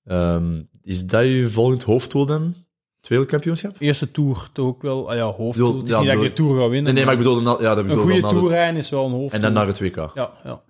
[0.03, 2.55] Ehm, is dat je volgend hoofddoel dan?
[2.97, 3.75] Het wereldkampioenschap?
[3.79, 5.51] Eerste Tour toch ook wel, ah ja, hoofddoel.
[5.67, 6.83] Bedoel- Het is ja, niet dat ik de Tour ga winnen.
[6.83, 7.41] Nee, nee, maar ik bedoel...
[7.41, 9.31] na- Ja, dat een bedoel goede dan naar Tour de- rijden is wel een hoofddoel.
[9.31, 9.95] En dan naar het WK.
[9.95, 10.63] Ja, ja.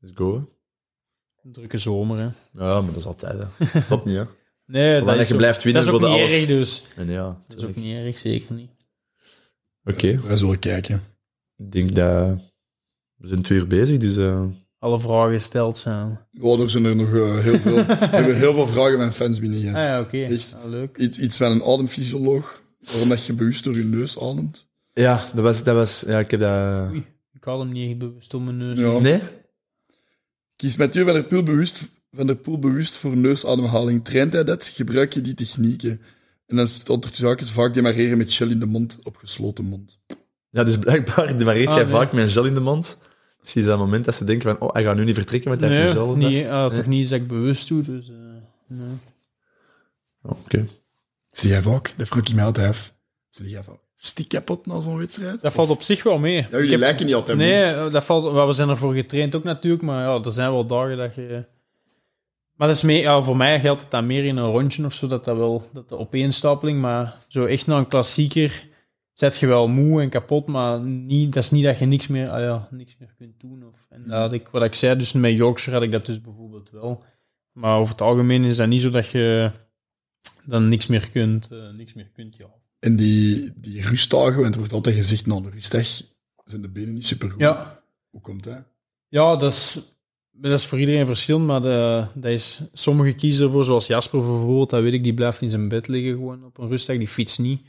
[0.00, 0.48] Let's go.
[1.48, 2.24] Een drukke zomer, hè.
[2.64, 3.38] Ja, maar dat is altijd.
[3.58, 3.80] Hè.
[3.80, 4.24] Stop niet, hè.
[4.66, 6.32] Nee, Zolang dat is je ook- blijft winnen, Dat is ook niet alles.
[6.32, 6.82] erg, dus.
[6.96, 8.70] En ja, Dat is ook niet erg, zeker niet.
[9.84, 11.02] Oké, Wij zullen kijken.
[11.56, 12.38] ik denk dat...
[13.16, 14.16] We zijn twee uur bezig, dus...
[14.16, 14.44] eh,
[14.78, 16.26] Alle vragen gesteld zijn.
[16.40, 17.74] Oh, er zijn er nog eh, heel veel.
[17.86, 20.18] We hebben heel veel vragen van fans binnen Ah ja, oké.
[20.24, 20.54] Echt?
[20.62, 20.96] Ah, leuk.
[20.96, 24.68] Iets, iets van een ademfysioloog, waarom dat je bewust door je neus ademt.
[24.92, 25.62] Ja, dat was...
[25.64, 26.90] Dat was ja, ik heb dat...
[26.90, 28.80] Oei, ik had hem niet echt bewust om mijn neus.
[28.80, 28.98] Ja.
[28.98, 29.20] Nee?
[30.58, 34.04] Kies Mathieu van der Poel bewust, van der Poel bewust voor neusademhaling.
[34.04, 34.64] Traint hij dat?
[34.64, 36.00] Gebruik je die technieken?
[36.46, 39.98] En dan stond er zaken vaak demareren met gel in de mond op gesloten mond.
[40.50, 41.92] Ja, dus blijkbaar demareert Ah, jij nee.
[41.92, 42.98] vaak met een gel in de mond.
[43.40, 45.70] Precies dat moment dat ze denken van, oh, hij gaat nu niet vertrekken, want hij
[45.70, 46.50] heeft Nee, een gel in de niet, nest.
[46.50, 46.76] ah, Nee.
[46.78, 47.82] toch niet dat ik bewust doe.
[47.82, 48.16] Dus, eh,
[48.66, 48.96] nee.
[50.22, 50.66] Oké.
[51.30, 51.94] Zie jij vaak?
[51.96, 52.94] Dat vroeg ik mij altijd af.
[53.28, 53.80] Zie jij vaak?
[54.00, 55.40] Stiek kapot na zo'n wedstrijd?
[55.40, 56.36] Dat valt op zich wel mee.
[56.36, 59.44] Ja, jullie heb- lijken niet altijd Nee, eh, dat valt, we zijn ervoor getraind ook
[59.44, 61.44] natuurlijk, maar ja, er zijn wel dagen dat je...
[62.54, 64.92] Maar dat is mee, ja, voor mij geldt het dan meer in een rondje of
[64.92, 68.66] zo, dat dat wel, dat de opeenstapeling, maar zo echt naar een klassieker
[69.12, 72.28] zet je wel moe en kapot, maar niet, dat is niet dat je niks meer,
[72.30, 73.64] ah ja, niks meer kunt doen.
[73.66, 76.20] Of, en dat had ik, wat ik zei, dus met Yorkshire had ik dat dus
[76.20, 77.04] bijvoorbeeld wel.
[77.52, 79.50] Maar over het algemeen is dat niet zo dat je
[80.44, 82.46] dan niks meer kunt, eh, niks meer kunt, ja.
[82.78, 85.86] En die, die rustdagen, want er wordt altijd gezegd, na een rustdag
[86.44, 87.40] zijn de benen niet super goed.
[87.40, 88.62] Ja, Hoe komt dat?
[89.08, 89.78] Ja, dat is,
[90.30, 94.70] dat is voor iedereen verschillend, maar de, dat is, sommigen kiezen ervoor, zoals Jasper bijvoorbeeld,
[94.70, 97.38] dat weet ik, die blijft in zijn bed liggen gewoon op een rustdag, die fietst
[97.38, 97.60] niet.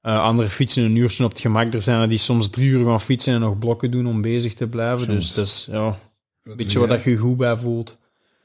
[0.00, 1.74] Eh andere fietsen een uurtje op het gemak.
[1.74, 4.54] Er zijn er die soms drie uur gaan fietsen en nog blokken doen om bezig
[4.54, 5.04] te blijven.
[5.04, 5.16] Soms.
[5.26, 5.96] Dus dat is ja, Wat
[6.42, 7.98] een beetje waar dat je je goed bij voelt.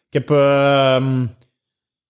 [0.10, 1.26] Ik heb ehm,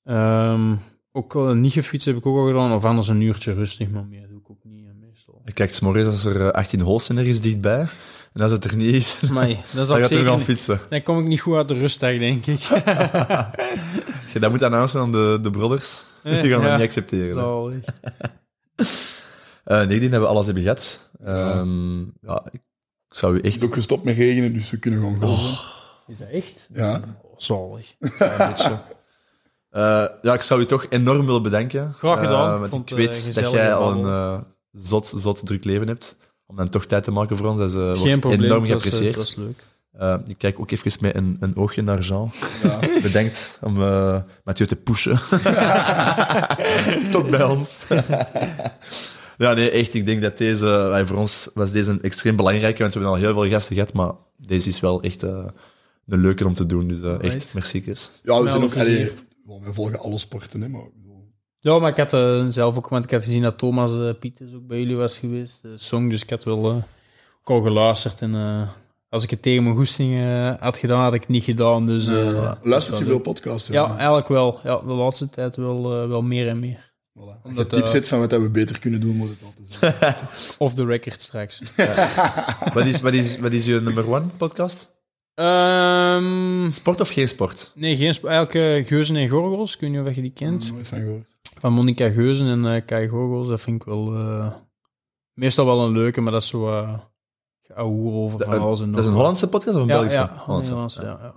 [0.03, 0.75] ehm,
[1.15, 2.73] ook wel niet gefietst, heb ik ook al gedaan.
[2.73, 5.41] Of anders een uurtje rustig, maar meer doe ik ook niet eh, meestal.
[5.45, 7.85] Ik kijk s'morgens als er eh, 18 holes zijn ergens dichtbij.
[8.33, 10.79] En als het er niet is, Maar dat is dan gaat er gaan fietsen.
[10.89, 12.59] Dan kom ik niet goed uit de rustdag, denk ik.
[14.33, 16.03] Je, dat moet announcen aan de, de brothers.
[16.23, 16.61] Die gaan Ja.
[16.61, 17.33] dat niet accepteren.
[17.33, 17.83] Zalig.
[19.63, 21.09] Eh, nee, ik dat we alles hebben gehad.
[21.23, 22.61] Ehm, ja, ik
[23.09, 25.57] zou u Het echt is ook gestopt met regenen, dus we kunnen gewoon golven.
[26.07, 26.67] Is dat echt?
[26.73, 27.01] Ja.
[27.21, 27.95] Oh, zalig.
[27.99, 28.63] een beetje...
[28.63, 28.79] Eh,
[30.21, 31.93] ja, ik zou u toch enorm willen bedanken.
[31.97, 32.53] Graag gedaan.
[32.53, 34.37] Eh, want Vond ik het, eh, weet dat jij al een eh,
[34.71, 36.15] zot, zot druk leven hebt.
[36.47, 37.59] Om dan toch tijd te maken voor ons.
[37.59, 38.43] Dat is, eh, Geen probleem.
[38.43, 39.35] enorm eh, geapprecieerd.
[39.37, 39.63] leuk.
[39.91, 42.31] Eh, ik kijk ook even met een, een oogje naar Jean.
[42.63, 42.79] Ja.
[43.01, 45.19] Bedenkt om eh Mathieu te pushen.
[47.11, 47.85] Tot bij ons.
[49.37, 49.93] ja, nee, echt.
[49.93, 50.91] Ik denk dat deze...
[50.95, 53.75] eh, voor ons was deze een extreem belangrijke, want we hebben al heel veel gasten
[53.75, 55.45] gehad, maar deze is wel echt eh,
[56.07, 56.87] een leuke om te doen.
[56.87, 58.09] Dus eh, echt, merci Chris.
[58.23, 59.13] Ja, we Met zijn alle ook...
[59.45, 59.61] Allee, plezier.
[59.61, 60.81] wel, wij volgen alle sporten, hè, maar...
[61.59, 64.53] Ja, maar ik had eh, zelf ook, want ik heb gezien dat Thomas eh Pieters
[64.53, 66.75] ook bij jullie was geweest, de song, dus ik had wel eh,
[67.43, 68.21] ook al geluisterd.
[68.21, 68.69] En eh,
[69.09, 71.85] als ik het tegen mijn goesting eh, had gedaan, had ik het niet gedaan.
[71.85, 73.67] Dus, eh, eh, luistert je veel podcasts?
[73.67, 74.59] Ja, eigenlijk wel.
[74.63, 76.93] Ja, de laatste tijd wel, eh, wel meer en meer.
[77.17, 77.19] Voilà.
[77.19, 79.95] Als je Omdat, tips eh, hebt van wat we beter kunnen doen, moet het altijd
[79.99, 80.15] zijn.
[80.57, 81.61] Off the record straks.
[82.73, 84.94] Wat is, wat, is, wat is je nummer one podcast?
[85.35, 87.71] Ehm, Sport of geen sport?
[87.75, 89.73] nee, geen sp- Eigenlijk eh, Geuzen en Gorgels.
[89.73, 90.71] Ik weet niet of je die kent.
[90.71, 91.35] Nooit van gehoord.
[91.59, 93.47] Van Monica Geuzen en eh Kai Gorgels.
[93.47, 94.13] Dat vind ik wel...
[94.15, 94.53] eh,
[95.33, 96.67] meestal wel een leuke, maar dat is zo...
[96.69, 96.99] uh,
[97.77, 99.19] over van alles en Dat is een nog.
[99.19, 100.19] Hollandse podcast of een ja, Belgische?
[100.19, 100.69] Ja, Hollandse.
[100.73, 101.19] Nederlands, ja.
[101.21, 101.33] ja.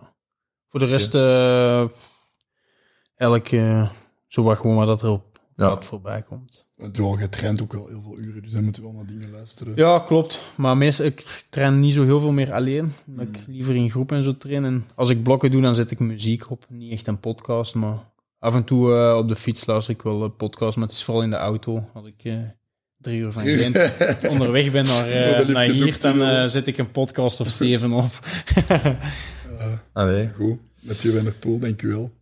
[0.68, 1.14] Voor de rest,
[3.14, 3.88] elk eh,
[4.26, 6.67] zo wat gewoon maar dat er op pad voorbij komt.
[6.92, 9.30] Terwijl je traint ook wel heel veel uren, dus dan moeten we wel naar dingen
[9.30, 9.72] luisteren.
[9.76, 10.42] Ja, klopt.
[10.54, 12.92] Maar meestal, ik train niet zo heel veel meer alleen.
[13.18, 14.64] Ik liever in groep en zo train.
[14.64, 16.66] En als ik blokken doe, dan zet ik muziek op.
[16.68, 17.98] Niet echt een podcast, maar
[18.38, 20.76] af en toe eh, op de fiets luister ik wel een podcast.
[20.76, 21.84] Maar het is vooral in de auto.
[21.94, 22.34] Als ik eh,
[22.98, 26.46] drie uur van Gent onderweg ben naar, eh, Oh, dat naar liefde hier, dan eh,
[26.46, 28.10] zet ik een podcast of zeven op.
[29.92, 30.30] Allee.
[30.36, 32.17] Goed, Mathieu van der Poel, dank u wel.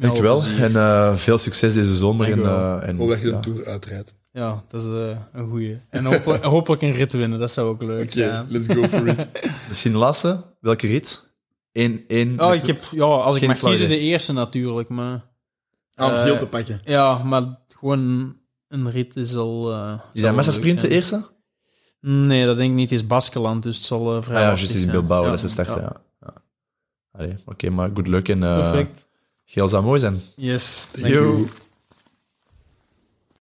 [0.00, 0.40] Dankjewel.
[0.40, 0.62] plezier.
[0.62, 2.30] En eh, veel succes deze zomer.
[2.32, 3.40] En, eh, en, Hoop dat je de ja.
[3.40, 4.18] Tour uitrijdt.
[4.32, 5.80] Ja, dat is eh, een goeie.
[5.90, 8.46] En hopelijk, hopelijk een rit winnen, dat zou ook leuk Oké, zijn.
[8.48, 9.30] let's go for it.
[9.68, 10.44] Misschien de laatste.
[10.60, 11.28] Welke rit?
[11.72, 12.40] Eén, één.
[12.40, 15.28] Oh, ik heb, ja, als ik mag kiezen, de eerste natuurlijk, maar...
[15.94, 16.80] Ah, om geel te pakken.
[16.84, 18.36] Ja, maar gewoon
[18.68, 19.72] een rit is al...
[19.72, 21.26] eh, Is dat Massa Sprint de eerste?
[22.00, 22.90] Nee, dat denk ik niet.
[22.90, 24.92] Het is Baskeland, dus het zal eh, vrij Ah ja, lastig juist is in zijn.
[24.92, 25.22] Bilbao.
[25.22, 26.00] Ja, Dat is de start, ja.
[26.20, 26.34] ja.
[27.26, 27.36] ja.
[27.44, 29.08] Oké, maar good luck en uh, Perfect.
[29.52, 30.20] Geel zou mooi zijn.
[30.36, 31.24] Yes, Thank you.
[31.36, 31.48] you.